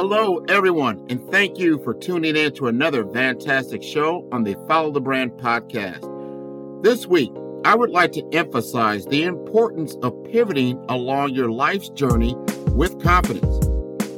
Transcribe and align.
Hello, 0.00 0.44
everyone, 0.48 1.04
and 1.10 1.20
thank 1.28 1.58
you 1.58 1.82
for 1.82 1.92
tuning 1.92 2.36
in 2.36 2.54
to 2.54 2.68
another 2.68 3.04
fantastic 3.04 3.82
show 3.82 4.28
on 4.30 4.44
the 4.44 4.54
Follow 4.68 4.92
the 4.92 5.00
Brand 5.00 5.32
podcast. 5.32 6.04
This 6.84 7.08
week, 7.08 7.32
I 7.64 7.74
would 7.74 7.90
like 7.90 8.12
to 8.12 8.24
emphasize 8.32 9.06
the 9.06 9.24
importance 9.24 9.96
of 10.04 10.14
pivoting 10.22 10.80
along 10.88 11.30
your 11.30 11.50
life's 11.50 11.88
journey 11.88 12.36
with 12.76 13.02
confidence. 13.02 13.66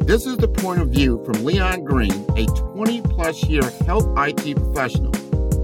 This 0.05 0.27
is 0.27 0.37
the 0.37 0.49
point 0.49 0.83
of 0.83 0.91
view 0.91 1.25
from 1.25 1.43
Leon 1.47 1.85
Green, 1.85 2.27
a 2.37 2.45
20 2.45 3.01
plus 3.01 3.43
year 3.45 3.71
health 3.87 4.07
IT 4.19 4.57
professional. 4.57 5.15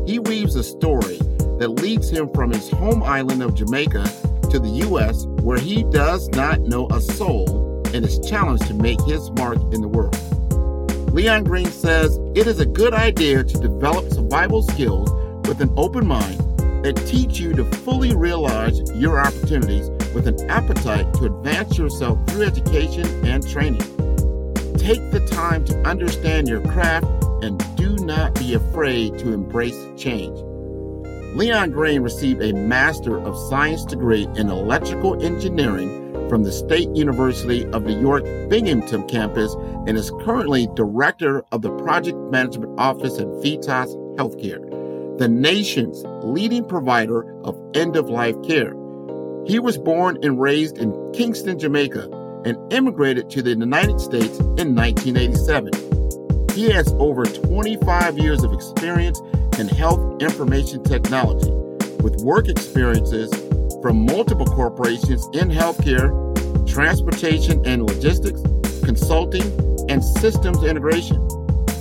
He 0.06 0.19
weaves 0.19 0.56
a 0.56 0.64
story 0.64 1.19
that 1.59 1.78
leads 1.83 2.09
him 2.09 2.31
from 2.33 2.53
his 2.53 2.70
home 2.70 3.03
island 3.03 3.42
of 3.42 3.55
Jamaica 3.55 4.05
to 4.50 4.59
the 4.59 4.81
U.S., 4.89 5.27
where 5.42 5.59
he 5.59 5.83
does 5.83 6.27
not 6.31 6.62
know 6.62 6.89
a 6.91 7.03
soul 7.03 7.76
and 7.95 8.05
is 8.05 8.19
challenged 8.29 8.67
to 8.67 8.75
make 8.75 9.01
his 9.03 9.31
mark 9.33 9.59
in 9.73 9.81
the 9.81 9.89
world. 9.89 10.17
Leon 11.12 11.45
Green 11.45 11.67
says 11.67 12.19
it 12.34 12.47
is 12.47 12.61
a 12.61 12.67
good 12.67 12.93
idea 12.93 13.43
to 13.43 13.59
develop 13.59 14.12
survival 14.12 14.62
skills 14.62 15.11
with 15.48 15.61
an 15.61 15.73
open 15.77 16.06
mind 16.06 16.39
that 16.84 16.95
teach 17.06 17.41
you 17.41 17.55
to 17.55 17.65
fully 17.65 18.15
realize 18.15 18.81
your 18.95 19.19
opportunities 19.19 19.89
with 20.15 20.27
an 20.27 20.51
appetite 20.51 21.12
to 21.15 21.25
advance 21.25 21.78
yourself 21.78 22.19
through 22.28 22.43
education 22.43 23.06
and 23.27 23.49
training. 23.49 23.81
Take 24.77 25.11
the 25.11 25.27
time 25.31 25.65
to 25.65 25.78
understand 25.82 26.49
your 26.49 26.61
craft 26.61 27.06
and 27.43 27.59
do 27.77 27.97
not 28.05 28.34
be 28.34 28.55
afraid 28.55 29.19
to 29.19 29.32
embrace 29.32 29.87
change. 29.97 30.38
Leon 31.37 31.71
Green 31.71 32.03
received 32.03 32.41
a 32.43 32.53
Master 32.53 33.19
of 33.19 33.37
Science 33.49 33.84
degree 33.84 34.28
in 34.37 34.49
Electrical 34.49 35.22
Engineering 35.22 36.06
from 36.28 36.42
the 36.42 36.53
State 36.53 36.88
University 36.91 37.64
of 37.66 37.84
New 37.84 38.00
York 38.00 38.25
Binghamton 38.48 39.06
campus 39.06 39.54
and 39.87 39.97
is 39.97 40.10
currently 40.22 40.69
director 40.75 41.44
of 41.53 41.62
the 41.62 41.70
Project 41.78 42.19
Management 42.31 42.78
Office 42.78 43.19
at 43.19 43.26
Vitas 43.26 43.94
Healthcare, 44.16 45.19
the 45.19 45.28
nation's 45.28 46.04
leading 46.25 46.64
provider 46.64 47.22
of 47.42 47.60
end 47.75 47.97
of 47.97 48.09
life 48.09 48.37
care. 48.42 48.75
He 49.47 49.60
was 49.60 49.78
born 49.78 50.19
and 50.22 50.41
raised 50.41 50.78
in 50.78 50.92
Kingston, 51.12 51.59
Jamaica, 51.59 52.10
and 52.44 52.56
immigrated 52.72 53.31
to 53.31 53.43
the 53.43 53.50
United 53.50 54.00
States 54.00 54.38
in 54.38 54.75
1987. 54.75 56.50
He 56.54 56.70
has 56.70 56.93
over 56.98 57.25
25 57.25 58.19
years 58.19 58.43
of 58.43 58.53
experience 58.53 59.20
in 59.58 59.69
health 59.69 60.20
information 60.20 60.82
technology, 60.82 61.50
with 62.03 62.20
work 62.22 62.48
experiences 62.48 63.31
from 63.82 64.04
multiple 64.04 64.47
corporations 64.47 65.26
in 65.32 65.48
healthcare, 65.48 66.12
transportation 66.66 67.64
and 67.66 67.87
logistics, 67.87 68.42
consulting, 68.82 69.44
and 69.88 70.04
systems 70.04 70.62
integration. 70.62 71.26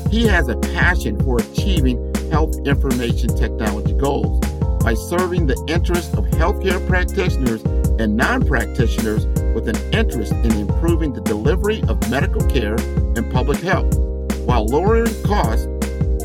He 0.09 0.25
has 0.28 0.47
a 0.47 0.56
passion 0.57 1.19
for 1.23 1.39
achieving 1.39 2.13
health 2.31 2.56
information 2.66 3.35
technology 3.35 3.94
goals 3.94 4.39
by 4.83 4.94
serving 4.94 5.47
the 5.47 5.61
interests 5.67 6.13
of 6.13 6.25
healthcare 6.25 6.85
practitioners 6.88 7.63
and 8.00 8.16
non 8.16 8.45
practitioners 8.45 9.25
with 9.56 9.67
an 9.67 9.75
interest 9.94 10.33
in 10.33 10.51
improving 10.53 11.13
the 11.13 11.22
delivery 11.22 11.81
of 11.88 12.09
medical 12.09 12.41
care 12.50 12.75
and 13.16 13.31
public 13.31 13.59
health 13.59 13.97
while 14.45 14.66
lowering 14.67 15.12
costs, 15.23 15.66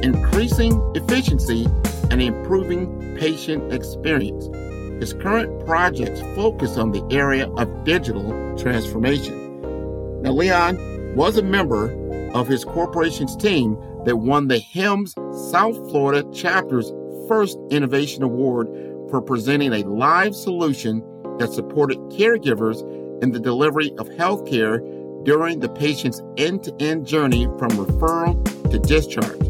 increasing 0.02 0.78
efficiency, 0.94 1.66
and 2.10 2.20
improving 2.20 3.16
patient 3.16 3.72
experience. 3.72 4.48
His 5.00 5.14
current 5.14 5.64
projects 5.64 6.20
focus 6.36 6.76
on 6.76 6.92
the 6.92 7.02
area 7.10 7.48
of 7.52 7.84
digital 7.84 8.30
transformation. 8.58 10.20
Now, 10.20 10.32
Leon 10.32 11.16
was 11.16 11.38
a 11.38 11.42
member 11.42 11.90
of 12.34 12.46
his 12.46 12.66
corporation's 12.66 13.34
team 13.34 13.78
that 14.04 14.16
won 14.16 14.48
the 14.48 14.58
HIMSS 14.60 15.14
South 15.50 15.76
Florida 15.90 16.30
chapter's 16.34 16.92
first 17.26 17.58
Innovation 17.70 18.22
Award 18.22 18.68
for 19.08 19.22
presenting 19.22 19.72
a 19.72 19.88
live 19.88 20.34
solution 20.34 21.02
that 21.38 21.50
supported 21.50 21.96
caregivers 22.10 22.82
in 23.22 23.32
the 23.32 23.40
delivery 23.40 23.92
of 23.96 24.06
health 24.18 24.46
care 24.46 24.80
during 25.22 25.60
the 25.60 25.68
patient's 25.70 26.20
end 26.36 26.62
to 26.64 26.74
end 26.78 27.06
journey 27.06 27.46
from 27.58 27.70
referral 27.70 28.42
to 28.70 28.78
discharge. 28.78 29.40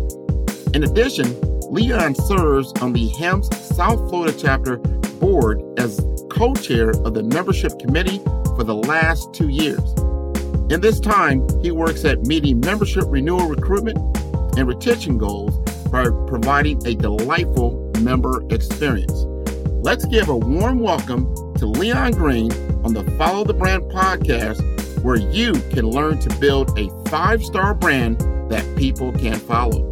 In 0.76 0.84
addition, 0.84 1.36
Leon 1.72 2.14
serves 2.14 2.72
on 2.80 2.92
the 2.92 3.08
HIMSS 3.10 3.74
South 3.74 4.08
Florida 4.08 4.36
chapter 4.38 4.80
board 5.20 5.62
as 5.78 6.00
co 6.30 6.54
chair 6.54 6.90
of 6.90 7.14
the 7.14 7.22
membership 7.22 7.78
committee 7.78 8.18
for 8.56 8.64
the 8.64 8.74
last 8.74 9.32
two 9.32 9.48
years. 9.48 9.92
In 10.72 10.80
this 10.80 10.98
time, 10.98 11.46
he 11.60 11.70
works 11.70 12.04
at 12.04 12.22
meeting 12.22 12.60
membership 12.60 13.04
renewal 13.06 13.46
recruitment 13.46 13.98
and 14.56 14.66
retention 14.66 15.18
goals 15.18 15.56
by 15.90 16.04
providing 16.26 16.84
a 16.86 16.94
delightful 16.94 17.92
member 18.00 18.42
experience. 18.50 19.26
Let's 19.82 20.04
give 20.06 20.28
a 20.28 20.36
warm 20.36 20.80
welcome 20.80 21.32
to 21.56 21.66
Leon 21.66 22.12
Green 22.12 22.52
on 22.84 22.94
the 22.94 23.04
Follow 23.18 23.44
the 23.44 23.54
Brand 23.54 23.82
podcast, 23.84 24.62
where 25.02 25.16
you 25.16 25.52
can 25.70 25.86
learn 25.86 26.18
to 26.20 26.36
build 26.38 26.78
a 26.78 26.88
five 27.08 27.44
star 27.44 27.74
brand 27.74 28.20
that 28.50 28.64
people 28.76 29.12
can 29.12 29.38
follow. 29.38 29.89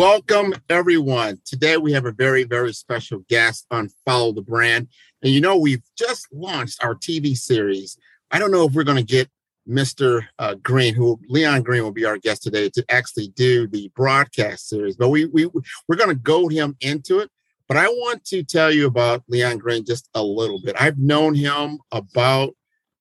Welcome, 0.00 0.54
everyone. 0.70 1.42
Today 1.44 1.76
we 1.76 1.92
have 1.92 2.06
a 2.06 2.12
very, 2.12 2.44
very 2.44 2.72
special 2.72 3.18
guest 3.28 3.66
on 3.70 3.90
Follow 4.06 4.32
the 4.32 4.40
Brand. 4.40 4.88
And 5.22 5.30
you 5.30 5.42
know, 5.42 5.58
we've 5.58 5.82
just 5.94 6.26
launched 6.32 6.82
our 6.82 6.94
TV 6.94 7.36
series. 7.36 7.98
I 8.30 8.38
don't 8.38 8.50
know 8.50 8.66
if 8.66 8.72
we're 8.72 8.82
going 8.82 8.96
to 8.96 9.02
get 9.02 9.28
Mr. 9.68 10.22
Uh, 10.38 10.54
Green, 10.54 10.94
who 10.94 11.20
Leon 11.28 11.64
Green 11.64 11.82
will 11.82 11.92
be 11.92 12.06
our 12.06 12.16
guest 12.16 12.42
today, 12.42 12.70
to 12.70 12.84
actually 12.88 13.28
do 13.28 13.66
the 13.66 13.92
broadcast 13.94 14.70
series, 14.70 14.96
but 14.96 15.10
we, 15.10 15.26
we, 15.26 15.50
we're 15.86 15.96
going 15.96 16.08
to 16.08 16.14
goad 16.14 16.50
him 16.50 16.78
into 16.80 17.18
it. 17.18 17.30
But 17.68 17.76
I 17.76 17.88
want 17.88 18.24
to 18.28 18.42
tell 18.42 18.72
you 18.72 18.86
about 18.86 19.22
Leon 19.28 19.58
Green 19.58 19.84
just 19.84 20.08
a 20.14 20.22
little 20.22 20.62
bit. 20.62 20.76
I've 20.80 20.96
known 20.96 21.34
him 21.34 21.78
about 21.92 22.56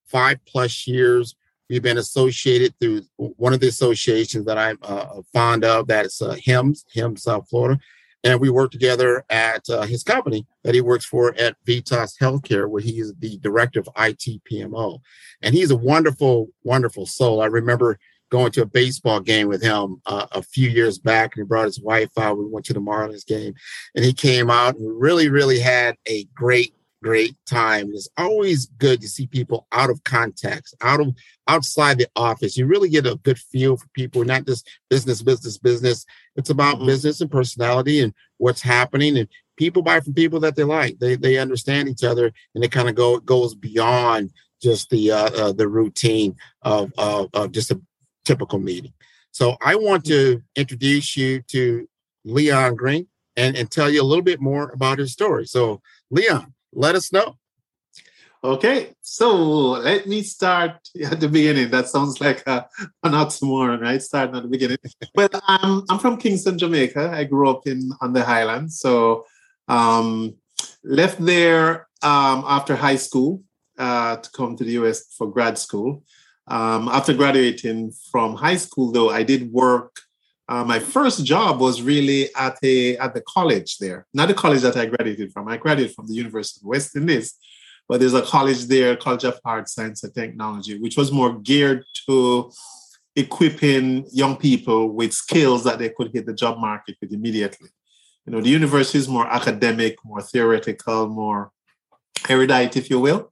five 0.06 0.44
plus 0.45 0.85
years. 0.85 1.33
We've 1.69 1.83
been 1.83 1.98
associated 1.98 2.74
through 2.80 3.04
one 3.18 3.54
of 3.54 3.60
the 3.60 3.68
associations 3.68 4.45
that 4.45 4.57
I'm 4.57 4.80
uh, 4.81 5.21
fond 5.33 5.63
of, 5.63 5.88
that 5.88 6.06
is 6.06 6.21
uh, 6.21 6.36
HIMSS, 6.36 6.86
HIMSS 6.95 7.24
South 7.24 7.48
Florida. 7.50 7.80
And 8.24 8.39
we 8.42 8.50
work 8.50 8.71
together 8.71 9.24
at 9.30 9.69
uh, 9.69 9.83
his 9.83 10.04
company 10.04 10.45
that 10.63 10.75
he 10.75 10.81
works 10.81 11.06
for 11.06 11.33
at 11.36 11.56
Vitas 11.66 12.18
Healthcare, 12.19 12.69
where 12.69 12.81
he 12.81 13.00
is 13.00 13.13
the 13.19 13.38
director 13.38 13.80
of 13.80 13.89
IT 13.98 14.42
PMO. 14.51 15.00
And 15.42 15.56
he's 15.56 15.71
a 15.71 15.77
wonderful, 15.77 16.50
wonderful 16.63 17.06
soul. 17.06 17.42
I 17.42 17.45
remember 17.45 17.98
going 18.30 18.51
to 18.51 18.62
a 18.62 18.66
baseball 18.66 19.19
game 19.19 19.48
with 19.48 19.62
him 19.62 20.01
uh, 20.06 20.27
a 20.31 20.42
few 20.42 20.69
years 20.69 21.00
back, 21.00 21.36
and 21.36 21.44
he 21.44 21.48
brought 21.48 21.66
his 21.66 21.81
wife 21.81 22.12
out. 22.18 22.38
We 22.38 22.45
went 22.45 22.66
to 22.68 22.74
the 22.74 22.81
Marlins 22.81 23.25
game, 23.25 23.54
and 23.95 24.06
he 24.06 24.13
came 24.13 24.50
out 24.50 24.75
and 24.75 25.00
really, 25.00 25.30
really 25.30 25.60
had 25.60 25.95
a 26.07 26.25
great, 26.36 26.74
great 27.01 27.35
time. 27.45 27.91
It's 27.93 28.09
always 28.17 28.67
good 28.77 29.01
to 29.01 29.07
see 29.07 29.27
people 29.27 29.67
out 29.71 29.89
of 29.89 30.03
context, 30.03 30.75
out 30.81 30.99
of 30.99 31.15
outside 31.47 31.97
the 31.97 32.07
office. 32.15 32.57
You 32.57 32.65
really 32.65 32.89
get 32.89 33.05
a 33.05 33.15
good 33.23 33.39
feel 33.39 33.77
for 33.77 33.87
people, 33.93 34.23
not 34.23 34.45
just 34.45 34.67
business, 34.89 35.21
business, 35.21 35.57
business. 35.57 36.05
It's 36.35 36.49
about 36.49 36.77
mm-hmm. 36.77 36.87
business 36.87 37.21
and 37.21 37.31
personality 37.31 38.01
and 38.01 38.13
what's 38.37 38.61
happening. 38.61 39.17
And 39.17 39.27
people 39.57 39.81
buy 39.81 39.99
from 39.99 40.13
people 40.13 40.39
that 40.41 40.55
they 40.55 40.63
like. 40.63 40.99
They 40.99 41.15
they 41.15 41.37
understand 41.37 41.89
each 41.89 42.03
other, 42.03 42.31
and 42.55 42.63
it 42.63 42.71
kind 42.71 42.89
of 42.89 42.95
go 42.95 43.19
goes 43.19 43.55
beyond 43.55 44.31
just 44.61 44.89
the 44.89 45.11
uh, 45.11 45.29
uh, 45.29 45.51
the 45.53 45.67
routine 45.67 46.35
of, 46.61 46.91
of, 46.97 47.29
of 47.33 47.51
just 47.51 47.71
a 47.71 47.81
typical 48.25 48.59
meeting. 48.59 48.93
So 49.31 49.57
I 49.61 49.75
want 49.75 50.05
to 50.05 50.41
introduce 50.55 51.15
you 51.15 51.41
to 51.49 51.87
Leon 52.25 52.75
Green 52.75 53.07
and, 53.37 53.55
and 53.55 53.71
tell 53.71 53.89
you 53.89 54.01
a 54.01 54.03
little 54.03 54.23
bit 54.23 54.41
more 54.41 54.69
about 54.71 54.99
his 54.99 55.13
story. 55.13 55.45
So 55.45 55.81
Leon, 56.09 56.53
let 56.74 56.95
us 56.95 57.12
know. 57.12 57.38
Okay, 58.42 58.94
so 59.01 59.71
let 59.71 60.07
me 60.07 60.21
start 60.21 60.77
at 61.04 61.19
the 61.19 61.27
beginning. 61.27 61.69
That 61.71 61.89
sounds 61.89 62.21
like 62.21 62.42
a, 62.48 62.68
an 63.04 63.12
oxymoron, 63.12 63.81
right? 63.81 64.01
Starting 64.01 64.36
at 64.36 64.44
the 64.44 64.50
beginning. 64.50 64.77
But 65.13 65.36
um, 65.48 65.86
I'm 65.89 66.00
from 66.00 66.18
Kingston, 66.18 66.57
Jamaica. 66.57 67.12
I 67.13 67.25
grew 67.25 67.50
up 67.50 67.68
in 67.68 67.92
on 68.00 68.13
the 68.13 68.24
Highlands. 68.24 68.80
So 68.80 69.25
um, 69.68 70.36
left 70.83 71.19
there 71.19 71.88
um, 72.01 72.45
after 72.48 72.75
high 72.75 72.95
school 72.95 73.44
uh, 73.77 74.18
to 74.18 74.31
come 74.31 74.56
to 74.56 74.63
the 74.63 74.71
US 74.83 75.13
for 75.18 75.27
grad 75.30 75.57
school. 75.57 76.04
Um, 76.48 76.88
after 76.88 77.13
graduating 77.13 77.92
from 78.12 78.36
high 78.36 78.57
school, 78.57 78.92
though, 78.92 79.10
I 79.10 79.24
did 79.24 79.51
work. 79.51 80.00
Uh, 80.49 80.63
my 80.63 80.79
first 80.79 81.23
job 81.23 81.59
was 81.59 81.83
really 81.83 82.33
at 82.35 82.57
a 82.63 82.97
at 82.97 83.13
the 83.13 83.21
college 83.21 83.77
there, 83.77 84.07
not 84.15 84.27
the 84.27 84.33
college 84.33 84.61
that 84.61 84.75
I 84.75 84.87
graduated 84.87 85.31
from. 85.31 85.47
I 85.47 85.57
graduated 85.57 85.95
from 85.95 86.07
the 86.07 86.15
University 86.15 86.59
of 86.63 86.67
West 86.67 86.95
Indies, 86.95 87.35
but 87.87 87.99
there's 87.99 88.15
a 88.15 88.23
college 88.23 88.65
there, 88.65 88.95
College 88.95 89.25
of 89.25 89.39
Art, 89.45 89.69
Science, 89.69 90.03
and 90.03 90.13
Technology, 90.13 90.79
which 90.79 90.97
was 90.97 91.11
more 91.11 91.37
geared 91.37 91.85
to 92.07 92.51
equipping 93.15 94.07
young 94.11 94.37
people 94.37 94.89
with 94.89 95.13
skills 95.13 95.63
that 95.65 95.77
they 95.77 95.89
could 95.89 96.11
hit 96.13 96.25
the 96.25 96.33
job 96.33 96.57
market 96.57 96.97
with 96.99 97.13
immediately. 97.13 97.69
You 98.25 98.33
know, 98.33 98.41
the 98.41 98.49
university 98.49 98.97
is 98.97 99.07
more 99.07 99.27
academic, 99.27 99.97
more 100.03 100.21
theoretical, 100.21 101.09
more 101.09 101.51
erudite, 102.27 102.75
if 102.75 102.89
you 102.89 102.99
will. 102.99 103.31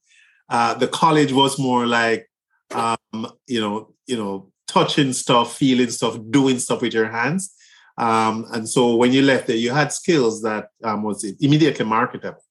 Uh, 0.50 0.76
the 0.76 0.88
college 0.88 1.34
was 1.34 1.58
more 1.58 1.88
like 1.88 2.30
um, 2.72 3.32
you 3.48 3.62
know, 3.62 3.94
you 4.06 4.18
know, 4.18 4.52
touching 4.68 5.14
stuff, 5.14 5.56
feeling 5.58 5.90
stuff, 5.90 6.18
doing 6.30 6.60
stuff 6.60 6.82
with 6.82 6.94
your 6.94 7.10
hands. 7.10 7.54
Um, 7.98 8.46
and 8.52 8.70
so 8.70 8.96
when 8.96 9.12
you 9.12 9.22
left 9.22 9.48
there, 9.48 9.56
you 9.56 9.72
had 9.72 9.92
skills 9.92 10.42
that 10.44 10.70
um, 10.84 11.04
was 11.04 11.24
immediately 11.40 11.86
marketable. 11.86 12.44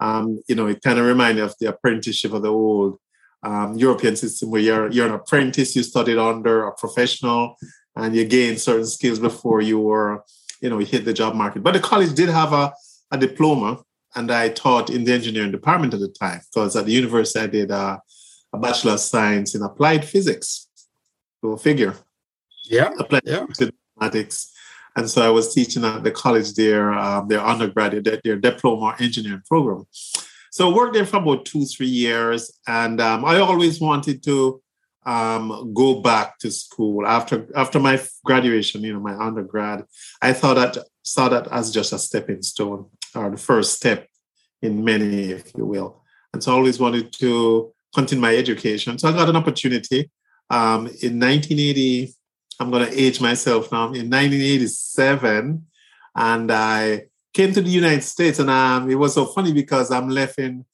Um, 0.00 0.40
you 0.48 0.54
know, 0.54 0.66
it 0.66 0.82
kind 0.82 0.98
of 0.98 1.06
reminded 1.06 1.36
me 1.36 1.42
of 1.42 1.54
the 1.60 1.66
apprenticeship 1.66 2.32
of 2.32 2.42
the 2.42 2.52
old 2.52 2.98
um, 3.42 3.76
European 3.76 4.16
system 4.16 4.50
where 4.50 4.60
you're 4.60 4.90
you're 4.90 5.06
an 5.06 5.14
apprentice, 5.14 5.76
you 5.76 5.82
studied 5.82 6.18
under 6.18 6.66
a 6.66 6.74
professional, 6.74 7.56
and 7.94 8.16
you 8.16 8.24
gain 8.24 8.56
certain 8.56 8.86
skills 8.86 9.18
before 9.18 9.60
you 9.60 9.78
were, 9.78 10.24
you 10.60 10.70
know, 10.70 10.78
hit 10.78 11.04
the 11.04 11.12
job 11.12 11.34
market. 11.34 11.62
But 11.62 11.74
the 11.74 11.80
college 11.80 12.14
did 12.14 12.30
have 12.30 12.52
a, 12.52 12.72
a 13.10 13.18
diploma, 13.18 13.82
and 14.14 14.30
I 14.30 14.48
taught 14.48 14.90
in 14.90 15.04
the 15.04 15.12
engineering 15.12 15.52
department 15.52 15.94
at 15.94 16.00
the 16.00 16.08
time 16.08 16.40
because 16.52 16.74
at 16.74 16.86
the 16.86 16.92
university 16.92 17.40
I 17.40 17.46
did 17.46 17.70
uh, 17.70 17.98
a 18.52 18.58
Bachelor 18.58 18.92
of 18.92 19.00
Science 19.00 19.54
in 19.54 19.62
Applied 19.62 20.04
Physics. 20.04 20.63
Go 21.44 21.58
figure. 21.58 21.94
Yeah. 22.64 22.90
Applied 22.98 23.22
yeah. 23.26 23.44
mathematics. 23.46 24.50
And 24.96 25.10
so 25.10 25.20
I 25.20 25.28
was 25.28 25.52
teaching 25.52 25.84
at 25.84 26.02
the 26.02 26.10
college 26.10 26.54
there, 26.54 26.90
um, 26.92 27.28
their 27.28 27.40
undergraduate, 27.40 28.22
their 28.24 28.36
diploma 28.36 28.96
engineering 28.98 29.42
program. 29.46 29.84
So 30.50 30.70
I 30.70 30.74
worked 30.74 30.94
there 30.94 31.04
for 31.04 31.18
about 31.18 31.44
two, 31.44 31.66
three 31.66 31.88
years. 31.88 32.50
And 32.66 32.98
um, 32.98 33.26
I 33.26 33.40
always 33.40 33.78
wanted 33.78 34.22
to 34.22 34.62
um, 35.04 35.74
go 35.74 36.00
back 36.00 36.38
to 36.38 36.50
school 36.50 37.06
after 37.06 37.46
after 37.54 37.78
my 37.78 38.00
graduation, 38.24 38.82
you 38.82 38.94
know, 38.94 39.00
my 39.00 39.14
undergrad. 39.14 39.84
I 40.22 40.32
thought 40.32 40.54
that 40.54 40.78
saw 41.02 41.28
that 41.28 41.46
as 41.48 41.70
just 41.70 41.92
a 41.92 41.98
stepping 41.98 42.40
stone 42.40 42.86
or 43.14 43.28
the 43.28 43.36
first 43.36 43.74
step 43.74 44.08
in 44.62 44.82
many, 44.82 45.32
if 45.32 45.52
you 45.54 45.66
will. 45.66 46.02
And 46.32 46.42
so 46.42 46.52
I 46.52 46.54
always 46.54 46.80
wanted 46.80 47.12
to 47.20 47.74
continue 47.94 48.22
my 48.22 48.34
education. 48.34 48.98
So 48.98 49.10
I 49.10 49.12
got 49.12 49.28
an 49.28 49.36
opportunity 49.36 50.10
um, 50.50 50.86
in 51.02 51.20
1980. 51.20 52.14
I'm 52.60 52.70
going 52.70 52.86
to 52.86 53.00
age 53.00 53.20
myself 53.20 53.72
now. 53.72 53.86
In 53.86 54.10
1987, 54.10 55.66
and 56.16 56.52
I 56.52 57.06
came 57.32 57.52
to 57.52 57.60
the 57.60 57.70
United 57.70 58.02
States, 58.02 58.38
and 58.38 58.50
um, 58.50 58.88
it 58.90 58.94
was 58.94 59.14
so 59.14 59.24
funny 59.24 59.52
because 59.52 59.90
I'm 59.90 60.08
left 60.08 60.38
in 60.38 60.64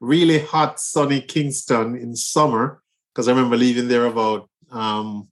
really 0.00 0.38
hot, 0.38 0.78
sunny 0.78 1.20
Kingston 1.20 1.96
in 1.96 2.14
summer 2.14 2.82
because 3.12 3.26
I 3.28 3.32
remember 3.32 3.56
leaving 3.56 3.88
there 3.88 4.06
about 4.06 4.48
um, 4.70 5.28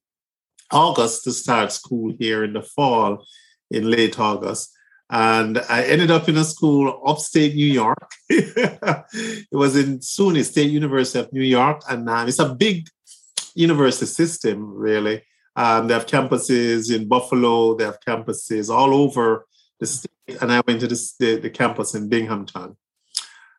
August 0.70 1.24
to 1.24 1.32
start 1.32 1.72
school 1.72 2.14
here 2.18 2.44
in 2.44 2.54
the 2.54 2.62
fall, 2.62 3.24
in 3.70 3.90
late 3.90 4.18
August 4.18 4.74
and 5.10 5.58
I 5.70 5.84
ended 5.84 6.10
up 6.10 6.28
in 6.28 6.36
a 6.36 6.44
school 6.44 7.02
upstate 7.06 7.54
New 7.54 7.66
York. 7.66 8.10
it 8.28 9.46
was 9.52 9.76
in 9.76 10.00
SUNY 10.00 10.44
State 10.44 10.70
University 10.70 11.18
of 11.18 11.32
New 11.32 11.42
York, 11.42 11.82
and 11.88 12.08
um, 12.08 12.28
it's 12.28 12.38
a 12.38 12.54
big 12.54 12.88
university 13.58 14.06
system, 14.06 14.72
really. 14.74 15.22
Um, 15.56 15.88
they 15.88 15.94
have 15.94 16.06
campuses 16.06 16.94
in 16.94 17.08
Buffalo, 17.08 17.74
they 17.74 17.84
have 17.84 17.98
campuses 18.06 18.72
all 18.72 18.94
over 18.94 19.46
the 19.80 19.86
state, 19.86 20.40
and 20.40 20.52
I 20.52 20.62
went 20.66 20.80
to 20.80 20.86
the, 20.86 21.12
the, 21.18 21.36
the 21.36 21.50
campus 21.50 21.94
in 21.94 22.08
Binghamton. 22.08 22.76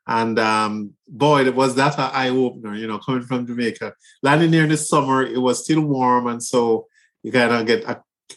And 0.07 0.40
um, 0.40 0.94
boy, 1.07 1.46
it 1.46 1.54
was 1.54 1.75
that 1.75 2.00
an 2.00 2.10
eye 2.13 2.30
opener, 2.30 2.74
you 2.74 2.88
know, 2.88 3.00
coming 3.00 3.22
from 3.24 3.46
Jamaica. 3.46 3.94
Landing 4.24 4.50
there 4.50 4.63
in 4.63 4.69
the 4.69 4.78
summer, 4.78 5.24
it 5.24 5.38
was 5.38 5.63
still 5.63 5.81
warm, 5.81 6.28
and 6.28 6.42
so 6.42 6.88
you 7.22 7.31
kind 7.31 7.51
of 7.51 7.68
get 7.68 7.86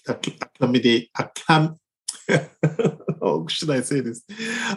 acclimated, 0.09 1.09
acclim- 1.17 1.79
oh, 3.23 3.47
should 3.47 3.71
I 3.71 3.81
say 3.81 4.01
this? 4.01 4.23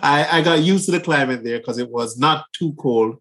I, 0.02 0.28
I 0.32 0.42
got 0.42 0.62
used 0.62 0.86
to 0.86 0.92
the 0.92 1.00
climate 1.00 1.44
there 1.44 1.58
because 1.58 1.80
it 1.80 1.90
was 1.90 2.18
not 2.18 2.46
too 2.54 2.74
cold. 2.78 3.18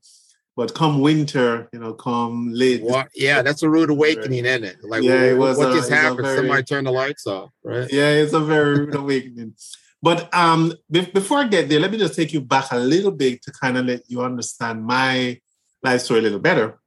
But 0.56 0.74
come 0.74 1.00
winter, 1.00 1.68
you 1.72 1.80
know, 1.80 1.94
come 1.94 2.50
late. 2.52 2.82
What? 2.82 3.08
Yeah, 3.14 3.42
that's 3.42 3.62
a 3.62 3.68
rude 3.68 3.90
awakening, 3.90 4.44
isn't 4.44 4.64
it? 4.64 4.76
Like, 4.84 5.02
yeah, 5.02 5.24
it 5.24 5.36
was 5.36 5.58
what 5.58 5.72
just 5.74 5.90
happened? 5.90 6.20
Very, 6.20 6.36
Somebody 6.36 6.62
turned 6.62 6.86
the 6.86 6.92
lights 6.92 7.26
off, 7.26 7.50
right? 7.64 7.90
Yeah, 7.90 8.10
it's 8.10 8.32
a 8.32 8.40
very 8.40 8.78
rude 8.78 8.94
awakening. 8.94 9.54
But 10.00 10.32
um, 10.34 10.72
be- 10.90 11.06
before 11.06 11.38
I 11.38 11.48
get 11.48 11.68
there, 11.68 11.80
let 11.80 11.90
me 11.90 11.98
just 11.98 12.14
take 12.14 12.32
you 12.32 12.40
back 12.40 12.66
a 12.70 12.78
little 12.78 13.10
bit 13.10 13.42
to 13.42 13.52
kind 13.52 13.76
of 13.78 13.86
let 13.86 14.02
you 14.08 14.20
understand 14.22 14.84
my 14.84 15.40
life 15.82 16.02
story 16.02 16.20
a 16.20 16.22
little 16.22 16.38
better. 16.38 16.78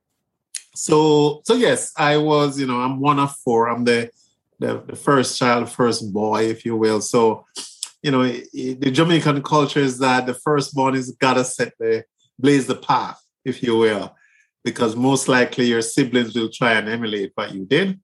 So, 0.75 1.41
so 1.43 1.55
yes, 1.55 1.91
I 1.97 2.17
was, 2.17 2.59
you 2.59 2.67
know, 2.67 2.79
I'm 2.79 2.99
one 2.99 3.19
of 3.19 3.35
four. 3.37 3.67
I'm 3.67 3.83
the 3.83 4.11
the, 4.59 4.83
the 4.87 4.95
first 4.95 5.37
child, 5.37 5.69
first 5.69 6.11
boy, 6.13 6.45
if 6.45 6.65
you 6.65 6.75
will. 6.75 7.01
So, 7.01 7.45
you 8.01 8.11
know, 8.11 8.23
the 8.23 8.91
Jamaican 8.91 9.43
culture 9.43 9.79
is 9.79 9.99
that 9.99 10.25
the 10.25 10.33
firstborn 10.33 10.95
is 10.95 11.11
gotta 11.11 11.43
set 11.43 11.73
the 11.79 12.05
blaze 12.39 12.67
the 12.67 12.75
path, 12.75 13.21
if 13.47 13.63
you 13.63 13.77
will, 13.77 14.15
because 14.63 14.95
most 14.95 15.27
likely 15.27 15.65
your 15.65 15.81
siblings 15.81 16.35
will 16.35 16.49
try 16.49 16.73
and 16.73 16.89
emulate 16.89 17.31
what 17.35 17.53
you 17.53 17.65
did, 17.65 17.99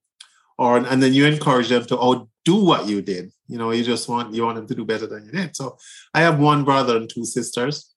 or 0.58 0.78
and 0.78 1.02
then 1.02 1.12
you 1.12 1.26
encourage 1.26 1.68
them 1.68 1.84
to 1.86 1.98
outdo 1.98 2.56
what 2.70 2.86
you 2.88 3.02
did. 3.02 3.30
You 3.46 3.58
know, 3.58 3.70
you 3.70 3.84
just 3.84 4.08
want 4.08 4.34
you 4.34 4.44
want 4.44 4.56
them 4.56 4.66
to 4.66 4.74
do 4.74 4.84
better 4.84 5.06
than 5.06 5.26
you 5.26 5.32
did. 5.32 5.54
So, 5.54 5.76
I 6.14 6.20
have 6.20 6.38
one 6.40 6.64
brother 6.64 6.96
and 6.96 7.08
two 7.08 7.24
sisters. 7.24 7.94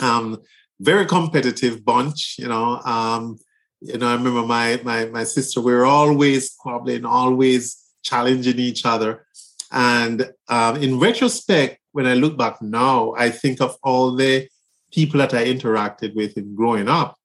Um, 0.00 0.42
very 0.80 1.06
competitive 1.06 1.84
bunch. 1.84 2.36
You 2.38 2.48
know, 2.48 2.80
um, 2.84 3.38
you 3.80 3.98
know, 3.98 4.08
I 4.08 4.14
remember 4.14 4.42
my 4.42 4.80
my 4.82 5.06
my 5.06 5.24
sister. 5.24 5.60
We 5.60 5.72
were 5.72 5.86
always 5.86 6.52
squabbling, 6.52 7.04
always 7.04 7.62
challenging 8.02 8.58
each 8.58 8.84
other. 8.84 9.26
And 9.72 10.30
um, 10.48 10.76
in 10.76 11.00
retrospect, 11.00 11.80
when 11.92 12.06
I 12.06 12.14
look 12.14 12.36
back 12.38 12.62
now, 12.62 13.14
I 13.16 13.30
think 13.30 13.60
of 13.60 13.76
all 13.82 14.14
the 14.14 14.48
people 14.96 15.18
that 15.18 15.34
I 15.34 15.44
interacted 15.44 16.16
with 16.16 16.36
in 16.36 16.56
growing 16.56 16.88
up. 16.88 17.16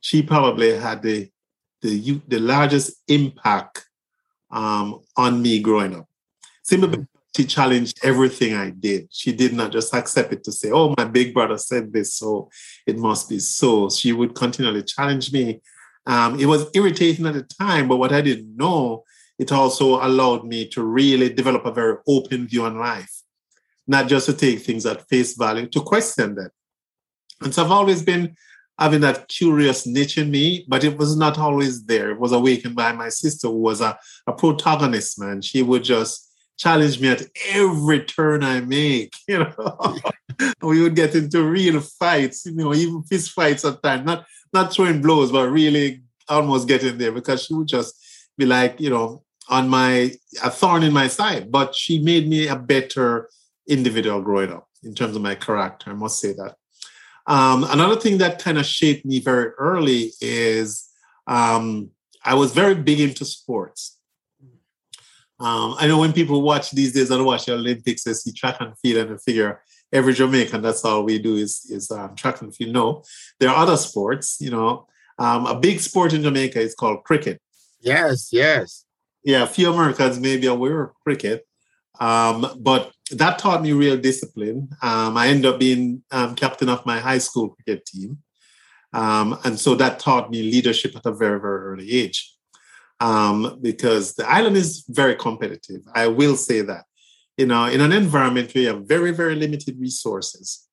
She 0.00 0.22
probably 0.22 0.70
had 0.76 1.02
the 1.02 1.30
the 1.80 2.20
the 2.28 2.40
largest 2.40 2.88
impact 3.08 3.86
um, 4.50 5.00
on 5.16 5.40
me 5.40 5.60
growing 5.60 5.94
up. 5.98 6.06
Simply 6.62 6.88
because 6.88 7.06
she 7.36 7.44
challenged 7.44 7.96
everything 8.04 8.52
I 8.54 8.68
did. 8.86 9.08
She 9.10 9.32
did 9.32 9.54
not 9.54 9.72
just 9.72 9.94
accept 9.94 10.34
it 10.34 10.44
to 10.44 10.52
say, 10.52 10.70
"Oh, 10.70 10.94
my 10.98 11.06
big 11.18 11.32
brother 11.32 11.58
said 11.58 11.92
this, 11.92 12.14
so 12.20 12.50
it 12.86 12.98
must 12.98 13.30
be 13.30 13.38
so." 13.38 13.88
She 13.88 14.12
would 14.12 14.34
continually 14.34 14.82
challenge 14.82 15.32
me 15.32 15.62
um, 16.06 16.38
it 16.40 16.46
was 16.46 16.66
irritating 16.74 17.26
at 17.26 17.34
the 17.34 17.42
time, 17.42 17.88
but 17.88 17.96
what 17.96 18.12
I 18.12 18.20
didn't 18.20 18.56
know, 18.56 19.04
it 19.38 19.52
also 19.52 20.04
allowed 20.04 20.44
me 20.44 20.68
to 20.68 20.82
really 20.82 21.32
develop 21.32 21.64
a 21.64 21.72
very 21.72 21.96
open 22.06 22.46
view 22.46 22.64
on 22.64 22.78
life, 22.78 23.22
not 23.86 24.08
just 24.08 24.26
to 24.26 24.32
take 24.32 24.60
things 24.60 24.84
at 24.84 25.08
face 25.08 25.36
value, 25.36 25.66
to 25.68 25.80
question 25.80 26.34
them. 26.34 26.50
And 27.44 27.54
so 27.54 27.64
I've 27.64 27.70
always 27.70 28.02
been 28.02 28.36
having 28.78 29.00
that 29.02 29.28
curious 29.28 29.86
niche 29.86 30.18
in 30.18 30.30
me, 30.30 30.64
but 30.68 30.84
it 30.84 30.96
was 30.96 31.16
not 31.16 31.38
always 31.38 31.84
there. 31.84 32.10
It 32.10 32.18
was 32.18 32.32
awakened 32.32 32.74
by 32.74 32.92
my 32.92 33.08
sister, 33.08 33.48
who 33.48 33.60
was 33.60 33.80
a, 33.80 33.98
a 34.26 34.32
protagonist, 34.32 35.20
man. 35.20 35.42
She 35.42 35.62
would 35.62 35.84
just 35.84 36.30
challenge 36.58 37.00
me 37.00 37.08
at 37.08 37.22
every 37.48 38.04
turn 38.04 38.42
I 38.42 38.60
make. 38.60 39.12
You 39.28 39.38
know, 39.38 39.98
we 40.62 40.82
would 40.82 40.96
get 40.96 41.14
into 41.14 41.44
real 41.44 41.80
fights, 41.80 42.46
you 42.46 42.54
know, 42.54 42.74
even 42.74 43.02
fist 43.04 43.30
fights 43.32 43.64
at 43.64 43.82
times, 43.82 44.04
not 44.04 44.26
not 44.52 44.72
throwing 44.72 45.00
blows, 45.00 45.32
but 45.32 45.48
really 45.48 46.02
almost 46.28 46.68
getting 46.68 46.98
there 46.98 47.12
because 47.12 47.44
she 47.44 47.54
would 47.54 47.68
just 47.68 47.94
be 48.36 48.46
like, 48.46 48.80
you 48.80 48.90
know, 48.90 49.22
on 49.48 49.68
my 49.68 50.12
a 50.42 50.50
thorn 50.50 50.82
in 50.82 50.92
my 50.92 51.08
side. 51.08 51.50
But 51.50 51.74
she 51.74 51.98
made 51.98 52.28
me 52.28 52.48
a 52.48 52.56
better 52.56 53.28
individual 53.68 54.20
growing 54.22 54.52
up 54.52 54.68
in 54.82 54.94
terms 54.94 55.16
of 55.16 55.22
my 55.22 55.34
character. 55.34 55.90
I 55.90 55.94
must 55.94 56.20
say 56.20 56.32
that. 56.34 56.56
Um, 57.26 57.64
another 57.64 57.96
thing 57.96 58.18
that 58.18 58.42
kind 58.42 58.58
of 58.58 58.66
shaped 58.66 59.04
me 59.06 59.20
very 59.20 59.50
early 59.58 60.12
is 60.20 60.88
um, 61.26 61.90
I 62.24 62.34
was 62.34 62.52
very 62.52 62.74
big 62.74 63.00
into 63.00 63.24
sports. 63.24 63.98
Um, 65.38 65.74
I 65.78 65.86
know 65.88 65.98
when 65.98 66.12
people 66.12 66.42
watch 66.42 66.70
these 66.70 66.92
days 66.92 67.10
and 67.10 67.24
watch 67.24 67.46
the 67.46 67.54
Olympics, 67.54 68.04
they 68.04 68.12
see 68.12 68.32
track 68.32 68.58
and 68.60 68.78
field 68.78 69.06
and 69.06 69.18
they 69.18 69.18
figure 69.18 69.60
every 69.92 70.14
Jamaican, 70.14 70.62
that's 70.62 70.84
all 70.84 71.04
we 71.04 71.18
do 71.18 71.36
is, 71.36 71.66
is 71.68 71.90
um, 71.90 72.14
track 72.14 72.40
and 72.40 72.54
field. 72.54 72.72
No, 72.72 73.02
there 73.38 73.50
are 73.50 73.56
other 73.56 73.76
sports, 73.76 74.38
you 74.40 74.50
know. 74.50 74.86
Um, 75.18 75.46
a 75.46 75.58
big 75.58 75.80
sport 75.80 76.14
in 76.14 76.22
Jamaica 76.22 76.60
is 76.60 76.74
called 76.74 77.04
cricket. 77.04 77.40
Yes, 77.80 78.30
yes. 78.32 78.84
Yeah, 79.22 79.42
a 79.42 79.46
few 79.46 79.72
Americans 79.72 80.18
may 80.18 80.36
be 80.36 80.46
aware 80.46 80.82
of 80.82 80.94
cricket. 81.04 81.46
Um, 82.00 82.46
but 82.60 82.92
that 83.10 83.38
taught 83.38 83.62
me 83.62 83.72
real 83.72 83.96
discipline. 83.96 84.68
Um, 84.82 85.16
I 85.16 85.28
ended 85.28 85.46
up 85.46 85.60
being 85.60 86.02
um, 86.10 86.34
captain 86.34 86.68
of 86.68 86.84
my 86.86 86.98
high 86.98 87.18
school 87.18 87.50
cricket 87.50 87.84
team. 87.86 88.18
Um, 88.92 89.38
and 89.44 89.58
so 89.58 89.74
that 89.76 89.98
taught 89.98 90.30
me 90.30 90.42
leadership 90.42 90.96
at 90.96 91.06
a 91.06 91.12
very, 91.12 91.40
very 91.40 91.60
early 91.60 91.92
age. 91.92 92.34
Um, 93.00 93.58
because 93.60 94.14
the 94.14 94.28
island 94.28 94.56
is 94.56 94.84
very 94.88 95.16
competitive. 95.16 95.82
I 95.94 96.06
will 96.06 96.36
say 96.36 96.60
that. 96.62 96.84
You 97.36 97.46
know, 97.46 97.64
in 97.64 97.80
an 97.80 97.92
environment 97.92 98.54
where 98.54 98.62
you 98.62 98.68
have 98.68 98.86
very, 98.86 99.10
very 99.10 99.34
limited 99.34 99.78
resources 99.80 100.68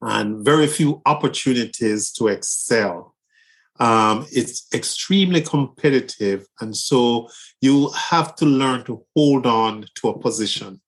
and 0.00 0.44
very 0.44 0.66
few 0.66 1.02
opportunities 1.06 2.10
to 2.12 2.28
excel, 2.28 3.13
um, 3.80 4.26
it's 4.30 4.66
extremely 4.72 5.40
competitive. 5.40 6.46
And 6.60 6.76
so 6.76 7.28
you 7.60 7.90
have 7.90 8.36
to 8.36 8.46
learn 8.46 8.84
to 8.84 9.04
hold 9.16 9.46
on 9.46 9.86
to 9.96 10.08
a 10.08 10.18
position. 10.18 10.80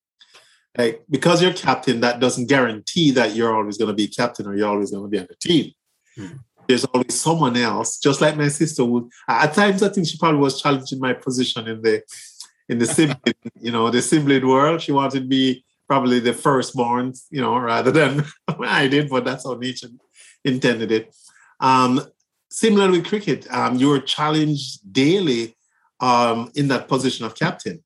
Like, 0.77 1.03
because 1.09 1.43
you're 1.43 1.55
captain, 1.55 2.01
that 2.01 2.21
doesn't 2.21 2.49
guarantee 2.49 3.11
that 3.13 3.35
you're 3.35 3.55
always 3.55 3.79
going 3.79 3.89
to 3.89 3.95
be 3.95 4.09
captain 4.09 4.47
or 4.47 4.55
you're 4.55 4.69
always 4.69 4.91
going 4.91 5.05
to 5.05 5.09
be 5.09 5.19
on 5.19 5.27
the 5.29 5.37
team. 5.37 5.73
Hmm. 6.17 6.37
There's 6.69 6.85
always 6.85 7.19
someone 7.19 7.57
else, 7.57 7.99
just 7.99 8.21
like 8.21 8.37
my 8.37 8.49
sister 8.49 8.85
would. 8.85 9.05
At 9.29 9.55
times, 9.55 9.83
I 9.83 9.89
think 9.89 10.07
she 10.07 10.19
probably 10.19 10.41
was 10.41 10.61
challenging 10.61 10.99
my 10.99 11.13
position 11.13 11.69
in 11.69 11.81
the 11.81 12.03
in 12.69 12.79
the 12.79 12.87
sibling, 12.87 13.35
you 13.61 13.71
know, 13.71 13.89
the 13.89 14.03
sibling 14.03 14.47
world. 14.47 14.83
She 14.83 14.91
wanted 14.91 15.29
me 15.29 15.65
probably 15.87 16.19
the 16.19 16.33
firstborn, 16.33 17.13
you 17.31 17.41
know, 17.41 17.57
rather 17.57 17.93
than 17.93 18.25
I 18.49 18.89
did, 18.89 19.09
but 19.09 19.25
that's 19.25 19.45
how 19.45 19.55
nature 19.55 19.89
intended 20.45 20.91
it. 20.91 21.15
Um, 21.61 22.01
similar 22.51 22.91
with 22.91 23.07
cricket, 23.07 23.47
um, 23.53 23.77
you're 23.77 24.01
challenged 24.01 24.93
daily 24.93 25.57
um, 26.01 26.51
in 26.55 26.69
that 26.69 26.89
position 26.89 27.27
of 27.27 27.35
captain, 27.35 27.83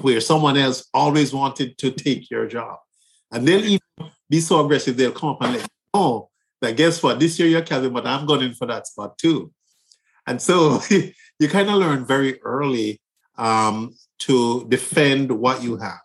where 0.00 0.20
someone 0.20 0.56
else 0.56 0.88
always 0.92 1.32
wanted 1.32 1.78
to 1.78 1.90
take 1.90 2.30
your 2.30 2.46
job. 2.46 2.78
And 3.32 3.46
they'll 3.46 3.64
even 3.64 4.10
be 4.28 4.40
so 4.40 4.64
aggressive, 4.64 4.96
they'll 4.96 5.12
come 5.12 5.30
up 5.30 5.42
and 5.42 5.52
let 5.52 5.62
you 5.62 5.68
know 5.94 6.30
that 6.60 6.76
guess 6.76 7.02
what, 7.02 7.20
this 7.20 7.38
year 7.38 7.48
you're 7.48 7.62
captain, 7.62 7.92
but 7.92 8.06
I'm 8.06 8.26
going 8.26 8.42
in 8.42 8.54
for 8.54 8.66
that 8.66 8.86
spot 8.86 9.18
too. 9.18 9.52
And 10.26 10.40
so 10.40 10.80
you 10.90 11.48
kind 11.48 11.68
of 11.68 11.76
learn 11.76 12.06
very 12.06 12.40
early 12.42 13.00
um, 13.36 13.94
to 14.20 14.66
defend 14.68 15.30
what 15.30 15.62
you 15.62 15.76
have. 15.76 16.03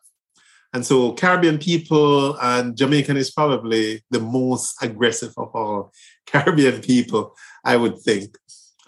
And 0.74 0.86
so 0.86 1.14
Caribbean 1.14 1.58
people 1.58 2.38
and 2.40 2.78
Jamaican 2.78 3.18
is 3.18 3.32
probably 3.32 4.04
the 4.12 4.20
most 4.20 4.76
aggressive 4.82 5.34
of 5.38 5.50
all 5.54 5.92
Caribbean 6.26 6.82
people, 6.82 7.36
I 7.64 7.76
would 7.76 8.00
think. 8.00 8.38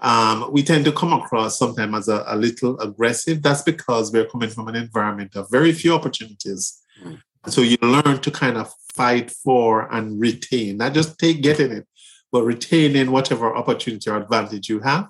Um, 0.02 0.50
we 0.52 0.64
tend 0.64 0.86
to 0.86 0.92
come 0.92 1.14
across 1.14 1.60
sometimes 1.60 1.96
as 1.96 2.08
a, 2.08 2.24
a, 2.28 2.36
little 2.36 2.80
aggressive. 2.80 3.44
That's 3.44 3.62
because 3.62 4.12
we're 4.12 4.26
coming 4.26 4.50
from 4.50 4.68
an 4.68 4.76
environment 4.76 5.36
of 5.36 5.52
very 5.52 5.72
few 5.74 5.94
opportunities. 5.94 6.82
Mm. 7.04 7.20
So 7.48 7.62
you 7.62 7.78
learn 7.84 8.20
to 8.20 8.32
kind 8.32 8.58
of 8.58 8.74
fight 8.94 9.30
for 9.30 9.94
and 9.94 10.20
retain, 10.20 10.78
not 10.78 10.94
just 10.94 11.20
take 11.20 11.44
getting 11.44 11.72
it, 11.72 11.88
but 12.32 12.44
retaining 12.44 13.12
whatever 13.12 13.56
opportunity 13.56 14.10
or 14.10 14.18
advantage 14.18 14.70
you 14.70 14.80
have 14.80 15.10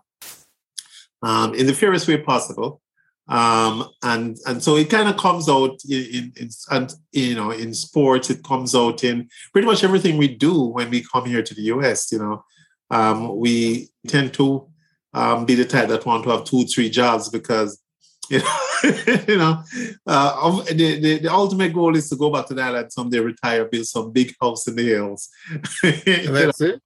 um, 1.22 1.54
in 1.54 1.68
the 1.68 1.74
fairest 1.74 2.08
way 2.08 2.18
possible. 2.18 2.82
Um, 3.28 3.90
and 4.04 4.38
and 4.48 4.62
so 4.62 4.76
it 4.76 4.90
kind 4.90 5.08
of 5.08 5.18
comes 5.18 5.48
out 5.48 5.80
in, 5.88 6.06
in, 6.06 6.34
in 6.38 6.50
and 6.70 6.94
you 7.12 7.36
know 7.36 7.52
in 7.52 7.74
sports 7.74 8.30
it 8.30 8.44
comes 8.44 8.76
out 8.76 9.04
in 9.04 9.30
pretty 9.54 9.68
much 9.68 9.84
everything 9.84 10.18
we 10.18 10.28
do 10.28 10.64
when 10.64 10.90
we 10.90 11.06
come 11.14 11.26
here 11.26 11.44
to 11.44 11.54
the 11.54 11.64
US 11.64 12.12
you 12.12 12.20
know. 12.20 12.44
Um, 12.90 13.38
we 13.38 13.90
tend 14.08 14.34
to 14.34 14.68
um, 15.14 15.46
be 15.46 15.56
the 15.56 15.64
type 15.64 15.88
that 15.90 16.06
want 16.06 16.24
to 16.26 16.30
have 16.32 16.44
two 16.44 16.66
three 16.66 16.90
jobs 16.90 17.30
because 17.30 17.82
you 18.30 18.40
know, 18.40 19.24
you 19.28 19.38
know 19.38 19.64
uh, 20.08 20.64
the, 20.64 21.00
the, 21.00 21.20
the, 21.20 21.32
ultimate 21.32 21.74
goal 21.74 21.96
is 21.96 22.10
to 22.10 22.16
go 22.16 22.30
back 22.30 22.48
to 22.48 22.54
the 22.54 22.62
island 22.62 22.92
someday 22.92 23.20
retire 23.20 23.66
build 23.66 23.86
some 23.86 24.12
big 24.12 24.34
house 24.42 24.68
in 24.68 24.76
the 24.76 24.84
hills. 24.84 25.30
That's 25.84 26.62
it 26.62 26.82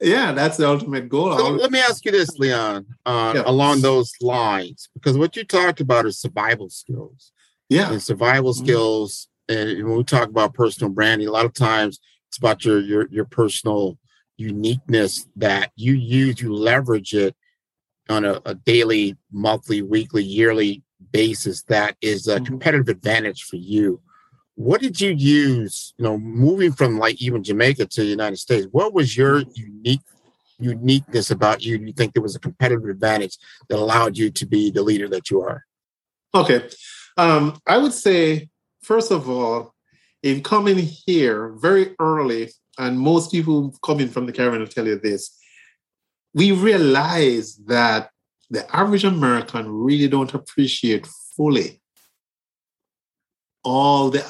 yeah, 0.00 0.32
that's 0.32 0.56
the 0.56 0.68
ultimate 0.68 1.08
goal. 1.08 1.36
So 1.36 1.48
let 1.50 1.70
me 1.70 1.80
ask 1.80 2.04
you 2.04 2.12
this, 2.12 2.38
Leon, 2.38 2.86
uh, 3.06 3.32
yeah. 3.36 3.42
along 3.46 3.80
those 3.80 4.12
lines, 4.20 4.88
because 4.94 5.16
what 5.16 5.36
you 5.36 5.44
talked 5.44 5.80
about 5.80 6.06
is 6.06 6.18
survival 6.18 6.68
skills. 6.68 7.32
Yeah, 7.68 7.90
and 7.90 8.02
survival 8.02 8.52
mm-hmm. 8.52 8.64
skills. 8.64 9.28
And 9.48 9.84
when 9.84 9.96
we 9.96 10.04
talk 10.04 10.28
about 10.28 10.54
personal 10.54 10.92
branding, 10.92 11.28
a 11.28 11.32
lot 11.32 11.46
of 11.46 11.54
times 11.54 11.98
it's 12.28 12.38
about 12.38 12.64
your 12.64 12.80
your 12.80 13.08
your 13.10 13.24
personal 13.24 13.98
uniqueness 14.36 15.26
that 15.36 15.70
you 15.76 15.94
use, 15.94 16.40
you 16.40 16.54
leverage 16.54 17.14
it 17.14 17.34
on 18.08 18.24
a, 18.24 18.40
a 18.44 18.54
daily, 18.54 19.16
monthly, 19.32 19.82
weekly, 19.82 20.22
yearly 20.22 20.82
basis. 21.12 21.62
That 21.64 21.96
is 22.00 22.26
a 22.26 22.36
mm-hmm. 22.36 22.44
competitive 22.44 22.88
advantage 22.88 23.44
for 23.44 23.56
you 23.56 24.00
what 24.56 24.80
did 24.80 25.00
you 25.00 25.10
use 25.10 25.94
you 25.98 26.04
know 26.04 26.16
moving 26.16 26.72
from 26.72 26.98
like 26.98 27.20
even 27.20 27.42
jamaica 27.42 27.84
to 27.86 28.02
the 28.02 28.06
united 28.06 28.36
states 28.36 28.68
what 28.70 28.94
was 28.94 29.16
your 29.16 29.42
unique 29.54 30.00
uniqueness 30.58 31.30
about 31.30 31.64
you? 31.64 31.78
Do 31.78 31.84
you 31.84 31.92
think 31.92 32.14
there 32.14 32.22
was 32.22 32.36
a 32.36 32.40
competitive 32.40 32.88
advantage 32.88 33.38
that 33.68 33.78
allowed 33.78 34.16
you 34.16 34.30
to 34.30 34.46
be 34.46 34.70
the 34.70 34.82
leader 34.82 35.08
that 35.08 35.30
you 35.30 35.42
are? 35.42 35.64
Okay. 36.34 36.68
Um, 37.16 37.58
i 37.68 37.78
would 37.78 37.92
say 37.92 38.48
first 38.82 39.12
of 39.12 39.30
all 39.30 39.72
in 40.24 40.42
coming 40.42 40.78
here 40.78 41.54
very 41.60 41.94
early 42.00 42.50
and 42.76 42.98
most 42.98 43.30
people 43.30 43.72
coming 43.84 44.08
from 44.08 44.26
the 44.26 44.32
caribbean 44.32 44.62
will 44.62 44.68
tell 44.68 44.86
you 44.86 44.98
this 44.98 45.38
we 46.34 46.50
realize 46.50 47.54
that 47.66 48.10
the 48.50 48.66
average 48.74 49.04
american 49.04 49.70
really 49.70 50.08
don't 50.08 50.34
appreciate 50.34 51.06
fully 51.36 51.80
all 53.62 54.10
the 54.10 54.24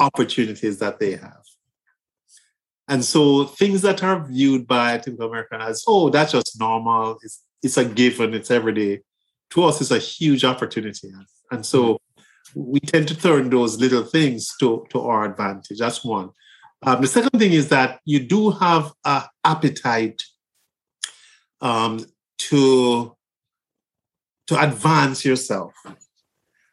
opportunities 0.00 0.78
that 0.78 0.98
they 0.98 1.12
have. 1.12 1.42
And 2.88 3.04
so 3.04 3.44
things 3.44 3.82
that 3.82 4.02
are 4.02 4.26
viewed 4.26 4.66
by 4.66 4.98
typical 4.98 5.28
American 5.28 5.60
as, 5.60 5.84
oh, 5.86 6.10
that's 6.10 6.32
just 6.32 6.58
normal, 6.58 7.18
it's, 7.22 7.44
it's 7.62 7.76
a 7.76 7.84
given, 7.84 8.34
it's 8.34 8.50
everyday, 8.50 9.02
to 9.50 9.64
us 9.64 9.80
it's 9.80 9.92
a 9.92 9.98
huge 9.98 10.44
opportunity. 10.44 11.12
And 11.52 11.64
so 11.64 12.00
we 12.54 12.80
tend 12.80 13.06
to 13.08 13.16
turn 13.16 13.48
those 13.48 13.78
little 13.78 14.02
things 14.02 14.56
to, 14.58 14.84
to 14.90 15.00
our 15.02 15.24
advantage. 15.24 15.78
That's 15.78 16.04
one. 16.04 16.30
Um, 16.82 17.02
the 17.02 17.06
second 17.06 17.38
thing 17.38 17.52
is 17.52 17.68
that 17.68 18.00
you 18.04 18.20
do 18.26 18.50
have 18.50 18.92
an 19.04 19.22
appetite 19.44 20.22
um, 21.60 22.04
to, 22.38 23.16
to 24.48 24.60
advance 24.60 25.24
yourself. 25.24 25.74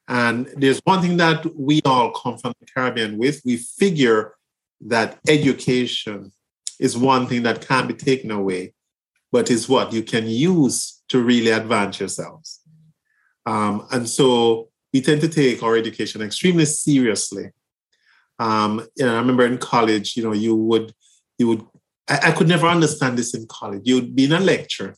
And 0.07 0.47
there's 0.55 0.79
one 0.83 1.01
thing 1.01 1.17
that 1.17 1.45
we 1.55 1.81
all 1.83 2.11
come 2.11 2.37
from 2.37 2.53
the 2.59 2.65
Caribbean 2.65 3.17
with. 3.17 3.41
We 3.43 3.57
figure 3.57 4.35
that 4.81 5.19
education 5.27 6.31
is 6.79 6.97
one 6.97 7.27
thing 7.27 7.43
that 7.43 7.67
can't 7.67 7.87
be 7.87 7.93
taken 7.93 8.31
away, 8.31 8.73
but 9.31 9.51
is 9.51 9.67
what 9.67 9.91
you 9.91 10.03
can 10.03 10.27
use 10.27 11.01
to 11.09 11.21
really 11.21 11.51
advance 11.51 11.99
yourselves. 11.99 12.61
Um, 13.45 13.87
and 13.91 14.07
so 14.07 14.69
we 14.93 15.01
tend 15.01 15.21
to 15.21 15.29
take 15.29 15.63
our 15.63 15.75
education 15.75 16.21
extremely 16.21 16.65
seriously. 16.65 17.51
Um, 18.39 18.87
you 18.95 19.05
know, 19.05 19.15
I 19.15 19.19
remember 19.19 19.45
in 19.45 19.57
college, 19.57 20.15
you 20.15 20.23
know, 20.23 20.33
you 20.33 20.55
would, 20.55 20.93
you 21.37 21.47
would, 21.47 21.65
I, 22.07 22.29
I 22.29 22.31
could 22.31 22.47
never 22.47 22.67
understand 22.67 23.17
this 23.17 23.33
in 23.33 23.45
college. 23.47 23.81
You'd 23.83 24.15
be 24.15 24.25
in 24.25 24.33
a 24.33 24.39
lecture 24.39 24.95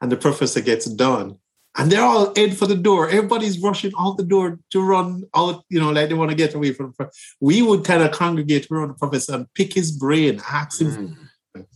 and 0.00 0.10
the 0.10 0.16
professor 0.16 0.60
gets 0.60 0.86
done 0.86 1.38
and 1.76 1.90
they're 1.90 2.02
all 2.02 2.32
in 2.32 2.52
for 2.52 2.66
the 2.66 2.76
door. 2.76 3.08
Everybody's 3.08 3.60
rushing 3.60 3.92
out 3.98 4.16
the 4.16 4.24
door 4.24 4.58
to 4.70 4.80
run 4.82 5.24
out, 5.36 5.64
you 5.68 5.80
know, 5.80 5.92
like 5.92 6.08
they 6.08 6.14
want 6.14 6.30
to 6.30 6.36
get 6.36 6.54
away 6.54 6.72
from. 6.72 6.94
We 7.40 7.62
would 7.62 7.84
kind 7.84 8.02
of 8.02 8.10
congregate 8.10 8.68
around 8.70 8.88
the 8.88 8.94
professor 8.94 9.34
and 9.34 9.52
pick 9.54 9.74
his 9.74 9.92
brain, 9.92 10.40
ask 10.50 10.80
him. 10.80 11.16
Mm. 11.56 11.66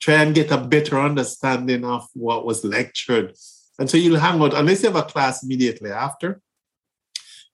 try 0.00 0.14
and 0.14 0.34
get 0.34 0.50
a 0.50 0.58
better 0.58 0.98
understanding 0.98 1.84
of 1.84 2.06
what 2.14 2.44
was 2.44 2.64
lectured. 2.64 3.34
And 3.78 3.88
so 3.88 3.96
you'll 3.96 4.18
hang 4.18 4.40
out, 4.40 4.54
unless 4.54 4.82
you 4.82 4.88
have 4.88 4.96
a 4.96 5.02
class 5.02 5.44
immediately 5.44 5.90
after, 5.90 6.40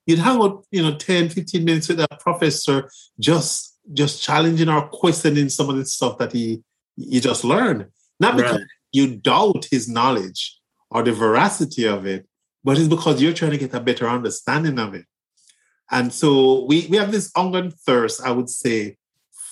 you'd 0.07 0.19
hang 0.19 0.41
out, 0.41 0.65
you 0.71 0.81
know, 0.81 0.95
10, 0.95 1.29
15 1.29 1.63
minutes 1.63 1.87
with 1.89 1.99
a 1.99 2.07
professor 2.19 2.89
just 3.19 3.73
just 3.93 4.23
challenging 4.23 4.67
or 4.67 4.87
questioning 4.87 5.47
some 5.47 5.69
of 5.69 5.75
the 5.75 5.85
stuff 5.85 6.17
that 6.17 6.31
he 6.31 6.63
you 6.97 7.21
just 7.21 7.43
learned. 7.43 7.85
Not 8.19 8.37
because 8.37 8.57
right. 8.57 8.67
you 8.91 9.17
doubt 9.17 9.67
his 9.69 9.87
knowledge 9.87 10.59
or 10.95 11.03
the 11.03 11.11
veracity 11.11 11.85
of 11.85 12.05
it, 12.05 12.25
but 12.63 12.77
it's 12.77 12.87
because 12.87 13.21
you're 13.21 13.33
trying 13.33 13.51
to 13.51 13.57
get 13.57 13.73
a 13.73 13.81
better 13.81 14.07
understanding 14.07 14.79
of 14.79 14.93
it. 14.93 15.03
And 15.91 16.13
so 16.13 16.63
we, 16.63 16.87
we 16.89 16.95
have 16.95 17.11
this 17.11 17.29
hunger 17.35 17.59
and 17.59 17.73
thirst, 17.73 18.21
I 18.23 18.31
would 18.31 18.49
say, 18.49 18.95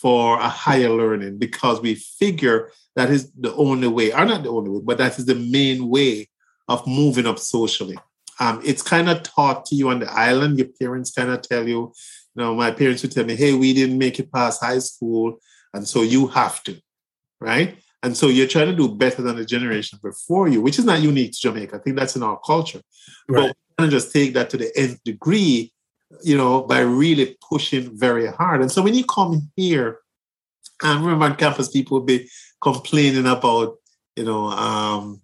for 0.01 0.39
a 0.39 0.47
higher 0.47 0.89
learning 0.89 1.39
because 1.39 1.81
we 1.81 1.95
figure 1.95 2.71
that 2.95 3.09
is 3.09 3.29
the 3.33 3.53
only 3.55 3.89
way, 3.89 4.13
or 4.13 4.23
not 4.23 4.43
the 4.43 4.51
only 4.51 4.69
way, 4.69 4.79
but 4.85 4.97
that 5.00 5.19
is 5.19 5.25
the 5.25 5.35
main 5.35 5.89
way 5.89 6.29
of 6.69 6.88
moving 6.88 7.27
up 7.27 7.39
socially. 7.39 7.97
Um, 8.39 8.62
it's 8.63 8.81
kind 8.81 9.09
of 9.09 9.23
taught 9.23 9.65
to 9.65 9.75
you 9.75 9.89
on 9.89 10.00
the 10.00 10.09
island. 10.09 10.57
Your 10.57 10.69
parents 10.79 11.12
kind 11.12 11.29
of 11.29 11.41
tell 11.41 11.67
you, 11.67 11.91
you 12.35 12.41
know, 12.41 12.55
my 12.55 12.71
parents 12.71 13.01
would 13.01 13.12
tell 13.12 13.25
me, 13.25 13.35
hey, 13.35 13.53
we 13.53 13.73
didn't 13.73 13.97
make 13.97 14.17
it 14.17 14.31
past 14.31 14.63
high 14.63 14.79
school, 14.79 15.41
and 15.73 15.85
so 15.85 16.03
you 16.03 16.27
have 16.27 16.63
to, 16.63 16.79
right? 17.41 17.75
And 18.03 18.15
so 18.15 18.27
you're 18.27 18.48
trying 18.48 18.67
to 18.67 18.75
do 18.75 18.93
better 18.93 19.22
than 19.22 19.38
the 19.38 19.45
generation 19.45 19.98
before 20.03 20.50
you, 20.50 20.62
which 20.62 20.77
is 20.77 20.86
not 20.86 21.01
unique 21.01 21.31
to 21.31 21.39
Jamaica. 21.39 21.77
I 21.77 21.79
think 21.79 21.98
that's 21.98 22.15
in 22.15 22.24
our 22.24 22.39
culture. 22.45 22.81
Right. 23.29 23.48
But 23.48 23.57
we 23.79 23.86
of 23.86 23.91
just 23.91 24.12
take 24.12 24.33
that 24.33 24.50
to 24.51 24.57
the 24.57 24.72
nth 24.77 25.01
degree 25.03 25.74
you 26.22 26.38
know, 26.38 26.62
by 26.62 26.79
really 26.79 27.38
pushing 27.48 27.98
very 27.98 28.27
hard. 28.27 28.62
And 28.62 28.72
so 28.72 28.81
when 28.81 28.93
you 28.93 29.05
come 29.05 29.50
here, 29.55 30.00
I 30.81 30.93
remember 30.95 31.25
on 31.25 31.36
campus, 31.36 31.69
people 31.69 32.00
would 32.00 32.07
be 32.07 32.29
complaining 32.62 33.25
about, 33.25 33.77
you 34.15 34.25
know, 34.25 34.48
um, 34.48 35.22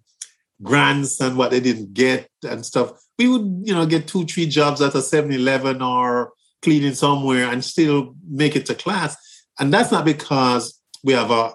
grants 0.62 1.20
and 1.20 1.36
what 1.36 1.50
they 1.50 1.60
didn't 1.60 1.94
get 1.94 2.28
and 2.48 2.64
stuff. 2.64 2.92
We 3.18 3.28
would, 3.28 3.62
you 3.64 3.74
know, 3.74 3.86
get 3.86 4.08
two, 4.08 4.24
three 4.24 4.46
jobs 4.46 4.80
at 4.80 4.94
a 4.94 5.02
7 5.02 5.30
Eleven 5.32 5.82
or 5.82 6.32
cleaning 6.62 6.94
somewhere 6.94 7.50
and 7.50 7.64
still 7.64 8.14
make 8.28 8.56
it 8.56 8.66
to 8.66 8.74
class. 8.74 9.16
And 9.58 9.72
that's 9.72 9.92
not 9.92 10.04
because 10.04 10.80
we 11.04 11.12
have 11.12 11.30
a, 11.30 11.54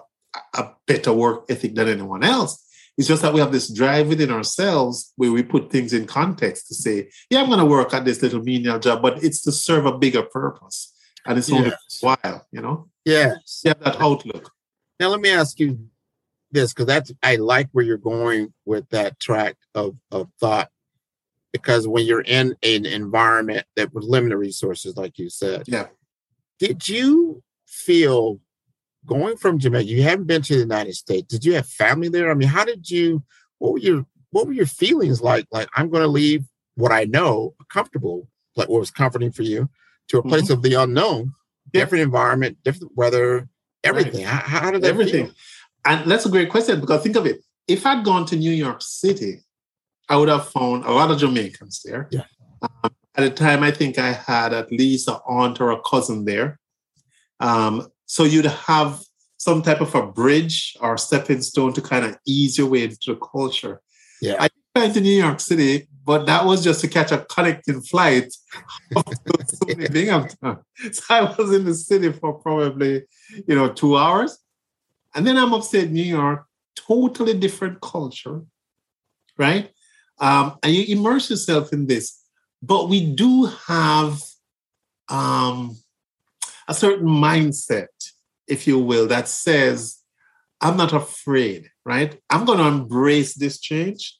a 0.54 0.70
better 0.86 1.12
work 1.12 1.44
ethic 1.48 1.74
than 1.74 1.88
anyone 1.88 2.24
else. 2.24 2.62
It's 2.98 3.08
just 3.08 3.22
that 3.22 3.34
we 3.34 3.40
have 3.40 3.52
this 3.52 3.72
drive 3.72 4.08
within 4.08 4.30
ourselves 4.30 5.12
where 5.16 5.30
we 5.30 5.42
put 5.42 5.70
things 5.70 5.92
in 5.92 6.06
context 6.06 6.68
to 6.68 6.74
say, 6.74 7.10
yeah, 7.28 7.40
I'm 7.40 7.48
going 7.48 7.58
to 7.58 7.64
work 7.66 7.92
at 7.92 8.04
this 8.04 8.22
little 8.22 8.42
menial 8.42 8.78
job, 8.78 9.02
but 9.02 9.22
it's 9.22 9.42
to 9.42 9.52
serve 9.52 9.84
a 9.84 9.98
bigger 9.98 10.22
purpose. 10.22 10.94
And 11.26 11.38
it's 11.38 11.52
only 11.52 11.68
yes. 11.68 11.98
while, 12.00 12.46
you 12.50 12.62
know? 12.62 12.88
Yes. 13.04 13.62
You 13.64 13.70
have 13.70 13.80
that 13.80 14.00
outlook. 14.00 14.50
Now, 14.98 15.08
let 15.08 15.20
me 15.20 15.30
ask 15.30 15.60
you 15.60 15.78
this, 16.50 16.72
because 16.72 16.86
that's, 16.86 17.12
I 17.22 17.36
like 17.36 17.68
where 17.72 17.84
you're 17.84 17.98
going 17.98 18.54
with 18.64 18.88
that 18.90 19.20
track 19.20 19.56
of, 19.74 19.96
of 20.10 20.28
thought. 20.40 20.70
Because 21.52 21.88
when 21.88 22.06
you're 22.06 22.20
in 22.20 22.54
an 22.62 22.86
environment 22.86 23.66
that 23.76 23.92
with 23.92 24.04
limited 24.04 24.36
resources, 24.36 24.96
like 24.96 25.18
you 25.18 25.28
said, 25.28 25.64
yeah. 25.66 25.86
Did 26.58 26.88
you 26.88 27.42
feel 27.66 28.40
going 29.06 29.36
from 29.36 29.58
Jamaica, 29.58 29.88
you 29.88 30.02
haven't 30.02 30.26
been 30.26 30.42
to 30.42 30.54
the 30.54 30.60
United 30.60 30.94
States. 30.94 31.28
Did 31.28 31.44
you 31.44 31.54
have 31.54 31.66
family 31.66 32.08
there? 32.08 32.30
I 32.30 32.34
mean, 32.34 32.48
how 32.48 32.64
did 32.64 32.90
you? 32.90 33.22
What 33.58 33.72
were 33.72 33.78
your 33.78 34.06
What 34.30 34.46
were 34.46 34.52
your 34.52 34.66
feelings 34.66 35.20
like? 35.22 35.46
Like, 35.50 35.68
I'm 35.74 35.88
going 35.90 36.02
to 36.02 36.08
leave 36.08 36.44
what 36.74 36.92
I 36.92 37.04
know, 37.04 37.54
comfortable, 37.70 38.28
like 38.54 38.68
what 38.68 38.80
was 38.80 38.90
comforting 38.90 39.32
for 39.32 39.42
you, 39.42 39.68
to 40.08 40.18
a 40.18 40.22
place 40.22 40.44
mm-hmm. 40.44 40.54
of 40.54 40.62
the 40.62 40.74
unknown, 40.74 41.32
different 41.72 42.02
environment, 42.02 42.58
different 42.64 42.96
weather, 42.96 43.48
everything. 43.82 44.24
Right. 44.24 44.34
How, 44.34 44.60
how, 44.60 44.70
did 44.70 44.82
that 44.82 44.88
everything? 44.88 45.26
Feel? 45.26 45.34
And 45.86 46.10
that's 46.10 46.26
a 46.26 46.30
great 46.30 46.50
question 46.50 46.80
because 46.80 47.02
think 47.02 47.16
of 47.16 47.26
it. 47.26 47.42
If 47.66 47.86
I'd 47.86 48.04
gone 48.04 48.26
to 48.26 48.36
New 48.36 48.52
York 48.52 48.82
City, 48.82 49.40
I 50.08 50.16
would 50.16 50.28
have 50.28 50.48
found 50.48 50.84
a 50.84 50.92
lot 50.92 51.10
of 51.10 51.18
Jamaicans 51.18 51.82
there. 51.82 52.08
Yeah. 52.10 52.24
Um, 52.62 52.94
at 53.14 53.24
the 53.24 53.30
time, 53.30 53.62
I 53.62 53.70
think 53.70 53.98
I 53.98 54.12
had 54.12 54.52
at 54.52 54.70
least 54.70 55.08
an 55.08 55.16
aunt 55.26 55.60
or 55.60 55.70
a 55.70 55.80
cousin 55.80 56.24
there. 56.24 56.58
Um, 57.40 57.88
so 58.06 58.24
you'd 58.24 58.46
have 58.46 59.02
some 59.36 59.62
type 59.62 59.80
of 59.80 59.94
a 59.94 60.06
bridge 60.06 60.76
or 60.80 60.96
stepping 60.96 61.42
stone 61.42 61.72
to 61.74 61.82
kind 61.82 62.04
of 62.04 62.18
ease 62.26 62.56
your 62.56 62.68
way 62.68 62.84
into 62.84 63.14
the 63.14 63.16
culture. 63.16 63.80
Yeah. 64.22 64.36
I 64.40 64.48
went 64.74 64.94
to 64.94 65.00
New 65.00 65.16
York 65.16 65.40
City, 65.40 65.88
but 66.04 66.26
that 66.26 66.44
was 66.44 66.64
just 66.64 66.80
to 66.80 66.88
catch 66.88 67.12
a 67.12 67.18
connecting 67.18 67.82
flight 67.82 68.32
to 68.96 69.88
Binghamton. 69.92 70.58
So 70.92 71.02
I 71.10 71.34
was 71.36 71.52
in 71.52 71.64
the 71.64 71.74
city 71.74 72.12
for 72.12 72.34
probably, 72.34 73.02
you 73.46 73.54
know, 73.54 73.72
two 73.72 73.96
hours. 73.96 74.38
And 75.14 75.26
then 75.26 75.36
I'm 75.36 75.54
upstate 75.54 75.90
New 75.90 76.02
York, 76.02 76.46
totally 76.76 77.34
different 77.34 77.80
culture, 77.80 78.42
right? 79.36 79.70
Um, 80.18 80.58
and 80.62 80.72
you 80.72 80.96
immerse 80.96 81.30
yourself 81.30 81.72
in 81.72 81.86
this. 81.86 82.22
But 82.62 82.88
we 82.88 83.14
do 83.14 83.46
have 83.66 84.20
um, 85.08 85.76
a 86.68 86.74
certain 86.74 87.08
mindset, 87.08 87.86
if 88.48 88.66
you 88.66 88.78
will, 88.78 89.06
that 89.08 89.28
says, 89.28 89.98
I'm 90.60 90.76
not 90.76 90.92
afraid, 90.92 91.70
right? 91.84 92.18
I'm 92.30 92.44
going 92.44 92.58
to 92.58 92.66
embrace 92.66 93.34
this 93.34 93.60
change. 93.60 94.18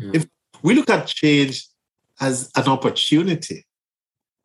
Mm. 0.00 0.14
If 0.14 0.26
we 0.62 0.74
look 0.74 0.90
at 0.90 1.06
change 1.06 1.66
as 2.20 2.50
an 2.56 2.68
opportunity, 2.68 3.66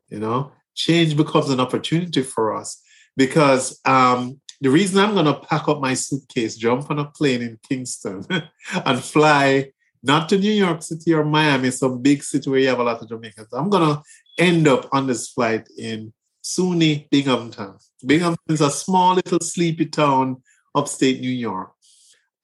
you 0.09 0.19
know, 0.19 0.51
change 0.75 1.15
becomes 1.15 1.49
an 1.49 1.59
opportunity 1.59 2.23
for 2.23 2.55
us 2.55 2.81
because 3.15 3.79
um, 3.85 4.39
the 4.61 4.69
reason 4.69 4.99
I'm 4.99 5.13
going 5.13 5.25
to 5.25 5.39
pack 5.39 5.67
up 5.67 5.79
my 5.79 5.93
suitcase, 5.93 6.57
jump 6.57 6.89
on 6.89 6.99
a 6.99 7.05
plane 7.05 7.41
in 7.41 7.59
Kingston, 7.67 8.25
and 8.85 9.03
fly 9.03 9.71
not 10.01 10.29
to 10.29 10.37
New 10.37 10.51
York 10.51 10.81
City 10.81 11.13
or 11.13 11.23
Miami, 11.23 11.71
some 11.71 12.01
big 12.01 12.23
city 12.23 12.49
where 12.49 12.59
you 12.59 12.67
have 12.67 12.79
a 12.79 12.83
lot 12.83 13.01
of 13.01 13.09
Jamaicans. 13.09 13.49
I'm 13.53 13.69
going 13.69 13.95
to 13.95 14.01
end 14.37 14.67
up 14.67 14.87
on 14.93 15.07
this 15.07 15.29
flight 15.29 15.67
in 15.77 16.13
SUNY 16.49 17.09
Binghamton. 17.09 17.75
Binghamton 18.05 18.53
is 18.53 18.61
a 18.61 18.71
small 18.71 19.15
little 19.15 19.39
sleepy 19.39 19.85
town 19.85 20.41
upstate 20.73 21.21
New 21.21 21.29
York. 21.29 21.71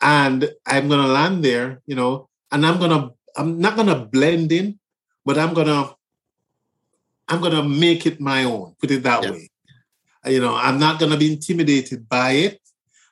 And 0.01 0.49
I'm 0.65 0.87
gonna 0.89 1.07
land 1.07 1.43
there, 1.43 1.81
you 1.87 1.95
know, 1.95 2.29
and 2.51 2.65
I'm 2.65 2.79
gonna, 2.79 3.11
I'm 3.35 3.59
not 3.59 3.75
gonna 3.75 4.05
blend 4.05 4.51
in, 4.51 4.79
but 5.25 5.37
I'm 5.37 5.53
gonna, 5.53 5.95
I'm 7.27 7.41
gonna 7.41 7.63
make 7.63 8.05
it 8.05 8.19
my 8.19 8.43
own, 8.43 8.75
put 8.79 8.91
it 8.91 9.03
that 9.03 9.23
yeah. 9.23 9.31
way. 9.31 9.49
You 10.27 10.41
know, 10.41 10.55
I'm 10.55 10.79
not 10.79 10.99
gonna 10.99 11.17
be 11.17 11.33
intimidated 11.33 12.07
by 12.07 12.31
it 12.31 12.59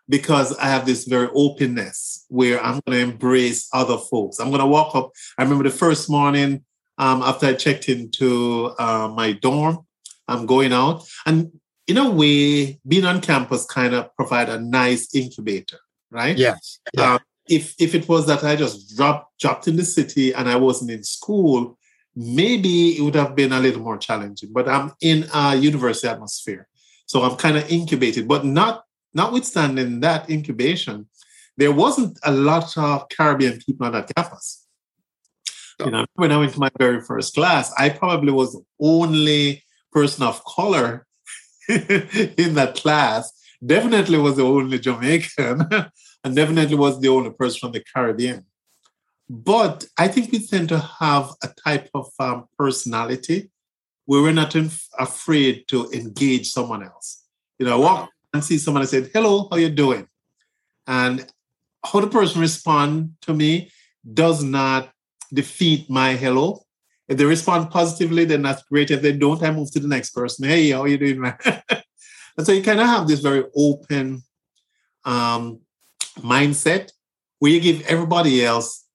because 0.08 0.56
I 0.58 0.66
have 0.66 0.86
this 0.86 1.06
very 1.06 1.30
openness 1.34 2.26
where 2.30 2.64
I'm 2.64 2.80
gonna 2.86 3.00
embrace 3.00 3.70
other 3.74 3.98
folks. 3.98 4.40
I'm 4.40 4.52
gonna 4.52 4.68
walk 4.68 4.96
up. 4.96 5.12
I 5.38 5.44
remember 5.44 5.64
the 5.64 5.72
first 5.72 6.10
morning 6.10 6.64
um, 6.98 7.24
after 7.24 7.48
I 7.48 7.54
checked 7.54 7.90
into 7.90 8.74
uh, 8.78 9.08
my 9.08 9.32
dorm, 9.32 9.86
I'm 10.28 10.46
going 10.46 10.74
out. 10.74 11.08
And 11.26 11.52
in 11.88 11.98
a 11.98 12.10
way, 12.10 12.80
being 12.88 13.06
on 13.06 13.22
campus 13.22 13.66
kind 13.66 13.94
of 13.94 14.16
provide 14.16 14.50
a 14.50 14.60
nice 14.60 15.14
incubator, 15.14 15.80
right? 16.12 16.38
Yes. 16.38 16.80
Yeah. 16.94 17.16
Um, 17.16 17.20
if 17.48 17.76
if 17.80 17.94
it 17.94 18.08
was 18.08 18.26
that 18.28 18.44
I 18.44 18.56
just 18.56 18.96
dropped 18.96 19.38
dropped 19.40 19.68
in 19.68 19.76
the 19.76 19.84
city 19.84 20.34
and 20.34 20.48
I 20.48 20.56
wasn't 20.56 20.92
in 20.92 21.04
school, 21.04 21.78
maybe 22.16 22.98
it 22.98 23.02
would 23.02 23.16
have 23.16 23.36
been 23.36 23.52
a 23.52 23.60
little 23.60 23.82
more 23.82 23.98
challenging. 23.98 24.52
But 24.54 24.70
I'm 24.70 24.94
in 25.02 25.26
a 25.34 25.56
university 25.56 26.08
atmosphere, 26.08 26.68
so 27.06 27.24
I'm 27.24 27.36
kind 27.36 27.58
of 27.58 27.70
incubated. 27.70 28.28
But 28.28 28.46
not 28.46 28.86
notwithstanding 29.14 30.00
that 30.00 30.30
incubation, 30.30 31.08
there 31.58 31.72
wasn't 31.72 32.18
a 32.24 32.32
lot 32.32 32.78
of 32.78 33.10
Caribbean 33.10 33.60
people 33.60 33.86
on 33.86 33.92
that 33.94 34.10
campus. 34.16 34.66
You 35.80 35.92
know, 35.92 36.06
when 36.14 36.32
I 36.32 36.38
went 36.38 36.54
to 36.54 36.60
my 36.60 36.70
very 36.78 37.02
first 37.02 37.34
class, 37.34 37.74
I 37.78 37.90
probably 37.90 38.32
was 38.32 38.58
only 38.80 39.63
person 39.94 40.24
of 40.24 40.44
color 40.46 41.06
in 41.70 42.56
that 42.56 42.76
class 42.76 43.32
definitely 43.66 44.18
was 44.18 44.36
the 44.36 44.44
only 44.44 44.80
Jamaican 44.80 45.68
and 46.24 46.36
definitely 46.36 46.76
was 46.76 47.00
the 47.00 47.10
only 47.10 47.32
person 47.32 47.60
from 47.60 47.72
the 47.72 47.84
Caribbean. 47.94 48.46
But 49.30 49.86
I 49.98 50.08
think 50.10 50.32
we 50.32 50.46
tend 50.46 50.70
to 50.70 50.80
have 50.80 51.32
a 51.44 51.50
type 51.66 51.90
of 51.94 52.08
um, 52.20 52.46
personality 52.58 53.50
where 54.06 54.22
we're 54.22 54.34
not 54.34 54.56
inf- 54.56 54.88
afraid 55.00 55.66
to 55.70 55.90
engage 55.92 56.52
someone 56.52 56.84
else. 56.84 57.24
You 57.58 57.66
know, 57.66 57.74
I 57.74 57.80
walk 57.80 58.10
and 58.34 58.44
see 58.44 58.58
someone 58.58 58.82
and 58.82 58.90
say, 58.90 59.10
hello, 59.14 59.48
how 59.50 59.58
you 59.58 59.70
doing? 59.70 60.08
And 60.88 61.26
how 61.86 62.02
the 62.02 62.08
person 62.08 62.42
respond 62.42 63.14
to 63.22 63.34
me 63.34 63.72
does 64.14 64.44
not 64.44 64.92
defeat 65.34 65.90
my 65.90 66.16
hello. 66.16 66.66
If 67.08 67.18
they 67.18 67.26
respond 67.26 67.70
positively, 67.70 68.26
then 68.26 68.42
that's 68.42 68.64
great. 68.64 68.92
If 68.92 69.02
they 69.02 69.12
don't, 69.12 69.44
I 69.44 69.52
move 69.52 69.72
to 69.72 69.80
the 69.80 69.88
next 69.88 70.12
person. 70.12 70.48
Hey, 70.48 70.70
how 70.72 70.84
are 70.84 70.88
you 70.88 70.98
doing, 70.98 71.20
man? 71.20 71.38
and 71.46 72.46
so 72.46 72.52
you 72.52 72.64
kind 72.64 72.80
of 72.80 72.88
have 72.88 73.08
this 73.08 73.20
very 73.20 73.44
open 73.56 74.24
um, 75.04 75.60
mindset 76.20 76.92
where 77.40 77.52
you 77.52 77.60
give 77.60 77.86
everybody 77.88 78.46
else 78.46 78.86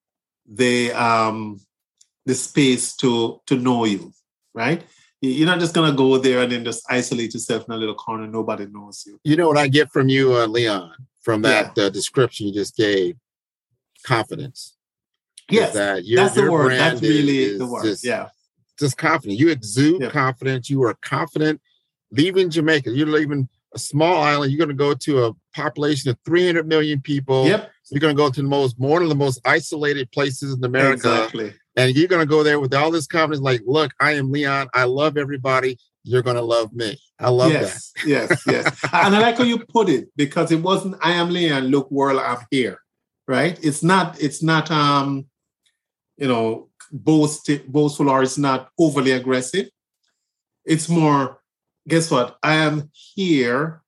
the 0.51 0.92
um, 0.92 1.61
the 2.25 2.35
space 2.35 2.97
to 2.97 3.40
to 3.47 3.57
know 3.57 3.85
you, 3.85 4.12
right? 4.55 4.83
you're 5.21 5.47
not 5.47 5.59
just 5.59 5.75
gonna 5.75 5.97
go 5.97 6.18
there 6.18 6.42
and 6.42 6.53
then 6.53 6.64
just 6.64 6.85
isolate 6.88 7.35
yourself 7.35 7.64
in 7.68 7.75
a 7.75 7.77
little 7.77 7.94
corner. 7.94 8.27
Nobody 8.27 8.66
knows 8.66 9.05
you. 9.07 9.18
You 9.25 9.37
know 9.37 9.49
what 9.49 9.59
I 9.59 9.68
get 9.68 9.90
from 9.90 10.09
you, 10.09 10.35
uh, 10.35 10.47
Leon, 10.47 10.94
from 11.23 11.42
that 11.42 11.73
yeah. 11.77 11.85
uh, 11.85 11.88
description 11.88 12.47
you 12.47 12.55
just 12.55 12.77
gave? 12.77 13.16
Confidence. 14.05 14.77
Yes, 15.50 15.72
that 15.74 16.04
your, 16.04 16.22
that's 16.22 16.34
the 16.34 16.50
word. 16.50 16.72
That's 16.72 17.00
really 17.00 17.56
the 17.56 17.66
word. 17.66 17.84
Just, 17.84 18.04
yeah, 18.04 18.28
just 18.78 18.96
confident. 18.96 19.38
You 19.38 19.50
exude 19.50 20.11
confidence. 20.11 20.70
You 20.70 20.82
are 20.84 20.94
confident. 20.94 21.61
Leaving 22.11 22.50
Jamaica, 22.50 22.90
you're 22.90 23.06
leaving 23.06 23.48
a 23.74 23.78
small 23.78 24.22
island. 24.22 24.50
You're 24.50 24.58
going 24.58 24.76
to 24.76 24.82
go 24.82 24.94
to 24.94 25.26
a 25.26 25.32
population 25.54 26.11
of 26.11 26.18
300 26.24 26.66
million 26.66 27.00
people. 27.00 27.46
Yep. 27.46 27.70
You're 27.90 28.00
going 28.00 28.14
to 28.14 28.22
go 28.22 28.30
to 28.30 28.42
the 28.42 28.48
most 28.48 28.78
one 28.78 29.02
of 29.02 29.08
the 29.08 29.14
most 29.14 29.40
isolated 29.44 30.11
places 30.12 30.54
in 30.54 30.64
America. 30.64 30.92
Exactly. 30.94 31.54
And 31.76 31.94
you're 31.94 32.08
going 32.08 32.22
to 32.22 32.26
go 32.26 32.42
there 32.42 32.61
with 32.61 32.74
all 32.74 32.90
this 32.90 33.06
confidence, 33.06 33.40
like, 33.40 33.62
look, 33.64 33.92
I 34.00 34.12
am 34.12 34.32
Leon. 34.32 34.68
I 34.74 34.84
love 34.84 35.16
everybody. 35.16 35.78
You're 36.02 36.22
going 36.22 36.37
to 36.37 36.42
love 36.42 36.72
me. 36.72 36.98
I 37.18 37.30
love 37.30 37.52
yes, 37.52 37.92
that. 37.92 38.06
yes, 38.06 38.42
yes. 38.46 38.64
and 38.92 39.14
I 39.14 39.18
like 39.20 39.38
how 39.38 39.44
you 39.44 39.58
put 39.58 39.88
it 39.88 40.08
because 40.16 40.50
it 40.52 40.62
wasn't 40.62 40.96
I 41.02 41.12
am 41.12 41.30
Leon. 41.30 41.68
Look, 41.68 41.90
world, 41.90 42.20
I'm 42.20 42.38
here. 42.50 42.80
Right? 43.26 43.58
It's 43.62 43.82
not. 43.82 44.20
It's 44.20 44.42
not. 44.42 44.70
Um, 44.70 45.26
you 46.18 46.28
know, 46.28 46.68
boast, 46.92 47.50
boastful 47.66 48.11
or 48.11 48.22
it's 48.22 48.38
not 48.38 48.70
overly 48.78 49.12
aggressive. 49.12 49.68
It's 50.64 50.88
more. 50.88 51.40
Guess 51.87 52.11
what? 52.11 52.37
I 52.42 52.54
am 52.54 52.90
here, 52.92 53.81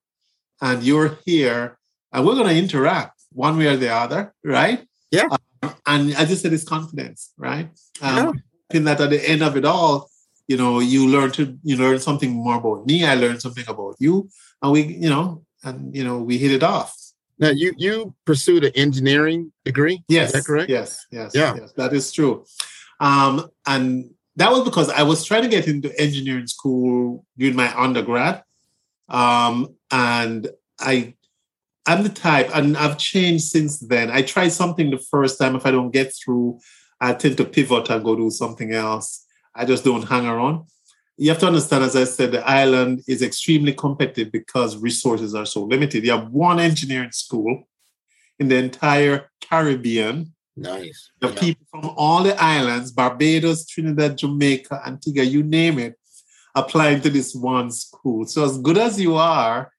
and 0.59 0.81
you're 0.81 1.19
here, 1.23 1.77
and 2.11 2.25
we're 2.25 2.33
going 2.33 2.47
to 2.47 2.57
interact 2.57 3.21
one 3.31 3.57
way 3.57 3.67
or 3.67 3.77
the 3.77 3.93
other. 3.93 4.33
Right? 4.43 4.87
Yeah. 5.11 5.27
Um, 5.61 5.75
and 5.85 6.15
I 6.15 6.25
just 6.25 6.41
said, 6.41 6.53
it's 6.53 6.63
confidence. 6.63 7.31
Right? 7.37 7.69
Um, 8.01 8.17
yeah. 8.17 8.31
In 8.77 8.85
that, 8.85 9.01
at 9.01 9.09
the 9.11 9.29
end 9.29 9.43
of 9.43 9.55
it 9.55 9.65
all, 9.65 10.09
you 10.47 10.57
know, 10.57 10.79
you 10.79 11.07
learn 11.07 11.31
to 11.31 11.57
you 11.63 11.77
learn 11.77 11.99
something 11.99 12.31
more 12.31 12.55
about 12.55 12.87
me. 12.87 13.05
I 13.05 13.15
learned 13.15 13.41
something 13.41 13.65
about 13.67 13.97
you, 13.99 14.29
and 14.61 14.71
we, 14.71 14.81
you 14.83 15.09
know, 15.09 15.43
and 15.63 15.95
you 15.95 16.03
know, 16.03 16.17
we 16.19 16.37
hit 16.37 16.51
it 16.51 16.63
off. 16.63 16.95
Now 17.41 17.49
you 17.49 17.73
you 17.75 18.13
pursued 18.25 18.63
an 18.63 18.71
engineering 18.75 19.51
degree. 19.65 20.03
Yes, 20.07 20.27
is 20.27 20.33
that 20.33 20.45
correct? 20.45 20.69
Yes, 20.69 21.07
yes, 21.11 21.31
yeah, 21.33 21.55
yes, 21.55 21.73
that 21.73 21.91
is 21.91 22.11
true. 22.11 22.45
Um, 22.99 23.49
and 23.65 24.11
that 24.35 24.51
was 24.51 24.63
because 24.63 24.89
I 24.89 25.01
was 25.01 25.25
trying 25.25 25.41
to 25.41 25.49
get 25.49 25.67
into 25.67 25.91
engineering 25.99 26.45
school 26.45 27.25
during 27.35 27.55
my 27.55 27.75
undergrad, 27.75 28.43
um, 29.09 29.75
and 29.89 30.47
I 30.79 31.15
I'm 31.87 32.03
the 32.03 32.09
type, 32.09 32.49
and 32.53 32.77
I've 32.77 32.99
changed 32.99 33.45
since 33.45 33.79
then. 33.79 34.11
I 34.11 34.21
try 34.21 34.47
something 34.47 34.91
the 34.91 34.99
first 34.99 35.39
time. 35.39 35.55
If 35.55 35.65
I 35.65 35.71
don't 35.71 35.91
get 35.91 36.13
through, 36.13 36.59
I 36.99 37.13
tend 37.13 37.37
to 37.37 37.45
pivot 37.45 37.89
and 37.89 38.03
go 38.03 38.15
do 38.15 38.29
something 38.29 38.71
else. 38.71 39.25
I 39.55 39.65
just 39.65 39.83
don't 39.83 40.07
hang 40.07 40.27
around. 40.27 40.65
You 41.21 41.29
have 41.29 41.37
to 41.41 41.45
understand, 41.45 41.83
as 41.83 41.95
I 41.95 42.05
said, 42.05 42.31
the 42.31 42.43
island 42.49 43.03
is 43.07 43.21
extremely 43.21 43.73
competitive 43.73 44.31
because 44.31 44.77
resources 44.77 45.35
are 45.35 45.45
so 45.45 45.61
limited. 45.63 46.03
You 46.03 46.13
have 46.17 46.31
one 46.31 46.59
engineering 46.59 47.11
school 47.11 47.69
in 48.39 48.47
the 48.47 48.55
entire 48.55 49.29
Caribbean. 49.39 50.33
Nice. 50.57 51.11
The 51.19 51.27
yeah. 51.27 51.39
people 51.39 51.65
from 51.69 51.93
all 51.95 52.23
the 52.23 52.35
islands, 52.41 52.91
Barbados, 52.91 53.67
Trinidad, 53.67 54.17
Jamaica, 54.17 54.81
Antigua, 54.83 55.21
you 55.21 55.43
name 55.43 55.77
it, 55.77 55.93
applying 56.55 57.01
to 57.01 57.09
this 57.11 57.35
one 57.35 57.69
school. 57.69 58.25
So 58.25 58.43
as 58.43 58.57
good 58.57 58.79
as 58.79 58.99
you 58.99 59.13
are, 59.13 59.71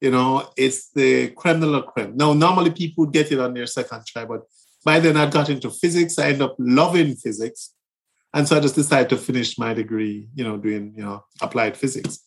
you 0.00 0.10
know, 0.10 0.50
it's 0.56 0.90
the 0.90 1.28
creme 1.28 1.60
de 1.60 1.66
la 1.66 1.82
creme. 1.82 2.16
Now, 2.16 2.32
normally 2.32 2.72
people 2.72 3.04
would 3.04 3.12
get 3.12 3.30
it 3.30 3.38
on 3.38 3.54
their 3.54 3.66
second 3.66 4.04
try, 4.04 4.24
but 4.24 4.42
by 4.84 4.98
then 4.98 5.16
I 5.16 5.30
got 5.30 5.48
into 5.48 5.70
physics. 5.70 6.18
I 6.18 6.30
end 6.30 6.42
up 6.42 6.56
loving 6.58 7.14
physics. 7.14 7.72
And 8.34 8.46
so 8.46 8.56
I 8.56 8.60
just 8.60 8.74
decided 8.74 9.08
to 9.10 9.16
finish 9.16 9.58
my 9.58 9.74
degree, 9.74 10.28
you 10.34 10.44
know, 10.44 10.56
doing, 10.56 10.92
you 10.96 11.02
know, 11.02 11.24
applied 11.40 11.76
physics. 11.76 12.20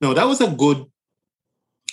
Now 0.00 0.14
that 0.14 0.26
was 0.26 0.40
a 0.40 0.50
good 0.50 0.84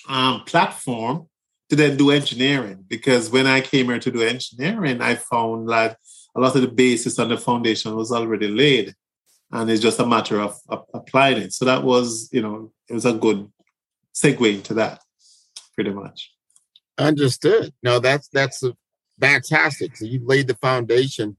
um, 0.08 0.44
platform 0.46 1.28
to 1.70 1.76
then 1.76 1.98
do 1.98 2.12
engineering 2.12 2.86
because 2.88 3.32
when 3.32 3.48
I 3.48 3.62
came 3.62 3.88
here 3.88 4.00
to 4.00 4.12
do 4.12 4.22
engineering, 4.22 5.02
I 5.02 5.16
found 5.16 5.70
that 5.70 5.98
a 6.36 6.40
lot 6.40 6.56
of 6.56 6.62
the 6.62 6.68
basis 6.68 7.18
and 7.18 7.32
the 7.32 7.38
foundation 7.38 7.96
was 7.96 8.12
already 8.12 8.48
laid. 8.48 8.94
And 9.52 9.70
it's 9.70 9.82
just 9.82 10.00
a 10.00 10.06
matter 10.06 10.40
of, 10.42 10.58
of 10.70 10.86
applying 10.94 11.38
it. 11.38 11.54
So 11.54 11.66
that 11.66 11.84
was, 11.84 12.30
you 12.32 12.42
know, 12.42 12.72
it 12.90 12.94
was 12.94 13.06
a 13.06 13.14
good 13.14 13.52
segue 14.14 14.54
into 14.54 14.74
that, 14.76 15.02
pretty 15.74 15.92
much. 15.92 16.32
Understood. 16.98 17.74
No, 17.84 18.00
that's 18.00 18.28
that's 18.30 18.64
fantastic. 19.20 19.98
So 19.98 20.06
you 20.06 20.22
laid 20.26 20.48
the 20.48 20.56
foundation 20.56 21.38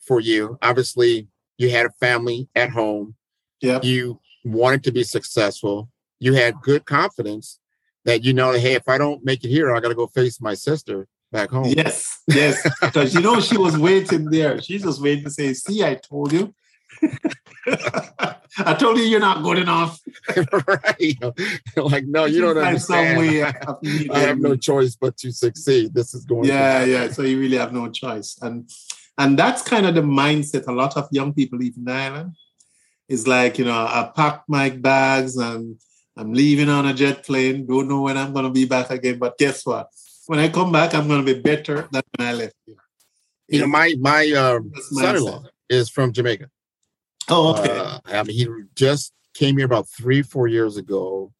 for 0.00 0.20
you. 0.20 0.58
Obviously, 0.62 1.28
you 1.62 1.70
had 1.70 1.86
a 1.86 1.90
family 1.90 2.48
at 2.54 2.70
home. 2.70 3.14
Yeah. 3.60 3.80
You 3.82 4.20
wanted 4.44 4.84
to 4.84 4.92
be 4.92 5.04
successful. 5.04 5.88
You 6.18 6.34
had 6.34 6.60
good 6.60 6.84
confidence 6.84 7.60
that 8.04 8.24
you 8.24 8.34
know, 8.34 8.52
hey, 8.52 8.74
if 8.74 8.88
I 8.88 8.98
don't 8.98 9.24
make 9.24 9.44
it 9.44 9.48
here, 9.48 9.74
I 9.74 9.80
got 9.80 9.88
to 9.88 9.94
go 9.94 10.08
face 10.08 10.40
my 10.40 10.54
sister 10.54 11.06
back 11.30 11.50
home. 11.50 11.72
Yes, 11.74 12.20
yes, 12.26 12.68
because 12.80 13.14
you 13.14 13.20
know 13.20 13.40
she 13.40 13.56
was 13.56 13.78
waiting 13.78 14.26
there. 14.26 14.60
She's 14.60 14.82
just 14.82 15.00
waiting 15.00 15.24
to 15.24 15.30
say, 15.30 15.54
"See, 15.54 15.84
I 15.84 15.94
told 15.94 16.32
you." 16.32 16.52
I 18.58 18.74
told 18.74 18.98
you 18.98 19.04
you're 19.04 19.20
not 19.20 19.42
good 19.42 19.58
enough. 19.58 20.00
right. 20.66 21.16
Like, 21.76 22.04
no, 22.04 22.26
you 22.26 22.42
don't 22.42 22.58
understand. 22.58 22.80
Some 22.80 23.26
way 23.26 23.42
I 24.10 24.18
have 24.18 24.38
no 24.38 24.56
choice 24.56 24.94
but 24.94 25.16
to 25.18 25.32
succeed. 25.32 25.94
This 25.94 26.12
is 26.12 26.24
going. 26.24 26.44
Yeah, 26.44 26.84
yeah. 26.84 27.10
So 27.10 27.22
you 27.22 27.40
really 27.40 27.56
have 27.56 27.72
no 27.72 27.88
choice, 27.88 28.36
and 28.42 28.68
and 29.18 29.38
that's 29.38 29.62
kind 29.62 29.86
of 29.86 29.94
the 29.94 30.02
mindset 30.02 30.66
a 30.66 30.72
lot 30.72 30.96
of 30.96 31.08
young 31.10 31.32
people 31.32 31.58
leaving 31.58 31.84
the 31.84 31.92
island. 31.92 32.34
It's 33.08 33.26
like, 33.26 33.58
you 33.58 33.64
know, 33.64 33.72
I 33.72 34.10
packed 34.14 34.48
my 34.48 34.70
bags 34.70 35.36
and 35.36 35.78
I'm 36.16 36.32
leaving 36.32 36.68
on 36.68 36.86
a 36.86 36.94
jet 36.94 37.24
plane, 37.24 37.66
don't 37.66 37.88
know 37.88 38.02
when 38.02 38.16
I'm 38.16 38.32
going 38.32 38.44
to 38.44 38.50
be 38.50 38.64
back 38.64 38.90
again. 38.90 39.18
But 39.18 39.38
guess 39.38 39.66
what? 39.66 39.88
When 40.26 40.38
I 40.38 40.48
come 40.48 40.72
back, 40.72 40.94
I'm 40.94 41.08
going 41.08 41.24
to 41.24 41.34
be 41.34 41.40
better 41.40 41.88
than 41.90 42.02
when 42.16 42.28
I 42.28 42.32
left 42.32 42.54
here. 42.64 42.76
You 43.48 43.60
know, 43.60 43.66
my 43.66 43.94
my 44.00 44.32
uh, 44.34 44.60
son-in-law 44.92 45.44
is 45.68 45.90
from 45.90 46.12
Jamaica. 46.12 46.48
Oh, 47.28 47.54
okay. 47.54 47.78
Uh, 47.78 47.98
I 48.06 48.22
mean, 48.22 48.36
he 48.36 48.46
just 48.74 49.12
came 49.34 49.56
here 49.56 49.66
about 49.66 49.88
three, 49.88 50.22
four 50.22 50.48
years 50.48 50.76
ago. 50.76 51.32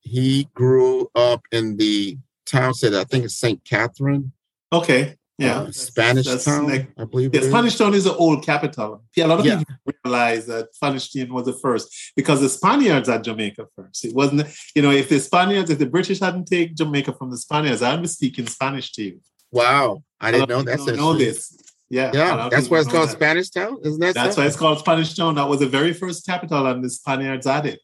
He 0.00 0.48
grew 0.54 1.10
up 1.14 1.42
in 1.52 1.76
the 1.76 2.18
town, 2.46 2.74
said 2.74 2.94
I 2.94 3.04
think 3.04 3.24
it's 3.24 3.36
St. 3.36 3.62
Catherine. 3.64 4.32
Okay. 4.72 5.16
Yeah, 5.40 5.60
uh, 5.60 5.72
Spanish 5.72 6.26
that's 6.26 6.44
Town, 6.44 6.68
like, 6.68 6.90
I 6.98 7.04
believe. 7.04 7.34
Yeah, 7.34 7.40
Spanish 7.40 7.78
Town 7.78 7.94
is 7.94 8.04
the 8.04 8.14
old 8.14 8.44
capital. 8.44 9.02
Yeah, 9.16 9.24
a 9.24 9.28
lot 9.28 9.40
of 9.40 9.46
yeah. 9.46 9.58
people 9.58 9.74
realize 10.04 10.44
that 10.46 10.74
Spanish 10.74 11.10
Town 11.10 11.32
was 11.32 11.46
the 11.46 11.54
first 11.54 12.12
because 12.14 12.42
the 12.42 12.48
Spaniards 12.50 13.08
had 13.08 13.24
Jamaica 13.24 13.66
first. 13.74 14.04
It 14.04 14.14
wasn't, 14.14 14.46
you 14.74 14.82
know, 14.82 14.90
if 14.90 15.08
the 15.08 15.18
Spaniards, 15.18 15.70
if 15.70 15.78
the 15.78 15.86
British 15.86 16.20
hadn't 16.20 16.46
taken 16.46 16.76
Jamaica 16.76 17.14
from 17.14 17.30
the 17.30 17.38
Spaniards, 17.38 17.80
I'd 17.80 18.02
be 18.02 18.08
speaking 18.08 18.46
Spanish 18.48 18.92
to 18.92 19.02
you. 19.02 19.20
Wow, 19.50 20.02
I 20.20 20.30
didn't 20.30 20.50
know 20.50 20.62
that. 20.62 20.96
Know 20.96 21.14
this. 21.14 21.56
Yeah, 21.88 22.10
yeah, 22.12 22.48
that's 22.50 22.68
why 22.68 22.80
it's 22.80 22.88
called 22.88 23.08
that. 23.08 23.16
Spanish 23.16 23.48
Town, 23.48 23.78
isn't 23.82 23.98
that? 24.00 24.14
That's 24.14 24.36
why 24.36 24.44
it's 24.44 24.56
called 24.56 24.78
Spanish 24.78 25.14
Town. 25.14 25.36
That 25.36 25.48
was 25.48 25.60
the 25.60 25.66
very 25.66 25.94
first 25.94 26.26
capital, 26.26 26.66
and 26.66 26.84
the 26.84 26.90
Spaniards 26.90 27.46
had 27.46 27.64
it. 27.64 27.80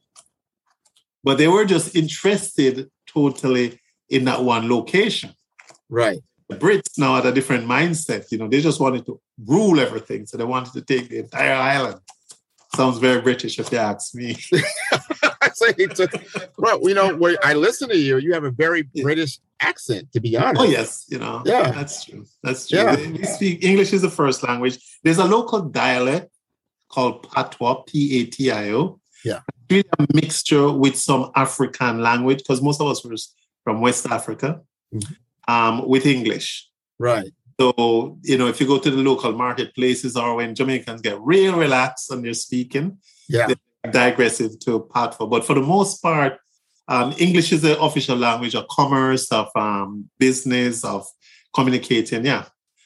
But 1.24 1.38
they 1.38 1.48
were 1.48 1.64
just 1.64 1.96
interested 1.96 2.90
totally 3.06 3.80
in 4.10 4.26
that 4.26 4.44
one 4.44 4.68
location. 4.68 5.30
Right. 5.88 6.20
The 6.48 6.56
Brits 6.56 6.96
now 6.96 7.16
had 7.16 7.26
a 7.26 7.32
different 7.32 7.66
mindset. 7.66 8.30
You 8.30 8.38
know, 8.38 8.48
they 8.48 8.60
just 8.60 8.80
wanted 8.80 9.04
to 9.06 9.20
rule 9.44 9.80
everything. 9.80 10.26
So 10.26 10.36
they 10.36 10.44
wanted 10.44 10.72
to 10.74 10.82
take 10.82 11.08
the 11.08 11.18
entire 11.18 11.54
island. 11.54 12.00
Sounds 12.74 12.98
very 12.98 13.20
British 13.20 13.58
if 13.58 13.72
you 13.72 13.78
ask 13.78 14.14
me. 14.14 14.36
I 15.42 15.50
say 15.52 15.72
to, 15.72 16.08
well, 16.58 16.78
you 16.82 16.94
know, 16.94 17.16
when 17.16 17.36
I 17.42 17.54
listen 17.54 17.88
to 17.88 17.96
you, 17.96 18.18
you 18.18 18.32
have 18.34 18.44
a 18.44 18.50
very 18.50 18.82
British 18.82 19.38
accent, 19.60 20.12
to 20.12 20.20
be 20.20 20.36
honest. 20.36 20.60
Oh, 20.60 20.64
yes. 20.64 21.06
You 21.08 21.18
know, 21.18 21.42
yeah, 21.44 21.70
that's 21.70 22.04
true. 22.04 22.24
That's 22.42 22.68
true. 22.68 22.78
Yeah. 22.78 22.96
We 22.96 23.24
speak 23.24 23.64
English 23.64 23.92
is 23.92 24.02
the 24.02 24.10
first 24.10 24.42
language. 24.42 24.78
There's 25.02 25.18
a 25.18 25.24
local 25.24 25.62
dialect 25.62 26.30
called 26.88 27.28
Patois, 27.30 27.82
P 27.86 28.20
A 28.20 28.26
T 28.26 28.50
I 28.50 28.70
O. 28.70 29.00
Yeah. 29.24 29.40
Really 29.70 29.84
a 29.98 30.06
mixture 30.14 30.70
with 30.70 30.96
some 30.96 31.32
African 31.34 32.02
language 32.02 32.38
because 32.38 32.62
most 32.62 32.80
of 32.80 32.86
us 32.88 33.04
were 33.04 33.16
from 33.64 33.80
West 33.80 34.06
Africa. 34.06 34.60
Mm-hmm 34.94 35.14
um, 35.48 35.86
with 35.86 36.06
English. 36.06 36.68
Right. 36.98 37.30
So, 37.58 38.18
you 38.22 38.36
know, 38.36 38.48
if 38.48 38.60
you 38.60 38.66
go 38.66 38.78
to 38.78 38.90
the 38.90 39.02
local 39.02 39.32
marketplaces 39.32 40.16
or 40.16 40.34
when 40.34 40.54
Jamaicans 40.54 41.00
get 41.00 41.18
real 41.20 41.56
relaxed 41.56 42.10
and 42.10 42.24
they're 42.24 42.34
speaking, 42.34 42.98
yeah. 43.28 43.46
they're 43.46 43.92
digressive 43.92 44.58
to 44.60 44.88
patois. 44.92 45.26
But 45.26 45.44
for 45.44 45.54
the 45.54 45.62
most 45.62 46.02
part, 46.02 46.38
um, 46.88 47.14
English 47.18 47.52
is 47.52 47.62
the 47.62 47.80
official 47.80 48.16
language 48.16 48.54
of 48.54 48.68
commerce, 48.68 49.32
of 49.32 49.48
um, 49.56 50.08
business, 50.18 50.84
of 50.84 51.06
communicating. 51.54 52.26
Yeah. 52.26 52.44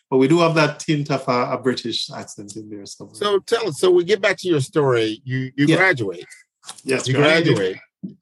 But 0.08 0.18
we 0.18 0.28
do 0.28 0.38
have 0.40 0.54
that 0.54 0.80
tint 0.80 1.10
of 1.10 1.26
a, 1.28 1.52
a 1.52 1.58
British 1.58 2.10
accent 2.10 2.56
in 2.56 2.68
there. 2.68 2.86
Somewhere. 2.86 3.14
So 3.14 3.38
tell 3.40 3.68
us. 3.68 3.78
So 3.78 3.90
we 3.90 4.04
get 4.04 4.20
back 4.20 4.36
to 4.38 4.48
your 4.48 4.60
story. 4.60 5.20
You 5.24 5.52
you 5.56 5.66
yeah. 5.66 5.76
graduate. 5.76 6.26
Yes, 6.84 7.06
you 7.06 7.14
graduate, 7.14 7.78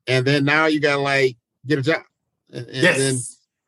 and 0.07 0.27
then 0.27 0.45
now 0.45 0.67
you 0.67 0.81
got 0.81 0.97
to 0.97 1.03
like 1.03 1.37
get 1.67 1.79
a 1.79 1.83
job. 1.83 2.03
And, 2.53 2.67
and 2.67 2.77
yes. 2.77 2.99
Then 2.99 3.17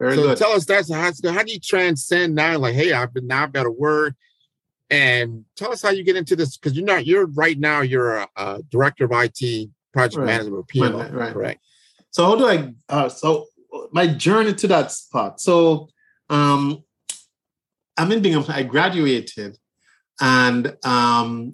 very 0.00 0.16
so 0.16 0.22
good. 0.22 0.38
tell 0.38 0.52
us 0.52 0.64
that's 0.64 0.92
how, 0.92 1.12
how 1.32 1.42
do 1.42 1.52
you 1.52 1.60
transcend 1.60 2.34
now? 2.34 2.56
Like, 2.58 2.74
hey, 2.74 2.92
I've 2.92 3.12
been 3.12 3.26
now 3.26 3.44
I've 3.44 3.52
got 3.52 3.66
a 3.66 3.70
word. 3.70 4.16
And 4.88 5.44
tell 5.54 5.70
us 5.70 5.82
how 5.82 5.90
you 5.90 6.02
get 6.02 6.16
into 6.16 6.34
this 6.34 6.56
because 6.56 6.76
you're 6.76 6.86
not 6.86 7.06
you're 7.06 7.26
right 7.26 7.56
now 7.56 7.80
you're 7.82 8.16
a, 8.16 8.28
a 8.36 8.60
director 8.70 9.04
of 9.04 9.12
IT 9.12 9.70
project 9.92 10.18
right. 10.18 10.26
management 10.26 10.56
or 10.56 10.64
PMO. 10.64 10.98
Right, 10.98 11.12
right. 11.12 11.32
Correct. 11.32 11.64
So 12.10 12.24
how 12.24 12.34
do 12.34 12.46
I? 12.46 12.74
Uh, 12.88 13.08
so 13.08 13.46
my 13.92 14.08
journey 14.08 14.52
to 14.54 14.66
that 14.68 14.90
spot. 14.90 15.40
So 15.40 15.90
um, 16.28 16.82
I'm 17.96 18.10
in 18.10 18.22
Binghamton. 18.22 18.54
I 18.54 18.62
graduated, 18.64 19.58
and 20.20 20.76
um, 20.84 21.52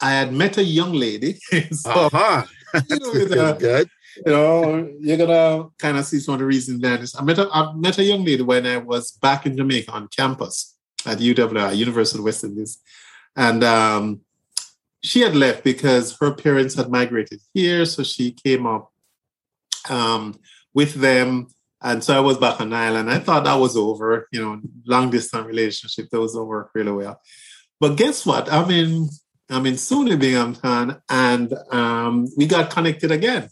I 0.00 0.10
had 0.10 0.32
met 0.32 0.58
a 0.58 0.64
young 0.64 0.92
lady. 0.92 1.34
so, 1.72 1.90
uh-huh. 1.90 2.44
you 2.88 3.28
know, 3.28 3.54
good. 3.54 3.88
You 4.24 4.32
know, 4.32 4.90
you're 5.00 5.18
gonna 5.18 5.68
kind 5.78 5.98
of 5.98 6.06
see 6.06 6.20
some 6.20 6.34
of 6.34 6.40
the 6.40 6.46
reasons 6.46 6.80
there. 6.80 6.98
I 7.18 7.22
met 7.22 7.38
a, 7.38 7.48
I 7.52 7.72
met 7.74 7.98
a 7.98 8.04
young 8.04 8.24
lady 8.24 8.42
when 8.42 8.66
I 8.66 8.78
was 8.78 9.12
back 9.12 9.46
in 9.46 9.56
Jamaica 9.56 9.92
on 9.92 10.08
campus 10.08 10.76
at 11.04 11.18
UWI, 11.18 11.76
University 11.76 12.18
of 12.18 12.24
West 12.24 12.44
Indies, 12.44 12.78
and 13.36 13.62
um, 13.62 14.20
she 15.02 15.20
had 15.20 15.36
left 15.36 15.64
because 15.64 16.16
her 16.18 16.34
parents 16.34 16.74
had 16.74 16.90
migrated 16.90 17.40
here, 17.52 17.84
so 17.84 18.02
she 18.02 18.32
came 18.32 18.66
up 18.66 18.92
um, 19.88 20.38
with 20.74 20.94
them. 20.94 21.48
And 21.82 22.02
so 22.02 22.16
I 22.16 22.20
was 22.20 22.38
back 22.38 22.60
on 22.60 22.72
island. 22.72 23.10
I 23.10 23.18
thought 23.18 23.44
that 23.44 23.54
was 23.54 23.76
over, 23.76 24.26
you 24.32 24.40
know, 24.40 24.60
long 24.86 25.10
distance 25.10 25.46
relationship 25.46 26.08
that 26.10 26.20
was 26.20 26.34
over 26.34 26.70
really 26.74 26.90
well. 26.90 27.20
But 27.78 27.96
guess 27.96 28.24
what? 28.24 28.50
I'm 28.50 28.70
in 28.70 29.08
I'm 29.48 29.66
in 29.66 29.74
SUNY 29.74 30.18
Binghamton 30.18 30.96
and 31.08 31.54
um, 31.70 32.26
we 32.36 32.46
got 32.46 32.70
connected 32.70 33.12
again. 33.12 33.48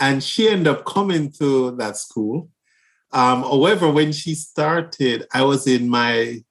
And 0.00 0.22
she 0.22 0.48
ended 0.48 0.68
up 0.68 0.84
coming 0.84 1.32
to 1.32 1.72
that 1.72 1.96
school. 1.96 2.48
Um, 3.12 3.42
however, 3.42 3.90
when 3.90 4.12
she 4.12 4.34
started, 4.34 5.26
I 5.32 5.42
was 5.42 5.66
in 5.66 5.88
my 5.88 6.42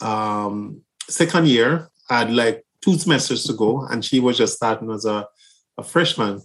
um, 0.00 0.82
second 1.08 1.48
year. 1.48 1.90
I 2.08 2.20
had 2.20 2.32
like 2.32 2.64
two 2.80 2.96
semesters 2.98 3.44
to 3.44 3.54
go, 3.54 3.86
and 3.86 4.04
she 4.04 4.20
was 4.20 4.38
just 4.38 4.56
starting 4.56 4.90
as 4.90 5.04
a, 5.04 5.26
a 5.78 5.82
freshman. 5.82 6.42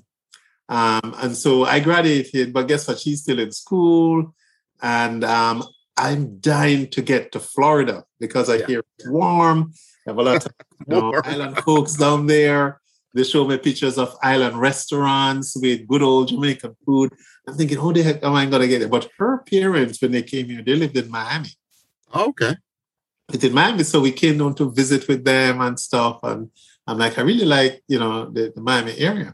Um, 0.68 1.16
and 1.18 1.36
so 1.36 1.66
I 1.66 1.80
graduated, 1.80 2.54
but 2.54 2.68
guess 2.68 2.88
what? 2.88 3.00
She's 3.00 3.22
still 3.22 3.40
in 3.40 3.52
school. 3.52 4.34
And 4.82 5.24
um, 5.24 5.64
I'm 5.98 6.40
dying 6.40 6.88
to 6.92 7.02
get 7.02 7.32
to 7.34 7.40
Florida 7.40 8.06
because 8.20 8.50
I 8.50 8.58
yeah. 8.58 8.68
hear 8.68 8.84
it's 8.98 9.10
warm. 9.10 9.74
I 10.08 10.12
have 10.12 10.18
a 10.18 10.22
lot 10.22 10.46
of 10.46 10.54
you 10.88 10.96
know, 10.96 11.22
island 11.24 11.58
folks 11.58 11.96
down 11.96 12.28
there. 12.28 12.79
They 13.14 13.24
show 13.24 13.46
me 13.46 13.58
pictures 13.58 13.98
of 13.98 14.16
island 14.22 14.60
restaurants 14.60 15.56
with 15.56 15.88
good 15.88 16.04
old 16.04 16.28
Jamaican 16.28 16.76
food. 16.86 17.12
I'm 17.48 17.56
thinking, 17.56 17.78
how 17.78 17.92
the 17.92 18.04
heck 18.04 18.24
am 18.24 18.34
I 18.34 18.46
going 18.46 18.62
to 18.62 18.68
get 18.68 18.84
it? 18.84 18.92
But 18.92 19.10
her 19.18 19.40
parents, 19.40 20.02
when 20.02 20.12
they 20.12 20.22
came 20.22 20.48
here, 20.48 20.62
they 20.62 20.76
lived 20.76 20.96
in 20.96 21.10
Miami. 21.10 21.50
Okay. 22.14 22.56
It's 23.34 23.44
in 23.44 23.54
Miami, 23.54 23.84
so 23.84 24.02
we 24.02 24.12
came 24.12 24.38
down 24.38 24.56
to 24.56 24.72
visit 24.72 25.08
with 25.08 25.24
them 25.24 25.62
and 25.62 25.80
stuff. 25.80 26.20
And 26.24 26.50
I'm 26.86 26.98
like, 26.98 27.18
I 27.18 27.22
really 27.22 27.46
like, 27.46 27.84
you 27.88 28.00
know, 28.00 28.30
the, 28.30 28.52
the 28.56 28.62
Miami 28.62 28.98
area. 28.98 29.34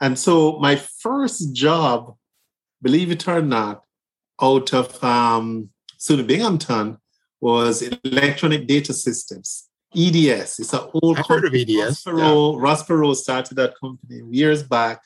And 0.00 0.18
so 0.18 0.58
my 0.58 0.76
first 0.76 1.54
job, 1.54 2.16
believe 2.82 3.10
it 3.10 3.28
or 3.28 3.42
not, 3.42 3.84
out 4.40 4.72
of 4.72 5.02
um, 5.04 5.70
SUNY 5.98 6.26
Binghamton 6.26 6.98
was 7.40 7.82
electronic 7.82 8.66
data 8.66 8.92
systems. 8.92 9.68
EDS. 9.96 10.60
It's 10.60 10.72
an 10.72 10.88
old 11.02 11.18
I've 11.18 11.26
heard 11.26 11.44
of 11.44 11.54
EDS. 11.54 12.06
Ross 12.06 12.84
Perot, 12.84 13.08
yeah. 13.08 13.12
started 13.14 13.56
that 13.56 13.74
company 13.80 14.22
years 14.30 14.62
back. 14.62 15.02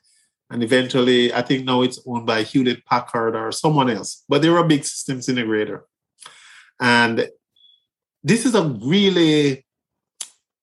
And 0.50 0.62
eventually, 0.62 1.32
I 1.32 1.42
think 1.42 1.64
now 1.64 1.82
it's 1.82 1.98
owned 2.06 2.26
by 2.26 2.42
Hewlett 2.42 2.84
Packard 2.84 3.34
or 3.34 3.50
someone 3.50 3.90
else. 3.90 4.24
But 4.28 4.42
they 4.42 4.50
were 4.50 4.58
a 4.58 4.66
big 4.66 4.84
systems 4.84 5.26
integrator. 5.26 5.82
And 6.80 7.28
this 8.22 8.44
is 8.44 8.54
a 8.54 8.62
really, 8.62 9.64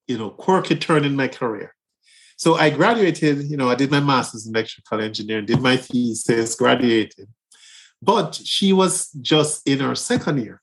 you 0.08 0.18
know, 0.18 0.30
quirky 0.30 0.76
turn 0.76 1.04
in 1.04 1.16
my 1.16 1.28
career. 1.28 1.76
So 2.38 2.56
I 2.56 2.70
graduated, 2.70 3.44
you 3.44 3.58
know, 3.58 3.70
I 3.70 3.76
did 3.76 3.92
my 3.92 4.00
master's 4.00 4.48
in 4.48 4.56
electrical 4.56 5.02
engineering, 5.02 5.46
did 5.46 5.62
my 5.62 5.78
thesis, 5.78 6.56
graduated. 6.56 7.28
But 8.02 8.36
she 8.36 8.74
was 8.74 9.12
just 9.22 9.68
in 9.68 9.80
her 9.80 9.94
second 9.94 10.44
year. 10.44 10.62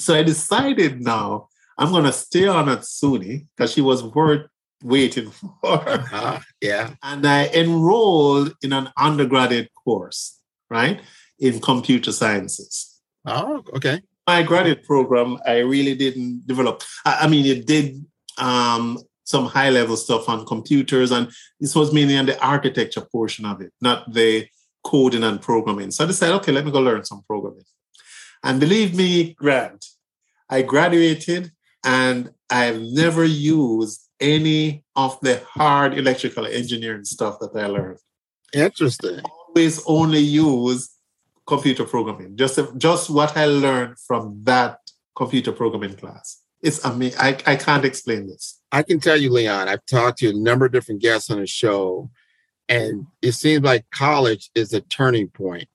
So 0.00 0.14
I 0.14 0.22
decided 0.22 1.02
now 1.02 1.48
I'm 1.78 1.90
going 1.90 2.04
to 2.04 2.12
stay 2.12 2.46
on 2.46 2.68
at 2.68 2.80
SUNY 2.80 3.46
because 3.56 3.72
she 3.72 3.80
was 3.80 4.02
worth 4.02 4.46
waiting 4.82 5.30
for. 5.30 5.50
Uh-huh. 5.62 6.40
Yeah. 6.60 6.94
And 7.02 7.26
I 7.26 7.46
enrolled 7.48 8.54
in 8.62 8.72
an 8.72 8.90
undergraduate 8.98 9.70
course, 9.84 10.38
right, 10.70 11.00
in 11.38 11.60
computer 11.60 12.12
sciences. 12.12 13.00
Oh, 13.26 13.62
okay. 13.74 14.02
My 14.26 14.42
graduate 14.42 14.84
program, 14.84 15.38
I 15.46 15.58
really 15.58 15.94
didn't 15.94 16.46
develop. 16.46 16.82
I, 17.04 17.20
I 17.22 17.28
mean, 17.28 17.46
it 17.46 17.66
did 17.66 18.04
um, 18.38 18.98
some 19.24 19.46
high 19.46 19.70
level 19.70 19.96
stuff 19.96 20.28
on 20.28 20.46
computers, 20.46 21.10
and 21.10 21.30
this 21.60 21.74
was 21.74 21.92
mainly 21.92 22.16
on 22.16 22.26
the 22.26 22.42
architecture 22.44 23.00
portion 23.00 23.44
of 23.46 23.60
it, 23.60 23.72
not 23.80 24.12
the 24.12 24.46
coding 24.82 25.24
and 25.24 25.40
programming. 25.40 25.90
So 25.90 26.04
I 26.04 26.06
decided, 26.06 26.36
okay, 26.36 26.52
let 26.52 26.64
me 26.64 26.70
go 26.70 26.80
learn 26.80 27.04
some 27.04 27.22
programming. 27.26 27.64
And 28.42 28.60
believe 28.60 28.94
me, 28.94 29.32
Grant, 29.32 29.86
I 30.50 30.62
graduated 30.62 31.50
and 31.84 32.30
I've 32.50 32.80
never 32.80 33.24
used 33.24 34.08
any 34.20 34.84
of 34.96 35.18
the 35.20 35.42
hard 35.46 35.98
electrical 35.98 36.46
engineering 36.46 37.04
stuff 37.04 37.38
that 37.40 37.54
I 37.54 37.66
learned. 37.66 37.98
Interesting. 38.52 39.20
Always 39.48 39.82
only 39.86 40.20
use 40.20 40.90
computer 41.46 41.84
programming. 41.84 42.36
Just 42.36 42.58
just 42.78 43.10
what 43.10 43.36
I 43.36 43.46
learned 43.46 43.98
from 43.98 44.40
that 44.44 44.78
computer 45.14 45.52
programming 45.52 45.96
class. 45.96 46.40
It's 46.62 46.82
amazing. 46.84 47.20
I, 47.20 47.36
I 47.46 47.56
can't 47.56 47.84
explain 47.84 48.26
this. 48.26 48.60
I 48.72 48.82
can 48.82 48.98
tell 48.98 49.20
you, 49.20 49.30
Leon, 49.30 49.68
I've 49.68 49.84
talked 49.84 50.18
to 50.18 50.30
a 50.30 50.32
number 50.32 50.64
of 50.64 50.72
different 50.72 51.02
guests 51.02 51.30
on 51.30 51.38
the 51.40 51.46
show, 51.46 52.10
and 52.68 53.06
it 53.20 53.32
seems 53.32 53.62
like 53.62 53.84
college 53.90 54.50
is 54.54 54.72
a 54.72 54.80
turning 54.80 55.28
point 55.28 55.68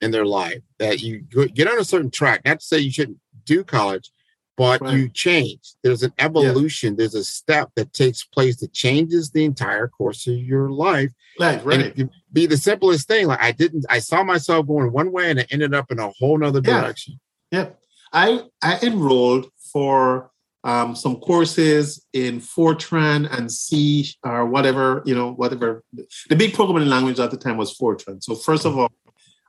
in 0.00 0.10
their 0.10 0.24
life 0.24 0.62
that 0.78 1.02
you 1.02 1.20
get 1.20 1.68
on 1.68 1.78
a 1.78 1.84
certain 1.84 2.10
track. 2.10 2.42
Not 2.44 2.60
to 2.60 2.66
say 2.66 2.78
you 2.78 2.90
shouldn't 2.90 3.18
do 3.44 3.62
college, 3.62 4.10
but 4.56 4.80
right. 4.80 4.94
you 4.94 5.08
change. 5.08 5.60
There's 5.82 6.02
an 6.02 6.12
evolution. 6.18 6.92
Yeah. 6.92 6.96
There's 6.98 7.14
a 7.14 7.24
step 7.24 7.70
that 7.76 7.92
takes 7.92 8.24
place 8.24 8.60
that 8.60 8.72
changes 8.72 9.30
the 9.30 9.44
entire 9.44 9.88
course 9.88 10.26
of 10.26 10.34
your 10.34 10.70
life. 10.70 11.10
Right, 11.40 11.64
right. 11.64 11.80
And 11.80 11.98
it 11.98 12.10
be 12.32 12.46
the 12.46 12.56
simplest 12.56 13.08
thing. 13.08 13.26
Like 13.26 13.42
I 13.42 13.52
didn't, 13.52 13.86
I 13.88 13.98
saw 13.98 14.22
myself 14.22 14.66
going 14.66 14.92
one 14.92 15.12
way 15.12 15.30
and 15.30 15.40
I 15.40 15.46
ended 15.50 15.74
up 15.74 15.90
in 15.90 15.98
a 15.98 16.10
whole 16.10 16.38
nother 16.38 16.60
direction. 16.60 17.18
Yeah. 17.50 17.60
yeah. 17.60 17.70
I 18.12 18.42
I 18.60 18.78
enrolled 18.82 19.48
for 19.72 20.30
um, 20.64 20.94
some 20.94 21.16
courses 21.16 22.06
in 22.12 22.40
Fortran 22.40 23.26
and 23.36 23.50
C 23.50 24.08
or 24.22 24.46
whatever, 24.46 25.02
you 25.06 25.14
know, 25.14 25.32
whatever. 25.32 25.82
The 26.28 26.36
big 26.36 26.54
programming 26.54 26.88
language 26.88 27.18
at 27.18 27.30
the 27.30 27.36
time 27.36 27.56
was 27.56 27.76
Fortran. 27.76 28.22
So 28.22 28.34
first 28.34 28.64
of 28.66 28.78
all, 28.78 28.92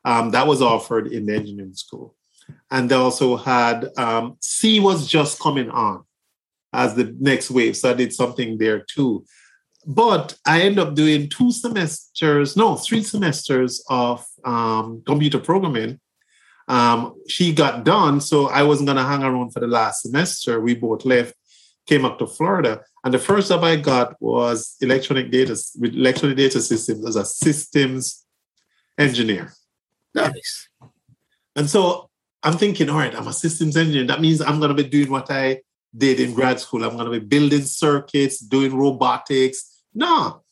um, 0.06 0.32
that 0.32 0.48
was 0.48 0.62
offered 0.62 1.08
in 1.08 1.26
the 1.26 1.36
engineering 1.36 1.74
school 1.76 2.16
and 2.72 2.90
they 2.90 2.96
also 2.96 3.38
had 3.38 3.90
um, 3.98 4.38
C 4.42 4.80
was 4.80 5.08
just 5.08 5.40
coming 5.40 5.70
on 5.70 6.04
as 6.74 6.96
the 6.96 7.16
next 7.20 7.52
wave. 7.52 7.78
So 7.78 7.92
I 7.92 7.94
did 7.94 8.14
something 8.14 8.58
there 8.58 8.80
too. 8.80 9.26
But 9.86 10.36
I 10.46 10.62
ended 10.62 10.80
up 10.80 10.96
doing 10.96 11.30
two 11.30 11.52
semesters, 11.52 12.56
no, 12.56 12.76
three 12.76 13.04
semesters 13.04 13.84
of 13.90 14.26
um, 14.46 15.04
computer 15.06 15.40
programming. 15.40 16.00
Um, 16.68 17.16
she 17.28 17.54
got 17.54 17.84
done, 17.84 18.22
so 18.22 18.48
I 18.48 18.64
wasn't 18.64 18.88
going 18.88 18.98
to 18.98 19.04
hang 19.04 19.24
around 19.24 19.52
for 19.52 19.60
the 19.60 19.68
last 19.68 20.02
semester. 20.02 20.62
We 20.62 20.76
both 20.76 21.04
left, 21.04 21.36
came 21.86 22.06
up 22.06 22.18
to 22.20 22.28
Florida, 22.28 22.82
and 23.04 23.14
the 23.14 23.20
first 23.20 23.50
job 23.50 23.66
I 23.66 23.76
got 23.76 24.16
was 24.22 24.78
electronic 24.80 25.30
data 25.30 25.62
with 25.78 25.94
electronic 25.94 26.38
data 26.38 26.62
systems 26.62 27.06
as 27.06 27.18
a 27.18 27.26
systems 27.26 28.26
engineer. 28.98 29.52
Nice. 30.16 30.70
And 31.58 31.70
so 31.70 32.10
I'm 32.44 32.58
thinking, 32.58 32.90
all 32.90 32.98
right, 32.98 33.16
I'm 33.16 33.28
a 33.28 33.34
systems 33.34 33.78
engineer. 33.78 34.06
That 34.06 34.22
means 34.22 34.42
I'm 34.42 34.60
going 34.60 34.76
to 34.76 34.84
be 34.84 34.90
doing 34.90 35.10
what 35.10 35.32
I 35.32 35.62
did 35.96 36.20
in 36.20 36.34
grad 36.34 36.60
school. 36.60 36.84
I'm 36.84 36.98
going 36.98 37.12
to 37.12 37.20
be 37.20 37.26
building 37.26 37.62
circuits, 37.62 38.40
doing 38.40 38.76
robotics. 38.76 39.84
No. 39.94 40.44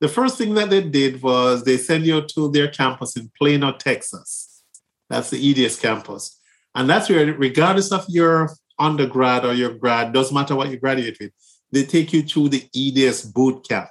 The 0.00 0.08
first 0.08 0.36
thing 0.36 0.54
that 0.54 0.70
they 0.70 0.82
did 0.82 1.22
was 1.22 1.64
they 1.64 1.78
send 1.78 2.04
you 2.04 2.22
to 2.22 2.50
their 2.50 2.68
campus 2.68 3.16
in 3.16 3.30
Plano, 3.38 3.72
Texas. 3.72 4.62
That's 5.08 5.30
the 5.30 5.64
EDS 5.64 5.80
campus. 5.80 6.38
And 6.74 6.88
that's 6.88 7.08
where, 7.08 7.32
regardless 7.34 7.90
of 7.90 8.04
your 8.08 8.50
undergrad 8.78 9.44
or 9.44 9.54
your 9.54 9.74
grad, 9.74 10.12
doesn't 10.12 10.34
matter 10.34 10.54
what 10.54 10.70
you 10.70 10.76
graduate 10.78 11.18
with, 11.20 11.32
they 11.72 11.84
take 11.84 12.12
you 12.12 12.22
through 12.22 12.50
the 12.50 12.68
EDS 12.74 13.24
boot 13.24 13.66
camp. 13.68 13.88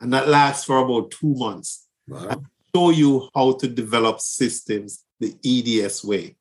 And 0.00 0.12
that 0.14 0.28
lasts 0.28 0.64
for 0.64 0.78
about 0.78 1.10
two 1.10 1.34
months. 1.34 1.86
Wow. 2.08 2.42
show 2.74 2.90
you 2.90 3.28
how 3.34 3.52
to 3.52 3.68
develop 3.68 4.20
systems 4.20 5.04
the 5.20 5.36
EDS 5.44 6.04
way. 6.04 6.36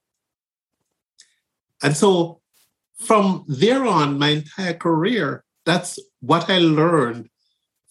And 1.83 1.95
so 1.95 2.41
from 2.99 3.45
there 3.47 3.85
on, 3.85 4.19
my 4.19 4.29
entire 4.29 4.73
career, 4.73 5.43
that's 5.65 5.99
what 6.19 6.49
I 6.49 6.59
learned 6.59 7.29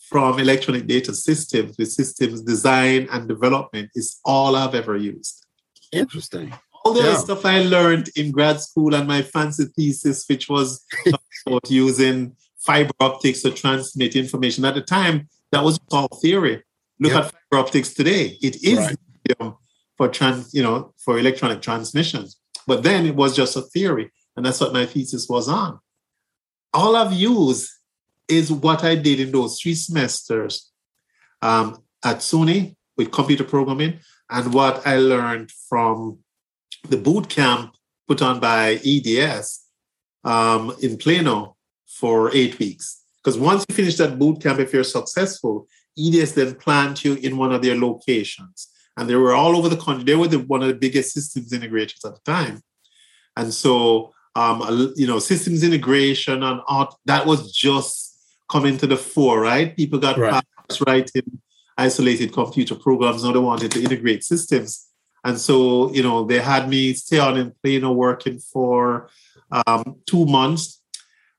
from 0.09 0.39
electronic 0.39 0.87
data 0.87 1.15
systems 1.15 1.77
with 1.79 1.93
systems 1.93 2.43
design 2.43 3.09
and 3.13 3.29
development 3.29 3.91
is 3.95 4.21
all 4.25 4.57
I've 4.57 4.75
ever 4.75 4.97
used. 4.97 5.45
Interesting. 5.93 6.53
All 6.85 6.95
the 6.95 7.03
yeah. 7.03 7.17
stuff 7.17 7.45
I 7.45 7.63
learned 7.63 8.09
in 8.17 8.31
grad 8.31 8.61
school 8.61 8.95
and 8.95 9.07
my 9.07 9.23
fancy 9.23 9.67
thesis, 9.77 10.25
which 10.29 10.49
was 10.49 10.85
about 11.47 11.71
using 11.71 12.35
fiber 12.59 12.93
optics 13.01 13.43
to 13.43 13.51
transmit 13.51 14.17
information. 14.17 14.65
At 14.65 14.75
the 14.75 14.83
time, 14.83 15.29
that 15.53 15.63
was 15.63 15.79
all 15.91 16.09
theory. 16.09 16.63
Look 17.01 17.13
yep. 17.13 17.25
at 17.25 17.33
fiber 17.33 17.63
optics 17.63 17.93
today. 17.93 18.39
It 18.41 18.63
is 18.63 18.79
right. 18.79 18.97
For 19.99 20.09
trans, 20.09 20.55
you 20.55 20.63
know, 20.63 20.95
for 20.97 21.19
electronic 21.19 21.61
transmissions. 21.61 22.41
But 22.67 22.83
then 22.83 23.05
it 23.05 23.15
was 23.15 23.37
just 23.37 23.57
a 23.57 23.63
theory, 23.63 24.11
and 24.37 24.47
that's 24.47 24.61
what 24.61 24.73
my 24.73 24.87
thesis 24.87 25.29
was 25.29 25.49
on. 25.49 25.81
All 26.73 26.97
I've 26.97 27.13
used 27.13 27.71
is 28.29 28.53
what 28.53 28.85
I 28.85 28.95
did 28.95 29.21
in 29.21 29.33
those 29.33 29.61
three 29.61 29.75
semesters 29.75 30.71
um, 31.43 31.83
at 32.05 32.19
SUNY 32.19 32.77
with 32.97 33.11
computer 33.11 33.45
programming, 33.45 33.99
and 34.31 34.55
what 34.55 34.87
I 34.87 34.99
learned 34.99 35.51
from 35.69 36.19
the 36.89 36.97
boot 36.97 37.29
camp 37.29 37.75
put 38.07 38.23
on 38.23 38.39
by 38.41 38.81
EDS 38.85 39.67
um, 40.25 40.75
in 40.81 40.97
Plano 40.97 41.57
for 41.87 42.35
eight 42.35 42.59
weeks. 42.59 43.03
Because 43.23 43.39
once 43.39 43.65
you 43.69 43.75
finish 43.75 43.97
that 43.97 44.19
boot 44.19 44.41
camp, 44.41 44.61
if 44.61 44.73
you're 44.73 44.85
successful, 44.85 45.67
EDS 45.99 46.33
then 46.35 46.55
plant 46.55 47.05
you 47.05 47.15
in 47.15 47.37
one 47.37 47.53
of 47.53 47.63
their 47.63 47.77
locations. 47.77 48.69
And 48.99 49.09
they 49.09 49.15
were 49.15 49.33
all 49.33 49.57
over 49.57 49.69
the 49.69 49.77
country. 49.77 50.05
They 50.05 50.17
were 50.17 50.29
the, 50.29 50.41
one 50.41 50.61
of 50.61 50.69
the 50.69 50.75
biggest 50.75 51.15
systems 51.15 51.53
integrators 51.53 52.05
at 52.05 52.15
the 52.17 52.21
time. 52.25 52.61
And 53.37 53.55
so, 53.55 54.13
um, 54.35 54.93
you 54.97 55.07
know, 55.07 55.21
systems 55.21 55.63
integration 55.63 56.43
and 56.43 56.61
art, 56.67 56.95
that 57.07 57.25
was 57.25 57.53
just 57.53 58.19
coming 58.51 58.77
to 58.79 58.87
the 58.87 58.97
fore, 58.97 59.41
right? 59.41 59.77
People 59.77 60.01
got 60.01 60.19
right. 60.19 60.45
writing 60.87 61.41
isolated 61.79 62.33
computer 62.33 62.75
programs. 62.75 63.23
Now 63.23 63.33
they 63.33 63.39
wanted 63.39 63.71
to 63.71 63.83
integrate 63.83 64.25
systems. 64.25 64.89
And 65.25 65.39
so, 65.39 65.93
you 65.93 66.03
know, 66.03 66.25
they 66.25 66.41
had 66.41 66.69
me 66.69 66.93
stay 66.95 67.19
on 67.19 67.37
in 67.37 67.53
Plano 67.63 67.93
working 67.93 68.39
for 68.41 69.09
um, 69.53 69.97
two 70.07 70.27
months 70.27 70.83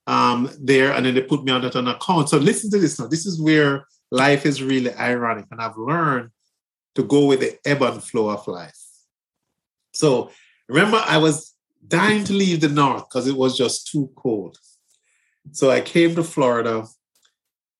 um, 0.08 0.50
there, 0.60 0.94
and 0.94 1.06
then 1.06 1.14
they 1.14 1.22
put 1.22 1.44
me 1.44 1.52
on 1.52 1.62
that 1.62 1.76
an 1.76 1.88
account. 1.88 2.30
So 2.30 2.38
listen 2.38 2.72
to 2.72 2.80
this 2.80 3.00
now. 3.00 3.08
This 3.08 3.26
is 3.26 3.40
where 3.40 3.86
life 4.12 4.46
is 4.46 4.64
really 4.64 4.94
ironic, 4.96 5.46
and 5.52 5.62
I've 5.62 5.78
learned 5.78 6.32
to 6.96 7.04
go 7.04 7.26
with 7.26 7.40
the 7.42 7.58
ebb 7.66 7.82
and 7.82 8.04
flow 8.04 8.30
of 8.30 8.48
life. 8.48 8.78
So 9.94 10.32
remember, 10.68 11.02
I 11.06 11.18
was 11.18 11.54
dying 11.88 12.24
to 12.26 12.34
leave 12.34 12.62
the 12.62 12.70
north 12.70 13.10
because 13.10 13.28
it 13.28 13.36
was 13.36 13.58
just 13.58 13.88
too 13.88 14.12
cold. 14.16 14.58
So 15.52 15.70
I 15.70 15.82
came 15.82 16.16
to 16.16 16.24
Florida. 16.24 16.86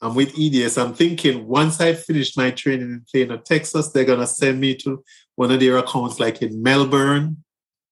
I'm 0.02 0.16
with 0.16 0.38
EDS. 0.40 0.78
I'm 0.78 0.94
thinking 0.94 1.48
once 1.48 1.82
I 1.82 1.94
finish 1.94 2.38
my 2.38 2.52
training 2.52 2.90
in 2.90 3.06
Plano, 3.12 3.38
Texas, 3.38 3.90
they're 3.90 4.06
gonna 4.06 4.28
send 4.28 4.60
me 4.60 4.76
to 4.76 5.04
one 5.36 5.52
of 5.52 5.60
their 5.60 5.78
accounts, 5.78 6.20
like 6.20 6.42
in 6.42 6.62
Melbourne, 6.64 7.44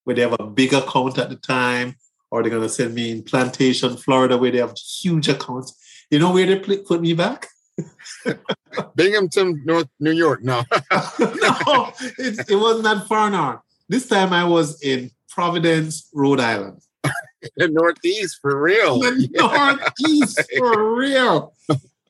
where 0.03 0.15
they 0.15 0.21
have 0.21 0.35
a 0.39 0.47
big 0.47 0.73
account 0.73 1.17
at 1.17 1.29
the 1.29 1.35
time, 1.35 1.95
or 2.31 2.41
they're 2.41 2.51
gonna 2.51 2.69
send 2.69 2.95
me 2.95 3.11
in 3.11 3.23
Plantation, 3.23 3.97
Florida, 3.97 4.37
where 4.37 4.51
they 4.51 4.59
have 4.59 4.77
huge 4.77 5.27
accounts. 5.27 5.75
You 6.09 6.19
know 6.19 6.31
where 6.31 6.45
they 6.45 6.77
put 6.77 7.01
me 7.01 7.13
back? 7.13 7.49
Binghamton, 8.95 9.61
North 9.65 9.87
New 9.99 10.11
York. 10.11 10.43
No, 10.43 10.63
no, 10.91 11.93
it, 12.17 12.49
it 12.49 12.55
wasn't 12.55 12.83
that 12.83 13.05
far 13.07 13.29
north. 13.29 13.59
This 13.89 14.07
time 14.07 14.33
I 14.33 14.43
was 14.43 14.81
in 14.81 15.11
Providence, 15.29 16.09
Rhode 16.13 16.39
Island. 16.39 16.81
the 17.55 17.67
Northeast 17.67 18.39
for 18.41 18.61
real. 18.61 18.99
The 18.99 19.29
Northeast 19.33 20.41
for 20.57 20.95
real. 20.95 21.53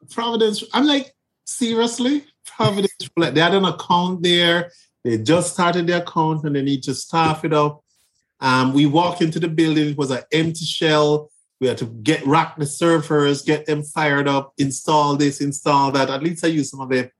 Providence. 0.09 0.63
I'm 0.73 0.85
like, 0.85 1.13
seriously? 1.45 2.25
Providence. 2.45 2.93
They 3.15 3.39
had 3.39 3.53
an 3.53 3.65
account 3.65 4.23
there. 4.23 4.71
They 5.03 5.17
just 5.17 5.53
started 5.53 5.87
their 5.87 6.01
account 6.01 6.43
and 6.43 6.55
they 6.55 6.61
need 6.61 6.83
to 6.83 6.93
staff 6.93 7.45
it 7.45 7.53
up. 7.53 7.83
Um, 8.39 8.73
we 8.73 8.85
walked 8.85 9.21
into 9.21 9.39
the 9.39 9.47
building. 9.47 9.89
It 9.89 9.97
was 9.97 10.11
an 10.11 10.21
empty 10.31 10.65
shell. 10.65 11.31
We 11.59 11.67
had 11.67 11.77
to 11.79 11.85
get 11.85 12.25
rack 12.25 12.57
the 12.57 12.65
servers, 12.65 13.41
get 13.41 13.65
them 13.65 13.83
fired 13.83 14.27
up, 14.27 14.53
install 14.57 15.15
this, 15.15 15.41
install 15.41 15.91
that. 15.91 16.09
At 16.09 16.21
least 16.21 16.45
I 16.45 16.49
used 16.49 16.69
some 16.69 16.81
of 16.81 16.91
it. 16.91 17.11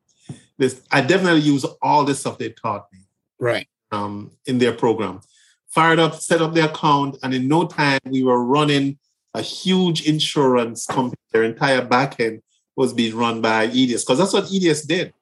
This 0.57 0.81
I 0.91 1.01
definitely 1.01 1.41
use 1.41 1.65
all 1.81 2.03
the 2.03 2.15
stuff 2.15 2.37
they 2.37 2.49
taught 2.49 2.87
me. 2.91 2.99
Right. 3.39 3.67
Um, 3.91 4.31
in 4.45 4.57
their 4.57 4.73
program. 4.73 5.21
Fired 5.69 5.99
up, 5.99 6.15
set 6.15 6.41
up 6.41 6.53
the 6.53 6.65
account, 6.65 7.17
and 7.23 7.33
in 7.33 7.47
no 7.47 7.65
time 7.65 7.99
we 8.05 8.23
were 8.23 8.43
running 8.43 8.97
a 9.33 9.41
huge 9.41 10.07
insurance 10.07 10.85
company. 10.85 11.19
Their 11.31 11.43
entire 11.43 11.85
backend 11.85 12.41
was 12.75 12.93
being 12.93 13.15
run 13.15 13.41
by 13.41 13.65
EDS 13.65 14.03
because 14.03 14.17
that's 14.17 14.33
what 14.33 14.51
EDS 14.53 14.83
did. 14.83 15.13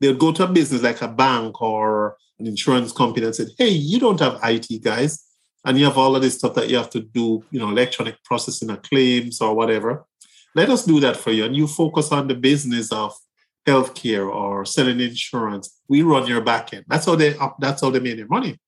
They 0.00 0.08
would 0.08 0.18
go 0.18 0.32
to 0.32 0.44
a 0.44 0.48
business 0.48 0.82
like 0.82 1.00
a 1.02 1.08
bank 1.08 1.60
or 1.62 2.16
an 2.38 2.46
insurance 2.46 2.92
company 2.92 3.26
and 3.26 3.34
said, 3.34 3.48
"Hey, 3.56 3.68
you 3.68 3.98
don't 3.98 4.20
have 4.20 4.40
IT 4.42 4.82
guys 4.82 5.23
and 5.64 5.78
you 5.78 5.84
have 5.84 5.96
all 5.96 6.14
of 6.14 6.22
this 6.22 6.38
stuff 6.38 6.54
that 6.54 6.68
you 6.68 6.76
have 6.76 6.90
to 6.90 7.00
do, 7.00 7.44
you 7.50 7.58
know, 7.58 7.70
electronic 7.70 8.22
processing 8.24 8.70
of 8.70 8.82
claims 8.82 9.40
or 9.40 9.54
whatever. 9.54 10.04
Let 10.54 10.68
us 10.70 10.84
do 10.84 11.00
that 11.00 11.16
for 11.16 11.30
you. 11.30 11.44
And 11.44 11.56
you 11.56 11.66
focus 11.66 12.12
on 12.12 12.28
the 12.28 12.34
business 12.34 12.92
of 12.92 13.14
healthcare 13.66 14.32
or 14.32 14.64
selling 14.64 15.00
insurance. 15.00 15.80
We 15.88 16.02
run 16.02 16.26
your 16.26 16.42
backend. 16.42 16.84
That's 16.86 17.06
how 17.06 17.16
they 17.16 17.34
that's 17.58 17.80
how 17.80 17.90
they 17.90 18.00
made 18.00 18.18
their 18.18 18.28
money. 18.28 18.58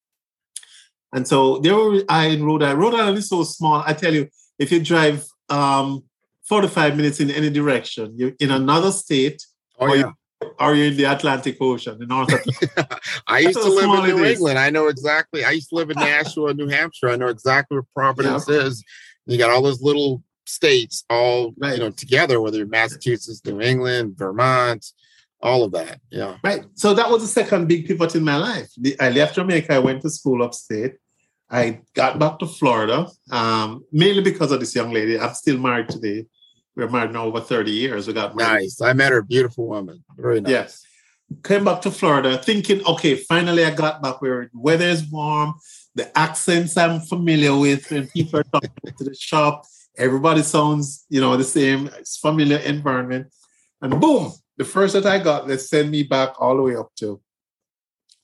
And 1.12 1.26
so 1.26 1.58
there 1.58 1.74
were 1.74 2.02
I 2.08 2.26
in 2.26 2.44
Rhode 2.44 2.62
Island. 2.62 2.80
Rhode 2.80 2.94
Island 2.94 3.18
is 3.18 3.28
so 3.28 3.44
small. 3.44 3.82
I 3.86 3.92
tell 3.92 4.12
you, 4.12 4.28
if 4.58 4.72
you 4.72 4.82
drive 4.82 5.26
um, 5.48 6.04
45 6.44 6.96
minutes 6.96 7.20
in 7.20 7.30
any 7.30 7.50
direction, 7.50 8.14
you're 8.16 8.32
in 8.40 8.50
another 8.50 8.90
state, 8.90 9.44
oh, 9.78 9.94
yeah. 9.94 10.12
Are 10.58 10.74
you 10.74 10.84
in 10.84 10.96
the 10.96 11.04
Atlantic 11.04 11.56
Ocean, 11.60 11.98
the 11.98 12.06
North 12.06 12.32
Atlantic? 12.32 12.70
I 13.26 13.40
used 13.40 13.60
to 13.60 13.68
live 13.68 14.04
in 14.04 14.16
New 14.16 14.24
England. 14.24 14.58
I 14.58 14.70
know 14.70 14.88
exactly. 14.88 15.44
I 15.44 15.50
used 15.50 15.70
to 15.70 15.74
live 15.74 15.90
in 15.90 15.98
Nashua, 15.98 16.54
New 16.54 16.68
Hampshire. 16.68 17.08
I 17.08 17.16
know 17.16 17.28
exactly 17.28 17.76
where 17.76 17.86
Providence 17.94 18.48
yeah. 18.48 18.62
is. 18.62 18.84
You 19.26 19.38
got 19.38 19.50
all 19.50 19.62
those 19.62 19.82
little 19.82 20.22
states 20.46 21.04
all 21.10 21.54
right. 21.58 21.74
you 21.74 21.80
know 21.80 21.90
together, 21.90 22.40
whether 22.40 22.58
you're 22.58 22.66
Massachusetts, 22.66 23.42
New 23.44 23.60
England, 23.60 24.16
Vermont, 24.16 24.86
all 25.42 25.64
of 25.64 25.72
that. 25.72 26.00
Yeah. 26.10 26.36
Right. 26.42 26.64
So 26.74 26.94
that 26.94 27.10
was 27.10 27.22
the 27.22 27.28
second 27.28 27.68
big 27.68 27.86
pivot 27.86 28.14
in 28.14 28.24
my 28.24 28.36
life. 28.36 28.70
I 29.00 29.10
left 29.10 29.34
Jamaica. 29.34 29.74
I 29.74 29.78
went 29.78 30.02
to 30.02 30.10
school 30.10 30.42
upstate. 30.42 30.94
I 31.50 31.80
got 31.94 32.18
back 32.18 32.38
to 32.40 32.46
Florida, 32.46 33.06
um, 33.30 33.84
mainly 33.92 34.22
because 34.22 34.50
of 34.50 34.60
this 34.60 34.74
young 34.74 34.90
lady. 34.92 35.18
I'm 35.18 35.34
still 35.34 35.58
married 35.58 35.88
today 35.88 36.26
we're 36.76 36.88
married 36.88 37.12
now 37.12 37.24
over 37.24 37.40
30 37.40 37.70
years. 37.70 38.06
We 38.06 38.12
got 38.12 38.36
married. 38.36 38.64
Nice. 38.64 38.80
I 38.82 38.92
met 38.92 39.12
her, 39.12 39.22
beautiful 39.22 39.66
woman. 39.66 40.04
Very 40.16 40.40
nice. 40.40 40.50
Yes. 40.50 40.82
Came 41.42 41.64
back 41.64 41.80
to 41.82 41.90
Florida 41.90 42.38
thinking, 42.38 42.84
okay, 42.86 43.16
finally 43.16 43.64
I 43.64 43.74
got 43.74 44.02
back 44.02 44.20
where 44.20 44.42
the 44.52 44.60
weather 44.60 44.84
is 44.84 45.04
warm, 45.10 45.54
the 45.94 46.16
accents 46.16 46.76
I'm 46.76 47.00
familiar 47.00 47.56
with, 47.56 47.90
and 47.90 48.08
people 48.10 48.40
are 48.40 48.44
talking 48.44 48.70
to 48.96 49.04
the 49.04 49.14
shop. 49.14 49.64
Everybody 49.96 50.42
sounds, 50.42 51.04
you 51.08 51.20
know, 51.20 51.36
the 51.36 51.42
same. 51.42 51.88
It's 51.98 52.18
familiar 52.18 52.58
environment. 52.58 53.32
And 53.80 53.98
boom, 54.00 54.32
the 54.58 54.64
first 54.64 54.92
that 54.92 55.06
I 55.06 55.18
got, 55.18 55.48
they 55.48 55.56
sent 55.56 55.88
me 55.88 56.02
back 56.02 56.40
all 56.40 56.56
the 56.56 56.62
way 56.62 56.76
up 56.76 56.90
to 56.96 57.20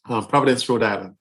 um, 0.08 0.26
Providence, 0.26 0.68
Rhode 0.68 0.82
Island. 0.82 1.16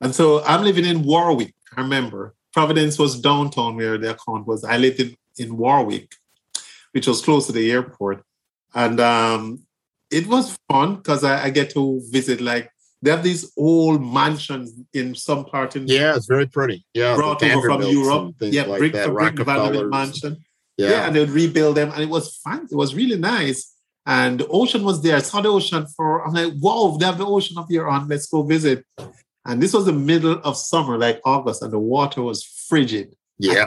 And 0.00 0.14
so 0.14 0.42
I'm 0.44 0.62
living 0.62 0.86
in 0.86 1.02
Warwick. 1.02 1.54
I 1.76 1.82
remember 1.82 2.34
Providence 2.52 2.98
was 2.98 3.20
downtown 3.20 3.76
where 3.76 3.98
the 3.98 4.12
account 4.12 4.46
was. 4.46 4.64
I 4.64 4.78
lived 4.78 5.00
in, 5.00 5.16
in 5.36 5.56
Warwick 5.56 6.14
which 6.92 7.06
was 7.06 7.20
close 7.20 7.46
to 7.46 7.52
the 7.52 7.70
airport. 7.70 8.22
And 8.74 9.00
um, 9.00 9.62
it 10.10 10.26
was 10.26 10.56
fun 10.70 10.96
because 10.96 11.24
I, 11.24 11.44
I, 11.44 11.50
get 11.50 11.70
to 11.70 12.00
visit 12.10 12.40
like 12.40 12.70
they 13.02 13.10
have 13.10 13.22
these 13.22 13.52
old 13.56 14.02
mansions 14.02 14.72
in 14.94 15.14
some 15.14 15.44
part 15.44 15.74
in 15.76 15.88
yeah, 15.88 16.14
it's 16.14 16.26
very 16.26 16.46
pretty. 16.46 16.86
Yeah, 16.94 17.16
brought 17.16 17.42
over 17.42 17.68
from 17.68 17.82
Europe. 17.82 18.36
Yeah, 18.40 18.64
like 18.64 18.78
brick 18.78 18.96
for 18.96 19.12
brick 19.12 19.38
Vanderbilt 19.38 19.90
mansion. 19.90 20.36
Yeah. 20.78 20.90
yeah, 20.90 21.06
and 21.06 21.14
they 21.14 21.20
would 21.20 21.30
rebuild 21.30 21.76
them, 21.76 21.90
and 21.92 22.02
it 22.02 22.08
was 22.08 22.36
fun. 22.36 22.66
It 22.70 22.76
was 22.76 22.94
really 22.94 23.18
nice. 23.18 23.74
And 24.06 24.40
the 24.40 24.48
ocean 24.48 24.84
was 24.84 25.02
there. 25.02 25.16
I 25.16 25.20
saw 25.20 25.40
the 25.40 25.48
ocean 25.48 25.86
for. 25.96 26.26
I'm 26.26 26.32
like, 26.32 26.54
wow, 26.60 26.96
they 26.98 27.06
have 27.06 27.18
the 27.18 27.26
ocean 27.26 27.58
up 27.58 27.66
here 27.68 27.88
on. 27.88 28.08
Let's 28.08 28.26
go 28.26 28.42
visit. 28.42 28.84
And 29.44 29.60
this 29.60 29.72
was 29.72 29.86
the 29.86 29.92
middle 29.92 30.40
of 30.44 30.56
summer, 30.56 30.96
like 30.96 31.20
August, 31.24 31.62
and 31.62 31.72
the 31.72 31.78
water 31.78 32.22
was 32.22 32.44
frigid. 32.44 33.16
Yeah. 33.38 33.66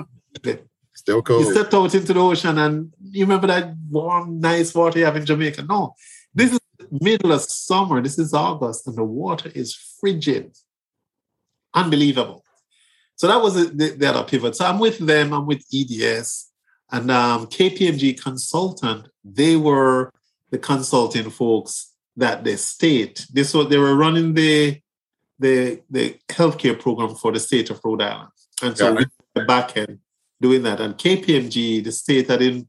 Still 0.96 1.22
cold. 1.22 1.46
You 1.46 1.52
stepped 1.52 1.74
out 1.74 1.94
into 1.94 2.14
the 2.14 2.20
ocean 2.20 2.58
and 2.58 2.94
you 3.12 3.26
remember 3.26 3.48
that 3.48 3.76
warm, 3.90 4.40
nice 4.40 4.74
water 4.74 5.00
you 5.00 5.06
have 5.06 5.18
in 5.18 5.26
Jamaica. 5.26 5.64
No, 5.64 5.94
this 6.34 6.54
is 6.54 6.60
middle 6.90 7.32
of 7.32 7.42
summer. 7.42 8.02
This 8.02 8.18
is 8.18 8.34
August, 8.34 8.88
and 8.88 8.96
the 8.96 9.04
water 9.04 9.52
is 9.54 9.76
frigid. 10.00 10.56
Unbelievable. 11.74 12.44
So 13.18 13.28
that 13.28 13.42
was 13.42 13.56
the, 13.56 13.90
the 13.92 14.10
other 14.10 14.24
pivot. 14.24 14.56
So 14.56 14.66
I'm 14.66 14.80
with 14.80 14.98
them. 15.00 15.34
I'm 15.34 15.46
with 15.46 15.66
EDS 15.74 16.52
and 16.92 17.12
um, 17.12 17.48
KPMG 17.48 18.22
Consultant. 18.22 19.08
They 19.24 19.56
were 19.56 20.12
the 20.52 20.58
consulting 20.58 21.30
folks 21.30 21.94
that 22.18 22.44
the 22.44 22.58
state. 22.58 23.26
This 23.32 23.54
was 23.54 23.68
they 23.68 23.78
were 23.78 23.96
running 23.96 24.34
the 24.34 24.80
the 25.40 25.82
the 25.90 26.18
healthcare 26.30 26.80
program 26.80 27.16
for 27.16 27.32
the 27.32 27.40
state 27.40 27.70
of 27.70 27.82
Rhode 27.84 28.02
Island, 28.02 28.30
and 28.62 28.78
so 28.78 28.98
the 29.34 29.44
back 29.46 29.76
end 29.76 30.00
doing 30.42 30.64
that. 30.64 30.80
And 30.80 30.98
KPMG, 30.98 31.84
the 31.84 31.92
state 31.92 32.28
that 32.28 32.42
in, 32.42 32.68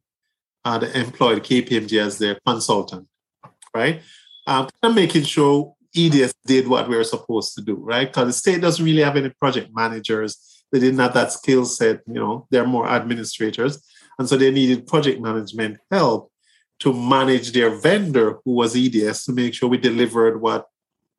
uh, 0.64 0.84
employed 0.94 1.42
KPMG 1.42 2.00
as 2.00 2.18
their 2.18 2.38
consultant, 2.46 3.06
right? 3.74 4.02
Um, 4.46 4.68
kind 4.80 4.92
of 4.92 4.94
making 4.94 5.24
sure 5.24 5.74
EDS 5.96 6.34
did 6.44 6.68
what 6.68 6.88
we 6.88 6.96
were 6.96 7.04
supposed 7.04 7.54
to 7.54 7.62
do, 7.62 7.74
right? 7.74 8.08
Because 8.08 8.26
the 8.28 8.32
state 8.32 8.60
doesn't 8.60 8.84
really 8.84 9.02
have 9.02 9.16
any 9.16 9.30
project 9.30 9.70
managers. 9.74 10.64
They 10.70 10.80
didn't 10.80 11.00
have 11.00 11.14
that 11.14 11.32
skill 11.32 11.64
set, 11.64 12.02
you 12.06 12.14
know, 12.14 12.46
they're 12.50 12.66
more 12.66 12.88
administrators. 12.88 13.82
And 14.18 14.28
so 14.28 14.36
they 14.36 14.50
needed 14.50 14.86
project 14.86 15.20
management 15.20 15.78
help 15.90 16.32
to 16.80 16.92
manage 16.92 17.52
their 17.52 17.70
vendor 17.70 18.38
who 18.44 18.52
was 18.52 18.76
EDS 18.76 19.24
to 19.24 19.32
make 19.32 19.54
sure 19.54 19.68
we 19.68 19.78
delivered 19.78 20.40
what, 20.40 20.66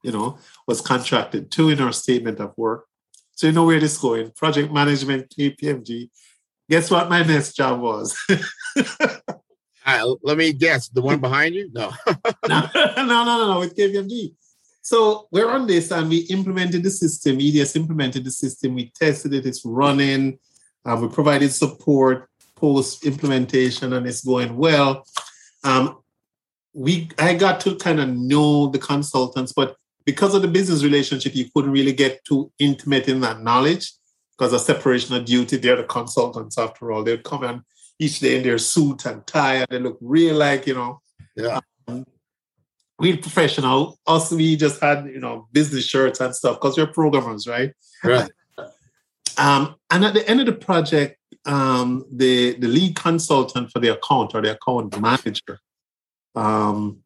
you 0.04 0.12
know, 0.12 0.38
was 0.68 0.82
contracted 0.82 1.50
to 1.52 1.70
in 1.70 1.82
our 1.82 1.94
statement 1.94 2.40
of 2.40 2.54
work. 2.58 2.86
So 3.32 3.48
you 3.48 3.54
know 3.54 3.66
where 3.66 3.80
this 3.80 3.94
is 3.94 3.98
going. 4.00 4.32
Project 4.32 4.72
management, 4.72 5.34
KPMG. 5.38 6.10
Guess 6.70 6.92
what 6.92 7.10
my 7.10 7.24
next 7.24 7.54
job 7.54 7.80
was? 7.80 8.18
uh, 9.86 10.16
let 10.22 10.38
me 10.38 10.52
guess. 10.52 10.90
The 10.90 11.02
one 11.02 11.20
behind 11.20 11.56
you? 11.56 11.70
No. 11.72 11.94
no, 12.48 12.70
no, 12.76 13.06
no, 13.06 13.24
no, 13.24 13.54
no, 13.54 13.60
with 13.60 13.76
KPMG. 13.76 14.34
So 14.82 15.28
we're 15.32 15.50
on 15.50 15.68
this 15.68 15.92
and 15.92 16.10
we 16.10 16.20
implemented 16.30 16.84
the 16.84 16.90
system. 16.90 17.38
EDS 17.40 17.76
implemented 17.76 18.26
the 18.26 18.32
system. 18.32 18.76
We 18.76 18.92
tested 18.96 19.34
it. 19.34 19.46
It's 19.46 19.66
running. 19.66 20.40
Uh, 20.86 20.98
we 21.02 21.08
provided 21.08 21.52
support 21.52 22.30
post 22.56 23.06
implementation 23.06 23.94
and 23.94 24.06
it's 24.08 24.24
going 24.24 24.58
well. 24.58 25.06
Um, 25.64 26.00
we 26.74 27.10
I 27.18 27.34
got 27.34 27.60
to 27.62 27.76
kind 27.76 28.00
of 28.00 28.10
know 28.10 28.68
the 28.68 28.80
consultants, 28.80 29.52
but 29.54 29.76
because 30.06 30.36
of 30.36 30.42
the 30.42 30.48
business 30.48 30.84
relationship, 30.84 31.36
you 31.36 31.50
couldn't 31.54 31.72
really 31.72 31.92
get 31.92 32.24
too 32.24 32.52
intimate 32.60 33.08
in 33.08 33.20
that 33.22 33.42
knowledge 33.42 33.92
because 34.38 34.54
of 34.54 34.62
separation 34.62 35.16
of 35.16 35.26
duty. 35.26 35.58
They're 35.58 35.78
the 35.78 35.84
consultants 35.84 36.58
after 36.58 36.92
all. 36.92 37.04
They'd 37.04 37.24
come 37.24 37.44
in 37.44 37.64
each 38.00 38.20
day 38.20 38.38
in 38.38 38.44
their 38.44 38.58
suit 38.58 39.06
and 39.06 39.26
tie, 39.26 39.56
and 39.56 39.68
they 39.70 39.80
look 39.80 39.98
real 40.02 40.36
like 40.36 40.68
you 40.68 40.76
know. 40.76 41.02
Yeah. 41.36 41.60
Um, 41.88 42.06
real 43.00 43.18
professional. 43.18 44.00
Us, 44.06 44.32
we 44.32 44.56
just 44.56 44.82
had 44.82 45.06
you 45.08 45.20
know 45.20 45.48
business 45.52 45.86
shirts 45.86 46.20
and 46.20 46.36
stuff 46.36 46.58
because 46.60 46.78
we're 46.78 46.88
programmers, 46.88 47.48
right? 47.48 47.74
Right. 48.04 48.30
Um, 49.38 49.76
and 49.92 50.04
at 50.04 50.14
the 50.14 50.28
end 50.28 50.40
of 50.40 50.48
the 50.48 50.54
project, 50.54 51.20
um, 51.46 52.06
the 52.12 52.58
the 52.58 52.68
lead 52.68 52.96
consultant 52.96 53.72
for 53.72 53.80
the 53.80 53.90
account 53.90 54.34
or 54.36 54.42
the 54.42 54.52
account 54.52 55.00
manager, 55.00 55.60
um, 56.36 57.00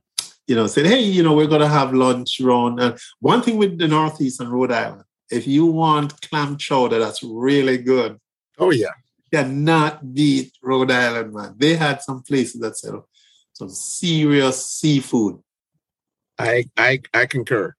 you 0.48 0.56
know, 0.56 0.68
said, 0.68 0.86
"Hey, 0.86 1.02
you 1.02 1.24
know, 1.24 1.34
we're 1.34 1.48
going 1.48 1.62
to 1.62 1.68
have 1.68 1.94
lunch 1.94 2.40
around." 2.40 2.80
And 2.80 2.98
one 3.20 3.42
thing 3.42 3.58
with 3.58 3.78
the 3.78 3.88
Northeast 3.88 4.40
and 4.40 4.50
Rhode 4.50 4.72
Island, 4.72 5.04
if 5.32 5.48
you 5.48 5.66
want 5.66 6.22
clam 6.22 6.58
chowder, 6.58 7.00
that's 7.00 7.24
really 7.24 7.78
good. 7.78 8.20
Oh 8.58 8.72
yeah, 8.72 8.94
You 9.18 9.40
cannot 9.40 10.14
beat 10.14 10.54
Rhode 10.62 10.92
Island, 10.92 11.34
man. 11.34 11.56
They 11.58 11.76
had 11.76 12.02
some 12.02 12.22
places 12.22 12.62
that 12.62 12.78
sell 12.78 13.08
some 13.54 13.70
serious 13.70 14.68
seafood. 14.68 15.40
I 16.38 16.66
I 16.78 17.02
I 17.14 17.26
concur. 17.26 17.76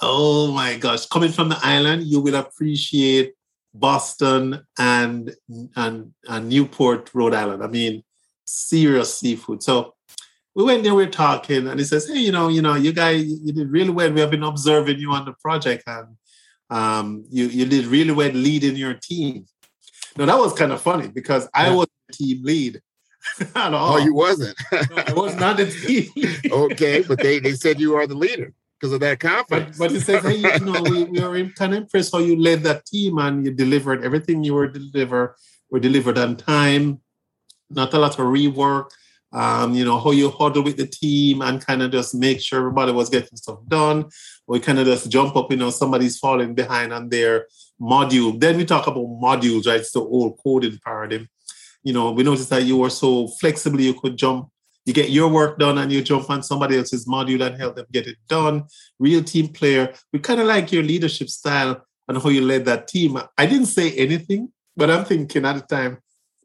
Oh 0.00 0.52
my 0.52 0.76
gosh. 0.76 1.06
Coming 1.06 1.32
from 1.32 1.48
the 1.48 1.58
island, 1.62 2.04
you 2.04 2.20
will 2.20 2.34
appreciate 2.34 3.34
Boston 3.74 4.66
and 4.78 5.34
and 5.76 6.12
and 6.28 6.48
Newport, 6.48 7.10
Rhode 7.14 7.34
Island. 7.34 7.62
I 7.62 7.68
mean, 7.68 8.02
serious 8.44 9.18
seafood. 9.18 9.62
So 9.62 9.94
we 10.54 10.64
went 10.64 10.84
there, 10.84 10.94
we 10.94 11.04
are 11.04 11.10
talking, 11.10 11.66
and 11.66 11.78
he 11.78 11.84
says, 11.84 12.08
Hey, 12.08 12.18
you 12.18 12.32
know, 12.32 12.48
you 12.48 12.62
know, 12.62 12.74
you 12.74 12.92
guys 12.92 13.24
you 13.24 13.52
did 13.52 13.70
really 13.70 13.90
well. 13.90 14.10
We 14.12 14.20
have 14.20 14.30
been 14.30 14.42
observing 14.42 14.98
you 14.98 15.12
on 15.12 15.26
the 15.26 15.34
project 15.34 15.84
and 15.86 16.16
um, 16.70 17.24
you 17.30 17.46
you 17.46 17.66
did 17.66 17.86
really 17.86 18.12
well 18.12 18.30
leading 18.30 18.76
your 18.76 18.94
team. 18.94 19.46
Now 20.16 20.26
that 20.26 20.38
was 20.38 20.52
kind 20.54 20.72
of 20.72 20.80
funny 20.80 21.08
because 21.08 21.48
I 21.54 21.70
was 21.70 21.86
the 22.08 22.14
team 22.14 22.44
lead. 22.44 22.80
oh, 23.56 23.98
you 23.98 24.14
wasn't. 24.14 24.56
no, 24.72 24.78
I 24.96 25.12
was 25.12 25.34
not 25.36 25.56
the 25.56 25.66
team. 25.66 26.10
okay, 26.52 27.02
but 27.02 27.18
they 27.18 27.38
they 27.38 27.54
said 27.54 27.80
you 27.80 27.94
are 27.96 28.06
the 28.06 28.14
leader 28.14 28.52
because 28.78 28.92
of 28.92 29.00
that 29.00 29.20
confidence. 29.20 29.78
But, 29.78 29.86
but 29.86 29.90
he 29.92 30.00
says, 30.00 30.22
hey, 30.22 30.36
you 30.36 30.60
know, 30.60 30.82
we, 30.82 31.04
we 31.04 31.20
were 31.20 31.50
kind 31.50 31.74
of 31.74 31.82
impressed 31.82 32.12
how 32.12 32.18
you 32.18 32.36
led 32.40 32.62
that 32.64 32.86
team 32.86 33.18
and 33.18 33.44
you 33.44 33.52
delivered 33.52 34.04
everything 34.04 34.44
you 34.44 34.54
were 34.54 34.68
deliver 34.68 35.36
were 35.70 35.80
delivered 35.80 36.18
on 36.18 36.36
time. 36.36 37.00
Not 37.70 37.94
a 37.94 37.98
lot 37.98 38.18
of 38.18 38.26
rework. 38.26 38.90
Um, 39.32 39.74
you 39.74 39.84
know, 39.84 39.98
how 39.98 40.12
you 40.12 40.30
huddle 40.30 40.62
with 40.62 40.76
the 40.76 40.86
team 40.86 41.42
and 41.42 41.64
kind 41.64 41.82
of 41.82 41.90
just 41.90 42.14
make 42.14 42.40
sure 42.40 42.60
everybody 42.60 42.92
was 42.92 43.10
getting 43.10 43.36
stuff 43.36 43.58
done. 43.68 44.06
We 44.46 44.60
kind 44.60 44.78
of 44.78 44.86
just 44.86 45.10
jump 45.10 45.36
up, 45.36 45.50
you 45.50 45.56
know, 45.56 45.70
somebody's 45.70 46.18
falling 46.18 46.54
behind 46.54 46.92
on 46.92 47.08
their 47.08 47.46
module. 47.80 48.38
Then 48.38 48.56
we 48.56 48.64
talk 48.64 48.86
about 48.86 49.04
modules, 49.04 49.66
right? 49.66 49.80
It's 49.80 49.92
the 49.92 50.00
old 50.00 50.38
coding 50.42 50.78
paradigm. 50.84 51.28
You 51.82 51.92
know, 51.92 52.12
we 52.12 52.22
noticed 52.22 52.50
that 52.50 52.64
you 52.64 52.76
were 52.76 52.90
so 52.90 53.28
flexible, 53.40 53.80
you 53.80 53.94
could 53.94 54.16
jump, 54.16 54.48
you 54.84 54.92
get 54.92 55.10
your 55.10 55.28
work 55.28 55.58
done 55.58 55.78
and 55.78 55.92
you 55.92 56.02
jump 56.02 56.30
on 56.30 56.42
somebody 56.42 56.78
else's 56.78 57.06
module 57.06 57.44
and 57.44 57.56
help 57.60 57.76
them 57.76 57.86
get 57.92 58.06
it 58.06 58.16
done. 58.28 58.64
Real 58.98 59.22
team 59.22 59.48
player. 59.48 59.92
We 60.12 60.20
kind 60.20 60.40
of 60.40 60.46
like 60.46 60.72
your 60.72 60.84
leadership 60.84 61.28
style 61.28 61.84
and 62.08 62.22
how 62.22 62.28
you 62.28 62.40
led 62.40 62.64
that 62.66 62.88
team. 62.88 63.18
I 63.36 63.46
didn't 63.46 63.66
say 63.66 63.92
anything, 63.92 64.52
but 64.76 64.90
I'm 64.90 65.04
thinking 65.04 65.44
at 65.44 65.54
the 65.56 65.62
time, 65.62 65.98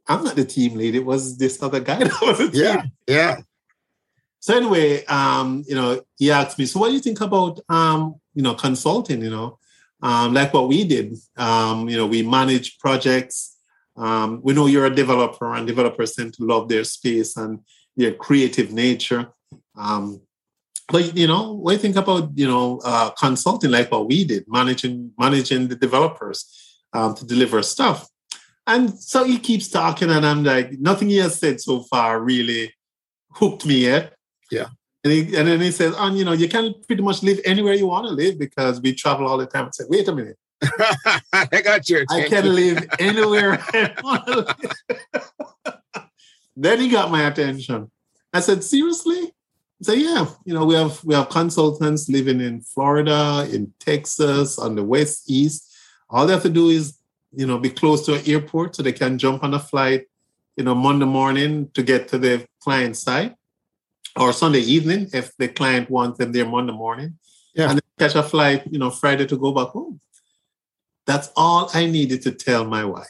I'm 0.07 0.23
not 0.23 0.35
the 0.35 0.45
team 0.45 0.75
lead. 0.75 0.95
It 0.95 1.05
was 1.05 1.37
this 1.37 1.61
other 1.61 1.79
guy 1.79 1.95
that 2.03 2.21
was 2.21 2.39
the 2.39 2.49
team. 2.49 2.63
Yeah, 2.63 2.83
yeah. 3.07 3.37
So 4.41 4.57
anyway, 4.57 5.05
um, 5.05 5.63
you 5.67 5.75
know, 5.75 6.01
he 6.17 6.29
asked 6.31 6.59
me, 6.59 6.65
so 6.65 6.79
what 6.79 6.89
do 6.89 6.93
you 6.93 6.99
think 6.99 7.21
about 7.21 7.61
um, 7.69 8.15
you 8.33 8.43
know, 8.43 8.53
consulting, 8.53 9.21
you 9.21 9.29
know? 9.29 9.59
um, 10.01 10.33
like 10.33 10.53
what 10.53 10.67
we 10.67 10.83
did. 10.83 11.15
Um, 11.37 11.87
you 11.89 11.97
know, 11.97 12.07
we 12.07 12.23
manage 12.23 12.79
projects. 12.79 13.57
Um, 13.95 14.41
we 14.43 14.53
know 14.53 14.65
you're 14.67 14.85
a 14.85 14.95
developer, 14.95 15.53
and 15.53 15.67
developers 15.67 16.13
tend 16.13 16.33
to 16.35 16.43
love 16.43 16.69
their 16.69 16.83
space 16.83 17.37
and 17.37 17.59
their 17.95 18.13
creative 18.13 18.71
nature. 18.71 19.27
Um, 19.77 20.21
but 20.87 21.15
you 21.15 21.27
know, 21.27 21.53
what 21.53 21.71
do 21.71 21.75
you 21.75 21.81
think 21.81 21.95
about 21.95 22.31
you 22.35 22.47
know 22.47 22.81
uh, 22.83 23.11
consulting, 23.11 23.71
like 23.71 23.91
what 23.91 24.07
we 24.07 24.23
did, 24.23 24.45
managing 24.47 25.11
managing 25.17 25.67
the 25.67 25.75
developers 25.75 26.79
um, 26.93 27.13
to 27.15 27.25
deliver 27.25 27.61
stuff? 27.61 28.07
And 28.67 28.97
so 28.97 29.23
he 29.23 29.39
keeps 29.39 29.69
talking, 29.69 30.09
and 30.09 30.25
I'm 30.25 30.43
like, 30.43 30.71
nothing 30.79 31.09
he 31.09 31.17
has 31.17 31.37
said 31.37 31.59
so 31.59 31.81
far 31.81 32.21
really 32.21 32.73
hooked 33.33 33.65
me 33.65 33.83
yet. 33.83 34.13
Yeah. 34.51 34.67
And, 35.03 35.11
he, 35.11 35.35
and 35.35 35.47
then 35.47 35.61
he 35.61 35.71
says, 35.71 35.95
and 35.97 36.17
you 36.17 36.25
know, 36.25 36.33
you 36.33 36.47
can 36.47 36.75
pretty 36.85 37.01
much 37.01 37.23
live 37.23 37.39
anywhere 37.43 37.73
you 37.73 37.87
want 37.87 38.05
to 38.05 38.13
live 38.13 38.37
because 38.37 38.79
we 38.81 38.93
travel 38.93 39.27
all 39.27 39.37
the 39.37 39.47
time. 39.47 39.65
I 39.65 39.69
said, 39.71 39.87
wait 39.89 40.07
a 40.07 40.13
minute. 40.13 40.37
I 41.33 41.61
got 41.63 41.89
your 41.89 42.03
attention. 42.03 42.25
I 42.25 42.27
can 42.29 42.53
live 42.53 42.87
anywhere 42.99 43.59
I 43.73 43.93
want 44.03 44.27
to 44.27 44.35
live. 44.35 46.05
then 46.55 46.79
he 46.79 46.89
got 46.89 47.09
my 47.09 47.25
attention. 47.25 47.89
I 48.31 48.41
said, 48.41 48.63
seriously? 48.63 49.33
So 49.81 49.93
yeah, 49.93 50.27
you 50.45 50.53
know, 50.53 50.65
we 50.65 50.75
have 50.75 51.03
we 51.03 51.15
have 51.15 51.29
consultants 51.29 52.07
living 52.07 52.39
in 52.39 52.61
Florida, 52.61 53.47
in 53.51 53.73
Texas, 53.79 54.59
on 54.59 54.75
the 54.75 54.83
West 54.83 55.23
East. 55.27 55.75
All 56.07 56.27
they 56.27 56.33
have 56.33 56.43
to 56.43 56.49
do 56.49 56.69
is, 56.69 56.99
you 57.31 57.47
know, 57.47 57.57
be 57.57 57.71
close 57.71 58.05
to 58.05 58.13
an 58.13 58.21
airport 58.27 58.75
so 58.75 58.83
they 58.83 58.91
can 58.91 59.17
jump 59.17 59.43
on 59.43 59.55
a 59.55 59.59
flight, 59.59 60.05
you 60.55 60.63
know, 60.63 60.75
Monday 60.75 61.05
morning 61.05 61.71
to 61.73 61.81
get 61.81 62.07
to 62.09 62.19
the 62.19 62.45
client 62.61 62.95
site 62.95 63.35
or 64.15 64.33
Sunday 64.33 64.59
evening 64.59 65.09
if 65.13 65.35
the 65.37 65.47
client 65.47 65.89
wants 65.89 66.17
them 66.17 66.31
there 66.31 66.45
Monday 66.45 66.73
morning. 66.73 67.17
Yeah. 67.55 67.71
And 67.71 67.81
catch 67.99 68.15
a 68.15 68.23
flight, 68.23 68.63
you 68.71 68.79
know, 68.79 68.89
Friday 68.89 69.25
to 69.27 69.37
go 69.37 69.51
back 69.51 69.67
home. 69.69 69.99
That's 71.05 71.29
all 71.35 71.69
I 71.73 71.85
needed 71.85 72.21
to 72.23 72.31
tell 72.31 72.65
my 72.65 72.85
wife. 72.85 73.07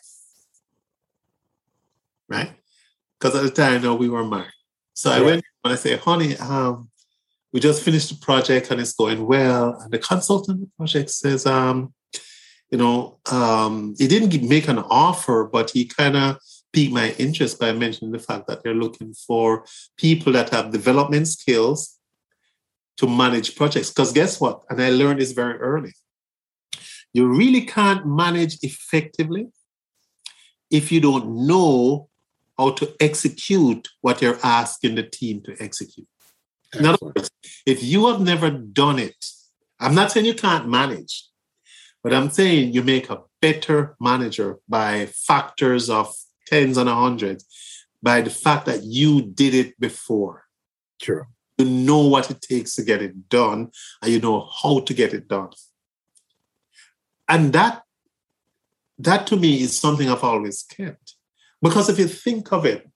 Right? 2.27 2.51
Because 3.19 3.35
at 3.35 3.43
the 3.43 3.51
time, 3.51 3.81
know, 3.81 3.95
we 3.95 4.09
were 4.09 4.25
married. 4.25 4.51
So 4.93 5.09
yeah. 5.09 5.17
I 5.17 5.21
went 5.21 5.43
and 5.63 5.73
I 5.73 5.75
said, 5.75 5.99
honey, 5.99 6.37
um, 6.37 6.89
we 7.53 7.59
just 7.59 7.83
finished 7.83 8.09
the 8.09 8.25
project 8.25 8.71
and 8.71 8.79
it's 8.79 8.93
going 8.93 9.25
well. 9.25 9.79
And 9.81 9.91
the 9.91 9.99
consultant 9.99 10.55
of 10.55 10.61
the 10.61 10.71
project 10.77 11.09
says, 11.09 11.45
um, 11.45 11.93
you 12.69 12.77
know, 12.77 13.19
um, 13.31 13.95
he 13.97 14.07
didn't 14.07 14.47
make 14.47 14.67
an 14.69 14.79
offer, 14.79 15.49
but 15.51 15.71
he 15.71 15.85
kind 15.85 16.15
of 16.15 16.37
piqued 16.73 16.93
my 16.93 17.11
interest 17.17 17.59
by 17.59 17.71
mentioning 17.73 18.11
the 18.11 18.19
fact 18.19 18.47
that 18.47 18.63
they're 18.63 18.73
looking 18.73 19.13
for 19.13 19.65
people 19.97 20.33
that 20.33 20.49
have 20.49 20.71
development 20.71 21.27
skills 21.27 21.97
to 22.97 23.07
manage 23.07 23.55
projects. 23.55 23.89
Because 23.89 24.13
guess 24.13 24.39
what? 24.39 24.63
And 24.69 24.81
I 24.81 24.89
learned 24.89 25.19
this 25.19 25.31
very 25.31 25.57
early. 25.57 25.93
You 27.13 27.27
really 27.27 27.65
can't 27.65 28.05
manage 28.05 28.57
effectively 28.61 29.47
if 30.69 30.91
you 30.91 31.01
don't 31.01 31.45
know 31.47 32.07
how 32.57 32.71
to 32.71 32.93
execute 32.99 33.89
what 34.01 34.21
you're 34.21 34.39
asking 34.43 34.95
the 34.95 35.03
team 35.03 35.41
to 35.41 35.55
execute. 35.59 36.07
In 36.73 36.85
other 36.85 36.97
words, 37.01 37.29
if 37.65 37.83
you 37.83 38.07
have 38.07 38.21
never 38.21 38.49
done 38.49 38.99
it, 38.99 39.25
I'm 39.79 39.95
not 39.95 40.11
saying 40.11 40.25
you 40.25 40.35
can't 40.35 40.69
manage, 40.69 41.27
but 42.03 42.13
I'm 42.13 42.29
saying 42.29 42.73
you 42.73 42.83
make 42.83 43.09
a 43.09 43.23
better 43.41 43.95
manager 43.99 44.59
by 44.69 45.07
factors 45.07 45.89
of 45.89 46.13
tens 46.51 46.77
and 46.77 46.89
hundreds 46.89 47.45
by 48.03 48.21
the 48.21 48.29
fact 48.29 48.65
that 48.65 48.83
you 48.83 49.21
did 49.21 49.53
it 49.53 49.79
before. 49.79 50.43
True. 51.01 51.25
You 51.57 51.65
know 51.65 52.07
what 52.07 52.29
it 52.29 52.41
takes 52.41 52.75
to 52.75 52.83
get 52.83 53.01
it 53.01 53.29
done 53.29 53.71
and 54.01 54.11
you 54.11 54.19
know 54.19 54.49
how 54.61 54.81
to 54.81 54.93
get 54.93 55.13
it 55.13 55.27
done. 55.27 55.51
And 57.27 57.53
that 57.53 57.83
that 58.99 59.25
to 59.27 59.37
me 59.37 59.61
is 59.61 59.79
something 59.79 60.09
I've 60.09 60.23
always 60.23 60.63
kept. 60.63 61.15
Because 61.61 61.89
if 61.89 61.97
you 61.97 62.07
think 62.07 62.51
of 62.51 62.65
it, 62.65 62.87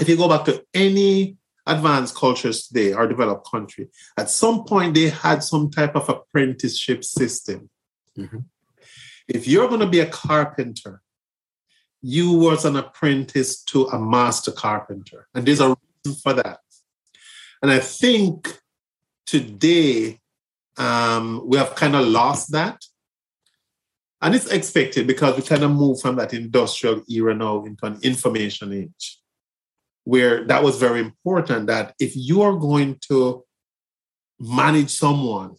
if 0.00 0.08
you 0.08 0.16
go 0.16 0.28
back 0.28 0.44
to 0.44 0.64
any 0.72 1.36
advanced 1.66 2.14
cultures 2.14 2.66
today 2.66 2.92
or 2.92 3.06
developed 3.06 3.50
country, 3.50 3.88
at 4.16 4.30
some 4.30 4.64
point 4.64 4.94
they 4.94 5.08
had 5.08 5.42
some 5.42 5.70
type 5.70 5.96
of 5.96 6.08
apprenticeship 6.08 7.04
system. 7.04 7.70
Mm-hmm. 8.18 8.40
If 9.28 9.48
you're 9.48 9.68
going 9.68 9.80
to 9.80 9.86
be 9.86 10.00
a 10.00 10.06
carpenter, 10.06 11.00
you 12.06 12.32
was 12.32 12.66
an 12.66 12.76
apprentice 12.76 13.62
to 13.62 13.86
a 13.86 13.98
master 13.98 14.52
carpenter. 14.52 15.26
And 15.34 15.46
there's 15.46 15.60
a 15.60 15.74
reason 16.04 16.20
for 16.22 16.34
that. 16.34 16.60
And 17.62 17.70
I 17.70 17.78
think 17.78 18.60
today 19.24 20.20
um, 20.76 21.40
we 21.46 21.56
have 21.56 21.74
kind 21.74 21.96
of 21.96 22.06
lost 22.06 22.52
that. 22.52 22.84
And 24.20 24.34
it's 24.34 24.52
expected 24.52 25.06
because 25.06 25.34
we 25.34 25.42
kind 25.44 25.62
of 25.62 25.70
move 25.70 25.98
from 25.98 26.16
that 26.16 26.34
industrial 26.34 27.02
era 27.08 27.34
now 27.34 27.64
into 27.64 27.86
an 27.86 27.98
information 28.02 28.74
age, 28.74 29.18
where 30.04 30.44
that 30.44 30.62
was 30.62 30.78
very 30.78 31.00
important 31.00 31.68
that 31.68 31.94
if 31.98 32.14
you 32.14 32.42
are 32.42 32.54
going 32.54 32.98
to 33.08 33.44
manage 34.38 34.90
someone, 34.90 35.56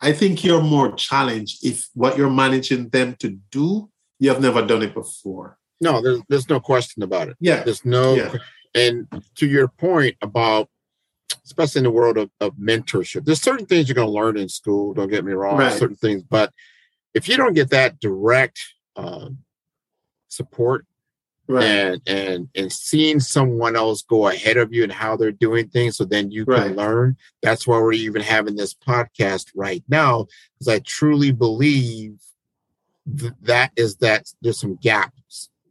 I 0.00 0.10
think 0.10 0.42
you're 0.42 0.62
more 0.62 0.96
challenged 0.96 1.64
if 1.64 1.86
what 1.94 2.18
you're 2.18 2.28
managing 2.28 2.88
them 2.88 3.14
to 3.20 3.38
do, 3.52 3.88
you 4.18 4.30
have 4.30 4.40
never 4.40 4.66
done 4.66 4.82
it 4.82 4.92
before. 4.92 5.58
No, 5.80 6.00
there's 6.00 6.20
there's 6.28 6.48
no 6.48 6.60
question 6.60 7.02
about 7.02 7.28
it. 7.28 7.36
Yeah. 7.40 7.62
There's 7.62 7.84
no 7.84 8.14
Yeah. 8.14 8.34
and 8.74 9.06
to 9.36 9.46
your 9.46 9.68
point 9.68 10.16
about 10.22 10.68
especially 11.44 11.80
in 11.80 11.84
the 11.84 11.90
world 11.90 12.18
of, 12.18 12.30
of 12.40 12.54
mentorship, 12.56 13.24
there's 13.24 13.40
certain 13.42 13.66
things 13.66 13.88
you're 13.88 13.94
gonna 13.94 14.10
learn 14.10 14.36
in 14.36 14.48
school, 14.48 14.94
don't 14.94 15.08
get 15.08 15.24
me 15.24 15.32
wrong, 15.32 15.58
Right. 15.58 15.72
certain 15.78 15.96
things, 15.96 16.22
but 16.22 16.52
if 17.14 17.28
you 17.28 17.36
don't 17.36 17.54
get 17.54 17.70
that 17.70 17.98
direct 18.00 18.60
um, 18.96 19.38
support 20.28 20.84
Right. 21.48 21.64
and 21.64 22.02
and 22.08 22.48
and 22.56 22.72
seeing 22.72 23.20
someone 23.20 23.76
else 23.76 24.02
go 24.02 24.26
ahead 24.26 24.56
of 24.56 24.72
you 24.74 24.82
and 24.82 24.90
how 24.92 25.16
they're 25.16 25.30
doing 25.30 25.68
things 25.68 25.96
so 25.96 26.04
then 26.04 26.32
you 26.32 26.44
can 26.44 26.54
Right. 26.54 26.76
learn 26.76 27.16
that's 27.40 27.68
why 27.68 27.78
we're 27.78 27.92
even 27.92 28.20
having 28.22 28.56
this 28.56 28.74
podcast 28.74 29.50
right 29.54 29.84
now 29.88 30.26
because 30.58 30.66
i 30.74 30.80
truly 30.80 31.30
believe 31.30 32.18
th- 33.16 33.32
that 33.42 33.70
is 33.76 33.94
that 33.98 34.26
there's 34.42 34.58
some 34.58 34.74
gaps 34.82 35.12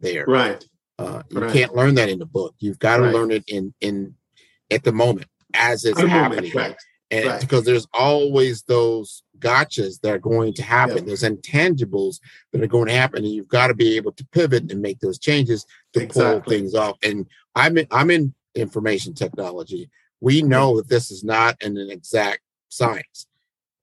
there 0.06 0.26
Right. 0.28 0.64
uh, 1.00 1.24
you 1.30 1.40
Right. 1.42 1.52
can't 1.54 1.76
learn 1.76 1.96
that 1.96 2.10
in 2.10 2.20
the 2.20 2.26
book 2.26 2.56
you've 2.60 2.80
got 2.80 2.98
to 2.98 3.04
Right. 3.04 3.14
learn 3.14 3.32
it 3.32 3.44
in 3.48 3.74
in 3.82 4.16
at 4.72 4.84
the 4.84 4.92
moment 4.92 5.28
as 5.54 5.86
it's 5.86 6.00
At 6.00 6.08
happening 6.10 6.52
moment, 6.54 6.56
Right. 6.56 6.76
and 7.12 7.26
Right. 7.30 7.42
because 7.42 7.66
there's 7.66 7.88
always 7.94 8.64
those 8.64 9.24
gotchas 9.40 10.02
that 10.02 10.12
are 10.14 10.20
going 10.20 10.54
to 10.54 10.64
happen. 10.64 10.98
Yeah. 10.98 11.04
There's 11.08 11.24
intangibles 11.24 12.20
that 12.52 12.62
are 12.64 12.68
going 12.68 12.88
to 12.88 12.94
happen, 12.94 13.24
and 13.24 13.34
you've 13.34 13.48
got 13.48 13.68
to 13.68 13.74
be 13.74 13.96
able 13.96 14.12
to 14.14 14.26
pivot 14.32 14.72
and 14.72 14.82
make 14.82 15.00
those 15.00 15.20
changes 15.20 15.66
to 15.94 16.08
pull 16.08 16.42
things 16.42 16.74
off. 16.74 16.98
And 17.04 17.28
I'm 17.56 17.78
in, 17.78 17.88
I'm 17.92 18.10
in 18.10 18.34
information 18.56 19.14
technology. 19.14 19.90
We 20.22 20.42
know 20.42 20.78
that 20.78 20.88
this 20.90 21.12
is 21.12 21.24
not 21.24 21.62
an, 21.62 21.78
an 21.78 21.90
exact 21.92 22.40
science, 22.70 23.28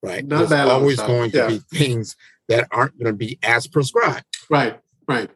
right? 0.03 0.25
Not 0.27 0.49
there's 0.49 0.53
always 0.69 1.01
going 1.01 1.31
to 1.33 1.39
Yeah. 1.39 1.49
be 1.49 1.59
things 1.73 2.17
that 2.49 2.67
aren't 2.71 2.99
going 2.99 3.13
to 3.13 3.17
be 3.17 3.39
as 3.43 3.67
prescribed. 3.67 4.25
Right. 4.51 4.81
Right. 5.09 5.31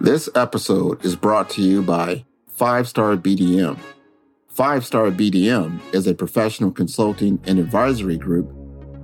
This 0.00 0.28
episode 0.34 1.04
is 1.04 1.14
brought 1.14 1.48
to 1.50 1.62
you 1.62 1.80
by 1.80 2.24
Five 2.48 2.88
Star 2.88 3.16
BDM. 3.16 3.78
Five 4.48 4.84
Star 4.84 5.12
BDM 5.12 5.80
is 5.94 6.08
a 6.08 6.14
professional 6.14 6.72
consulting 6.72 7.40
and 7.44 7.60
advisory 7.60 8.16
group 8.16 8.52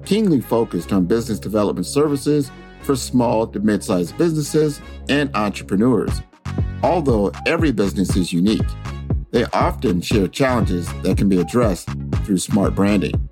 keenly 0.05 0.41
focused 0.41 0.93
on 0.93 1.07
business 1.07 1.39
development 1.39 1.87
services 1.87 2.51
for 2.83 2.97
small 2.97 3.47
to 3.47 3.61
mid 3.61 3.85
sized 3.85 4.19
businesses 4.19 4.81
and 5.09 5.31
entrepreneurs. 5.37 6.21
Although 6.83 7.31
every 7.47 7.71
business 7.71 8.17
is 8.17 8.33
unique, 8.33 8.67
they 9.31 9.45
often 9.53 10.01
share 10.01 10.27
challenges 10.27 10.93
that 11.03 11.17
can 11.17 11.29
be 11.29 11.41
addressed 11.41 11.89
through 12.25 12.39
smart 12.39 12.75
branding. 12.75 13.29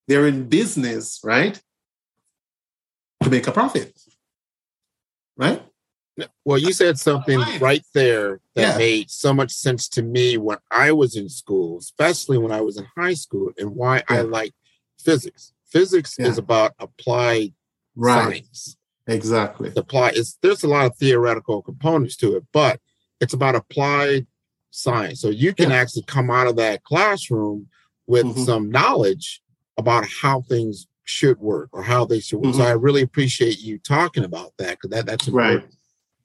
they're 0.07 0.27
in 0.27 0.49
business, 0.49 1.21
right? 1.23 1.61
To 3.23 3.31
make 3.31 3.47
a 3.47 3.53
profit, 3.53 3.93
right? 5.39 5.63
Well, 6.45 6.59
you 6.59 6.73
said 6.73 6.99
something 6.99 7.39
Right. 7.39 7.61
right 7.61 7.85
there 7.95 8.41
that 8.57 8.73
Yeah. 8.73 8.77
made 8.79 9.09
so 9.11 9.33
much 9.33 9.53
sense 9.53 9.89
to 9.91 10.03
me 10.03 10.37
when 10.37 10.59
I 10.71 10.91
was 10.91 11.15
in 11.15 11.29
school, 11.29 11.79
especially 11.79 12.39
when 12.39 12.51
I 12.51 12.61
was 12.61 12.77
in 12.77 12.87
high 12.97 13.15
school, 13.15 13.53
and 13.57 13.77
why 13.77 14.03
I 14.09 14.23
like 14.23 14.53
physics. 14.99 15.53
Physics 15.65 16.17
Yeah. 16.19 16.27
is 16.27 16.37
about 16.39 16.75
applied 16.81 17.55
science. 17.97 18.77
Exactly. 19.07 19.71
The 19.71 19.81
apply 19.81 20.11
is 20.11 20.39
there's 20.43 20.65
a 20.65 20.69
lot 20.69 20.87
of 20.87 20.97
theoretical 20.97 21.63
components 21.63 22.17
to 22.17 22.37
it, 22.37 22.45
but 22.53 22.81
it's 23.21 23.33
about 23.33 23.55
applied 23.55 24.27
science. 24.71 25.21
So 25.21 25.29
you 25.31 25.55
can 25.55 25.71
Yeah. 25.71 25.77
actually 25.77 26.03
come 26.03 26.31
out 26.31 26.49
of 26.49 26.57
that 26.57 26.83
classroom 26.83 27.69
with 28.07 28.27
Mhm. 28.27 28.45
some 28.45 28.71
knowledge 28.71 29.41
about 29.77 30.07
how 30.09 30.43
things 30.43 30.87
should 31.09 31.39
work 31.39 31.71
or 31.73 31.83
how 31.83 32.05
they 32.05 32.21
should 32.21 32.41
work. 32.41 32.55
So 32.55 32.61
Mhm. 32.61 32.67
I 32.67 32.73
really 32.73 33.03
appreciate 33.03 33.59
you 33.61 33.79
talking 33.79 34.25
about 34.25 34.53
that 34.59 34.73
because 34.73 34.91
that, 34.91 35.07
that's 35.07 35.27
important. 35.27 35.65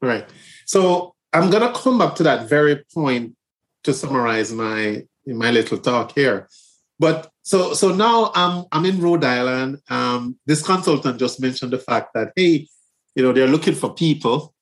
Right. 0.02 0.10
Right. 0.10 0.30
So 0.66 1.16
I'm 1.32 1.50
gonna 1.50 1.74
come 1.74 1.98
back 1.98 2.16
to 2.16 2.24
that 2.24 2.50
very 2.50 2.84
point 2.94 3.36
to 3.84 3.94
summarize 3.94 4.52
my 4.52 5.04
my 5.26 5.52
little 5.52 5.78
talk 5.78 6.14
here. 6.14 6.50
But 7.00 7.32
so 7.44 7.74
so 7.74 7.96
now 7.96 8.32
I'm 8.36 8.66
I'm 8.74 8.86
in 8.86 9.00
Rhode 9.00 9.24
Island. 9.24 9.80
Um, 9.90 10.38
this 10.46 10.62
consultant 10.62 11.18
just 11.18 11.40
mentioned 11.40 11.72
the 11.72 11.80
fact 11.80 12.14
that 12.14 12.34
hey, 12.36 12.68
you 13.16 13.24
know, 13.24 13.32
they're 13.32 13.48
looking 13.48 13.76
for 13.76 13.94
people 13.94 14.54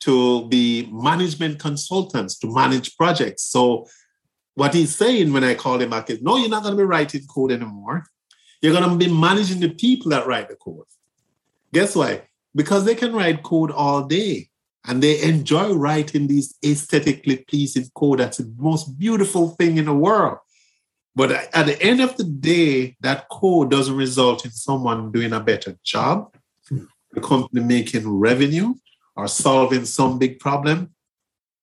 to 0.00 0.48
be 0.48 0.88
management 0.90 1.58
consultants 1.58 2.38
to 2.38 2.46
manage 2.52 2.96
projects. 2.96 3.42
So 3.42 3.86
what 4.54 4.72
he's 4.72 4.96
saying 4.96 5.32
when 5.34 5.44
I 5.44 5.54
call 5.54 5.78
him 5.80 5.90
back 5.90 6.08
is 6.08 6.22
no, 6.22 6.38
you're 6.38 6.48
not 6.48 6.62
gonna 6.62 6.76
be 6.76 6.82
writing 6.82 7.26
code 7.26 7.52
anymore. 7.52 8.04
You're 8.60 8.72
gonna 8.72 8.96
be 8.96 9.08
managing 9.08 9.60
the 9.60 9.70
people 9.70 10.10
that 10.10 10.26
write 10.26 10.48
the 10.48 10.56
code. 10.56 10.84
Guess 11.72 11.96
why? 11.96 12.22
Because 12.54 12.84
they 12.84 12.94
can 12.94 13.12
write 13.12 13.42
code 13.42 13.70
all 13.70 14.04
day 14.04 14.50
and 14.86 15.02
they 15.02 15.22
enjoy 15.22 15.72
writing 15.72 16.26
these 16.26 16.54
aesthetically 16.64 17.38
pleasing 17.48 17.88
code. 17.94 18.18
That's 18.18 18.38
the 18.38 18.52
most 18.58 18.98
beautiful 18.98 19.50
thing 19.50 19.78
in 19.78 19.84
the 19.84 19.94
world. 19.94 20.38
But 21.14 21.32
at 21.32 21.66
the 21.66 21.80
end 21.82 22.00
of 22.00 22.16
the 22.16 22.24
day, 22.24 22.96
that 23.00 23.28
code 23.28 23.70
doesn't 23.70 23.96
result 23.96 24.44
in 24.44 24.50
someone 24.52 25.12
doing 25.12 25.32
a 25.32 25.40
better 25.40 25.76
job, 25.84 26.34
the 26.70 27.20
company 27.20 27.62
making 27.62 28.08
revenue, 28.08 28.74
or 29.16 29.26
solving 29.28 29.84
some 29.84 30.18
big 30.18 30.38
problem. 30.38 30.94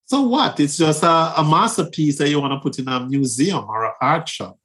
So 0.05 0.21
what? 0.21 0.59
It's 0.59 0.77
just 0.77 1.03
a, 1.03 1.33
a 1.37 1.43
masterpiece 1.43 2.17
that 2.17 2.29
you 2.29 2.39
want 2.39 2.53
to 2.53 2.59
put 2.59 2.77
in 2.79 2.87
a 2.87 2.99
museum 2.99 3.65
or 3.67 3.85
an 3.85 3.93
art 4.01 4.29
shop. 4.29 4.57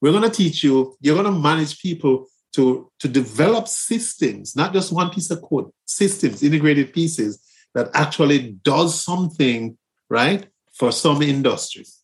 We're 0.00 0.12
going 0.12 0.30
to 0.30 0.30
teach 0.30 0.64
you, 0.64 0.96
you're 1.00 1.20
going 1.20 1.32
to 1.32 1.38
manage 1.38 1.80
people 1.80 2.26
to, 2.52 2.90
to 2.98 3.08
develop 3.08 3.68
systems, 3.68 4.56
not 4.56 4.72
just 4.72 4.92
one 4.92 5.10
piece 5.10 5.30
of 5.30 5.42
code, 5.42 5.70
systems, 5.84 6.42
integrated 6.42 6.92
pieces 6.92 7.40
that 7.74 7.88
actually 7.94 8.52
does 8.64 9.00
something, 9.00 9.76
right, 10.08 10.46
for 10.72 10.90
some 10.90 11.22
industries. 11.22 12.00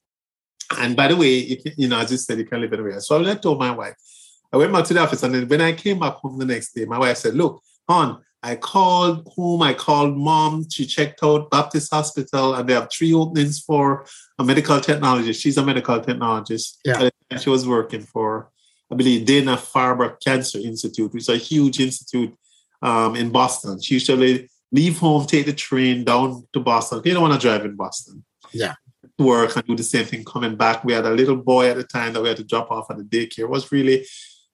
And 0.79 0.97
by 0.97 1.09
the 1.09 1.17
way, 1.17 1.39
it, 1.39 1.75
you 1.77 1.89
know, 1.89 1.99
as 1.99 2.11
you 2.11 2.19
said, 2.19 2.39
you 2.39 2.45
can 2.45 2.61
live 2.61 2.73
anywhere. 2.73 3.01
So 3.01 3.25
I 3.25 3.35
told 3.35 3.59
my 3.59 3.71
wife, 3.71 3.95
I 4.53 4.57
went 4.57 4.73
back 4.73 4.85
to 4.87 4.95
the 4.95 5.01
office, 5.01 5.23
and 5.23 5.35
then 5.35 5.49
when 5.49 5.61
I 5.61 5.73
came 5.73 5.99
back 5.99 6.15
home 6.15 6.39
the 6.39 6.45
next 6.45 6.73
day, 6.75 6.85
my 6.85 6.99
wife 6.99 7.17
said, 7.17 7.35
Look, 7.35 7.63
hon, 7.89 8.23
I 8.47 8.55
called 8.55 9.27
home, 9.35 9.61
I 9.63 9.75
called 9.75 10.17
mom, 10.17 10.71
she 10.71 10.87
checked 10.87 11.21
out 11.25 11.51
Baptist 11.51 11.93
Hospital, 11.93 12.55
and 12.55 12.69
they 12.69 12.75
have 12.75 12.89
three 12.97 13.13
openings 13.13 13.59
for 13.59 14.07
a 14.39 14.45
medical 14.45 14.79
technologist. 14.79 15.41
She's 15.41 15.59
a 15.59 15.65
medical 15.65 15.99
technologist. 15.99 16.77
Yeah. 16.85 17.09
She 17.41 17.51
was 17.51 17.67
working 17.67 18.03
for, 18.03 18.51
I 18.93 18.95
believe, 18.95 19.27
Dana 19.27 19.57
Farber 19.57 20.15
Cancer 20.25 20.59
Institute, 20.59 21.13
which 21.13 21.25
is 21.25 21.29
a 21.29 21.37
huge 21.37 21.81
institute 21.81 22.33
um, 22.83 23.17
in 23.17 23.31
Boston. 23.31 23.81
She 23.81 23.95
usually 23.95 24.49
leave 24.71 24.97
home, 25.01 25.27
take 25.27 25.47
the 25.47 25.53
train 25.53 26.05
down 26.05 26.47
to 26.53 26.61
Boston. 26.61 27.01
They 27.03 27.13
don't 27.15 27.23
want 27.23 27.35
to 27.35 27.41
drive 27.41 27.65
in 27.65 27.75
Boston. 27.75 28.25
Yeah. 28.53 28.75
Work 29.19 29.57
and 29.57 29.67
do 29.67 29.75
the 29.75 29.83
same 29.83 30.05
thing 30.05 30.25
coming 30.25 30.55
back. 30.55 30.85
We 30.85 30.93
had 30.93 31.05
a 31.05 31.11
little 31.11 31.37
boy 31.37 31.69
at 31.71 31.79
the 31.79 31.85
time 31.85 32.13
that 32.13 32.23
we 32.23 32.29
had 32.29 32.37
to 32.37 32.45
drop 32.45 32.71
off 32.71 32.93
at 32.93 32.99
the 32.99 33.03
daycare. 33.03 33.41
It 33.41 33.51
was 33.51 33.73
really, 33.73 34.07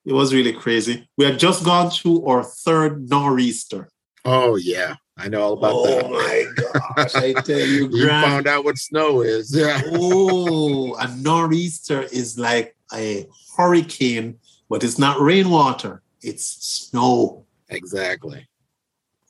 it 0.04 0.12
was 0.12 0.34
really 0.34 0.52
crazy. 0.52 1.08
We 1.16 1.24
had 1.24 1.38
just 1.38 1.64
gone 1.64 1.90
through 1.90 2.26
our 2.26 2.42
third 2.42 3.08
nor'easter. 3.08 3.88
Oh 4.24 4.56
yeah. 4.56 4.96
I 5.16 5.28
know 5.28 5.42
all 5.42 5.52
about 5.52 5.72
oh 5.74 5.86
that. 5.86 6.04
Oh 6.04 6.10
my 6.10 7.02
gosh, 7.02 7.14
I 7.14 7.32
tell 7.42 7.60
you, 7.60 7.88
you 7.92 8.08
found 8.08 8.46
out 8.46 8.64
what 8.64 8.78
snow 8.78 9.20
is. 9.20 9.54
Yeah. 9.56 9.80
oh, 9.86 10.94
a 10.94 11.14
nor'easter 11.16 12.02
is 12.02 12.38
like 12.38 12.76
a 12.92 13.28
hurricane, 13.56 14.38
but 14.68 14.82
it's 14.82 14.98
not 14.98 15.20
rainwater, 15.20 16.02
it's 16.22 16.44
snow. 16.44 17.46
Exactly. 17.68 18.48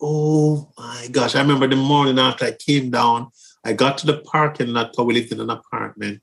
Oh 0.00 0.72
my 0.76 1.08
gosh. 1.10 1.36
I 1.36 1.42
remember 1.42 1.68
the 1.68 1.76
morning 1.76 2.18
after 2.18 2.46
I 2.46 2.52
came 2.52 2.90
down, 2.90 3.30
I 3.64 3.72
got 3.72 3.98
to 3.98 4.06
the 4.06 4.18
parking 4.18 4.68
lot 4.68 4.94
we 4.98 5.14
lived 5.14 5.32
in 5.32 5.40
an 5.40 5.50
apartment. 5.50 6.22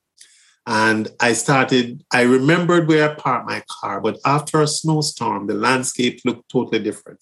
And 0.72 1.07
I 1.20 1.34
started, 1.34 2.05
I 2.13 2.22
remembered 2.22 2.88
where 2.88 3.09
I 3.09 3.15
parked 3.15 3.47
my 3.47 3.63
car, 3.82 3.99
but 3.99 4.20
after 4.24 4.61
a 4.61 4.67
snowstorm, 4.67 5.47
the 5.47 5.55
landscape 5.55 6.22
looked 6.24 6.47
totally 6.47 6.78
different. 6.78 7.20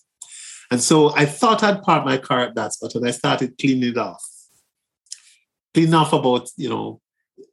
And 0.70 0.82
so 0.82 1.16
I 1.16 1.24
thought 1.24 1.64
I'd 1.64 1.82
park 1.82 2.04
my 2.04 2.18
car 2.18 2.42
at 2.42 2.56
that 2.56 2.74
spot 2.74 2.96
and 2.96 3.08
I 3.08 3.12
started 3.12 3.58
cleaning 3.58 3.92
it 3.92 3.98
off. 3.98 4.22
Cleaning 5.74 5.94
off 5.94 6.12
about, 6.12 6.50
you 6.58 6.68
know, 6.68 7.00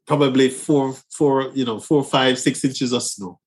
probably 0.05 0.51
four, 0.51 0.97
four, 1.11 1.53
you 1.55 1.65
know, 1.65 1.79
four, 1.79 2.03
five, 2.03 2.41
six 2.41 2.65
inches 2.65 2.93
of 2.93 3.05
snow. 3.05 3.39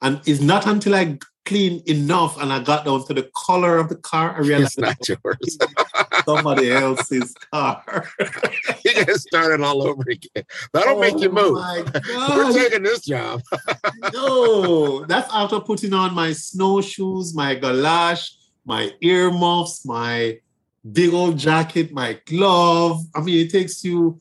And 0.00 0.22
it's 0.24 0.40
not 0.40 0.66
until 0.66 0.94
I 0.94 1.18
clean 1.44 1.82
enough 1.86 2.40
and 2.40 2.52
I 2.52 2.62
got 2.62 2.84
down 2.84 3.04
to 3.06 3.14
the 3.14 3.30
color 3.34 3.78
of 3.78 3.88
the 3.88 3.96
car, 3.96 4.34
I 4.36 4.40
realized 4.40 4.78
it's 4.78 5.08
not 5.08 5.08
yours. 5.08 5.58
somebody 6.24 6.70
else's 6.70 7.34
car. 7.52 8.08
you 8.84 8.94
get 8.94 9.10
started 9.16 9.60
all 9.62 9.86
over 9.86 10.02
again. 10.08 10.44
That'll 10.72 10.96
oh 10.96 11.00
make 11.00 11.18
you 11.18 11.30
oh 11.36 11.52
move. 11.52 11.94
We're 12.28 12.52
taking 12.52 12.82
this 12.82 13.04
job. 13.04 13.42
no, 14.12 15.04
that's 15.06 15.32
after 15.32 15.60
putting 15.60 15.94
on 15.94 16.14
my 16.14 16.32
snowshoes, 16.32 17.34
my 17.34 17.56
galash, 17.56 18.32
my 18.64 18.92
earmuffs, 19.00 19.84
my 19.86 20.38
big 20.92 21.12
old 21.12 21.38
jacket, 21.38 21.92
my 21.92 22.18
glove. 22.26 23.00
I 23.14 23.20
mean, 23.20 23.46
it 23.46 23.50
takes 23.50 23.82
you 23.82 24.18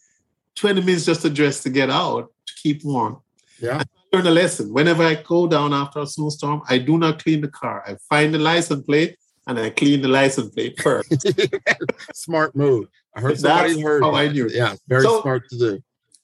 20 0.55 0.81
minutes 0.81 1.05
just 1.05 1.21
to 1.21 1.29
dress 1.29 1.63
to 1.63 1.69
get 1.69 1.89
out 1.89 2.31
to 2.47 2.53
keep 2.61 2.83
warm. 2.83 3.21
Yeah 3.59 3.83
learned 4.11 4.27
a 4.27 4.31
lesson. 4.31 4.73
Whenever 4.73 5.03
I 5.03 5.15
go 5.15 5.47
down 5.47 5.73
after 5.73 5.99
a 5.99 6.07
snowstorm, 6.07 6.61
I 6.69 6.77
do 6.77 6.97
not 6.97 7.23
clean 7.23 7.41
the 7.41 7.47
car. 7.47 7.83
I 7.85 7.95
find 8.09 8.33
the 8.33 8.39
license 8.39 8.85
plate 8.85 9.17
and 9.47 9.59
I 9.59 9.69
clean 9.71 10.01
the 10.01 10.07
license 10.07 10.53
plate 10.53 10.79
first. 10.81 11.25
smart 12.13 12.55
move. 12.55 12.87
I 13.15 13.21
heard 13.21 13.39
somebody 13.39 13.73
That's 13.73 13.83
heard. 13.83 14.03
How 14.03 14.13
I 14.13 14.27
do. 14.27 14.49
Yeah, 14.51 14.75
very 14.87 15.03
so, 15.03 15.21
smart 15.21 15.49
to 15.49 15.57
do. 15.57 15.83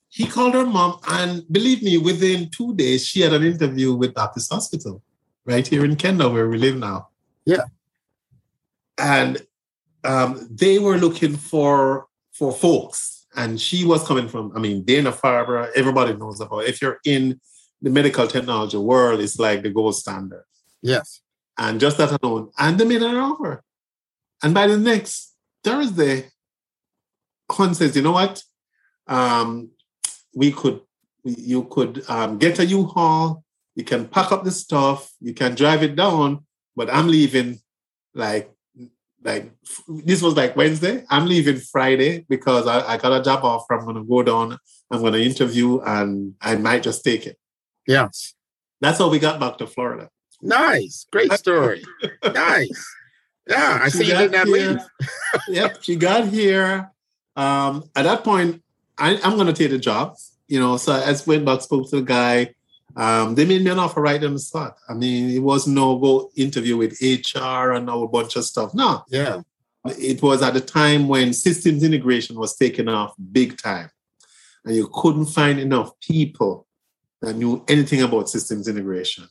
He 0.09 0.27
called 0.27 0.53
her 0.53 0.65
mom, 0.65 0.99
and 1.07 1.43
believe 1.51 1.83
me, 1.83 1.97
within 1.97 2.49
two 2.49 2.73
days, 2.75 3.05
she 3.05 3.19
had 3.21 3.33
an 3.33 3.43
interview 3.43 3.93
with 3.93 4.13
Baptist 4.13 4.53
Hospital 4.53 5.01
right 5.43 5.67
here 5.67 5.83
in 5.83 5.97
Kendall, 5.97 6.31
where 6.31 6.47
we 6.47 6.57
live 6.57 6.77
now. 6.77 7.09
Yeah. 7.45 7.65
And 8.97 9.45
um, 10.05 10.47
they 10.49 10.79
were 10.79 10.97
looking 10.97 11.35
for 11.35 12.07
for 12.31 12.53
folks, 12.53 13.25
and 13.35 13.59
she 13.59 13.83
was 13.83 14.07
coming 14.07 14.29
from. 14.29 14.53
I 14.55 14.59
mean, 14.59 14.83
Dana 14.83 15.11
Farber. 15.11 15.69
Everybody 15.75 16.13
knows 16.13 16.39
about. 16.39 16.63
If 16.63 16.81
you're 16.81 16.99
in 17.03 17.41
the 17.81 17.89
medical 17.89 18.27
technology 18.27 18.77
world 18.77 19.19
is 19.19 19.39
like 19.39 19.63
the 19.63 19.69
gold 19.69 19.95
standard. 19.95 20.45
Yes. 20.81 21.21
And 21.57 21.79
just 21.79 21.97
that 21.97 22.17
alone, 22.21 22.51
and 22.57 22.77
they 22.77 22.85
made 22.85 23.01
an 23.01 23.15
offer. 23.15 23.63
And 24.43 24.53
by 24.53 24.67
the 24.67 24.77
next 24.77 25.33
Thursday, 25.63 26.29
Con 27.47 27.73
says, 27.73 27.95
you 27.95 28.01
know 28.01 28.11
what? 28.11 28.43
Um, 29.07 29.71
we 30.33 30.51
could, 30.51 30.81
you 31.23 31.63
could 31.65 32.03
um, 32.09 32.37
get 32.37 32.59
a 32.59 32.65
U-Haul, 32.65 33.43
you 33.75 33.83
can 33.83 34.07
pack 34.07 34.31
up 34.31 34.43
the 34.43 34.51
stuff, 34.51 35.11
you 35.21 35.33
can 35.33 35.55
drive 35.55 35.83
it 35.83 35.95
down, 35.95 36.45
but 36.75 36.93
I'm 36.93 37.07
leaving 37.07 37.59
like 38.13 38.51
like 39.25 39.51
this 39.87 40.21
was 40.21 40.35
like 40.35 40.55
Wednesday. 40.55 41.03
I'm 41.09 41.25
leaving 41.25 41.57
Friday 41.57 42.25
because 42.29 42.67
I, 42.67 42.93
I 42.93 42.97
got 42.97 43.19
a 43.19 43.23
job 43.23 43.43
offer. 43.43 43.73
I'm 43.73 43.85
gonna 43.85 44.03
go 44.03 44.21
down, 44.21 44.57
I'm 44.91 45.01
gonna 45.01 45.17
interview, 45.17 45.81
and 45.81 46.35
I 46.39 46.55
might 46.55 46.83
just 46.83 47.03
take 47.03 47.25
it. 47.25 47.37
Yes. 47.87 48.33
That's 48.81 48.97
how 48.97 49.09
we 49.09 49.19
got 49.19 49.39
back 49.39 49.57
to 49.59 49.67
Florida. 49.67 50.09
Nice. 50.41 51.07
Great 51.11 51.31
story. 51.43 51.83
nice. 52.23 52.95
Yeah, 53.47 53.79
I 53.81 53.89
she 53.89 53.97
see 53.97 54.07
you 54.07 54.17
did 54.17 54.31
not 54.31 54.47
leave. 54.47 54.79
yep, 55.47 55.77
she 55.81 55.95
got 55.95 56.27
here. 56.27 56.91
Um, 57.35 57.83
at 57.95 58.03
that 58.03 58.23
point, 58.23 58.63
I, 58.97 59.15
am 59.15 59.35
going 59.35 59.47
to 59.47 59.53
take 59.53 59.71
the 59.71 59.77
job. 59.77 60.15
You 60.47 60.59
know, 60.59 60.77
so 60.77 60.93
as 60.93 61.27
went 61.27 61.45
back, 61.45 61.61
spoke 61.61 61.89
to 61.89 61.97
the 61.97 62.01
guy. 62.01 62.53
Um, 62.95 63.35
they 63.35 63.45
made 63.45 63.63
me 63.63 63.71
an 63.71 63.79
offer 63.79 64.01
right 64.01 64.23
on 64.23 64.33
the 64.33 64.39
spot. 64.39 64.77
I 64.87 64.93
mean, 64.93 65.29
it 65.29 65.39
was 65.39 65.67
no 65.67 65.97
go 65.99 66.31
interview 66.35 66.77
with 66.77 67.01
HR 67.01 67.73
and 67.73 67.89
all 67.89 68.03
a 68.03 68.07
bunch 68.07 68.35
of 68.35 68.45
stuff. 68.45 68.73
No. 68.73 69.03
Yeah. 69.09 69.41
It 69.85 70.21
was 70.21 70.41
at 70.41 70.53
the 70.53 70.61
time 70.61 71.07
when 71.07 71.33
systems 71.33 71.83
integration 71.83 72.37
was 72.37 72.55
taking 72.55 72.87
off 72.87 73.13
big 73.31 73.57
time. 73.57 73.89
And 74.63 74.75
you 74.75 74.89
couldn't 74.91 75.27
find 75.27 75.59
enough 75.59 75.99
people 75.99 76.64
that 77.25 77.35
knew 77.35 77.63
anything 77.67 78.01
about 78.01 78.29
systems 78.29 78.67
integration. 78.67 79.27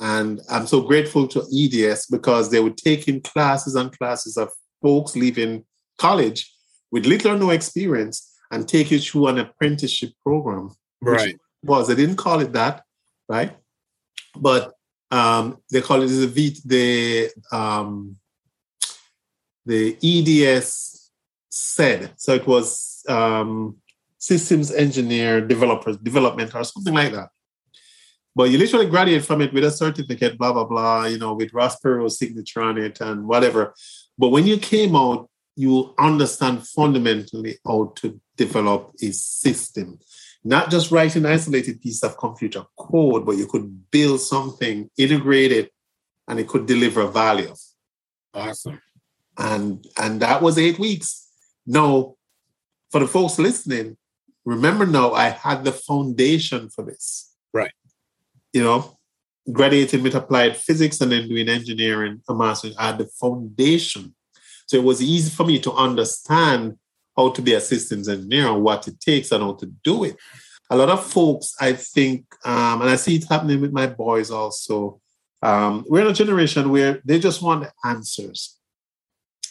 And 0.00 0.40
I'm 0.48 0.66
so 0.66 0.80
grateful 0.82 1.26
to 1.28 1.40
EDS 1.40 2.06
because 2.06 2.50
they 2.50 2.60
would 2.60 2.76
take 2.76 3.08
in 3.08 3.20
classes 3.20 3.74
and 3.74 3.96
classes 3.96 4.36
of 4.36 4.50
folks 4.80 5.16
leaving 5.16 5.64
college 5.98 6.52
with 6.90 7.06
little 7.06 7.32
or 7.32 7.38
no 7.38 7.50
experience 7.50 8.32
and 8.50 8.68
take 8.68 8.90
you 8.90 8.98
through 8.98 9.26
an 9.28 9.38
apprenticeship 9.38 10.12
program. 10.22 10.70
Right. 11.02 11.36
Was 11.62 11.88
they 11.88 11.96
didn't 11.96 12.16
call 12.16 12.40
it 12.40 12.52
that, 12.52 12.84
right? 13.28 13.56
But 14.36 14.72
um, 15.10 15.58
they 15.72 15.80
call 15.80 16.02
it 16.02 16.08
the 16.08 16.26
V 16.26 16.56
the 16.64 17.30
um, 17.50 18.16
the 19.66 19.96
EDS 20.02 21.10
said. 21.50 22.12
So 22.16 22.34
it 22.34 22.46
was 22.46 23.02
um, 23.08 23.76
systems 24.18 24.72
engineer, 24.72 25.40
developers, 25.40 25.96
development, 25.96 26.54
or 26.54 26.64
something 26.64 26.94
like 26.94 27.12
that. 27.12 27.28
But 28.34 28.50
you 28.50 28.58
literally 28.58 28.86
graduate 28.86 29.24
from 29.24 29.40
it 29.40 29.52
with 29.52 29.64
a 29.64 29.70
certificate, 29.70 30.38
blah, 30.38 30.52
blah, 30.52 30.64
blah, 30.64 31.06
you 31.06 31.18
know, 31.18 31.34
with 31.34 31.52
Ross 31.52 31.80
Perot's 31.80 32.18
signature 32.18 32.62
on 32.62 32.78
it 32.78 33.00
and 33.00 33.26
whatever. 33.26 33.74
But 34.16 34.28
when 34.28 34.46
you 34.46 34.58
came 34.58 34.94
out, 34.94 35.28
you 35.56 35.92
understand 35.98 36.66
fundamentally 36.66 37.58
how 37.66 37.92
to 37.96 38.20
develop 38.36 38.92
a 39.02 39.12
system. 39.12 39.98
Not 40.44 40.70
just 40.70 40.92
write 40.92 41.16
an 41.16 41.26
isolated 41.26 41.82
piece 41.82 42.04
of 42.04 42.16
computer 42.16 42.62
code, 42.78 43.26
but 43.26 43.36
you 43.36 43.46
could 43.46 43.90
build 43.90 44.20
something, 44.20 44.88
integrate 44.96 45.50
it, 45.50 45.72
and 46.28 46.38
it 46.38 46.46
could 46.46 46.66
deliver 46.66 47.08
value. 47.08 47.52
Awesome. 48.32 48.80
And 49.36 49.84
and 49.96 50.20
that 50.20 50.42
was 50.42 50.58
eight 50.58 50.78
weeks. 50.78 51.26
Now, 51.66 52.14
for 52.90 53.00
the 53.00 53.08
folks 53.08 53.38
listening, 53.38 53.96
remember 54.44 54.86
now 54.86 55.12
I 55.12 55.28
had 55.28 55.64
the 55.64 55.72
foundation 55.72 56.68
for 56.68 56.84
this. 56.84 57.34
Right. 57.52 57.72
You 58.52 58.62
know, 58.62 58.98
graduating 59.52 60.02
with 60.02 60.14
applied 60.14 60.56
physics 60.56 61.00
and 61.00 61.12
then 61.12 61.28
doing 61.28 61.48
engineering, 61.48 62.22
a 62.28 62.34
master's, 62.34 62.76
I 62.76 62.88
had 62.88 62.98
the 62.98 63.06
foundation. 63.06 64.14
So 64.66 64.76
it 64.76 64.84
was 64.84 65.02
easy 65.02 65.30
for 65.30 65.46
me 65.46 65.58
to 65.60 65.72
understand 65.72 66.76
how 67.16 67.30
to 67.30 67.42
be 67.42 67.54
a 67.54 67.60
systems 67.60 68.08
engineer 68.08 68.48
and 68.48 68.62
what 68.62 68.86
it 68.86 69.00
takes 69.00 69.32
and 69.32 69.42
how 69.42 69.54
to 69.54 69.66
do 69.82 70.04
it. 70.04 70.16
A 70.70 70.76
lot 70.76 70.90
of 70.90 71.04
folks, 71.04 71.54
I 71.60 71.72
think, 71.72 72.26
um, 72.44 72.82
and 72.82 72.90
I 72.90 72.96
see 72.96 73.16
it 73.16 73.24
happening 73.28 73.60
with 73.60 73.72
my 73.72 73.86
boys 73.86 74.30
also. 74.30 75.00
Um, 75.42 75.84
we're 75.88 76.02
in 76.02 76.08
a 76.08 76.12
generation 76.12 76.68
where 76.68 77.00
they 77.04 77.18
just 77.18 77.40
want 77.40 77.68
answers. 77.84 78.57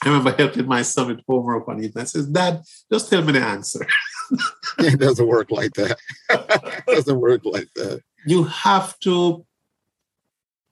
I 0.04 0.10
remember 0.10 0.32
helping 0.32 0.68
my 0.68 0.82
son 0.84 1.08
with 1.08 1.26
homework 1.28 1.68
on 1.68 1.84
it. 1.84 1.93
And 1.93 2.02
I 2.02 2.06
says, 2.06 2.28
Dad, 2.28 2.62
just 2.91 3.10
tell 3.10 3.24
me 3.24 3.34
the 3.34 3.41
answer. 3.41 3.86
it 4.80 5.00
doesn't 5.00 5.28
work 5.28 5.52
like 5.52 5.74
that. 5.74 5.98
it 6.30 6.86
doesn't 6.88 7.20
work 7.20 7.41
like 7.45 7.70
that. 7.76 8.02
You 8.26 8.43
have 8.43 9.00
to, 9.00 9.45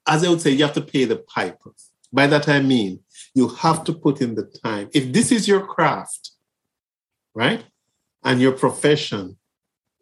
as 0.07 0.23
I 0.23 0.29
would 0.29 0.41
say, 0.41 0.51
you 0.51 0.63
have 0.63 0.73
to 0.73 0.81
pay 0.81 1.05
the 1.05 1.17
piper. 1.17 1.71
By 2.13 2.27
that 2.27 2.47
I 2.47 2.61
mean, 2.61 2.99
you 3.33 3.49
have 3.49 3.83
to 3.85 3.93
put 3.93 4.21
in 4.21 4.35
the 4.35 4.43
time. 4.43 4.89
If 4.93 5.11
this 5.11 5.31
is 5.31 5.47
your 5.47 5.65
craft, 5.65 6.31
right, 7.33 7.63
and 8.23 8.39
your 8.39 8.53
profession, 8.53 9.37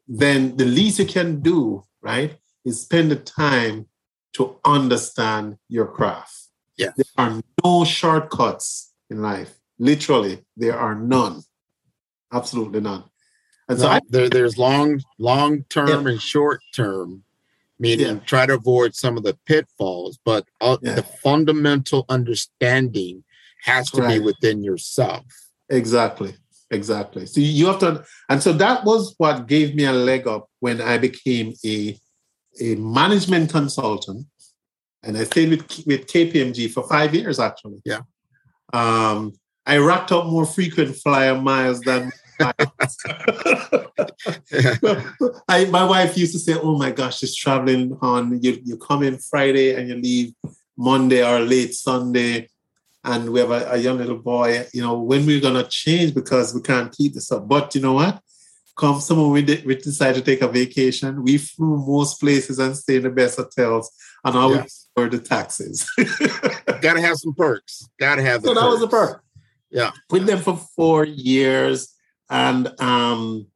then 0.08 0.58
the 0.58 0.66
least 0.66 1.00
you 1.00 1.06
can 1.06 1.40
do, 1.42 1.86
right, 2.02 2.38
is 2.66 2.82
spend 2.82 3.12
the 3.12 3.16
time 3.16 3.88
to 4.34 4.60
understand 4.66 5.58
your 5.70 5.88
craft. 5.88 6.50
Yeah. 6.78 6.92
There 6.96 7.06
are 7.18 7.42
no 7.64 7.86
shortcuts 7.86 8.93
in 9.14 9.22
life. 9.22 9.56
Literally, 9.80 10.44
there 10.58 10.78
are 10.78 10.96
none. 10.96 11.44
Absolutely 12.32 12.82
none. 12.82 13.04
And 13.70 13.80
no, 13.80 13.86
so 13.86 13.92
I, 13.92 14.00
there, 14.10 14.30
there's 14.30 14.58
long, 14.58 15.02
long 15.18 15.64
term 15.70 16.06
yeah. 16.06 16.12
and 16.12 16.22
short 16.22 16.62
term, 16.76 17.24
meaning 17.80 18.18
yeah. 18.18 18.20
try 18.26 18.46
to 18.46 18.56
avoid 18.56 18.94
some 18.96 19.16
of 19.16 19.24
the 19.24 19.38
pitfalls, 19.46 20.20
but 20.26 20.46
all, 20.60 20.80
yeah. 20.82 20.96
the 20.96 21.04
fundamental 21.04 22.06
understanding 22.10 23.24
has 23.64 23.90
to 23.92 24.06
be 24.08 24.20
within 24.20 24.64
yourself. 24.64 25.24
Exactly. 25.70 26.36
Exactly. 26.72 27.26
So 27.28 27.40
you 27.40 27.68
have 27.68 27.80
to, 27.80 28.04
and 28.30 28.42
so 28.42 28.52
that 28.54 28.84
was 28.84 29.14
what 29.18 29.48
gave 29.48 29.76
me 29.76 29.86
a 29.86 29.94
leg 29.94 30.28
up 30.28 30.50
when 30.60 30.82
I 30.82 30.98
became 30.98 31.54
a, 31.64 31.98
a 32.60 32.76
management 32.76 33.52
consultant. 33.52 34.26
And 35.04 35.18
I 35.18 35.26
stayed 35.26 35.50
with, 35.50 35.86
with 35.86 36.08
KPMG 36.08 36.72
for 36.72 36.88
five 36.88 37.14
years, 37.14 37.40
actually. 37.40 37.82
Yeah. 37.86 38.02
Um, 38.74 39.34
I 39.66 39.78
racked 39.78 40.12
up 40.12 40.26
more 40.26 40.46
frequent 40.46 40.96
flyer 40.98 41.40
miles 41.40 41.80
than 41.82 42.12
I, 45.48 45.66
my 45.66 45.86
wife 45.86 46.18
used 46.18 46.34
to 46.34 46.40
say, 46.40 46.56
"Oh 46.56 46.78
my 46.78 46.92
gosh, 46.92 47.20
she's 47.20 47.36
traveling 47.36 47.98
on. 48.02 48.42
You 48.42 48.60
you 48.64 48.78
come 48.78 49.04
in 49.04 49.20
Friday 49.20 49.76
and 49.76 49.88
you 49.88 49.96
leave 49.96 50.34
Monday 50.76 51.24
or 51.24 51.40
late 51.40 51.76
Sunday, 51.76 52.50
and 53.04 53.30
we 53.30 53.40
have 53.40 53.52
a, 53.52 53.72
a 53.72 53.78
young 53.78 54.00
little 54.00 54.18
boy. 54.18 54.66
You 54.74 54.82
know 54.82 55.00
when 55.00 55.26
we're 55.26 55.40
gonna 55.40 55.68
change 55.70 56.16
because 56.16 56.54
we 56.54 56.62
can't 56.62 56.92
keep 56.92 57.14
this 57.14 57.32
up. 57.32 57.48
But 57.48 57.76
you 57.76 57.82
know 57.82 57.94
what? 57.94 58.20
Come 58.76 59.00
someone 59.00 59.32
we 59.32 59.44
did, 59.44 59.66
we 59.66 59.76
decided 59.76 60.26
to 60.26 60.32
take 60.32 60.42
a 60.42 60.48
vacation. 60.48 61.24
We 61.24 61.38
flew 61.38 61.78
most 61.78 62.20
places 62.20 62.58
and 62.58 62.76
stayed 62.76 62.98
in 62.98 63.04
the 63.04 63.10
best 63.12 63.38
hotels, 63.38 63.92
and 64.24 64.36
all 64.36 64.56
yes. 64.56 64.88
we 64.96 65.10
the 65.10 65.20
taxes. 65.20 65.90
Gotta 66.82 67.02
have 67.02 67.18
some 67.18 67.36
perks. 67.36 67.88
Gotta 68.00 68.24
have. 68.24 68.42
The 68.42 68.48
so 68.48 68.54
perks. 68.54 68.64
that 68.64 68.70
was 68.70 68.82
a 68.82 68.88
perk. 68.88 69.24
Yeah, 69.70 69.92
with 70.10 70.26
them 70.26 70.40
for 70.40 70.58
four 70.76 71.06
years 71.06 71.94
and 72.30 72.80
um, 72.82 73.48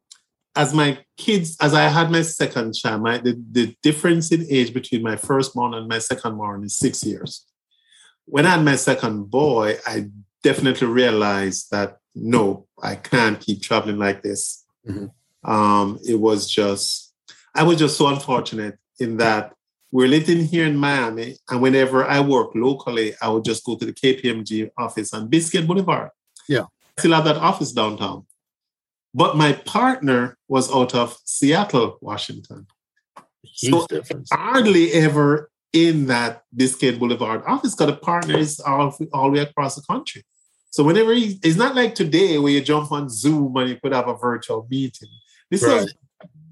as 0.55 0.73
my 0.73 0.99
kids, 1.17 1.57
as 1.61 1.73
I 1.73 1.87
had 1.87 2.11
my 2.11 2.21
second 2.21 2.75
child, 2.75 3.01
my, 3.01 3.17
the, 3.17 3.41
the 3.51 3.75
difference 3.81 4.31
in 4.31 4.45
age 4.49 4.73
between 4.73 5.03
my 5.03 5.15
firstborn 5.15 5.73
and 5.73 5.87
my 5.87 5.97
secondborn 5.97 6.63
is 6.63 6.77
six 6.77 7.03
years. 7.03 7.45
When 8.25 8.45
I 8.45 8.51
had 8.51 8.65
my 8.65 8.75
second 8.75 9.31
boy, 9.31 9.77
I 9.85 10.09
definitely 10.43 10.87
realized 10.87 11.71
that 11.71 11.97
no, 12.13 12.67
I 12.81 12.95
can't 12.95 13.39
keep 13.39 13.61
traveling 13.61 13.97
like 13.97 14.21
this. 14.21 14.63
Mm-hmm. 14.87 15.49
Um, 15.49 15.99
it 16.07 16.15
was 16.15 16.49
just, 16.49 17.13
I 17.55 17.63
was 17.63 17.77
just 17.77 17.97
so 17.97 18.07
unfortunate 18.07 18.77
in 18.99 19.17
that 19.17 19.53
we're 19.91 20.07
living 20.07 20.43
here 20.43 20.65
in 20.65 20.75
Miami, 20.75 21.37
and 21.49 21.61
whenever 21.61 22.05
I 22.05 22.19
work 22.19 22.51
locally, 22.55 23.13
I 23.21 23.29
would 23.29 23.45
just 23.45 23.63
go 23.63 23.75
to 23.77 23.85
the 23.85 23.93
KPMG 23.93 24.69
office 24.77 25.13
on 25.13 25.29
Biscayne 25.29 25.65
Boulevard. 25.65 26.09
Yeah. 26.49 26.63
I 26.63 26.99
still 26.99 27.13
have 27.13 27.25
that 27.25 27.37
office 27.37 27.71
downtown. 27.71 28.25
But 29.13 29.37
my 29.37 29.53
partner 29.53 30.37
was 30.47 30.71
out 30.71 30.93
of 30.93 31.17
Seattle, 31.23 31.97
Washington. 32.01 32.67
Huge 33.43 33.73
so 33.73 33.87
difference. 33.87 34.29
hardly 34.31 34.91
ever 34.91 35.49
in 35.73 36.07
that 36.07 36.43
Biscayne 36.55 36.99
Boulevard 36.99 37.43
office 37.47 37.75
because 37.75 37.93
the 37.93 37.97
partner 37.97 38.37
is 38.37 38.59
all, 38.59 38.95
all 39.13 39.31
the 39.31 39.37
way 39.37 39.39
across 39.39 39.75
the 39.75 39.81
country. 39.81 40.23
So 40.69 40.83
whenever 40.83 41.13
he, 41.13 41.39
it's 41.43 41.57
not 41.57 41.75
like 41.75 41.95
today 41.95 42.37
where 42.37 42.51
you 42.51 42.61
jump 42.61 42.91
on 42.91 43.09
Zoom 43.09 43.55
and 43.57 43.69
you 43.69 43.77
could 43.81 43.93
have 43.93 44.07
a 44.07 44.15
virtual 44.15 44.67
meeting. 44.69 45.09
This 45.49 45.63
right. 45.63 45.81
was, 45.81 45.93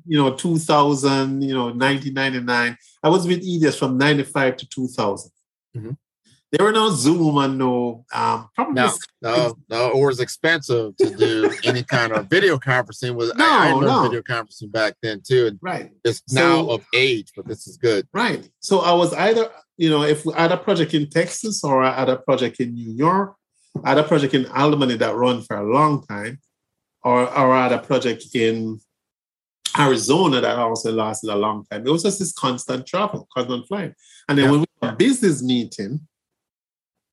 you 0.05 0.17
know, 0.17 0.33
2000, 0.33 1.41
you 1.41 1.53
know, 1.53 1.65
1999. 1.65 2.77
I 3.03 3.09
was 3.09 3.27
with 3.27 3.43
EDS 3.45 3.77
from 3.77 3.97
95 3.97 4.57
to 4.57 4.69
2000. 4.69 5.31
Mm-hmm. 5.75 5.91
There 6.51 6.65
were 6.65 6.71
no 6.71 6.89
Zoom 6.91 7.37
and 7.37 7.57
no 7.57 8.05
um, 8.13 8.49
probably 8.55 8.75
no, 8.75 8.91
no, 9.21 9.57
no, 9.69 9.89
or 9.89 10.07
was 10.07 10.21
expensive 10.21 10.95
to 10.97 11.09
do 11.09 11.51
any 11.65 11.83
kind 11.83 12.13
of 12.13 12.29
video 12.29 12.57
conferencing. 12.57 13.15
Was 13.15 13.33
no, 13.35 13.45
I, 13.45 13.73
I 13.75 13.79
no. 13.79 14.03
video 14.03 14.21
conferencing 14.21 14.71
back 14.71 14.95
then 15.01 15.21
too, 15.21 15.47
and 15.47 15.59
right. 15.61 15.91
It's 16.05 16.21
so, 16.27 16.39
now 16.39 16.69
of 16.69 16.85
age, 16.93 17.31
but 17.35 17.45
this 17.45 17.67
is 17.67 17.75
good. 17.75 18.07
Right. 18.13 18.47
So 18.59 18.79
I 18.79 18.93
was 18.93 19.13
either 19.13 19.49
you 19.75 19.89
know 19.89 20.03
if 20.03 20.25
we 20.25 20.33
had 20.33 20.53
a 20.53 20.57
project 20.57 20.93
in 20.93 21.09
Texas 21.09 21.61
or 21.63 21.83
I 21.83 21.91
had 21.93 22.09
a 22.09 22.17
project 22.17 22.61
in 22.61 22.73
New 22.73 22.91
York, 22.91 23.35
I 23.83 23.89
had 23.89 23.97
a 23.97 24.03
project 24.03 24.33
in 24.33 24.45
Albany 24.47 24.95
that 24.97 25.15
run 25.15 25.41
for 25.41 25.57
a 25.57 25.63
long 25.63 26.05
time, 26.05 26.39
or 27.03 27.21
or 27.21 27.53
I 27.53 27.63
had 27.63 27.71
a 27.73 27.79
project 27.79 28.25
in 28.33 28.79
Arizona 29.77 30.41
that 30.41 30.57
also 30.57 30.91
lasted 30.91 31.29
a 31.29 31.35
long 31.35 31.65
time. 31.69 31.85
It 31.85 31.91
was 31.91 32.03
just 32.03 32.19
this 32.19 32.31
constant 32.31 32.87
travel, 32.87 33.27
constant 33.33 33.67
flying. 33.67 33.93
And 34.27 34.37
then 34.37 34.45
yeah. 34.45 34.51
when 34.51 34.59
we 34.61 34.65
had 34.81 34.93
a 34.93 34.95
business 34.95 35.43
meeting, 35.43 36.07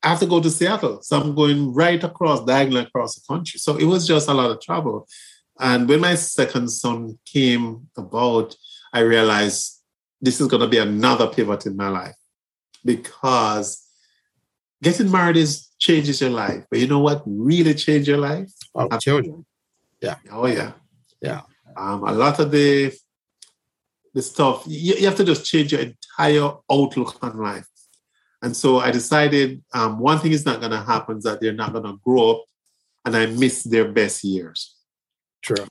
I 0.02 0.10
have 0.10 0.20
to 0.20 0.26
go 0.26 0.40
to 0.40 0.50
Seattle. 0.50 1.02
So 1.02 1.20
I'm 1.20 1.34
going 1.34 1.72
right 1.72 2.02
across, 2.02 2.44
diagonal 2.44 2.82
across 2.82 3.14
the 3.14 3.22
country. 3.26 3.58
So 3.58 3.76
it 3.76 3.84
was 3.84 4.06
just 4.06 4.28
a 4.28 4.34
lot 4.34 4.50
of 4.50 4.60
trouble. 4.60 5.08
And 5.60 5.88
when 5.88 6.00
my 6.00 6.14
second 6.14 6.68
son 6.68 7.18
came 7.24 7.88
about, 7.96 8.56
I 8.92 9.00
realized 9.00 9.80
this 10.20 10.40
is 10.40 10.48
going 10.48 10.62
to 10.62 10.68
be 10.68 10.78
another 10.78 11.26
pivot 11.28 11.66
in 11.66 11.76
my 11.76 11.88
life 11.88 12.16
because 12.84 13.81
getting 14.82 15.10
married 15.10 15.36
is 15.36 15.68
changes 15.78 16.20
your 16.20 16.30
life. 16.30 16.64
But 16.70 16.80
you 16.80 16.86
know 16.86 16.98
what 16.98 17.22
really 17.26 17.74
changed 17.74 18.08
your 18.08 18.18
life? 18.18 18.50
Oh, 18.74 18.88
children. 18.98 19.46
Yeah. 20.00 20.16
Oh 20.30 20.46
yeah. 20.46 20.72
Yeah. 21.20 21.42
Um, 21.76 22.04
a 22.04 22.12
lot 22.12 22.38
of 22.40 22.50
the 22.50 22.92
the 24.14 24.22
stuff 24.22 24.64
you, 24.66 24.94
you 24.94 25.06
have 25.06 25.16
to 25.16 25.24
just 25.24 25.44
change 25.44 25.72
your 25.72 25.80
entire 25.80 26.52
outlook 26.70 27.16
on 27.22 27.38
life. 27.38 27.66
And 28.42 28.56
so 28.56 28.80
I 28.80 28.90
decided 28.90 29.62
um, 29.72 30.00
one 30.00 30.18
thing 30.18 30.32
is 30.32 30.44
not 30.44 30.58
going 30.58 30.72
to 30.72 30.82
happen 30.82 31.18
is 31.18 31.24
that 31.24 31.40
they're 31.40 31.52
not 31.52 31.72
going 31.72 31.84
to 31.84 32.00
grow 32.04 32.32
up 32.32 32.44
and 33.04 33.16
I 33.16 33.26
miss 33.26 33.62
their 33.62 33.90
best 33.90 34.24
years. 34.24 34.74
True. 35.42 35.66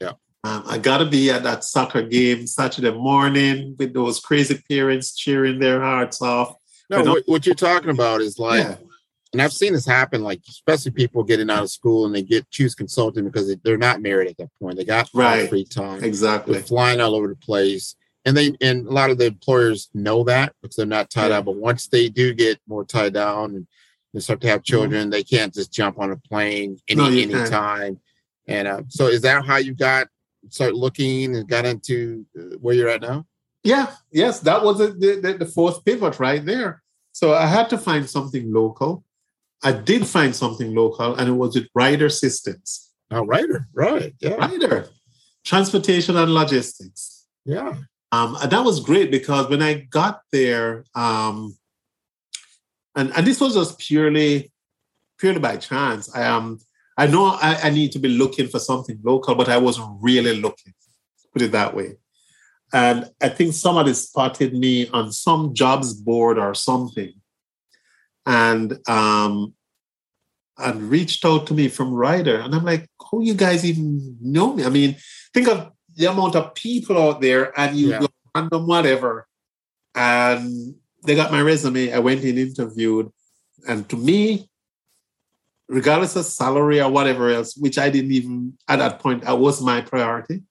Yeah. 0.00 0.12
Um, 0.44 0.62
I 0.66 0.78
got 0.78 0.98
to 0.98 1.06
be 1.06 1.30
at 1.30 1.42
that 1.42 1.64
soccer 1.64 2.02
game 2.02 2.46
Saturday 2.46 2.92
morning 2.92 3.74
with 3.76 3.92
those 3.92 4.20
crazy 4.20 4.62
parents 4.68 5.16
cheering 5.16 5.58
their 5.58 5.80
hearts 5.80 6.22
off. 6.22 6.54
No, 6.92 7.12
what, 7.12 7.22
what, 7.26 7.46
you're 7.46 7.54
talking 7.54 7.90
about 7.90 8.20
is 8.20 8.38
like, 8.38 8.64
yeah. 8.64 8.76
and 9.32 9.42
I've 9.42 9.52
seen 9.52 9.72
this 9.72 9.86
happen, 9.86 10.22
like 10.22 10.40
especially 10.48 10.92
people 10.92 11.24
getting 11.24 11.50
out 11.50 11.62
of 11.62 11.70
school 11.70 12.06
and 12.06 12.14
they 12.14 12.22
get 12.22 12.50
choose 12.50 12.74
consulting 12.74 13.24
because 13.24 13.54
they're 13.64 13.76
not 13.76 14.02
married 14.02 14.28
at 14.28 14.36
that 14.38 14.50
point. 14.60 14.76
They 14.76 14.84
got 14.84 15.08
right. 15.14 15.48
free 15.48 15.64
time. 15.64 16.04
Exactly. 16.04 16.54
They're 16.54 16.62
flying 16.62 17.00
all 17.00 17.14
over 17.14 17.28
the 17.28 17.36
place 17.36 17.96
and 18.24 18.36
they 18.36 18.54
and 18.60 18.86
a 18.86 18.90
lot 18.90 19.10
of 19.10 19.18
the 19.18 19.26
employers 19.26 19.90
know 19.94 20.24
that 20.24 20.54
because 20.60 20.76
they're 20.76 20.86
not 20.86 21.10
tied 21.10 21.30
yeah. 21.30 21.38
up. 21.38 21.46
But 21.46 21.56
once 21.56 21.88
they 21.88 22.08
do 22.08 22.34
get 22.34 22.60
more 22.66 22.84
tied 22.84 23.14
down 23.14 23.54
and 23.54 23.66
they 24.14 24.20
start 24.20 24.40
to 24.42 24.48
have 24.48 24.60
mm-hmm. 24.60 24.72
children, 24.72 25.02
mm-hmm. 25.02 25.10
they 25.10 25.24
can't 25.24 25.52
just 25.52 25.72
jump 25.72 25.98
on 25.98 26.12
a 26.12 26.16
plane 26.16 26.78
any 26.88 27.00
no, 27.00 27.06
any 27.06 27.50
time. 27.50 28.00
And 28.46 28.68
uh, 28.68 28.82
so, 28.88 29.06
is 29.06 29.22
that 29.22 29.44
how 29.44 29.56
you 29.56 29.74
got 29.74 30.08
start 30.48 30.74
looking 30.74 31.36
and 31.36 31.48
got 31.48 31.64
into 31.64 32.26
uh, 32.38 32.56
where 32.60 32.74
you're 32.74 32.88
at 32.88 33.02
now? 33.02 33.26
Yeah, 33.64 33.92
yes, 34.10 34.40
that 34.40 34.64
was 34.64 34.78
the, 34.78 34.88
the, 34.88 35.36
the 35.38 35.46
fourth 35.46 35.84
pivot 35.84 36.18
right 36.18 36.44
there. 36.44 36.81
So 37.12 37.34
I 37.34 37.46
had 37.46 37.68
to 37.70 37.78
find 37.78 38.08
something 38.08 38.52
local. 38.52 39.04
I 39.62 39.72
did 39.72 40.06
find 40.06 40.34
something 40.34 40.74
local, 40.74 41.14
and 41.14 41.28
it 41.28 41.32
was 41.32 41.54
with 41.54 41.68
Ryder 41.74 42.08
Systems. 42.08 42.90
Oh, 43.10 43.24
Ryder, 43.24 43.68
right? 43.72 44.14
Yeah, 44.20 44.34
Ryder, 44.34 44.88
transportation 45.44 46.16
and 46.16 46.34
logistics. 46.34 47.26
Yeah. 47.44 47.74
Um, 48.10 48.36
and 48.42 48.50
that 48.50 48.64
was 48.64 48.80
great 48.80 49.10
because 49.10 49.48
when 49.48 49.62
I 49.62 49.86
got 49.90 50.22
there, 50.32 50.84
um, 50.94 51.56
and, 52.94 53.12
and 53.16 53.26
this 53.26 53.40
was 53.40 53.54
just 53.54 53.78
purely 53.78 54.52
purely 55.22 55.38
by 55.38 55.56
chance. 55.56 56.14
I 56.14 56.24
um 56.24 56.58
I 56.98 57.06
know 57.06 57.26
I, 57.26 57.58
I 57.64 57.70
need 57.70 57.92
to 57.92 57.98
be 57.98 58.08
looking 58.08 58.48
for 58.48 58.58
something 58.58 58.98
local, 59.02 59.34
but 59.34 59.48
I 59.48 59.56
wasn't 59.56 59.96
really 60.00 60.36
looking, 60.40 60.74
put 61.32 61.42
it 61.42 61.52
that 61.52 61.74
way. 61.74 61.96
And 62.72 63.10
I 63.20 63.28
think 63.28 63.52
somebody 63.52 63.92
spotted 63.94 64.54
me 64.54 64.88
on 64.88 65.12
some 65.12 65.54
jobs 65.54 65.92
board 65.94 66.38
or 66.38 66.54
something. 66.54 67.12
And 68.24 68.78
um, 68.88 69.54
and 70.58 70.90
reached 70.90 71.24
out 71.24 71.46
to 71.46 71.54
me 71.54 71.68
from 71.68 71.92
Ryder. 71.92 72.40
And 72.40 72.54
I'm 72.54 72.64
like, 72.64 72.88
how 73.10 73.20
you 73.20 73.34
guys 73.34 73.64
even 73.64 74.16
know 74.20 74.54
me? 74.54 74.64
I 74.64 74.68
mean, 74.68 74.96
think 75.34 75.48
of 75.48 75.72
the 75.96 76.06
amount 76.06 76.36
of 76.36 76.54
people 76.54 76.98
out 76.98 77.20
there 77.20 77.58
and 77.58 77.76
you 77.76 77.90
yeah. 77.90 78.00
go 78.00 78.08
random 78.34 78.66
whatever. 78.66 79.26
And 79.94 80.74
they 81.04 81.14
got 81.14 81.32
my 81.32 81.42
resume. 81.42 81.92
I 81.92 81.98
went 81.98 82.22
in, 82.22 82.38
interviewed. 82.38 83.10
And 83.68 83.88
to 83.88 83.96
me, 83.96 84.48
regardless 85.68 86.16
of 86.16 86.24
salary 86.24 86.80
or 86.80 86.90
whatever 86.90 87.30
else, 87.30 87.56
which 87.56 87.78
I 87.78 87.90
didn't 87.90 88.12
even 88.12 88.56
at 88.68 88.78
that 88.78 89.00
point, 89.00 89.24
that 89.24 89.38
was 89.38 89.60
my 89.62 89.80
priority. 89.80 90.42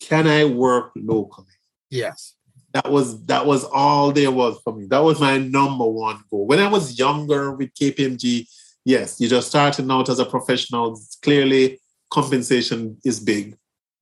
Can 0.00 0.26
I 0.26 0.44
work 0.44 0.92
locally? 0.96 1.46
Yes. 1.90 2.34
That 2.72 2.90
was 2.90 3.24
that 3.24 3.46
was 3.46 3.64
all 3.64 4.12
there 4.12 4.30
was 4.30 4.60
for 4.62 4.74
me. 4.74 4.86
That 4.86 5.02
was 5.02 5.18
my 5.18 5.38
number 5.38 5.86
one 5.86 6.20
goal. 6.30 6.46
When 6.46 6.58
I 6.58 6.68
was 6.68 6.98
younger 6.98 7.52
with 7.52 7.72
KPMG, 7.74 8.46
yes, 8.84 9.18
you're 9.18 9.30
just 9.30 9.48
starting 9.48 9.90
out 9.90 10.10
as 10.10 10.18
a 10.18 10.26
professional. 10.26 11.00
Clearly, 11.22 11.80
compensation 12.10 12.98
is 13.04 13.18
big. 13.18 13.56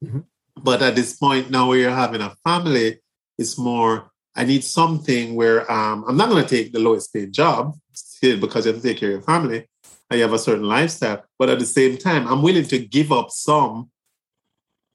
Mm-hmm. 0.05 0.21
But 0.61 0.83
at 0.83 0.97
this 0.97 1.17
point 1.17 1.51
now, 1.51 1.69
where 1.69 1.79
you're 1.79 1.91
having 1.91 2.21
a 2.21 2.35
family, 2.45 2.99
it's 3.39 3.57
more. 3.59 4.11
I 4.37 4.45
need 4.45 4.65
something 4.65 5.37
where 5.37 5.71
um, 5.71 6.05
I'm 6.09 6.17
not 6.17 6.29
going 6.29 6.43
to 6.43 6.49
take 6.49 6.73
the 6.73 6.81
lowest 6.81 7.13
paid 7.13 7.33
job 7.33 7.77
because 8.21 8.67
you 8.67 8.73
have 8.73 8.83
to 8.83 8.89
take 8.89 8.99
care 8.99 9.11
of 9.11 9.13
your 9.15 9.23
family. 9.23 9.69
I 10.11 10.17
have 10.17 10.33
a 10.33 10.39
certain 10.39 10.65
lifestyle, 10.65 11.25
but 11.39 11.49
at 11.49 11.59
the 11.59 11.67
same 11.67 11.97
time, 11.97 12.27
I'm 12.27 12.43
willing 12.43 12.65
to 12.67 12.79
give 12.79 13.13
up 13.13 13.31
some 13.31 13.91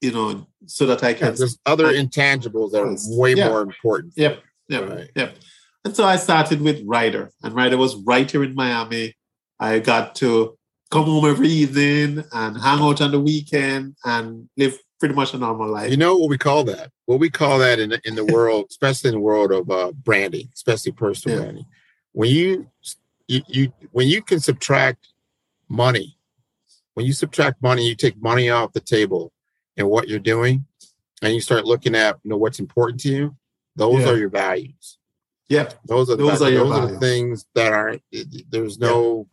you 0.01 0.11
know, 0.11 0.47
so 0.65 0.85
that 0.85 1.03
I 1.03 1.13
can. 1.13 1.27
Yeah, 1.27 1.31
there's 1.31 1.59
other 1.65 1.87
I, 1.87 1.93
intangibles 1.93 2.71
that 2.71 2.81
are 2.81 2.95
way 3.17 3.33
yeah. 3.33 3.49
more 3.49 3.61
important. 3.61 4.13
Yep. 4.15 4.41
Yep. 4.69 4.89
Right. 4.89 5.09
Yep. 5.15 5.35
And 5.85 5.95
so 5.95 6.03
I 6.03 6.17
started 6.17 6.61
with 6.61 6.81
Ryder, 6.85 7.31
and 7.43 7.55
Ryder 7.55 7.77
was 7.77 7.95
right 7.95 8.29
here 8.29 8.43
in 8.43 8.53
Miami. 8.53 9.15
I 9.59 9.79
got 9.79 10.15
to 10.15 10.57
come 10.91 11.05
home 11.05 11.25
every 11.25 11.47
evening 11.49 12.23
and 12.31 12.57
hang 12.57 12.81
out 12.81 13.01
on 13.01 13.11
the 13.11 13.19
weekend 13.19 13.95
and 14.03 14.49
live 14.57 14.77
pretty 14.99 15.15
much 15.15 15.33
a 15.33 15.37
normal 15.37 15.69
life. 15.69 15.91
You 15.91 15.97
know 15.97 16.17
what 16.17 16.29
we 16.29 16.37
call 16.37 16.63
that? 16.65 16.91
What 17.05 17.19
we 17.19 17.29
call 17.29 17.59
that 17.59 17.79
in 17.79 17.89
the, 17.89 18.01
in 18.03 18.15
the 18.15 18.25
world, 18.25 18.67
especially 18.69 19.09
in 19.09 19.15
the 19.15 19.21
world 19.21 19.51
of 19.51 19.69
uh, 19.69 19.91
branding, 19.91 20.49
especially 20.53 20.91
personal 20.91 21.37
yeah. 21.37 21.43
branding. 21.43 21.65
When 22.11 22.29
you, 22.29 22.69
you 23.27 23.41
you 23.47 23.73
when 23.91 24.07
you 24.07 24.21
can 24.21 24.39
subtract 24.39 25.09
money, 25.69 26.17
when 26.95 27.05
you 27.05 27.13
subtract 27.13 27.61
money, 27.61 27.87
you 27.87 27.95
take 27.95 28.21
money 28.21 28.49
off 28.49 28.73
the 28.73 28.79
table 28.79 29.31
and 29.79 29.89
what 29.89 30.07
you're 30.07 30.19
doing 30.19 30.65
and 31.21 31.33
you 31.33 31.41
start 31.41 31.65
looking 31.65 31.95
at 31.95 32.17
you 32.23 32.29
know 32.29 32.37
what's 32.37 32.59
important 32.59 32.99
to 33.01 33.09
you 33.09 33.35
those 33.75 34.03
yeah. 34.03 34.09
are 34.09 34.17
your 34.17 34.29
values 34.29 34.97
yeah 35.47 35.69
those 35.85 36.09
are 36.09 36.15
the, 36.15 36.23
those, 36.23 36.41
are, 36.41 36.51
those 36.51 36.71
are 36.71 36.87
the 36.87 36.99
things 36.99 37.45
that 37.55 37.71
are 37.71 37.97
there's 38.49 38.77
no 38.77 39.27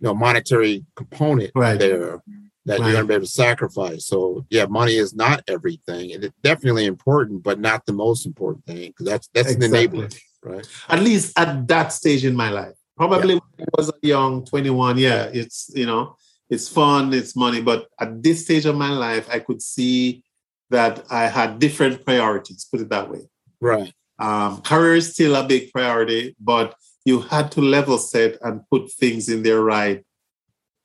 yeah. 0.00 0.08
no 0.08 0.14
monetary 0.14 0.84
component 0.96 1.52
right. 1.54 1.78
there 1.78 2.22
that 2.66 2.80
right. 2.80 2.86
you're 2.86 2.94
gonna 2.94 3.06
be 3.06 3.14
able 3.14 3.24
to 3.24 3.30
sacrifice 3.30 4.06
so 4.06 4.44
yeah 4.50 4.64
money 4.64 4.96
is 4.96 5.14
not 5.14 5.44
everything 5.48 6.12
and 6.12 6.24
it's 6.24 6.38
definitely 6.42 6.86
important 6.86 7.42
but 7.42 7.60
not 7.60 7.84
the 7.86 7.92
most 7.92 8.26
important 8.26 8.64
thing 8.66 8.88
because 8.88 9.06
that's 9.06 9.28
that's 9.34 9.52
exactly. 9.52 10.00
an 10.00 10.08
enabler 10.08 10.20
right 10.42 10.68
at 10.88 11.00
least 11.00 11.38
at 11.38 11.68
that 11.68 11.92
stage 11.92 12.24
in 12.24 12.34
my 12.34 12.48
life 12.48 12.74
probably 12.96 13.34
yeah. 13.34 13.40
when 13.56 13.66
i 13.66 13.76
was 13.76 13.90
a 13.90 14.06
young 14.06 14.44
21 14.44 14.98
yeah 14.98 15.24
it's 15.32 15.70
you 15.74 15.86
know 15.86 16.16
it's 16.54 16.68
fun, 16.68 17.12
it's 17.12 17.36
money. 17.36 17.60
But 17.60 17.88
at 18.00 18.22
this 18.22 18.44
stage 18.44 18.64
of 18.64 18.76
my 18.76 18.90
life, 18.90 19.28
I 19.30 19.40
could 19.40 19.60
see 19.60 20.22
that 20.70 21.04
I 21.10 21.24
had 21.26 21.58
different 21.58 22.04
priorities, 22.04 22.66
put 22.70 22.80
it 22.80 22.88
that 22.88 23.10
way. 23.10 23.22
Right. 23.60 23.92
Um, 24.18 24.62
career 24.62 24.94
is 24.94 25.12
still 25.12 25.34
a 25.34 25.46
big 25.46 25.72
priority, 25.72 26.34
but 26.40 26.74
you 27.04 27.20
had 27.20 27.50
to 27.52 27.60
level 27.60 27.98
set 27.98 28.38
and 28.42 28.62
put 28.70 28.90
things 28.92 29.28
in 29.28 29.42
their 29.42 29.62
right, 29.62 30.04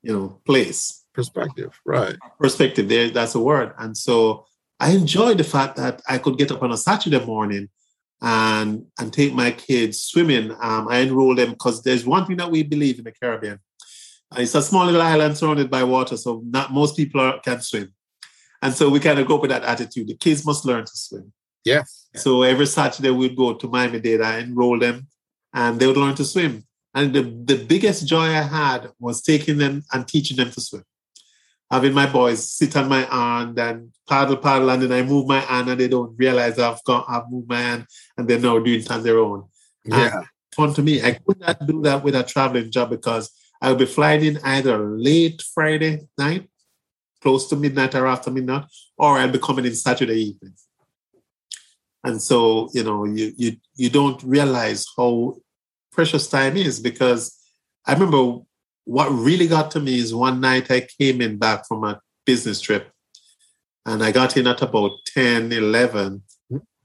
you 0.02 0.14
know, 0.14 0.42
place. 0.46 1.06
Perspective, 1.14 1.80
right. 1.86 2.16
Perspective, 2.40 2.88
there, 2.90 3.10
that's 3.10 3.36
a 3.36 3.40
word. 3.40 3.74
And 3.78 3.96
so 3.96 4.46
I 4.80 4.92
enjoyed 4.92 5.38
the 5.38 5.44
fact 5.44 5.76
that 5.78 6.02
I 6.08 6.18
could 6.18 6.38
get 6.38 6.52
up 6.52 6.64
on 6.64 6.72
a 6.72 6.78
Saturday 6.78 7.24
morning 7.26 7.70
and 8.22 8.86
and 9.00 9.14
take 9.14 9.34
my 9.34 9.52
kids 9.52 10.02
swimming. 10.02 10.52
Um, 10.62 10.88
I 10.90 11.00
enroll 11.00 11.36
them 11.36 11.52
because 11.52 11.84
there's 11.84 12.06
one 12.06 12.26
thing 12.26 12.38
that 12.38 12.52
we 12.52 12.64
believe 12.64 12.98
in 13.00 13.06
the 13.06 13.12
Caribbean. 13.12 13.60
It's 14.38 14.56
a 14.56 14.62
small 14.62 14.86
little 14.86 15.02
island 15.02 15.38
surrounded 15.38 15.70
by 15.70 15.84
water, 15.84 16.16
so 16.16 16.42
not 16.46 16.72
most 16.72 16.96
people 16.96 17.20
are, 17.22 17.40
can 17.40 17.62
swim. 17.62 17.94
And 18.62 18.74
so 18.74 18.90
we 18.90 19.00
kind 19.00 19.20
of 19.20 19.28
go 19.28 19.40
with 19.40 19.50
that 19.50 19.64
attitude. 19.64 20.08
The 20.08 20.16
kids 20.16 20.46
must 20.46 20.66
learn 20.66 20.86
to 20.86 20.92
swim. 20.94 21.34
Yeah. 21.66 21.84
So 22.16 22.44
every 22.44 22.68
Saturday 22.68 23.10
we'd 23.10 23.36
go 23.36 23.54
to 23.54 23.68
Miami 23.68 24.00
Dade, 24.00 24.22
I 24.22 24.40
enroll 24.40 24.80
them, 24.80 25.08
and 25.54 25.80
they 25.80 25.88
would 25.88 25.98
learn 25.98 26.16
to 26.16 26.26
swim. 26.26 26.64
And 26.94 27.14
the, 27.14 27.22
the 27.22 27.64
biggest 27.66 28.08
joy 28.08 28.26
I 28.26 28.42
had 28.42 28.90
was 29.00 29.22
taking 29.22 29.58
them 29.58 29.84
and 29.94 30.08
teaching 30.08 30.38
them 30.38 30.52
to 30.52 30.62
swim. 30.62 30.84
Having 31.72 31.94
my 31.94 32.08
boys 32.12 32.52
sit 32.52 32.76
on 32.76 32.90
my 32.90 33.02
hand 33.02 33.60
and 33.60 33.92
paddle, 34.08 34.38
paddle, 34.38 34.70
and 34.72 34.82
then 34.82 34.92
I 34.92 35.04
move 35.04 35.28
my 35.28 35.40
hand 35.40 35.70
and 35.70 35.80
they 35.80 35.88
don't 35.88 36.18
realize 36.18 36.58
I've 36.58 36.84
gone, 36.84 37.06
I've 37.08 37.30
moved 37.30 37.48
my 37.48 37.62
hand 37.62 37.86
and 38.18 38.28
they're 38.28 38.40
now 38.40 38.58
doing 38.58 38.80
it 38.80 38.90
on 38.90 39.04
their 39.04 39.20
own. 39.20 39.46
Yeah. 39.86 40.18
And 40.18 40.26
fun 40.56 40.74
to 40.74 40.82
me. 40.82 41.04
I 41.04 41.14
could 41.14 41.40
not 41.40 41.66
do 41.68 41.82
that 41.84 42.04
with 42.04 42.16
a 42.16 42.24
traveling 42.24 42.72
job 42.72 42.90
because 42.90 43.32
I'll 43.62 43.76
be 43.76 43.86
flying 43.86 44.24
in 44.24 44.40
either 44.44 44.78
late 44.78 45.42
Friday 45.54 46.08
night, 46.18 46.50
close 47.22 47.48
to 47.50 47.56
midnight 47.56 47.96
or 47.96 48.08
after 48.08 48.32
midnight, 48.32 48.66
or 48.98 49.18
I'll 49.18 49.32
be 49.32 49.40
coming 49.40 49.66
in 49.66 49.76
Saturday 49.76 50.22
evening. 50.30 50.54
And 52.04 52.22
so, 52.22 52.70
you 52.74 52.84
know, 52.84 53.04
you 53.04 53.34
you 53.36 53.58
you 53.76 53.90
don't 53.90 54.22
realize 54.24 54.86
how 54.96 55.36
precious 55.92 56.28
time 56.28 56.56
is 56.56 56.80
because 56.80 57.38
I 57.86 57.94
remember 57.94 58.42
what 58.86 59.10
really 59.10 59.48
got 59.48 59.72
to 59.72 59.80
me 59.80 60.00
is 60.00 60.16
one 60.16 60.40
night 60.40 60.72
I 60.72 60.88
came 61.00 61.22
in 61.22 61.38
back 61.38 61.68
from 61.68 61.84
a 61.84 62.00
business 62.26 62.62
trip 62.62 62.92
and 63.86 64.04
I 64.04 64.12
got 64.12 64.38
in 64.38 64.48
at 64.48 64.62
about 64.62 64.92
10, 65.08 65.52
11. 65.52 66.24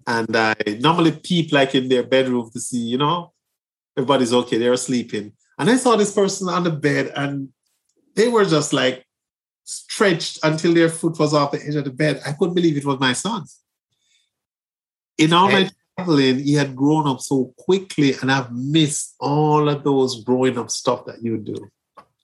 And 0.07 0.37
I 0.37 0.55
normally 0.81 1.13
peep 1.13 1.53
like 1.53 1.75
in 1.75 1.89
their 1.89 2.03
bedroom 2.03 2.51
to 2.53 2.61
see, 2.61 2.79
you 2.79 2.99
know, 2.99 3.33
everybody's 3.97 4.35
okay, 4.35 4.59
they're 4.59 4.77
sleeping. 4.77 5.33
And 5.59 5.71
I 5.71 5.77
saw 5.77 5.97
this 5.97 6.13
person 6.13 6.49
on 6.49 6.65
the 6.65 6.71
bed 6.71 7.13
and 7.15 7.51
they 8.15 8.29
were 8.29 8.45
just 8.45 8.73
like 8.73 9.05
stretched 9.65 10.39
until 10.43 10.75
their 10.75 10.89
foot 10.89 11.19
was 11.19 11.35
off 11.35 11.53
the 11.53 11.65
edge 11.65 11.75
of 11.75 11.85
the 11.85 11.91
bed. 11.91 12.21
I 12.27 12.33
couldn't 12.33 12.55
believe 12.55 12.77
it 12.77 12.85
was 12.85 13.01
my 13.01 13.13
son. 13.13 13.45
In 15.19 15.33
all 15.33 15.51
my 15.51 15.71
traveling, 15.97 16.41
he 16.41 16.55
had 16.55 16.75
grown 16.75 17.07
up 17.07 17.21
so 17.21 17.55
quickly, 17.57 18.15
and 18.21 18.31
I've 18.31 18.53
missed 18.53 19.15
all 19.21 19.69
of 19.69 19.85
those 19.85 20.25
growing 20.25 20.59
up 20.59 20.71
stuff 20.71 21.07
that 21.07 21.23
you 21.23 21.39
do. 21.39 21.71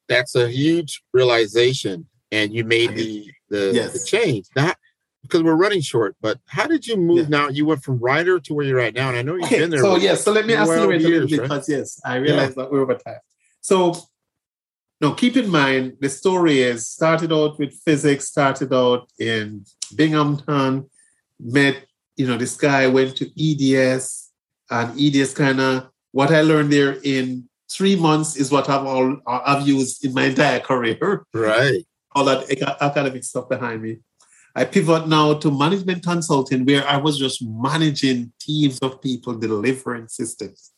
That's 0.08 0.34
a 0.34 0.48
huge 0.48 1.02
realization, 1.12 2.08
and 2.32 2.52
you 2.52 2.64
made 2.64 2.96
the 2.96 3.30
the, 3.48 3.70
yes. 3.72 3.92
the 3.92 4.04
change. 4.04 4.46
Not 4.56 4.76
because 5.30 5.44
we're 5.44 5.54
running 5.54 5.80
short, 5.80 6.16
but 6.20 6.38
how 6.46 6.66
did 6.66 6.86
you 6.86 6.96
move 6.96 7.28
yeah. 7.28 7.38
now? 7.38 7.48
You 7.48 7.64
went 7.66 7.82
from 7.82 7.98
Ryder 7.98 8.40
to 8.40 8.54
where 8.54 8.66
you're 8.66 8.80
at 8.80 8.94
now, 8.94 9.08
and 9.08 9.16
I 9.16 9.22
know 9.22 9.34
you've 9.34 9.44
okay, 9.44 9.60
been 9.60 9.70
there. 9.70 9.80
So 9.80 9.96
yes, 9.96 10.24
so 10.24 10.32
let 10.32 10.46
me 10.46 10.54
accelerate 10.54 11.00
years, 11.00 11.04
a 11.04 11.10
little 11.10 11.28
bit 11.28 11.42
because 11.42 11.68
yes, 11.68 12.00
I 12.04 12.16
realize 12.16 12.48
yeah. 12.50 12.64
that 12.64 12.72
we're 12.72 12.82
over 12.82 12.94
time. 12.94 13.20
So 13.60 13.94
now 15.00 15.14
keep 15.14 15.36
in 15.36 15.48
mind 15.48 15.96
the 16.00 16.08
story 16.08 16.60
is 16.60 16.88
started 16.88 17.32
out 17.32 17.58
with 17.58 17.72
physics, 17.74 18.28
started 18.28 18.72
out 18.72 19.08
in 19.18 19.64
Binghamton, 19.94 20.90
met, 21.38 21.84
you 22.16 22.26
know, 22.26 22.36
this 22.36 22.56
guy 22.56 22.86
went 22.86 23.16
to 23.16 23.24
EDS, 23.38 24.30
and 24.70 25.00
EDS 25.00 25.34
kind 25.34 25.60
of 25.60 25.88
what 26.12 26.32
I 26.32 26.42
learned 26.42 26.72
there 26.72 26.98
in 27.02 27.48
three 27.70 27.96
months 27.96 28.36
is 28.36 28.50
what 28.50 28.68
I've 28.68 28.84
all 28.84 29.16
I've 29.26 29.66
used 29.66 30.04
in 30.04 30.12
my 30.12 30.24
entire 30.24 30.60
career. 30.70 31.24
Right. 31.32 31.84
All 32.12 32.24
that 32.24 32.50
academic 32.80 33.22
stuff 33.24 33.48
behind 33.48 33.82
me. 33.82 33.98
I 34.54 34.64
pivot 34.64 35.06
now 35.06 35.34
to 35.34 35.50
management 35.50 36.02
consulting, 36.02 36.64
where 36.64 36.86
I 36.86 36.96
was 36.96 37.18
just 37.18 37.42
managing 37.42 38.32
teams 38.40 38.78
of 38.80 39.00
people 39.00 39.34
delivering 39.34 40.08
systems. 40.08 40.72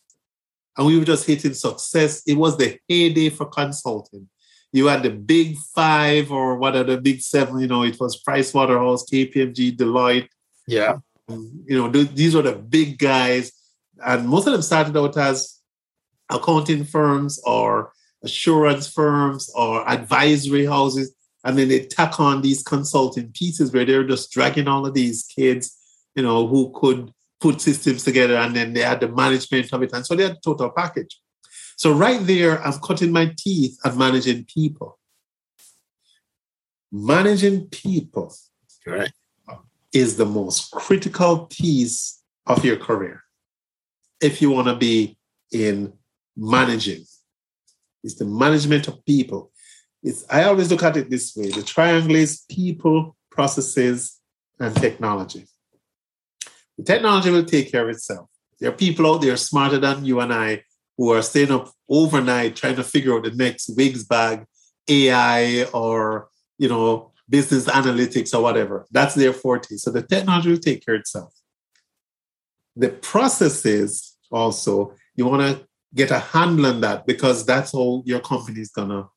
And 0.77 0.87
we 0.87 0.99
were 0.99 1.05
just 1.05 1.27
hitting 1.27 1.55
success. 1.55 2.23
It 2.27 2.35
was 2.35 2.57
the 2.57 2.79
heyday 2.89 3.31
for 3.31 3.47
consulting. 3.47 4.29
You 4.73 4.87
had 4.87 5.03
the 5.03 5.11
big 5.11 5.57
five 5.75 6.33
or 6.33 6.57
what 6.57 6.77
are 6.77 6.85
the 6.85 6.99
big 6.99 7.21
seven, 7.21 7.61
you 7.61 7.67
know, 7.67 7.83
it 7.83 8.01
was 8.01 8.17
Price 8.17 8.55
Waterhouse, 8.55 9.05
KPMG, 9.11 9.77
Deloitte. 9.77 10.29
Yeah. 10.67 10.99
Um, 11.29 11.65
you 11.67 11.77
know, 11.77 11.91
th- 11.91 12.15
these 12.15 12.35
were 12.35 12.43
the 12.43 12.55
big 12.55 12.99
guys. 12.99 13.53
And 14.05 14.27
most 14.27 14.47
of 14.47 14.53
them 14.53 14.63
started 14.63 14.97
out 14.97 15.17
as 15.19 15.61
accounting 16.31 16.85
firms 16.85 17.39
or 17.45 17.93
assurance 18.23 18.91
firms 18.91 19.51
or 19.55 19.87
advisory 19.89 20.65
houses 20.65 21.13
and 21.45 21.59
then 21.59 21.69
they 21.69 21.87
tack 21.87 22.21
on 22.21 22.43
these 22.43 22.63
consulting 22.63 23.33
pieces 23.33 23.73
where 23.73 23.85
they're 23.85 24.07
just 24.07 24.31
dragging 24.31 24.69
all 24.69 24.87
of 24.87 24.95
these 24.95 25.25
kids, 25.25 25.77
you 26.15 26.23
know, 26.23 26.47
who 26.47 26.73
could 26.75 27.13
put 27.41 27.61
systems 27.61 28.05
together 28.05 28.37
and 28.37 28.55
then 28.55 28.73
they 28.73 28.83
had 28.83 29.01
the 29.01 29.09
management 29.09 29.73
of 29.73 29.83
it. 29.83 29.93
And 29.93 30.07
so 30.07 30.15
they 30.15 30.23
had 30.23 30.37
the 30.37 30.41
total 30.45 30.71
package. 30.71 31.19
So 31.77 31.93
right 31.93 32.25
there, 32.25 32.63
I'm 32.63 32.79
cutting 32.79 33.11
my 33.11 33.33
teeth 33.37 33.77
at 33.85 33.97
managing 33.97 34.45
people. 34.45 34.99
Managing 36.93 37.67
people 37.69 38.33
right. 38.87 39.11
is 39.93 40.17
the 40.17 40.27
most 40.27 40.71
critical 40.71 41.47
piece 41.47 42.23
of 42.47 42.65
your 42.65 42.77
career. 42.77 43.23
If 44.21 44.41
you 44.41 44.51
want 44.51 44.69
to 44.69 44.77
be 44.77 45.17
in 45.51 45.95
managing, 46.37 47.05
it's 48.05 48.15
the 48.15 48.27
management 48.27 48.87
of 48.89 49.05
people 49.05 49.52
it's 50.03 50.25
I 50.29 50.45
always 50.45 50.71
look 50.71 50.83
at 50.83 50.97
it 50.97 51.11
this 51.11 51.35
way: 51.37 51.51
the 51.51 51.63
triangle 51.63 52.17
is 52.17 52.45
people, 52.49 53.17
processes, 53.31 54.21
and 54.59 54.75
technology. 54.75 55.47
The 56.79 56.85
technology 56.85 57.31
will 57.31 57.45
take 57.45 57.71
care 57.71 57.85
of 57.85 57.91
itself. 57.91 58.29
There 58.59 58.71
are 58.71 58.75
people 58.75 59.07
out 59.07 59.23
there 59.23 59.37
smarter 59.37 59.79
than 59.79 60.05
you 60.05 60.21
and 60.21 60.33
I 60.33 60.65
who 60.97 61.11
are 61.11 61.23
staying 61.23 61.51
up 61.51 61.71
overnight 61.89 62.57
trying 62.57 62.77
to 62.77 62.85
figure 62.85 63.15
out 63.17 63.25
the 63.25 63.31
next 63.31 63.77
Wigs 63.77 64.05
bag, 64.05 64.45
AI, 64.89 65.65
or 65.73 66.29
you 66.59 66.69
know, 66.69 67.13
business 67.29 67.67
analytics 67.67 68.35
or 68.35 68.43
whatever. 68.43 68.87
That's 68.91 69.15
their 69.15 69.33
forte. 69.33 69.77
So 69.77 69.91
the 69.91 70.03
technology 70.03 70.51
will 70.51 70.59
take 70.59 70.85
care 70.85 70.95
of 70.95 71.01
itself. 71.01 71.33
The 72.77 72.89
processes 72.89 74.17
also, 74.31 74.95
you 75.17 75.27
want 75.27 75.43
to 75.43 75.67
get 75.95 76.11
a 76.11 76.19
handle 76.19 76.67
on 76.67 76.81
that 76.81 77.07
because 77.07 77.45
that's 77.45 77.73
how 77.73 78.03
your 78.07 78.21
company 78.21 78.61
is 78.61 78.71
gonna 78.71 79.09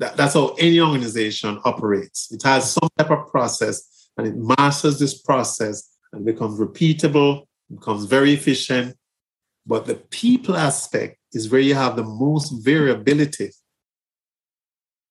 that, 0.00 0.16
that's 0.16 0.34
how 0.34 0.54
any 0.58 0.80
organization 0.80 1.60
operates. 1.64 2.32
It 2.32 2.42
has 2.42 2.72
some 2.72 2.88
type 2.98 3.10
of 3.10 3.30
process 3.30 4.08
and 4.16 4.26
it 4.26 4.34
masters 4.36 4.98
this 4.98 5.20
process 5.22 5.96
and 6.12 6.24
becomes 6.24 6.58
repeatable, 6.58 7.46
becomes 7.70 8.06
very 8.06 8.32
efficient. 8.32 8.96
But 9.66 9.86
the 9.86 9.94
people 9.94 10.56
aspect 10.56 11.18
is 11.32 11.50
where 11.50 11.60
you 11.60 11.74
have 11.74 11.96
the 11.96 12.02
most 12.02 12.50
variability 12.64 13.50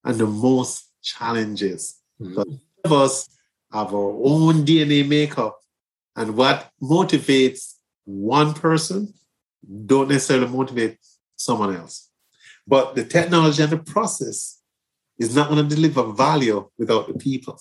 and 0.03 0.17
the 0.17 0.25
most 0.25 0.91
challenges. 1.03 1.99
Mm-hmm. 2.19 2.33
So 2.33 2.59
of 2.83 2.93
us 2.93 3.29
have 3.71 3.93
our 3.93 4.11
own 4.23 4.65
DNA 4.65 5.07
makeup, 5.07 5.59
and 6.15 6.35
what 6.35 6.71
motivates 6.81 7.75
one 8.05 8.53
person 8.53 9.13
don't 9.85 10.09
necessarily 10.09 10.47
motivate 10.47 10.97
someone 11.35 11.75
else. 11.75 12.09
But 12.67 12.95
the 12.95 13.05
technology 13.05 13.61
and 13.61 13.71
the 13.71 13.77
process 13.77 14.58
is 15.19 15.35
not 15.35 15.49
going 15.49 15.67
to 15.67 15.75
deliver 15.75 16.11
value 16.13 16.69
without 16.77 17.07
the 17.07 17.13
people. 17.13 17.59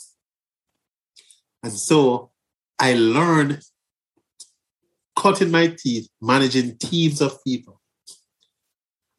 And 1.62 1.72
so 1.72 2.30
I 2.78 2.94
learned 2.94 3.60
cutting 5.16 5.50
my 5.50 5.74
teeth, 5.76 6.08
managing 6.22 6.78
teams 6.78 7.20
of 7.20 7.42
people, 7.44 7.80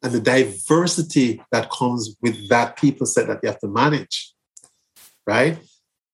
and 0.02 0.12
the 0.12 0.20
diversity 0.20 1.42
that 1.52 1.70
comes 1.70 2.16
with 2.22 2.48
that 2.48 2.76
people 2.76 3.06
set 3.06 3.26
that 3.26 3.40
you 3.42 3.50
have 3.50 3.60
to 3.60 3.68
manage, 3.68 4.34
right? 5.26 5.58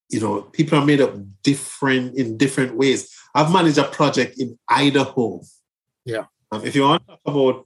You 0.09 0.19
know, 0.19 0.41
people 0.41 0.77
are 0.77 0.85
made 0.85 0.99
up 0.99 1.15
different 1.41 2.17
in 2.17 2.37
different 2.37 2.75
ways. 2.75 3.09
I've 3.33 3.51
managed 3.51 3.77
a 3.77 3.85
project 3.85 4.39
in 4.39 4.59
Idaho. 4.67 5.41
Yeah. 6.05 6.25
Um, 6.51 6.65
if 6.65 6.75
you 6.75 6.83
want 6.83 7.03
to 7.07 7.07
talk 7.07 7.19
about, 7.25 7.65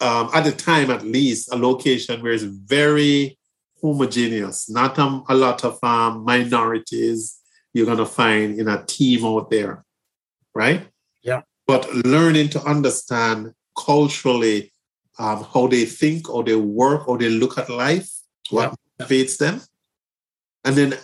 um, 0.00 0.30
at 0.34 0.44
the 0.44 0.52
time 0.52 0.90
at 0.90 1.02
least, 1.02 1.50
a 1.52 1.56
location 1.56 2.22
where 2.22 2.32
it's 2.32 2.42
very 2.42 3.38
homogeneous, 3.84 4.70
not 4.70 4.98
um, 4.98 5.24
a 5.28 5.34
lot 5.34 5.62
of 5.62 5.78
um, 5.84 6.24
minorities 6.24 7.40
you're 7.74 7.84
going 7.84 7.98
to 7.98 8.06
find 8.06 8.58
in 8.58 8.66
a 8.66 8.82
team 8.86 9.26
out 9.26 9.50
there, 9.50 9.84
right? 10.54 10.86
Yeah. 11.22 11.42
But 11.66 11.92
learning 11.94 12.48
to 12.50 12.62
understand 12.62 13.52
culturally 13.76 14.72
um, 15.18 15.44
how 15.52 15.66
they 15.66 15.84
think 15.84 16.30
or 16.30 16.42
they 16.42 16.56
work 16.56 17.06
or 17.08 17.18
they 17.18 17.28
look 17.28 17.58
at 17.58 17.68
life, 17.68 18.10
what 18.48 18.74
yeah. 18.98 19.06
motivates 19.06 19.36
them. 19.36 19.60
And 20.64 20.74
then 20.76 20.94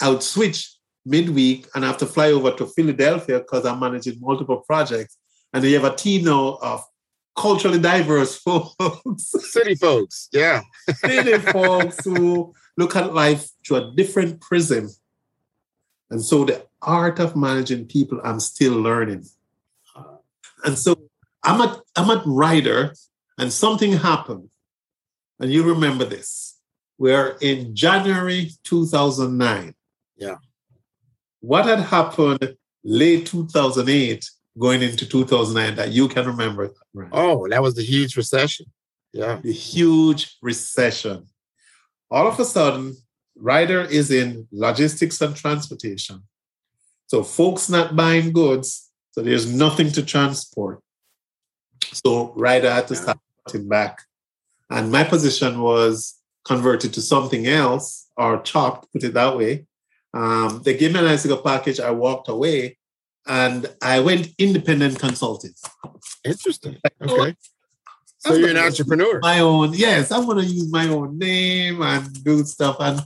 I 0.00 0.10
would 0.10 0.22
switch 0.22 0.76
midweek 1.04 1.66
and 1.74 1.84
I 1.84 1.88
have 1.88 1.98
to 1.98 2.06
fly 2.06 2.30
over 2.30 2.52
to 2.52 2.66
Philadelphia 2.66 3.40
because 3.40 3.66
I'm 3.66 3.80
managing 3.80 4.20
multiple 4.20 4.62
projects. 4.64 5.18
And 5.52 5.64
you 5.64 5.74
have 5.80 5.92
a 5.92 5.96
team 5.96 6.24
now 6.26 6.58
of 6.62 6.84
culturally 7.38 7.78
diverse 7.78 8.36
folks. 8.46 9.32
City 9.52 9.74
folks, 9.74 10.28
yeah. 10.32 10.62
City 10.96 11.38
folks 11.52 12.04
who 12.04 12.52
look 12.76 12.96
at 12.96 13.14
life 13.14 13.48
through 13.64 13.76
a 13.76 13.92
different 13.94 14.40
prism. 14.40 14.88
And 16.10 16.22
so 16.22 16.44
the 16.44 16.66
art 16.82 17.20
of 17.20 17.36
managing 17.36 17.86
people, 17.86 18.20
I'm 18.24 18.40
still 18.40 18.74
learning. 18.74 19.26
And 20.64 20.76
so 20.76 20.96
I'm 21.44 21.60
a 21.60 21.80
I'm 21.94 22.10
a 22.10 22.22
Ryder, 22.26 22.94
and 23.38 23.52
something 23.52 23.92
happened. 23.92 24.50
And 25.38 25.52
you 25.52 25.62
remember 25.62 26.04
this. 26.04 26.58
We're 26.98 27.36
in 27.40 27.76
January 27.76 28.50
2009. 28.64 29.74
Yeah. 30.16 30.36
What 31.40 31.66
had 31.66 31.78
happened 31.78 32.56
late 32.82 33.26
2008 33.26 34.28
going 34.58 34.82
into 34.82 35.06
2009 35.06 35.76
that 35.76 35.92
you 35.92 36.08
can 36.08 36.26
remember. 36.26 36.72
Right? 36.94 37.08
Oh, 37.12 37.48
that 37.48 37.62
was 37.62 37.74
the 37.74 37.82
huge 37.82 38.16
recession. 38.16 38.66
Yeah. 39.12 39.40
The 39.42 39.52
huge 39.52 40.36
recession. 40.42 41.26
All 42.10 42.26
of 42.26 42.38
a 42.40 42.44
sudden, 42.44 42.96
Ryder 43.36 43.82
is 43.82 44.10
in 44.10 44.48
logistics 44.50 45.20
and 45.20 45.36
transportation. 45.36 46.22
So 47.06 47.22
folks 47.22 47.68
not 47.68 47.96
buying 47.96 48.32
goods, 48.32 48.90
so 49.12 49.22
there's 49.22 49.52
nothing 49.52 49.90
to 49.92 50.02
transport. 50.02 50.80
So 51.84 52.32
Ryder 52.36 52.70
had 52.70 52.88
to 52.88 52.96
start 52.96 53.18
cutting 53.46 53.68
back. 53.68 54.02
And 54.70 54.92
my 54.92 55.04
position 55.04 55.60
was 55.60 56.18
converted 56.44 56.92
to 56.94 57.02
something 57.02 57.46
else 57.46 58.08
or 58.16 58.42
chopped, 58.42 58.92
put 58.92 59.04
it 59.04 59.14
that 59.14 59.36
way. 59.36 59.66
Um, 60.12 60.62
they 60.64 60.76
gave 60.76 60.92
me 60.92 61.00
a 61.00 61.02
nice 61.02 61.24
little 61.24 61.42
package. 61.42 61.80
I 61.80 61.90
walked 61.90 62.28
away 62.28 62.77
and 63.28 63.66
I 63.82 64.00
went 64.00 64.34
independent 64.38 64.98
consulting. 64.98 65.52
Interesting. 66.24 66.78
Okay. 67.02 67.36
So 68.18 68.34
you're 68.34 68.50
an 68.50 68.56
entrepreneur. 68.56 69.20
My 69.20 69.40
own, 69.40 69.74
yes. 69.74 70.10
I 70.10 70.18
want 70.18 70.40
to 70.40 70.46
use 70.46 70.70
my 70.72 70.88
own 70.88 71.18
name 71.18 71.82
and 71.82 72.24
do 72.24 72.42
stuff. 72.44 72.76
And 72.80 73.02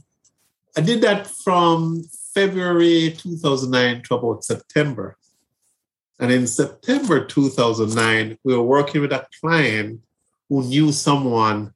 I 0.76 0.80
did 0.80 1.02
that 1.02 1.26
from 1.26 2.04
February 2.34 3.14
2009 3.18 4.02
to 4.04 4.14
about 4.14 4.44
September. 4.44 5.18
And 6.18 6.32
in 6.32 6.46
September 6.46 7.24
2009, 7.24 8.38
we 8.44 8.56
were 8.56 8.62
working 8.62 9.02
with 9.02 9.12
a 9.12 9.26
client 9.40 10.00
who 10.48 10.64
knew 10.64 10.92
someone 10.92 11.74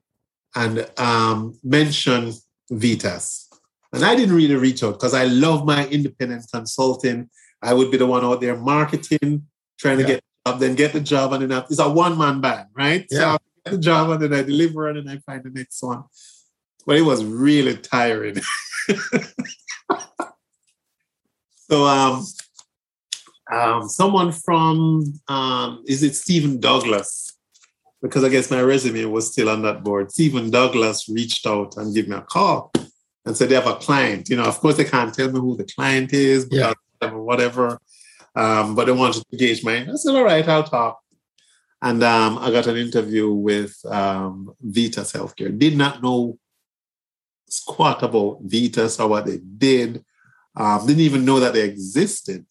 and 0.54 0.88
um, 0.96 1.58
mentioned 1.62 2.34
Vitas. 2.70 3.48
And 3.92 4.04
I 4.04 4.14
didn't 4.14 4.34
really 4.34 4.54
reach 4.54 4.82
out 4.82 4.94
because 4.94 5.14
I 5.14 5.24
love 5.24 5.66
my 5.66 5.86
independent 5.88 6.46
consulting 6.52 7.28
I 7.62 7.74
would 7.74 7.90
be 7.90 7.96
the 7.96 8.06
one 8.06 8.24
out 8.24 8.40
there 8.40 8.56
marketing, 8.56 9.46
trying 9.78 9.98
to 9.98 10.02
yeah. 10.02 10.08
get 10.08 10.24
job, 10.46 10.60
then 10.60 10.74
get 10.74 10.92
the 10.92 11.00
job, 11.00 11.32
and 11.32 11.50
then 11.50 11.64
it's 11.70 11.78
a 11.78 11.90
one 11.90 12.16
man 12.18 12.40
band, 12.40 12.68
right? 12.74 13.06
Yeah. 13.10 13.18
So 13.18 13.28
I 13.28 13.38
get 13.64 13.72
the 13.72 13.78
job, 13.78 14.10
and 14.10 14.22
then 14.22 14.34
I 14.34 14.42
deliver, 14.42 14.88
and 14.88 14.98
then 14.98 15.16
I 15.16 15.18
find 15.30 15.42
the 15.44 15.50
next 15.50 15.82
one. 15.82 16.04
But 16.86 16.96
it 16.96 17.02
was 17.02 17.24
really 17.24 17.76
tiring. 17.76 18.36
so, 21.68 21.84
um, 21.84 22.24
um, 23.52 23.88
someone 23.88 24.32
from 24.32 25.14
um, 25.28 25.84
is 25.86 26.02
it 26.02 26.14
Stephen 26.14 26.60
Douglas? 26.60 27.32
Because 28.02 28.24
I 28.24 28.28
guess 28.28 28.50
my 28.50 28.60
resume 28.60 29.06
was 29.06 29.32
still 29.32 29.48
on 29.48 29.62
that 29.62 29.82
board. 29.82 30.12
Stephen 30.12 30.50
Douglas 30.50 31.08
reached 31.08 31.46
out 31.46 31.76
and 31.76 31.94
gave 31.94 32.08
me 32.08 32.14
a 32.14 32.20
call 32.20 32.70
and 33.24 33.36
said 33.36 33.48
they 33.48 33.54
have 33.54 33.66
a 33.66 33.76
client. 33.76 34.28
You 34.28 34.36
know, 34.36 34.44
of 34.44 34.60
course 34.60 34.76
they 34.76 34.84
can't 34.84 35.12
tell 35.12 35.32
me 35.32 35.40
who 35.40 35.56
the 35.56 35.64
client 35.64 36.12
is 36.12 36.44
because 36.44 36.58
yeah 36.58 36.74
whatever, 37.14 37.22
whatever. 37.22 37.80
Um, 38.34 38.74
but 38.74 38.84
they 38.86 38.92
wanted 38.92 39.24
to 39.30 39.36
gauge 39.36 39.64
my. 39.64 39.78
I 39.78 39.94
said, 39.94 40.14
all 40.14 40.24
right, 40.24 40.46
I'll 40.46 40.62
talk. 40.62 41.00
And 41.80 42.02
um, 42.02 42.38
I 42.38 42.50
got 42.50 42.66
an 42.66 42.76
interview 42.76 43.32
with 43.32 43.74
um, 43.86 44.52
Vitas 44.64 45.14
Healthcare. 45.14 45.56
Did 45.58 45.76
not 45.76 46.02
know 46.02 46.38
squat 47.48 48.02
about 48.02 48.46
Vitas 48.46 49.00
or 49.00 49.08
what 49.08 49.26
they 49.26 49.38
did. 49.38 50.04
Um, 50.56 50.86
didn't 50.86 51.02
even 51.02 51.24
know 51.24 51.40
that 51.40 51.52
they 51.52 51.62
existed. 51.62 52.44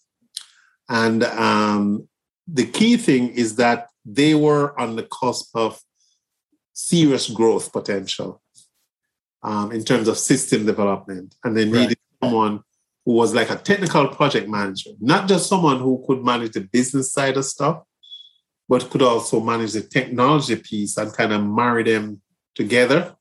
And 0.87 1.23
um, 1.23 2.07
the 2.47 2.65
key 2.65 2.97
thing 2.97 3.29
is 3.29 3.55
that 3.55 3.89
they 4.05 4.35
were 4.35 4.79
on 4.79 4.95
the 4.95 5.03
cusp 5.03 5.55
of 5.55 5.81
serious 6.73 7.29
growth 7.29 7.71
potential 7.71 8.41
um, 9.41 9.71
in 9.71 9.83
terms 9.83 10.07
of 10.07 10.17
system 10.17 10.65
development. 10.65 11.35
And 11.43 11.57
they 11.57 11.65
needed 11.65 11.97
right. 12.21 12.29
someone 12.29 12.61
who 13.05 13.13
was 13.13 13.33
like 13.33 13.51
a 13.51 13.55
technical 13.55 14.07
project 14.07 14.49
manager, 14.49 14.91
not 14.99 15.27
just 15.27 15.47
someone 15.47 15.79
who 15.79 16.03
could 16.07 16.23
manage 16.23 16.53
the 16.53 16.61
business 16.61 17.13
side 17.13 17.37
of 17.37 17.45
stuff, 17.45 17.83
but 18.67 18.89
could 18.89 19.03
also 19.03 19.39
manage 19.39 19.73
the 19.73 19.81
technology 19.81 20.55
piece 20.55 20.97
and 20.97 21.13
kind 21.13 21.31
of 21.31 21.45
marry 21.45 21.83
them 21.83 22.21
together 22.55 23.15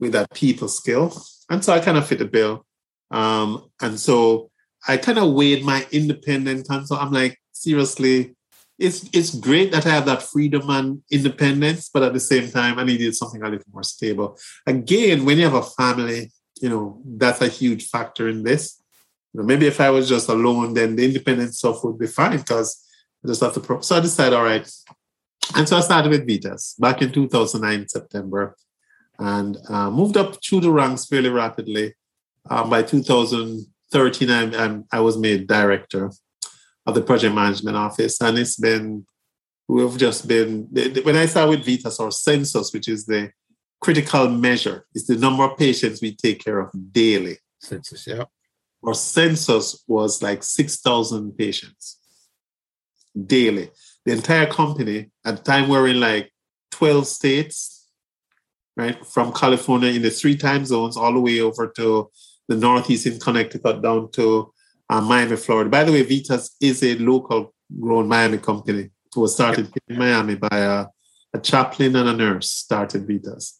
with 0.00 0.12
that 0.12 0.32
people 0.34 0.68
skill. 0.68 1.16
And 1.48 1.64
so 1.64 1.72
I 1.72 1.80
kind 1.80 1.96
of 1.96 2.06
fit 2.06 2.18
the 2.18 2.24
bill. 2.24 2.66
Um, 3.10 3.70
and 3.80 3.98
so 3.98 4.50
I 4.86 4.96
kind 4.96 5.18
of 5.18 5.32
weighed 5.32 5.64
my 5.64 5.86
independent 5.92 6.66
console. 6.66 6.98
I'm 6.98 7.12
like, 7.12 7.38
seriously, 7.52 8.34
it's 8.78 9.08
it's 9.12 9.34
great 9.34 9.72
that 9.72 9.86
I 9.86 9.90
have 9.90 10.06
that 10.06 10.22
freedom 10.22 10.70
and 10.70 11.02
independence, 11.10 11.90
but 11.92 12.02
at 12.02 12.14
the 12.14 12.20
same 12.20 12.50
time, 12.50 12.78
I 12.78 12.84
needed 12.84 13.14
something 13.14 13.42
a 13.42 13.48
little 13.48 13.66
more 13.72 13.82
stable. 13.82 14.38
Again, 14.66 15.26
when 15.26 15.36
you 15.36 15.44
have 15.44 15.54
a 15.54 15.62
family, 15.62 16.32
you 16.62 16.70
know, 16.70 17.02
that's 17.04 17.42
a 17.42 17.48
huge 17.48 17.88
factor 17.88 18.28
in 18.28 18.42
this. 18.42 18.79
You 19.32 19.40
know, 19.40 19.46
maybe 19.46 19.66
if 19.66 19.80
I 19.80 19.90
was 19.90 20.08
just 20.08 20.28
alone, 20.28 20.74
then 20.74 20.96
the 20.96 21.04
independent 21.04 21.54
stuff 21.54 21.84
would 21.84 21.98
be 21.98 22.06
fine 22.06 22.38
because 22.38 22.84
I 23.24 23.28
just 23.28 23.40
have 23.40 23.54
to. 23.54 23.60
Pro- 23.60 23.80
so 23.80 23.96
I 23.96 24.00
decided, 24.00 24.34
all 24.34 24.44
right. 24.44 24.68
And 25.56 25.68
so 25.68 25.76
I 25.76 25.80
started 25.80 26.10
with 26.10 26.26
Vitas 26.26 26.78
back 26.78 27.02
in 27.02 27.12
2009, 27.12 27.88
September. 27.88 28.56
and 29.18 29.58
uh, 29.68 29.90
moved 29.90 30.16
up 30.16 30.42
through 30.42 30.60
the 30.60 30.70
ranks 30.70 31.06
fairly 31.06 31.28
rapidly. 31.28 31.94
Um, 32.48 32.70
by 32.70 32.82
2013, 32.82 34.30
I, 34.30 34.80
I, 34.90 35.00
was 35.00 35.18
made 35.18 35.46
director 35.46 36.10
of 36.86 36.94
the 36.94 37.02
project 37.02 37.34
management 37.34 37.76
office, 37.76 38.20
and 38.22 38.38
it's 38.38 38.56
been 38.56 39.04
we've 39.68 39.98
just 39.98 40.26
been 40.26 40.68
when 41.04 41.16
I 41.16 41.26
started 41.26 41.50
with 41.50 41.66
Vitas 41.66 42.00
or 42.00 42.10
census, 42.10 42.72
which 42.72 42.88
is 42.88 43.04
the 43.04 43.30
critical 43.80 44.28
measure, 44.28 44.86
is 44.94 45.06
the 45.06 45.16
number 45.16 45.44
of 45.44 45.58
patients 45.58 46.00
we 46.00 46.14
take 46.14 46.42
care 46.42 46.60
of 46.60 46.70
daily. 46.92 47.38
Census, 47.60 48.06
yeah. 48.06 48.24
Our 48.84 48.94
census 48.94 49.84
was 49.86 50.22
like 50.22 50.42
six 50.42 50.80
thousand 50.80 51.36
patients 51.36 51.98
daily. 53.26 53.70
The 54.04 54.12
entire 54.12 54.46
company 54.46 55.10
at 55.24 55.36
the 55.36 55.42
time 55.42 55.68
we 55.68 55.76
we're 55.76 55.88
in 55.88 56.00
like 56.00 56.32
twelve 56.70 57.06
states, 57.06 57.88
right, 58.76 59.04
from 59.06 59.32
California 59.32 59.90
in 59.90 60.02
the 60.02 60.10
three 60.10 60.36
time 60.36 60.64
zones 60.64 60.96
all 60.96 61.12
the 61.12 61.20
way 61.20 61.40
over 61.40 61.68
to 61.76 62.10
the 62.48 62.56
northeast 62.56 63.06
in 63.06 63.20
Connecticut 63.20 63.82
down 63.82 64.10
to 64.12 64.52
uh, 64.88 65.00
Miami, 65.00 65.36
Florida. 65.36 65.70
By 65.70 65.84
the 65.84 65.92
way, 65.92 66.04
Vitas 66.04 66.50
is 66.60 66.82
a 66.82 66.96
local 66.96 67.54
grown 67.78 68.08
Miami 68.08 68.38
company. 68.38 68.90
It 69.14 69.16
was 69.16 69.34
started 69.34 69.72
in 69.88 69.98
Miami 69.98 70.34
by 70.34 70.58
a, 70.58 70.86
a 71.32 71.38
chaplain 71.40 71.94
and 71.96 72.08
a 72.08 72.12
nurse 72.12 72.50
started 72.50 73.06
Vitas. 73.06 73.52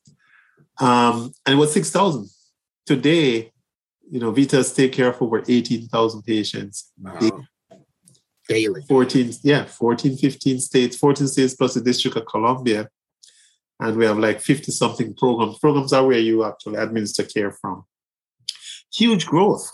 Um, 0.80 1.32
and 1.46 1.54
it 1.54 1.58
was 1.58 1.72
6,000. 1.72 2.28
Today, 2.86 3.52
you 4.11 4.18
know, 4.18 4.32
Vitas 4.32 4.74
take 4.74 4.92
care 4.92 5.08
of 5.08 5.22
over 5.22 5.42
18,000 5.46 6.22
patients. 6.22 6.92
Wow. 7.00 7.44
Daily. 8.48 8.82
14, 8.88 9.32
yeah, 9.44 9.64
14, 9.64 10.16
15 10.16 10.58
states, 10.58 10.96
14 10.96 11.28
states 11.28 11.54
plus 11.54 11.74
the 11.74 11.80
District 11.80 12.16
of 12.16 12.26
Columbia. 12.26 12.88
And 13.78 13.96
we 13.96 14.04
have 14.04 14.18
like 14.18 14.40
50 14.40 14.72
something 14.72 15.14
programs. 15.14 15.58
Programs 15.58 15.92
are 15.92 16.04
where 16.04 16.18
you 16.18 16.44
actually 16.44 16.76
administer 16.76 17.22
care 17.22 17.52
from. 17.52 17.84
Huge 18.92 19.26
growth. 19.26 19.70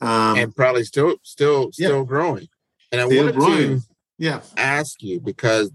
Um, 0.00 0.36
and 0.36 0.54
probably 0.54 0.84
still, 0.84 1.14
still, 1.22 1.70
still 1.72 2.04
growing. 2.04 2.48
And 2.90 3.00
I 3.00 3.06
Still 3.06 3.24
wanted 3.24 3.36
growing. 3.36 3.80
to 3.80 3.86
yeah. 4.18 4.40
ask 4.56 5.02
you 5.02 5.20
because 5.20 5.70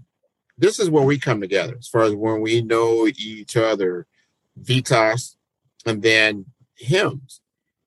this 0.58 0.78
is 0.78 0.90
where 0.90 1.04
we 1.04 1.18
come 1.18 1.40
together 1.40 1.76
as 1.78 1.88
far 1.88 2.02
as 2.02 2.14
when 2.14 2.42
we 2.42 2.60
know 2.60 3.06
each 3.06 3.56
other, 3.56 4.06
Vitas, 4.60 5.34
and 5.86 6.02
then 6.02 6.46
HIMSS. 6.80 7.40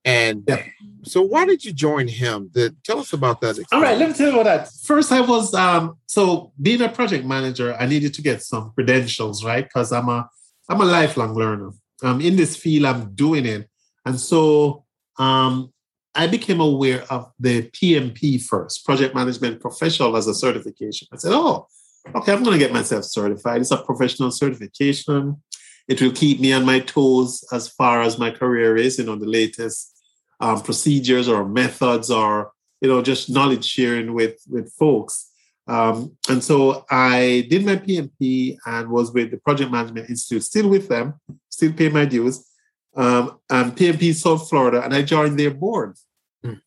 And 0.06 0.44
Yeah. 0.46 0.62
so, 1.02 1.20
why 1.20 1.44
did 1.44 1.64
you 1.64 1.72
join 1.72 2.06
HIMSS? 2.06 2.52
The, 2.52 2.74
tell 2.84 3.00
us 3.00 3.12
about 3.12 3.40
that. 3.40 3.58
All 3.72 3.82
right, 3.82 3.98
let 3.98 4.08
me 4.08 4.14
tell 4.14 4.28
you 4.32 4.40
about 4.40 4.44
that. 4.44 4.72
First, 4.84 5.10
I 5.12 5.20
was 5.20 5.52
um 5.52 5.98
so 6.06 6.52
being 6.62 6.80
a 6.80 6.88
project 6.88 7.24
manager, 7.26 7.74
I 7.78 7.86
needed 7.86 8.14
to 8.14 8.22
get 8.22 8.42
some 8.42 8.70
credentials, 8.74 9.44
right? 9.44 9.64
Because 9.64 9.92
I'm 9.92 10.08
a 10.08 10.30
I'm 10.70 10.80
a 10.80 10.84
lifelong 10.84 11.34
learner. 11.34 11.70
I'm 12.02 12.20
in 12.20 12.36
this 12.36 12.56
field, 12.56 12.84
I'm 12.86 13.14
doing 13.14 13.46
it, 13.46 13.68
and 14.04 14.18
so 14.20 14.84
um, 15.18 15.72
I 16.14 16.26
became 16.26 16.60
aware 16.60 17.02
of 17.10 17.32
the 17.38 17.62
PMP 17.70 18.40
first, 18.42 18.84
Project 18.84 19.14
Management 19.14 19.60
Professional, 19.60 20.16
as 20.16 20.26
a 20.26 20.34
certification. 20.34 21.08
I 21.12 21.16
said, 21.16 21.32
oh, 21.32 21.66
okay, 22.14 22.32
I'm 22.32 22.42
going 22.42 22.58
to 22.58 22.64
get 22.64 22.72
myself 22.72 23.04
certified. 23.04 23.62
It's 23.62 23.70
a 23.70 23.78
professional 23.78 24.30
certification. 24.30 25.42
It 25.88 26.02
will 26.02 26.12
keep 26.12 26.38
me 26.40 26.52
on 26.52 26.64
my 26.66 26.80
toes 26.80 27.44
as 27.52 27.68
far 27.68 28.02
as 28.02 28.18
my 28.18 28.30
career 28.30 28.76
is, 28.76 28.98
you 28.98 29.04
know, 29.04 29.16
the 29.16 29.26
latest 29.26 29.95
um, 30.40 30.60
procedures 30.60 31.28
or 31.28 31.46
methods 31.46 32.10
or 32.10 32.52
you 32.80 32.88
know 32.88 33.02
just 33.02 33.30
knowledge 33.30 33.64
sharing 33.64 34.12
with 34.12 34.38
with 34.48 34.72
folks. 34.72 35.30
Um, 35.68 36.16
and 36.28 36.44
so 36.44 36.86
i 36.90 37.44
did 37.50 37.66
my 37.66 37.74
pmp 37.74 38.56
and 38.66 38.88
was 38.88 39.12
with 39.12 39.32
the 39.32 39.38
project 39.38 39.72
management 39.72 40.08
institute 40.08 40.44
still 40.44 40.68
with 40.68 40.88
them 40.88 41.14
still 41.48 41.72
pay 41.72 41.88
my 41.88 42.04
dues. 42.04 42.46
Um, 42.94 43.40
and 43.50 43.76
pmp 43.76 44.14
south 44.14 44.48
florida 44.48 44.84
and 44.84 44.94
i 44.94 45.02
joined 45.02 45.38
their 45.38 45.50
board. 45.50 45.96
Hmm. 46.44 46.60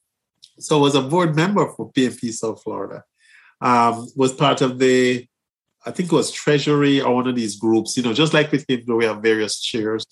so 0.59 0.77
I 0.77 0.81
was 0.81 0.95
a 0.95 1.01
board 1.01 1.33
member 1.33 1.65
for 1.71 1.91
pmp 1.91 2.33
south 2.33 2.61
florida. 2.61 3.03
Um, 3.61 4.07
was 4.15 4.33
part 4.33 4.61
of 4.61 4.79
the 4.79 5.25
i 5.85 5.91
think 5.91 6.11
it 6.11 6.15
was 6.15 6.31
treasury 6.31 6.99
or 6.99 7.15
one 7.15 7.27
of 7.27 7.35
these 7.35 7.55
groups 7.55 7.95
you 7.95 8.03
know 8.03 8.13
just 8.13 8.33
like 8.33 8.51
with 8.51 8.67
HIMSS 8.67 8.97
we 8.97 9.05
have 9.05 9.21
various 9.21 9.61
chairs 9.61 10.05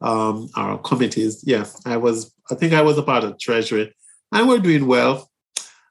um, 0.00 0.48
our 0.56 0.78
committees. 0.78 1.42
Yes, 1.46 1.80
I 1.86 1.96
was. 1.96 2.34
I 2.50 2.54
think 2.54 2.72
I 2.72 2.82
was 2.82 2.98
a 2.98 3.02
part 3.02 3.24
of 3.24 3.38
treasury, 3.38 3.94
and 4.32 4.48
we're 4.48 4.58
doing 4.58 4.86
well. 4.86 5.30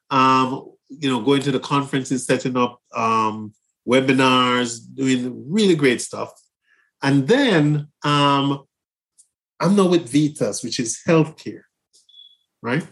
Um, 0.09 0.71
you 0.89 1.09
know, 1.09 1.21
going 1.21 1.41
to 1.43 1.51
the 1.51 1.59
conferences, 1.59 2.25
setting 2.25 2.57
up 2.57 2.81
um, 2.95 3.53
webinars, 3.87 4.79
doing 4.93 5.51
really 5.51 5.75
great 5.75 6.01
stuff, 6.01 6.31
and 7.01 7.27
then 7.27 7.87
um, 8.03 8.63
I'm 9.59 9.75
now 9.75 9.87
with 9.87 10.11
Vitas, 10.11 10.63
which 10.63 10.79
is 10.79 10.99
healthcare, 11.07 11.63
right? 12.61 12.85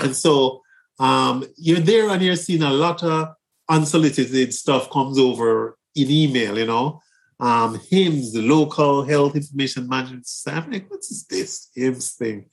And 0.00 0.14
so 0.14 0.60
um, 0.98 1.44
you're 1.56 1.80
there 1.80 2.10
and 2.10 2.22
you're 2.22 2.36
seeing 2.36 2.62
a 2.62 2.70
lot 2.70 3.02
of 3.02 3.34
unsolicited 3.68 4.52
stuff 4.52 4.90
comes 4.90 5.18
over 5.18 5.78
in 5.94 6.10
email, 6.10 6.58
you 6.58 6.66
know 6.66 7.00
um, 7.40 7.78
HIMSS, 7.78 8.32
the 8.32 8.42
local 8.42 9.04
health 9.04 9.36
information 9.36 9.88
management 9.88 10.26
system. 10.26 10.54
I'm 10.64 10.70
like, 10.72 10.90
what 10.90 11.00
is 11.00 11.26
this 11.28 11.70
HIMSS 11.76 12.14
thing? 12.16 12.46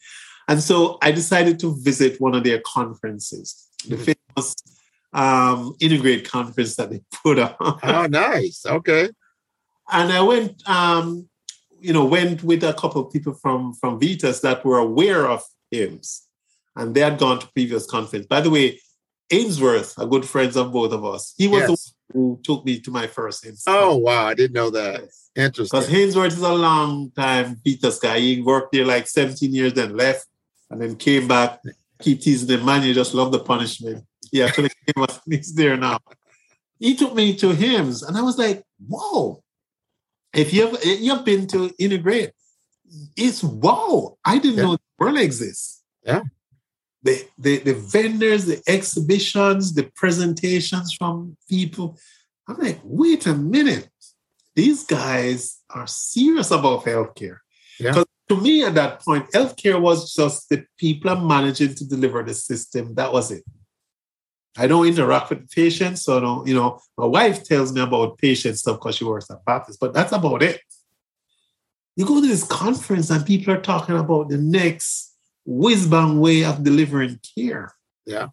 And 0.48 0.62
so 0.62 0.98
I 1.02 1.12
decided 1.12 1.60
to 1.62 1.76
visit 1.82 2.20
one 2.20 2.36
of 2.36 2.44
their 2.44 2.60
conferences, 2.66 3.68
the 3.88 3.96
Mhm. 3.96 4.16
famous 4.36 4.56
um, 5.14 5.76
Integrate 5.80 6.28
conference 6.30 6.76
that 6.76 6.90
they 6.90 7.02
put 7.24 7.38
on. 7.40 7.56
Oh, 7.84 8.08
nice. 8.08 8.66
Okay. 8.66 9.10
and 9.92 10.12
I 10.12 10.22
went, 10.22 10.68
um, 10.68 11.30
you 11.80 11.94
know, 11.94 12.06
went 12.06 12.44
with 12.44 12.64
a 12.64 12.74
couple 12.74 13.06
of 13.06 13.12
people 13.14 13.34
from 13.34 13.74
from 13.76 14.00
Vitas 14.00 14.42
that 14.42 14.64
were 14.66 14.80
aware 14.80 15.28
of 15.28 15.44
HIMSS, 15.72 16.22
and 16.76 16.96
they 16.96 17.02
had 17.02 17.20
gone 17.20 17.40
to 17.40 17.48
previous 17.54 17.86
conference. 17.86 18.26
By 18.26 18.42
the 18.42 18.50
way, 18.50 18.80
Ainsworth, 19.36 19.98
a 19.98 20.06
good 20.14 20.26
friend 20.26 20.56
of 20.56 20.72
both 20.72 20.92
of 20.94 21.04
us, 21.14 21.34
he 21.38 21.48
was 21.48 21.64
the 21.64 21.70
Yes. 21.72 21.94
one 22.12 22.14
who 22.14 22.40
took 22.44 22.66
me 22.66 22.80
to 22.86 22.92
my 22.92 23.08
first 23.08 23.44
HIMSS. 23.44 23.64
Oh, 23.68 23.98
wow. 23.98 24.28
I 24.28 24.34
didn't 24.34 24.54
know 24.54 24.70
that. 24.70 25.02
Yes. 25.02 25.30
Because 25.36 25.46
Interesting. 25.46 25.96
Hainsworth 25.96 26.28
is 26.40 26.42
a 26.42 26.54
long 26.54 27.12
time 27.12 27.48
Vitas 27.66 28.00
guy. 28.02 28.20
He 28.20 28.42
worked 28.42 28.72
there 28.74 28.86
like 28.86 29.08
17 29.08 29.52
years, 29.54 29.74
then 29.74 29.98
left, 29.98 30.28
and 30.70 30.80
then 30.82 30.96
came 30.96 31.28
back. 31.28 31.60
Keep 32.02 32.22
teasing 32.22 32.48
the 32.48 32.58
man, 32.64 32.84
you 32.84 32.94
just 32.94 33.14
love 33.14 33.32
the 33.32 33.40
punishment. 33.40 34.04
He 34.32 34.44
actually 34.44 34.70
came 34.88 35.04
up, 35.04 35.12
he's 35.28 35.54
there 35.56 35.78
now. 35.78 35.98
He 36.80 36.96
took 36.96 37.14
me 37.16 37.36
to 37.38 37.48
HIMSS, 37.54 38.08
and 38.08 38.18
I 38.18 38.22
was 38.22 38.38
like, 38.38 38.64
whoa. 38.88 39.42
If 40.34 40.54
you 40.54 40.68
have 40.68 40.84
you've 40.84 41.24
been 41.26 41.48
to 41.48 41.72
integrate, 41.80 42.32
it's 43.16 43.42
wow. 43.44 44.18
I 44.26 44.38
didn't 44.40 44.58
Yeah. 44.58 44.64
know 44.64 44.74
the 44.76 44.82
world 45.00 45.18
exists. 45.18 45.82
Yeah. 46.06 46.22
The, 47.04 47.28
the 47.38 47.58
the 47.60 47.74
vendors, 47.74 48.46
the 48.46 48.62
exhibitions, 48.66 49.74
the 49.74 49.92
presentations 49.96 50.94
from 50.94 51.36
people. 51.50 52.00
I'm 52.48 52.58
like, 52.58 52.80
wait 52.84 53.26
a 53.28 53.36
minute 53.36 53.90
these 54.56 54.86
guys 54.86 55.60
are 55.70 55.88
serious 55.88 56.52
about 56.52 56.86
healthcare. 56.86 57.38
Yeah. 57.80 57.92
Because 57.92 58.06
to 58.30 58.38
me, 58.38 58.64
at 58.64 58.76
that 58.76 59.02
point, 59.02 59.30
healthcare 59.32 59.80
was 59.80 60.14
just 60.14 60.50
the 60.50 60.66
people 60.78 61.12
are 61.12 61.20
managing 61.20 61.76
to 61.76 61.88
deliver 61.88 62.24
the 62.24 62.34
system. 62.34 62.94
That 62.96 63.12
was 63.12 63.32
it. 63.32 63.44
I 64.56 64.68
don't 64.68 64.88
interact 64.88 65.32
with 65.32 65.50
patients, 65.50 66.04
so 66.04 66.20
don't, 66.20 66.48
you 66.48 66.54
know, 66.54 66.80
my 66.96 67.08
wife 67.08 67.44
tells 67.44 67.74
me 67.74 67.82
about 67.82 68.20
patient 68.20 68.60
stuff 68.60 68.78
because 68.78 68.96
she 68.96 69.04
works 69.04 69.30
at 69.32 69.44
Baptist, 69.46 69.80
but 69.80 69.94
that's 69.94 70.12
about 70.12 70.44
it. 70.44 70.62
You 71.96 72.06
go 72.06 72.22
to 72.22 72.28
this 72.28 72.44
conference 72.44 73.10
and 73.10 73.26
people 73.26 73.54
are 73.54 73.62
talking 73.62 73.98
about 73.98 74.30
the 74.30 74.38
next 74.38 75.13
whiz 75.46 75.88
bang 75.88 76.20
way 76.20 76.44
of 76.44 76.64
delivering 76.64 77.20
care. 77.36 77.74
Yeah. 78.06 78.30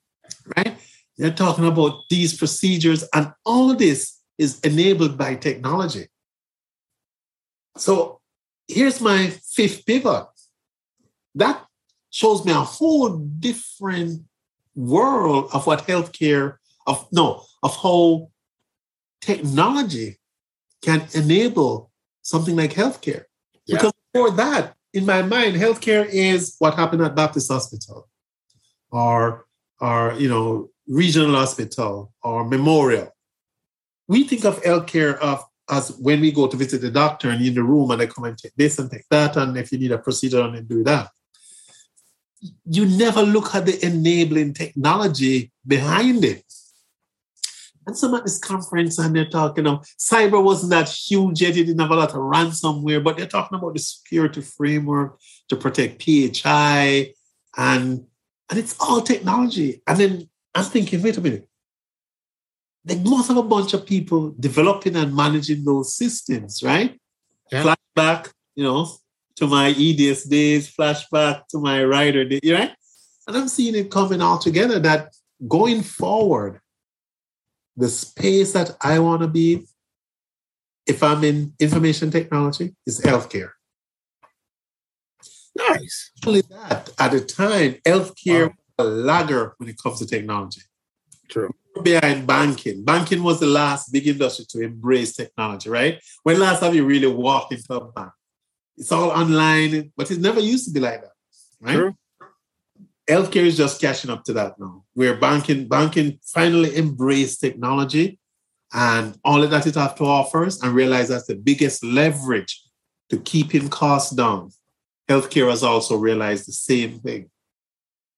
Right? 0.56 0.76
They're 1.16 1.30
talking 1.32 1.66
about 1.66 2.08
these 2.08 2.36
procedures, 2.36 3.04
and 3.12 3.32
all 3.44 3.74
this 3.74 4.18
is 4.38 4.58
enabled 4.60 5.18
by 5.18 5.34
technology. 5.34 6.08
So 7.76 8.20
here's 8.66 9.00
my 9.00 9.28
fifth 9.28 9.84
pivot. 9.84 10.26
That 11.34 11.64
shows 12.10 12.44
me 12.44 12.52
a 12.52 12.60
whole 12.60 13.18
different 13.18 14.22
world 14.74 15.50
of 15.52 15.66
what 15.66 15.86
healthcare, 15.86 16.56
of 16.86 17.06
no, 17.12 17.44
of 17.62 17.76
how 17.76 18.30
technology 19.20 20.18
can 20.82 21.06
enable 21.12 21.90
something 22.22 22.56
like 22.56 22.72
healthcare. 22.72 23.24
Yeah. 23.66 23.76
Because 23.76 23.92
before 24.12 24.30
that, 24.32 24.74
in 24.92 25.06
my 25.06 25.22
mind, 25.22 25.56
healthcare 25.56 26.06
is 26.08 26.56
what 26.58 26.74
happened 26.74 27.02
at 27.02 27.14
Baptist 27.14 27.50
Hospital 27.50 28.08
or 28.90 29.46
or 29.80 30.14
you 30.18 30.28
know, 30.28 30.68
regional 30.86 31.34
hospital 31.34 32.12
or 32.22 32.44
memorial. 32.44 33.08
We 34.08 34.24
think 34.24 34.44
of 34.44 34.62
healthcare 34.62 35.16
of 35.18 35.44
as 35.70 35.96
when 35.98 36.20
we 36.20 36.32
go 36.32 36.48
to 36.48 36.56
visit 36.56 36.80
the 36.80 36.90
doctor 36.90 37.30
and 37.30 37.44
in 37.44 37.54
the 37.54 37.62
room 37.62 37.90
and 37.90 38.00
they 38.00 38.06
come 38.08 38.24
and 38.24 38.36
take 38.36 38.54
this 38.56 38.78
and 38.78 38.90
take 38.90 39.04
that, 39.10 39.36
and 39.36 39.56
if 39.56 39.70
you 39.72 39.78
need 39.78 39.92
a 39.92 39.98
procedure 39.98 40.40
and 40.40 40.68
do 40.68 40.82
that. 40.84 41.08
You 42.64 42.86
never 42.86 43.22
look 43.22 43.54
at 43.54 43.66
the 43.66 43.84
enabling 43.86 44.54
technology 44.54 45.52
behind 45.66 46.24
it. 46.24 46.44
And 47.90 47.98
some 47.98 48.14
at 48.14 48.22
this 48.22 48.38
conference 48.38 49.00
and 49.00 49.16
they're 49.16 49.28
talking 49.28 49.66
of 49.66 49.84
cyber 49.98 50.40
wasn't 50.40 50.70
that 50.70 50.88
huge 50.88 51.42
yet. 51.42 51.56
It 51.56 51.64
didn't 51.64 51.80
have 51.80 51.90
a 51.90 51.96
lot 51.96 52.10
of 52.10 52.14
ransomware, 52.14 53.02
but 53.02 53.16
they're 53.16 53.26
talking 53.26 53.58
about 53.58 53.74
the 53.74 53.80
security 53.80 54.42
framework 54.42 55.18
to 55.48 55.56
protect 55.56 56.00
PHI 56.00 57.12
and 57.56 58.06
and 58.48 58.58
it's 58.60 58.76
all 58.78 59.00
technology. 59.00 59.82
And 59.88 59.98
then 59.98 60.28
I'm 60.54 60.62
thinking, 60.62 61.02
wait 61.02 61.16
a 61.16 61.20
minute. 61.20 61.48
They 62.84 62.94
must 62.94 63.26
have 63.26 63.38
a 63.38 63.42
bunch 63.42 63.74
of 63.74 63.84
people 63.84 64.36
developing 64.38 64.94
and 64.94 65.12
managing 65.12 65.64
those 65.64 65.96
systems, 65.96 66.62
right? 66.62 66.96
Yeah. 67.50 67.74
Flashback, 67.96 68.30
you 68.54 68.62
know, 68.62 68.88
to 69.34 69.48
my 69.48 69.70
EDS 69.70 70.26
days, 70.26 70.72
flashback 70.72 71.48
to 71.48 71.58
my 71.58 71.82
Ryder 71.82 72.24
day, 72.24 72.40
right? 72.52 72.70
And 73.26 73.36
I'm 73.36 73.48
seeing 73.48 73.74
it 73.74 73.90
coming 73.90 74.22
all 74.22 74.38
together 74.38 74.78
that 74.78 75.12
going 75.48 75.82
forward, 75.82 76.60
the 77.80 77.88
space 77.88 78.52
that 78.52 78.76
I 78.82 78.98
want 78.98 79.22
to 79.22 79.28
be, 79.28 79.66
if 80.86 81.02
I'm 81.02 81.24
in 81.24 81.54
information 81.58 82.10
technology, 82.10 82.76
is 82.86 83.00
healthcare. 83.00 83.52
Nice. 85.56 86.10
Only 86.26 86.42
that, 86.42 86.90
at 86.98 87.12
the 87.12 87.20
time, 87.20 87.76
healthcare 87.86 88.48
wow. 88.48 88.54
was 88.78 88.86
a 88.86 88.90
lagger 88.90 89.54
when 89.56 89.70
it 89.70 89.78
comes 89.82 89.98
to 90.00 90.06
technology. 90.06 90.60
True. 91.30 91.50
Behind 91.82 92.26
banking. 92.26 92.84
Banking 92.84 93.22
was 93.22 93.40
the 93.40 93.46
last 93.46 93.90
big 93.90 94.06
industry 94.06 94.44
to 94.50 94.60
embrace 94.60 95.16
technology, 95.16 95.70
right? 95.70 95.98
When 96.22 96.38
last 96.38 96.62
have 96.62 96.74
you 96.74 96.84
really 96.84 97.06
walked 97.06 97.52
into 97.52 97.74
a 97.74 97.90
bank? 97.92 98.12
It's 98.76 98.92
all 98.92 99.10
online, 99.10 99.92
but 99.96 100.10
it 100.10 100.20
never 100.20 100.40
used 100.40 100.66
to 100.66 100.72
be 100.72 100.80
like 100.80 101.00
that, 101.00 101.12
right? 101.60 101.76
True. 101.76 101.96
Healthcare 103.10 103.44
is 103.44 103.56
just 103.56 103.80
catching 103.80 104.10
up 104.10 104.22
to 104.24 104.32
that 104.34 104.58
now, 104.58 104.84
where 104.94 105.16
banking 105.16 105.68
banking 105.68 106.18
finally 106.24 106.76
embraced 106.76 107.40
technology 107.40 108.18
and 108.72 109.18
all 109.24 109.40
that 109.40 109.66
it 109.66 109.74
has 109.74 109.94
to 109.94 110.04
offer 110.04 110.44
and 110.62 110.74
realize 110.74 111.08
that's 111.08 111.26
the 111.26 111.34
biggest 111.34 111.82
leverage 111.82 112.62
to 113.08 113.18
keeping 113.18 113.68
costs 113.68 114.12
down 114.12 114.50
healthcare 115.10 115.50
has 115.50 115.64
also 115.64 115.96
realized 115.96 116.46
the 116.46 116.52
same 116.52 117.00
thing 117.00 117.28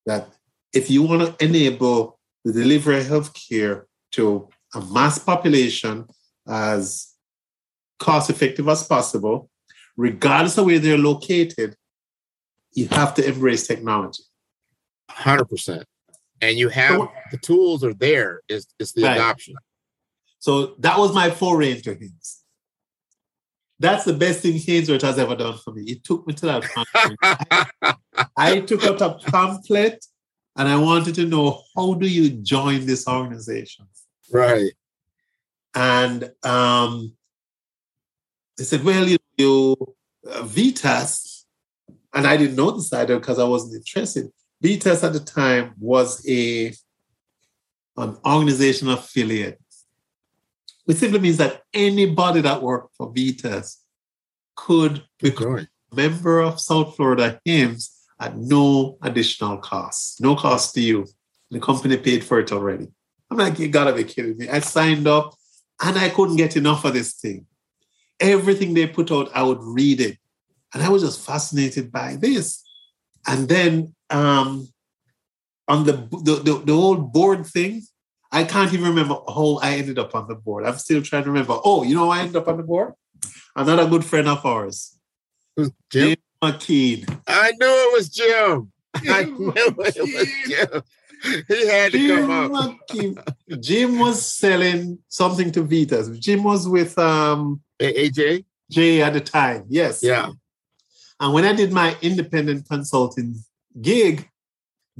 that 0.04 0.28
if 0.74 0.90
you 0.90 1.02
want 1.02 1.20
to 1.22 1.44
enable 1.44 2.18
the 2.44 2.52
delivery 2.52 2.98
of 3.00 3.06
healthcare 3.06 3.84
to 4.10 4.48
a 4.74 4.80
mass 4.96 5.18
population 5.18 6.06
as 6.46 7.14
cost 7.98 8.28
effective 8.28 8.68
as 8.68 8.82
possible, 8.82 9.48
regardless 9.96 10.58
of 10.58 10.66
where 10.66 10.78
they're 10.78 10.98
located, 10.98 11.76
you 12.72 12.88
have 12.88 13.14
to 13.14 13.26
embrace 13.26 13.66
technology. 13.66 14.22
100%. 15.16 15.84
And 16.40 16.58
you 16.58 16.68
have 16.70 16.90
so, 16.90 17.12
the 17.30 17.38
tools 17.38 17.84
are 17.84 17.94
there, 17.94 18.40
is, 18.48 18.66
is 18.78 18.92
the 18.92 19.04
right. 19.04 19.16
adoption. 19.16 19.54
So 20.40 20.74
that 20.80 20.98
was 20.98 21.14
my 21.14 21.30
foray 21.30 21.70
into 21.72 21.94
things 21.94 22.42
that's 23.82 24.04
the 24.04 24.12
best 24.12 24.40
thing 24.40 24.54
Hainsworth 24.54 25.02
has 25.02 25.18
ever 25.18 25.34
done 25.34 25.58
for 25.58 25.72
me. 25.72 25.82
It 25.82 26.04
took 26.04 26.24
me 26.26 26.34
to 26.34 26.46
that 26.46 27.66
I, 27.82 27.94
I 28.36 28.60
took 28.68 28.84
out 28.84 29.00
a 29.00 29.14
pamphlet 29.30 30.06
and 30.56 30.68
I 30.68 30.76
wanted 30.76 31.16
to 31.16 31.26
know 31.26 31.62
how 31.74 31.94
do 31.94 32.06
you 32.06 32.30
join 32.30 32.86
this 32.86 33.08
organization? 33.08 33.86
Right. 34.30 34.72
And 35.74 36.30
um, 36.44 37.14
they 38.56 38.64
said, 38.64 38.84
well, 38.84 39.06
you, 39.08 39.18
you 39.36 39.76
uh, 40.30 40.42
VITAS, 40.42 41.46
and 42.14 42.26
I 42.26 42.36
didn't 42.36 42.56
know 42.56 42.70
this 42.70 42.92
either 42.92 43.18
because 43.18 43.40
I 43.40 43.44
wasn't 43.44 43.74
interested. 43.74 44.30
VITAS 44.62 45.04
at 45.04 45.12
the 45.12 45.20
time 45.20 45.74
was 45.78 46.24
a 46.28 46.72
an 47.96 48.16
organization 48.24 48.88
affiliate 48.88 49.62
which 50.84 50.96
simply 50.96 51.20
means 51.20 51.36
that 51.36 51.62
anybody 51.72 52.40
that 52.40 52.62
worked 52.62 52.96
for 52.96 53.12
VITAS 53.12 53.82
could 54.56 55.02
become 55.20 55.58
a 55.58 55.94
member 55.94 56.40
of 56.40 56.60
South 56.60 56.96
Florida 56.96 57.40
HIMSS 57.46 57.90
at 58.20 58.36
no 58.36 58.98
additional 59.02 59.58
cost, 59.58 60.20
no 60.20 60.36
cost 60.36 60.74
to 60.74 60.80
you. 60.80 61.06
The 61.50 61.60
company 61.60 61.96
paid 61.96 62.24
for 62.24 62.40
it 62.40 62.52
already. 62.52 62.88
I'm 63.30 63.36
like, 63.36 63.58
you 63.58 63.68
gotta 63.68 63.92
be 63.92 64.04
kidding 64.04 64.38
me. 64.38 64.48
I 64.48 64.60
signed 64.60 65.06
up 65.06 65.34
and 65.82 65.98
I 65.98 66.08
couldn't 66.08 66.36
get 66.36 66.56
enough 66.56 66.84
of 66.84 66.94
this 66.94 67.14
thing. 67.14 67.46
Everything 68.20 68.74
they 68.74 68.86
put 68.86 69.10
out, 69.10 69.30
I 69.34 69.42
would 69.42 69.60
read 69.60 70.00
it. 70.00 70.18
And 70.72 70.82
I 70.82 70.88
was 70.88 71.02
just 71.02 71.24
fascinated 71.24 71.92
by 71.92 72.16
this. 72.16 72.62
And 73.26 73.48
then 73.48 73.94
um, 74.12 74.68
on 75.68 75.84
the, 75.84 75.92
the, 75.92 76.42
the, 76.44 76.62
the 76.64 76.72
old 76.72 77.12
board 77.12 77.46
thing, 77.46 77.82
I 78.30 78.44
can't 78.44 78.72
even 78.72 78.88
remember 78.88 79.14
how 79.28 79.58
I 79.62 79.72
ended 79.72 79.98
up 79.98 80.14
on 80.14 80.26
the 80.26 80.34
board. 80.34 80.64
I'm 80.64 80.78
still 80.78 81.02
trying 81.02 81.24
to 81.24 81.30
remember. 81.30 81.58
Oh, 81.64 81.82
you 81.82 81.94
know 81.94 82.10
I 82.10 82.20
ended 82.20 82.36
up 82.36 82.48
on 82.48 82.56
the 82.56 82.62
board? 82.62 82.94
Another 83.54 83.88
good 83.88 84.04
friend 84.04 84.28
of 84.28 84.44
ours. 84.46 84.98
Jim? 85.58 85.70
Jim 85.90 86.16
McKean. 86.42 87.20
I 87.26 87.52
knew 87.52 87.66
it 87.66 87.92
was 87.92 88.08
Jim. 88.08 88.72
I 88.94 89.24
knew 89.24 89.52
it 89.54 89.76
was 89.76 89.94
Jim. 89.94 90.82
He 91.46 91.68
had 91.68 91.92
to 91.92 91.98
Jim 91.98 92.26
come 92.26 92.54
up. 92.54 92.78
McKean. 92.88 93.60
Jim 93.60 93.98
was 93.98 94.26
selling 94.26 94.98
something 95.08 95.52
to 95.52 95.62
VITAS. 95.62 96.18
Jim 96.18 96.42
was 96.42 96.66
with 96.66 96.98
um 96.98 97.60
AJ? 97.80 98.44
Jay 98.70 99.02
at 99.02 99.12
the 99.12 99.20
time. 99.20 99.66
Yes. 99.68 100.02
Yeah. 100.02 100.30
And 101.20 101.32
when 101.34 101.44
I 101.44 101.52
did 101.52 101.72
my 101.72 101.96
independent 102.00 102.66
consulting 102.68 103.36
gig, 103.80 104.28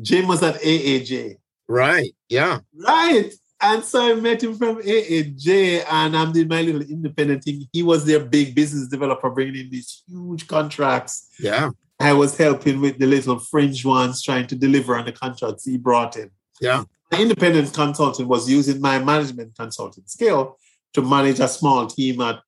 Jim 0.00 0.28
was 0.28 0.42
at 0.42 0.60
AAJ. 0.60 1.36
Right. 1.68 2.14
Yeah. 2.28 2.60
Right. 2.74 3.32
And 3.60 3.84
so 3.84 4.10
I 4.10 4.14
met 4.20 4.42
him 4.42 4.56
from 4.56 4.82
AAJ 4.82 5.84
and 5.88 6.16
I'm 6.16 6.32
doing 6.32 6.48
my 6.48 6.62
little 6.62 6.82
independent 6.82 7.44
thing. 7.44 7.68
He 7.72 7.82
was 7.82 8.04
their 8.04 8.20
big 8.20 8.54
business 8.54 8.88
developer 8.88 9.30
bringing 9.30 9.56
in 9.56 9.70
these 9.70 10.02
huge 10.08 10.48
contracts. 10.48 11.28
Yeah. 11.38 11.70
I 12.00 12.12
was 12.12 12.36
helping 12.36 12.80
with 12.80 12.98
the 12.98 13.06
little 13.06 13.38
fringe 13.38 13.84
ones 13.84 14.22
trying 14.22 14.48
to 14.48 14.56
deliver 14.56 14.96
on 14.96 15.04
the 15.04 15.12
contracts 15.12 15.64
he 15.64 15.78
brought 15.78 16.16
in. 16.16 16.30
Yeah. 16.60 16.84
The 17.10 17.20
independent 17.20 17.72
consultant 17.72 18.28
was 18.28 18.50
using 18.50 18.80
my 18.80 18.98
management 18.98 19.56
consulting 19.56 20.04
skill 20.06 20.58
to 20.94 21.02
manage 21.02 21.38
a 21.38 21.46
small 21.46 21.86
team 21.86 22.20
at, 22.20 22.40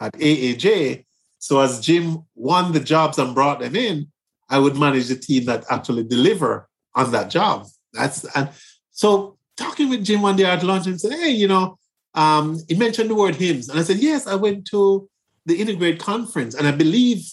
at 0.00 0.12
AAJ. 0.12 1.04
So 1.40 1.58
as 1.60 1.80
Jim 1.80 2.24
won 2.36 2.72
the 2.72 2.80
jobs 2.80 3.18
and 3.18 3.34
brought 3.34 3.58
them 3.58 3.74
in, 3.74 4.12
I 4.48 4.58
would 4.58 4.76
manage 4.76 5.08
the 5.08 5.16
team 5.16 5.46
that 5.46 5.64
actually 5.70 6.04
deliver 6.04 6.68
on 6.94 7.10
that 7.12 7.30
job. 7.30 7.66
That's 7.92 8.24
and 8.36 8.50
so 8.90 9.38
talking 9.56 9.88
with 9.88 10.04
Jim 10.04 10.22
one 10.22 10.36
day 10.36 10.44
at 10.44 10.62
lunch 10.62 10.86
and 10.86 11.00
said, 11.00 11.12
Hey, 11.12 11.30
you 11.30 11.48
know, 11.48 11.78
um, 12.14 12.58
he 12.68 12.74
mentioned 12.74 13.10
the 13.10 13.14
word 13.14 13.34
HIMSS. 13.36 13.70
And 13.70 13.78
I 13.78 13.82
said, 13.82 13.98
Yes, 13.98 14.26
I 14.26 14.34
went 14.34 14.66
to 14.68 15.08
the 15.46 15.60
Integrate 15.60 15.98
conference. 15.98 16.54
And 16.54 16.66
I 16.66 16.72
believe 16.72 17.24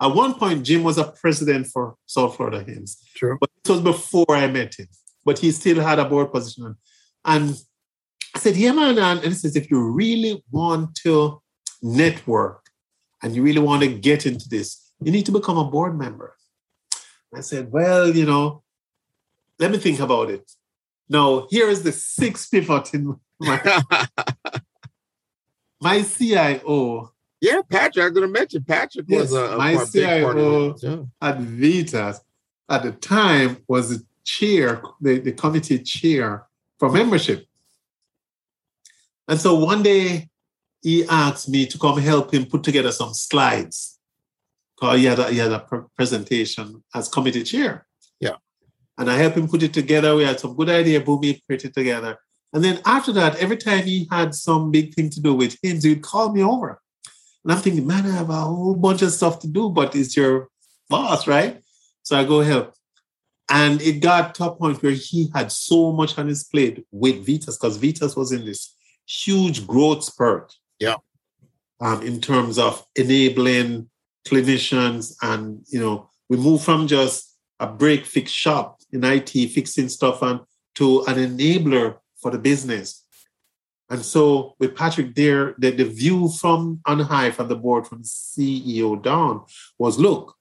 at 0.00 0.14
one 0.14 0.34
point 0.34 0.64
Jim 0.64 0.82
was 0.82 0.98
a 0.98 1.04
president 1.04 1.66
for 1.66 1.96
South 2.06 2.36
Florida 2.36 2.64
HIMSS. 2.64 2.96
True. 3.14 3.38
But 3.40 3.50
it 3.64 3.70
was 3.70 3.80
before 3.80 4.30
I 4.30 4.46
met 4.46 4.78
him. 4.78 4.88
But 5.24 5.38
he 5.38 5.50
still 5.52 5.80
had 5.80 5.98
a 5.98 6.04
board 6.04 6.32
position. 6.32 6.76
And 7.24 7.56
I 8.34 8.38
said, 8.38 8.56
Yeah, 8.56 8.72
man. 8.72 8.98
And 8.98 9.20
he 9.20 9.34
says, 9.34 9.56
if 9.56 9.70
you 9.70 9.80
really 9.80 10.42
want 10.50 10.94
to 10.96 11.40
network 11.82 12.66
and 13.22 13.34
you 13.34 13.42
really 13.42 13.60
want 13.60 13.82
to 13.82 13.88
get 13.88 14.26
into 14.26 14.48
this, 14.48 14.92
you 15.00 15.12
need 15.12 15.26
to 15.26 15.32
become 15.32 15.58
a 15.58 15.64
board 15.64 15.98
member. 15.98 16.36
I 17.34 17.40
said, 17.40 17.72
Well, 17.72 18.14
you 18.14 18.26
know, 18.26 18.62
let 19.58 19.70
me 19.70 19.78
think 19.78 20.00
about 20.00 20.30
it. 20.30 20.50
Now, 21.08 21.46
here 21.50 21.68
is 21.68 21.82
the 21.82 21.92
sixth 21.92 22.50
pivot 22.50 22.94
in 22.94 23.18
my, 23.40 23.82
my 25.80 26.02
CIO. 26.02 27.12
Yeah, 27.40 27.60
Patrick, 27.68 28.06
I'm 28.06 28.14
going 28.14 28.26
to 28.26 28.32
mention 28.32 28.62
Patrick 28.64 29.06
yes, 29.08 29.32
was 29.32 29.32
a, 29.32 29.56
my 29.56 29.84
CIO 29.84 30.76
yeah. 30.80 31.02
at 31.20 31.38
VITAS 31.38 32.20
at 32.68 32.82
the 32.82 32.92
time 32.92 33.58
was 33.66 33.90
the 33.90 34.04
chair, 34.24 34.80
the, 35.00 35.18
the 35.18 35.32
committee 35.32 35.80
chair 35.80 36.46
for 36.78 36.90
membership. 36.90 37.46
And 39.28 39.40
so 39.40 39.56
one 39.56 39.82
day 39.82 40.28
he 40.82 41.04
asked 41.06 41.48
me 41.48 41.66
to 41.66 41.78
come 41.78 41.98
help 41.98 42.32
him 42.32 42.46
put 42.46 42.62
together 42.62 42.92
some 42.92 43.12
slides. 43.14 43.98
Because 44.82 44.98
he 44.98 45.04
had 45.04 45.18
a, 45.20 45.30
he 45.30 45.38
had 45.38 45.52
a 45.52 45.64
presentation 45.94 46.82
as 46.92 47.08
committee 47.08 47.44
chair. 47.44 47.86
Yeah. 48.18 48.34
And 48.98 49.08
I 49.08 49.16
helped 49.16 49.36
him 49.36 49.46
put 49.46 49.62
it 49.62 49.72
together. 49.72 50.16
We 50.16 50.24
had 50.24 50.40
some 50.40 50.56
good 50.56 50.70
idea, 50.70 51.00
boom, 51.00 51.22
he 51.22 51.40
put 51.48 51.64
it 51.64 51.72
together. 51.72 52.18
And 52.52 52.64
then 52.64 52.80
after 52.84 53.12
that, 53.12 53.36
every 53.36 53.58
time 53.58 53.84
he 53.84 54.08
had 54.10 54.34
some 54.34 54.72
big 54.72 54.92
thing 54.92 55.08
to 55.10 55.20
do 55.20 55.34
with 55.34 55.56
him, 55.62 55.80
he'd 55.80 56.02
call 56.02 56.32
me 56.32 56.42
over. 56.42 56.80
And 57.44 57.52
I'm 57.52 57.60
thinking, 57.60 57.86
man, 57.86 58.06
I 58.06 58.10
have 58.10 58.30
a 58.30 58.40
whole 58.40 58.74
bunch 58.74 59.02
of 59.02 59.12
stuff 59.12 59.38
to 59.40 59.46
do, 59.46 59.70
but 59.70 59.94
it's 59.94 60.16
your 60.16 60.48
boss, 60.88 61.28
right? 61.28 61.62
So 62.02 62.18
I 62.18 62.24
go 62.24 62.40
help. 62.40 62.74
And 63.48 63.80
it 63.80 64.00
got 64.00 64.34
to 64.36 64.46
a 64.46 64.56
point 64.56 64.82
where 64.82 64.90
he 64.90 65.30
had 65.32 65.52
so 65.52 65.92
much 65.92 66.18
on 66.18 66.26
his 66.26 66.42
plate 66.42 66.84
with 66.90 67.24
VITAS, 67.24 67.56
because 67.56 67.76
VITAS 67.76 68.16
was 68.16 68.32
in 68.32 68.44
this 68.44 68.76
huge 69.06 69.64
growth 69.64 70.02
spurt. 70.02 70.52
Yeah. 70.80 70.96
Um, 71.80 72.02
in 72.02 72.20
terms 72.20 72.58
of 72.58 72.84
enabling 72.96 73.88
clinicians 74.26 75.14
and 75.22 75.64
you 75.68 75.80
know, 75.80 76.08
we 76.28 76.36
move 76.36 76.62
from 76.62 76.86
just 76.86 77.36
a 77.60 77.66
break 77.66 78.04
fix 78.04 78.30
shop 78.30 78.80
in 78.92 79.04
IT, 79.04 79.30
fixing 79.30 79.88
stuff 79.88 80.22
and 80.22 80.40
to 80.74 81.02
an 81.04 81.16
enabler 81.16 81.96
for 82.20 82.30
the 82.30 82.38
business. 82.38 83.04
And 83.90 84.02
so 84.02 84.54
with 84.58 84.74
Patrick 84.74 85.14
there, 85.14 85.54
the, 85.58 85.70
the 85.70 85.84
view 85.84 86.30
from 86.30 86.80
on 86.86 87.00
high 87.00 87.30
from 87.30 87.48
the 87.48 87.56
board 87.56 87.86
from 87.86 88.02
CEO 88.02 89.02
down 89.02 89.44
was 89.78 89.98
look, 89.98 90.34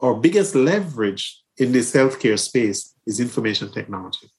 our 0.00 0.14
biggest 0.14 0.54
leverage 0.54 1.42
in 1.56 1.72
this 1.72 1.92
healthcare 1.92 2.38
space 2.38 2.94
is 3.06 3.18
information 3.18 3.72
technology. 3.72 4.30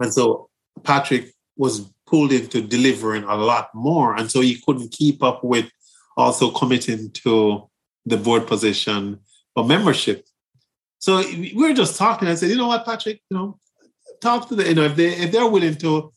And 0.00 0.14
so 0.14 0.48
Patrick 0.84 1.32
was 1.56 1.90
pulled 2.06 2.32
into 2.32 2.62
delivering 2.62 3.24
a 3.24 3.36
lot 3.36 3.74
more. 3.74 4.14
And 4.14 4.30
so 4.30 4.40
he 4.40 4.62
couldn't 4.64 4.92
keep 4.92 5.22
up 5.22 5.42
with 5.42 5.68
also 6.16 6.50
committing 6.50 7.10
to 7.10 7.68
the 8.08 8.16
board 8.16 8.46
position 8.46 9.20
or 9.54 9.64
membership. 9.64 10.26
So 10.98 11.18
we 11.18 11.54
were 11.54 11.74
just 11.74 11.96
talking. 11.96 12.28
I 12.28 12.34
said, 12.34 12.50
you 12.50 12.56
know 12.56 12.68
what, 12.68 12.84
Patrick, 12.84 13.20
you 13.30 13.36
know, 13.36 13.58
talk 14.20 14.48
to 14.48 14.56
the, 14.56 14.68
you 14.68 14.74
know, 14.74 14.84
if 14.84 14.96
they 14.96 15.08
if 15.14 15.32
they're 15.32 15.46
willing 15.46 15.76
to 15.76 16.12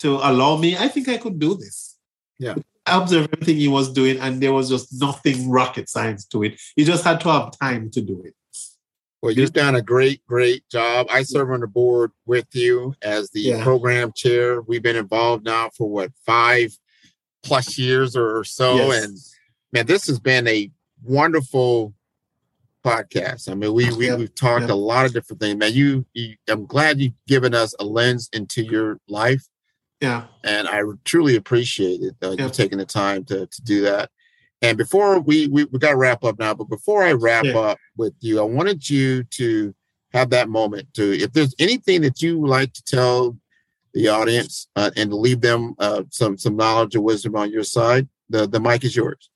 to 0.00 0.14
allow 0.16 0.56
me, 0.56 0.76
I 0.76 0.88
think 0.88 1.08
I 1.08 1.16
could 1.16 1.38
do 1.38 1.54
this. 1.54 1.96
Yeah. 2.38 2.56
I 2.84 3.02
observed 3.02 3.30
everything 3.32 3.56
he 3.56 3.68
was 3.68 3.92
doing, 3.92 4.20
and 4.20 4.40
there 4.40 4.52
was 4.52 4.68
just 4.68 5.00
nothing 5.00 5.50
rocket 5.50 5.88
science 5.88 6.24
to 6.26 6.44
it. 6.44 6.60
You 6.76 6.84
just 6.84 7.02
had 7.02 7.20
to 7.22 7.28
have 7.30 7.58
time 7.58 7.90
to 7.90 8.00
do 8.00 8.22
it. 8.22 8.34
Well, 9.22 9.32
you've 9.32 9.52
done 9.52 9.74
a 9.74 9.82
great, 9.82 10.24
great 10.26 10.68
job. 10.70 11.08
I 11.10 11.22
serve 11.22 11.50
on 11.50 11.60
the 11.60 11.66
board 11.66 12.12
with 12.26 12.46
you 12.52 12.94
as 13.02 13.30
the 13.30 13.40
yeah. 13.40 13.62
program 13.62 14.12
chair. 14.14 14.60
We've 14.60 14.82
been 14.82 14.94
involved 14.94 15.44
now 15.44 15.70
for 15.76 15.90
what 15.90 16.12
five 16.24 16.76
plus 17.42 17.76
years 17.76 18.16
or 18.16 18.44
so, 18.44 18.76
yes. 18.76 19.04
and 19.04 19.18
man, 19.72 19.86
this 19.86 20.06
has 20.06 20.20
been 20.20 20.46
a 20.46 20.70
wonderful 21.02 21.94
podcast. 22.84 23.50
I 23.50 23.54
mean, 23.54 23.72
we, 23.72 23.92
we 23.94 24.14
we've 24.14 24.34
talked 24.34 24.70
a 24.70 24.74
lot 24.74 25.06
of 25.06 25.12
different 25.12 25.40
things. 25.40 25.56
Man, 25.56 25.72
you, 25.72 26.06
you, 26.14 26.36
I'm 26.48 26.66
glad 26.66 27.00
you've 27.00 27.14
given 27.26 27.54
us 27.54 27.74
a 27.80 27.84
lens 27.84 28.28
into 28.32 28.62
your 28.62 29.00
life. 29.08 29.42
Yeah, 30.00 30.24
and 30.44 30.68
I 30.68 30.82
truly 31.04 31.36
appreciate 31.36 32.02
it 32.02 32.14
uh, 32.22 32.36
you 32.38 32.50
taking 32.50 32.78
the 32.78 32.84
time 32.86 33.24
to 33.24 33.46
to 33.46 33.62
do 33.62 33.82
that. 33.82 34.10
And 34.62 34.78
before 34.78 35.20
we 35.20 35.48
we, 35.48 35.64
we 35.64 35.78
got 35.78 35.90
to 35.90 35.96
wrap 35.96 36.22
up 36.22 36.38
now, 36.38 36.54
but 36.54 36.68
before 36.68 37.02
I 37.02 37.12
wrap 37.12 37.44
yeah. 37.44 37.58
up 37.58 37.78
with 37.96 38.14
you, 38.20 38.38
I 38.38 38.42
wanted 38.42 38.88
you 38.88 39.24
to 39.24 39.74
have 40.12 40.30
that 40.30 40.48
moment 40.48 40.92
to 40.94 41.18
if 41.18 41.32
there's 41.32 41.54
anything 41.58 42.02
that 42.02 42.22
you 42.22 42.38
would 42.38 42.50
like 42.50 42.72
to 42.74 42.82
tell 42.84 43.36
the 43.94 44.08
audience 44.08 44.68
uh, 44.76 44.90
and 44.96 45.10
to 45.10 45.16
leave 45.16 45.40
them 45.40 45.74
uh, 45.78 46.02
some 46.10 46.38
some 46.38 46.56
knowledge 46.56 46.94
or 46.94 47.00
wisdom 47.00 47.34
on 47.34 47.50
your 47.50 47.64
side, 47.64 48.08
the 48.28 48.46
the 48.46 48.60
mic 48.60 48.84
is 48.84 48.94
yours. 48.94 49.30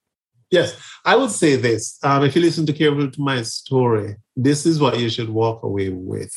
Yes, 0.50 0.76
I 1.04 1.16
would 1.16 1.30
say 1.30 1.56
this. 1.56 1.98
Um, 2.02 2.24
if 2.24 2.34
you 2.34 2.42
listen 2.42 2.66
to 2.66 2.72
carefully 2.72 3.10
to 3.10 3.20
my 3.20 3.42
story, 3.42 4.16
this 4.36 4.66
is 4.66 4.80
what 4.80 4.98
you 4.98 5.08
should 5.08 5.28
walk 5.28 5.62
away 5.62 5.90
with. 5.90 6.34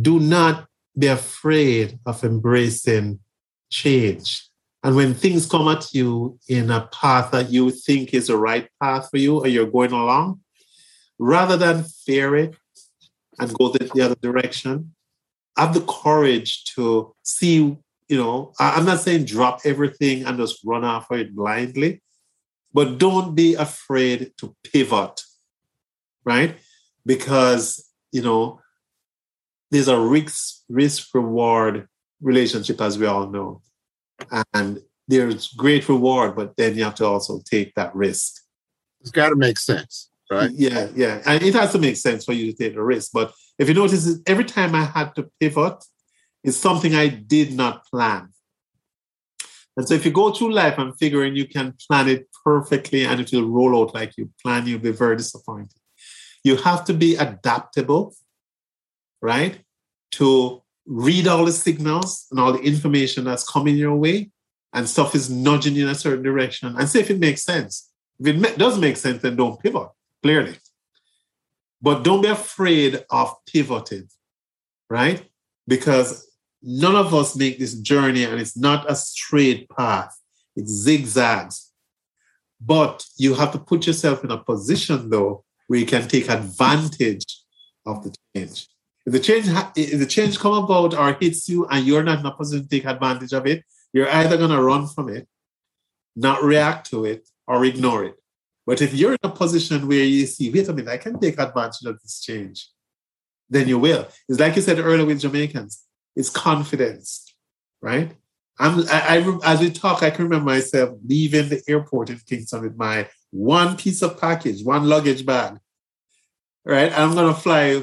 Do 0.00 0.18
not 0.18 0.66
be 0.98 1.08
afraid 1.08 1.98
of 2.06 2.24
embracing 2.24 3.20
change. 3.70 4.48
And 4.82 4.96
when 4.96 5.14
things 5.14 5.46
come 5.46 5.68
at 5.68 5.92
you 5.94 6.38
in 6.48 6.70
a 6.70 6.88
path 6.92 7.30
that 7.32 7.50
you 7.50 7.70
think 7.70 8.14
is 8.14 8.28
the 8.28 8.36
right 8.36 8.68
path 8.82 9.08
for 9.10 9.18
you 9.18 9.38
or 9.38 9.48
you're 9.48 9.66
going 9.66 9.92
along, 9.92 10.40
rather 11.18 11.56
than 11.56 11.84
fear 11.84 12.36
it 12.36 12.54
and 13.38 13.52
go 13.54 13.68
the, 13.68 13.90
the 13.94 14.02
other 14.02 14.16
direction, 14.20 14.94
have 15.56 15.74
the 15.74 15.80
courage 15.82 16.64
to 16.64 17.14
see, 17.22 17.76
you 18.08 18.16
know, 18.16 18.52
I'm 18.58 18.84
not 18.84 19.00
saying 19.00 19.24
drop 19.24 19.60
everything 19.64 20.24
and 20.24 20.36
just 20.38 20.60
run 20.64 20.84
after 20.84 21.14
it 21.14 21.34
blindly, 21.34 22.02
but 22.74 22.98
don't 22.98 23.34
be 23.34 23.54
afraid 23.54 24.32
to 24.38 24.54
pivot, 24.64 25.22
right? 26.24 26.58
Because, 27.06 27.88
you 28.12 28.20
know, 28.20 28.60
there's 29.70 29.88
a 29.88 29.98
risk 29.98 30.62
risk 30.68 31.14
reward 31.14 31.88
relationship, 32.20 32.80
as 32.80 32.98
we 32.98 33.06
all 33.06 33.28
know. 33.28 33.62
And 34.52 34.80
there's 35.06 35.48
great 35.48 35.88
reward, 35.88 36.34
but 36.34 36.56
then 36.56 36.76
you 36.76 36.84
have 36.84 36.94
to 36.96 37.06
also 37.06 37.40
take 37.48 37.74
that 37.74 37.94
risk. 37.94 38.42
It's 39.00 39.10
got 39.10 39.28
to 39.30 39.36
make 39.36 39.58
sense, 39.58 40.10
right? 40.30 40.50
Yeah, 40.52 40.88
yeah. 40.94 41.22
And 41.26 41.42
it 41.42 41.54
has 41.54 41.72
to 41.72 41.78
make 41.78 41.96
sense 41.96 42.24
for 42.24 42.32
you 42.32 42.52
to 42.52 42.56
take 42.56 42.74
the 42.74 42.82
risk. 42.82 43.10
But 43.12 43.32
if 43.58 43.68
you 43.68 43.74
notice, 43.74 44.18
every 44.26 44.44
time 44.44 44.74
I 44.74 44.84
had 44.84 45.14
to 45.16 45.30
pivot, 45.38 45.84
it's 46.42 46.56
something 46.56 46.94
I 46.94 47.08
did 47.08 47.54
not 47.54 47.84
plan. 47.86 48.33
And 49.76 49.88
so 49.88 49.94
if 49.94 50.04
you 50.04 50.12
go 50.12 50.32
through 50.32 50.52
life 50.52 50.78
and 50.78 50.96
figuring 50.98 51.34
you 51.34 51.48
can 51.48 51.74
plan 51.88 52.08
it 52.08 52.28
perfectly 52.44 53.04
and 53.04 53.20
it 53.20 53.32
will 53.32 53.48
roll 53.48 53.82
out 53.82 53.94
like 53.94 54.16
you 54.16 54.30
plan, 54.42 54.66
you'll 54.66 54.78
be 54.78 54.92
very 54.92 55.16
disappointed. 55.16 55.78
You 56.44 56.56
have 56.56 56.84
to 56.84 56.94
be 56.94 57.16
adaptable, 57.16 58.14
right? 59.20 59.58
To 60.12 60.62
read 60.86 61.26
all 61.26 61.44
the 61.44 61.52
signals 61.52 62.26
and 62.30 62.38
all 62.38 62.52
the 62.52 62.60
information 62.60 63.24
that's 63.24 63.48
coming 63.48 63.76
your 63.76 63.96
way 63.96 64.30
and 64.72 64.88
stuff 64.88 65.14
is 65.14 65.30
nudging 65.30 65.74
you 65.74 65.84
in 65.84 65.90
a 65.90 65.94
certain 65.94 66.22
direction 66.22 66.74
and 66.76 66.88
see 66.88 67.00
if 67.00 67.10
it 67.10 67.18
makes 67.18 67.42
sense. 67.42 67.90
If 68.20 68.26
it 68.28 68.58
does 68.58 68.78
make 68.78 68.96
sense, 68.96 69.22
then 69.22 69.36
don't 69.36 69.60
pivot, 69.60 69.88
clearly. 70.22 70.56
But 71.80 72.04
don't 72.04 72.22
be 72.22 72.28
afraid 72.28 73.04
of 73.10 73.34
pivoting, 73.46 74.08
right? 74.88 75.24
Because 75.66 76.28
none 76.64 76.96
of 76.96 77.14
us 77.14 77.36
make 77.36 77.58
this 77.58 77.74
journey 77.74 78.24
and 78.24 78.40
it's 78.40 78.56
not 78.56 78.90
a 78.90 78.96
straight 78.96 79.68
path, 79.68 80.18
it 80.56 80.66
zigzags. 80.66 81.70
But 82.60 83.04
you 83.18 83.34
have 83.34 83.52
to 83.52 83.58
put 83.58 83.86
yourself 83.86 84.24
in 84.24 84.30
a 84.30 84.38
position, 84.38 85.10
though, 85.10 85.44
where 85.66 85.78
you 85.78 85.84
can 85.86 86.08
take 86.08 86.30
advantage 86.30 87.42
of 87.84 88.02
the 88.02 88.14
change. 88.34 88.68
If 89.04 89.12
the 89.12 89.20
change 89.20 89.46
if 89.76 89.98
the 89.98 90.06
change 90.06 90.38
come 90.38 90.64
about 90.64 90.94
or 90.94 91.12
hits 91.20 91.46
you 91.48 91.66
and 91.66 91.84
you're 91.86 92.02
not 92.02 92.20
in 92.20 92.26
a 92.26 92.34
position 92.34 92.66
to 92.66 92.70
take 92.70 92.86
advantage 92.86 93.34
of 93.34 93.46
it, 93.46 93.62
you're 93.92 94.08
either 94.08 94.38
going 94.38 94.50
to 94.50 94.62
run 94.62 94.86
from 94.86 95.10
it, 95.10 95.28
not 96.16 96.42
react 96.42 96.88
to 96.90 97.04
it, 97.04 97.28
or 97.46 97.62
ignore 97.66 98.04
it. 98.04 98.14
But 98.66 98.80
if 98.80 98.94
you're 98.94 99.12
in 99.12 99.18
a 99.22 99.28
position 99.28 99.86
where 99.86 100.04
you 100.04 100.24
see, 100.24 100.50
wait 100.50 100.68
a 100.68 100.72
minute, 100.72 100.90
I 100.90 100.96
can 100.96 101.20
take 101.20 101.38
advantage 101.38 101.84
of 101.84 102.00
this 102.00 102.20
change, 102.22 102.70
then 103.50 103.68
you 103.68 103.78
will. 103.78 104.08
It's 104.26 104.40
like 104.40 104.56
you 104.56 104.62
said 104.62 104.78
earlier 104.78 105.04
with 105.04 105.20
Jamaicans 105.20 105.84
it's 106.16 106.30
confidence, 106.30 107.34
right? 107.80 108.12
I'm, 108.58 108.80
I, 108.88 109.18
I, 109.18 109.52
as 109.52 109.60
we 109.60 109.70
talk, 109.70 110.02
I 110.02 110.10
can 110.10 110.24
remember 110.24 110.46
myself 110.46 110.98
leaving 111.06 111.48
the 111.48 111.62
airport 111.68 112.10
in 112.10 112.20
Kingston 112.26 112.62
with 112.62 112.76
my 112.76 113.08
one 113.30 113.76
piece 113.76 114.00
of 114.02 114.20
package, 114.20 114.64
one 114.64 114.88
luggage 114.88 115.26
bag, 115.26 115.58
right? 116.64 116.96
I'm 116.96 117.14
going 117.14 117.34
to 117.34 117.40
fly 117.40 117.82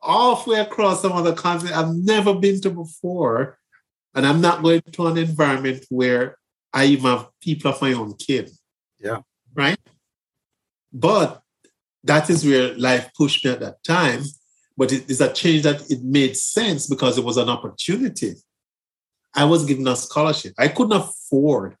all 0.00 0.36
the 0.36 0.50
way 0.50 0.60
across 0.60 1.02
some 1.02 1.12
other 1.12 1.34
continent 1.34 1.76
I've 1.76 1.94
never 1.94 2.34
been 2.34 2.60
to 2.62 2.70
before. 2.70 3.58
And 4.14 4.26
I'm 4.26 4.40
not 4.40 4.62
going 4.62 4.82
to 4.82 5.06
an 5.06 5.16
environment 5.16 5.84
where 5.88 6.36
I 6.72 6.86
even 6.86 7.06
have 7.06 7.28
people 7.40 7.70
of 7.70 7.80
my 7.80 7.92
own 7.92 8.14
kin. 8.14 8.48
Yeah. 8.98 9.20
Right? 9.54 9.78
But 10.92 11.42
that 12.04 12.28
is 12.28 12.44
where 12.44 12.74
life 12.74 13.10
pushed 13.16 13.44
me 13.44 13.52
at 13.52 13.60
that 13.60 13.82
time 13.84 14.22
but 14.76 14.92
it 14.92 15.10
is 15.10 15.20
a 15.20 15.32
change 15.32 15.62
that 15.62 15.90
it 15.90 16.02
made 16.02 16.36
sense 16.36 16.86
because 16.86 17.18
it 17.18 17.24
was 17.24 17.36
an 17.36 17.48
opportunity. 17.48 18.34
I 19.34 19.44
was 19.44 19.64
given 19.64 19.86
a 19.88 19.96
scholarship. 19.96 20.54
I 20.58 20.68
couldn't 20.68 20.96
afford 20.96 21.76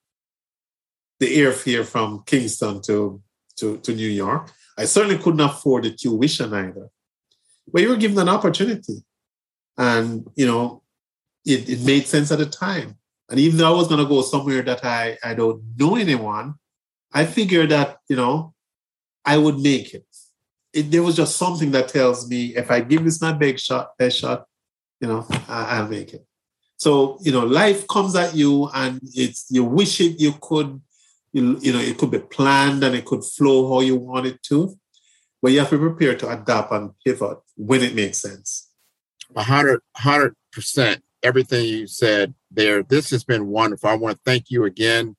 the 1.20 1.38
airfare 1.38 1.84
from 1.84 2.22
Kingston 2.26 2.82
to, 2.82 3.22
to, 3.56 3.78
to 3.78 3.94
New 3.94 4.08
York. 4.08 4.50
I 4.78 4.86
certainly 4.86 5.18
couldn't 5.18 5.40
afford 5.40 5.84
the 5.84 5.90
tuition 5.90 6.52
either. 6.54 6.88
But 7.70 7.82
you 7.82 7.90
were 7.90 7.96
given 7.96 8.18
an 8.18 8.28
opportunity. 8.28 9.04
And, 9.78 10.26
you 10.34 10.46
know, 10.46 10.82
it, 11.44 11.68
it 11.68 11.80
made 11.84 12.06
sense 12.06 12.32
at 12.32 12.38
the 12.38 12.46
time. 12.46 12.96
And 13.30 13.38
even 13.38 13.58
though 13.58 13.72
I 13.72 13.76
was 13.76 13.88
going 13.88 14.02
to 14.02 14.08
go 14.08 14.22
somewhere 14.22 14.62
that 14.62 14.84
I, 14.84 15.16
I 15.22 15.34
don't 15.34 15.62
know 15.78 15.96
anyone, 15.96 16.54
I 17.12 17.24
figured 17.24 17.70
that, 17.70 17.98
you 18.08 18.16
know, 18.16 18.54
I 19.24 19.38
would 19.38 19.58
make 19.58 19.94
it 19.94 20.04
it, 20.72 20.90
there 20.90 21.02
was 21.02 21.16
just 21.16 21.36
something 21.36 21.70
that 21.72 21.88
tells 21.88 22.28
me 22.28 22.56
if 22.56 22.70
I 22.70 22.80
give 22.80 23.04
this 23.04 23.20
my 23.20 23.32
big 23.32 23.58
shot, 23.58 23.90
best 23.98 24.18
shot, 24.18 24.46
you 25.00 25.08
know, 25.08 25.26
I, 25.48 25.80
will 25.80 25.88
make 25.88 26.14
it. 26.14 26.24
So 26.76 27.18
you 27.20 27.32
know, 27.32 27.44
life 27.44 27.86
comes 27.88 28.16
at 28.16 28.34
you, 28.34 28.68
and 28.74 29.00
it's 29.14 29.46
you 29.50 29.64
wish 29.64 30.00
it 30.00 30.20
you 30.20 30.34
could, 30.40 30.80
you, 31.32 31.58
you 31.60 31.72
know, 31.72 31.78
it 31.78 31.98
could 31.98 32.10
be 32.10 32.18
planned 32.18 32.82
and 32.82 32.94
it 32.94 33.04
could 33.04 33.24
flow 33.24 33.72
how 33.72 33.80
you 33.80 33.96
want 33.96 34.26
it 34.26 34.42
to, 34.44 34.76
but 35.40 35.52
you 35.52 35.60
have 35.60 35.70
to 35.70 35.78
be 35.78 35.88
prepared 35.88 36.18
to 36.20 36.30
adapt 36.30 36.72
and 36.72 36.90
pivot 37.04 37.38
when 37.56 37.82
it 37.82 37.94
makes 37.94 38.18
sense. 38.18 38.70
A 39.36 39.42
hundred, 39.42 39.80
hundred 39.96 40.34
percent. 40.52 41.02
Everything 41.22 41.64
you 41.64 41.86
said 41.86 42.34
there. 42.50 42.82
This 42.82 43.10
has 43.10 43.22
been 43.22 43.46
wonderful. 43.46 43.88
I 43.88 43.94
want 43.94 44.16
to 44.16 44.20
thank 44.24 44.50
you 44.50 44.64
again 44.64 45.16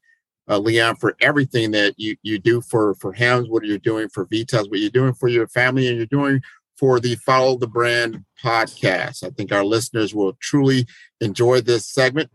uh, 0.49 0.57
Leon, 0.57 0.95
for 0.98 1.15
everything 1.22 1.72
that 1.72 1.94
you, 1.98 2.18
you 2.22 2.40
do 2.40 2.61
for, 2.61 2.95
for 2.95 3.14
HIMSS, 3.14 3.49
what 3.49 3.64
you're 3.64 3.78
doing 3.78 4.10
for 4.10 4.26
Vitas, 4.26 4.70
what 4.70 4.80
you're 4.80 4.90
doing 4.90 5.14
for 5.14 5.28
your 5.28 5.48
family, 5.48 5.88
and 5.88 5.98
you're 5.98 6.06
doing 6.06 6.41
for 6.78 6.99
the 6.99 7.15
Follow 7.15 7.57
the 7.57 7.68
Brand 7.68 8.26
podcast. 8.44 9.24
I 9.24 9.30
think 9.30 9.52
our 9.52 9.64
listeners 9.64 10.14
will 10.14 10.34
truly 10.41 10.86
enjoy 11.22 11.61
this 11.61 11.88
segment. 11.88 12.30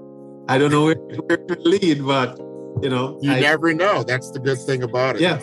I 0.48 0.58
don't 0.58 0.72
know 0.72 0.86
where, 0.86 0.96
where 0.96 1.38
to 1.38 1.60
lead, 1.62 2.06
but 2.06 2.38
you 2.82 2.90
know, 2.90 3.20
you 3.22 3.32
I, 3.32 3.40
never 3.40 3.74
know. 3.74 4.04
That's 4.04 4.32
the 4.32 4.40
good 4.40 4.60
thing 4.60 4.84
about 4.84 5.16
it. 5.18 5.22
Yeah, 5.22 5.40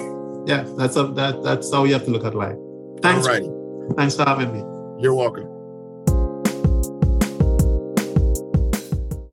yeah. 0.47 0.65
That's 0.77 0.97
a, 0.97 1.09
that. 1.09 1.43
That's 1.43 1.73
how 1.73 1.85
you 1.85 1.93
have 1.93 2.05
to 2.05 2.11
look 2.11 2.25
at 2.25 2.35
life. 2.35 2.57
Thanks. 3.03 3.27
Alrighty. 3.27 3.97
Thanks 3.97 4.17
for 4.17 4.25
having 4.25 4.53
me. 4.53 4.61
You're 5.03 5.15
welcome. 5.15 5.58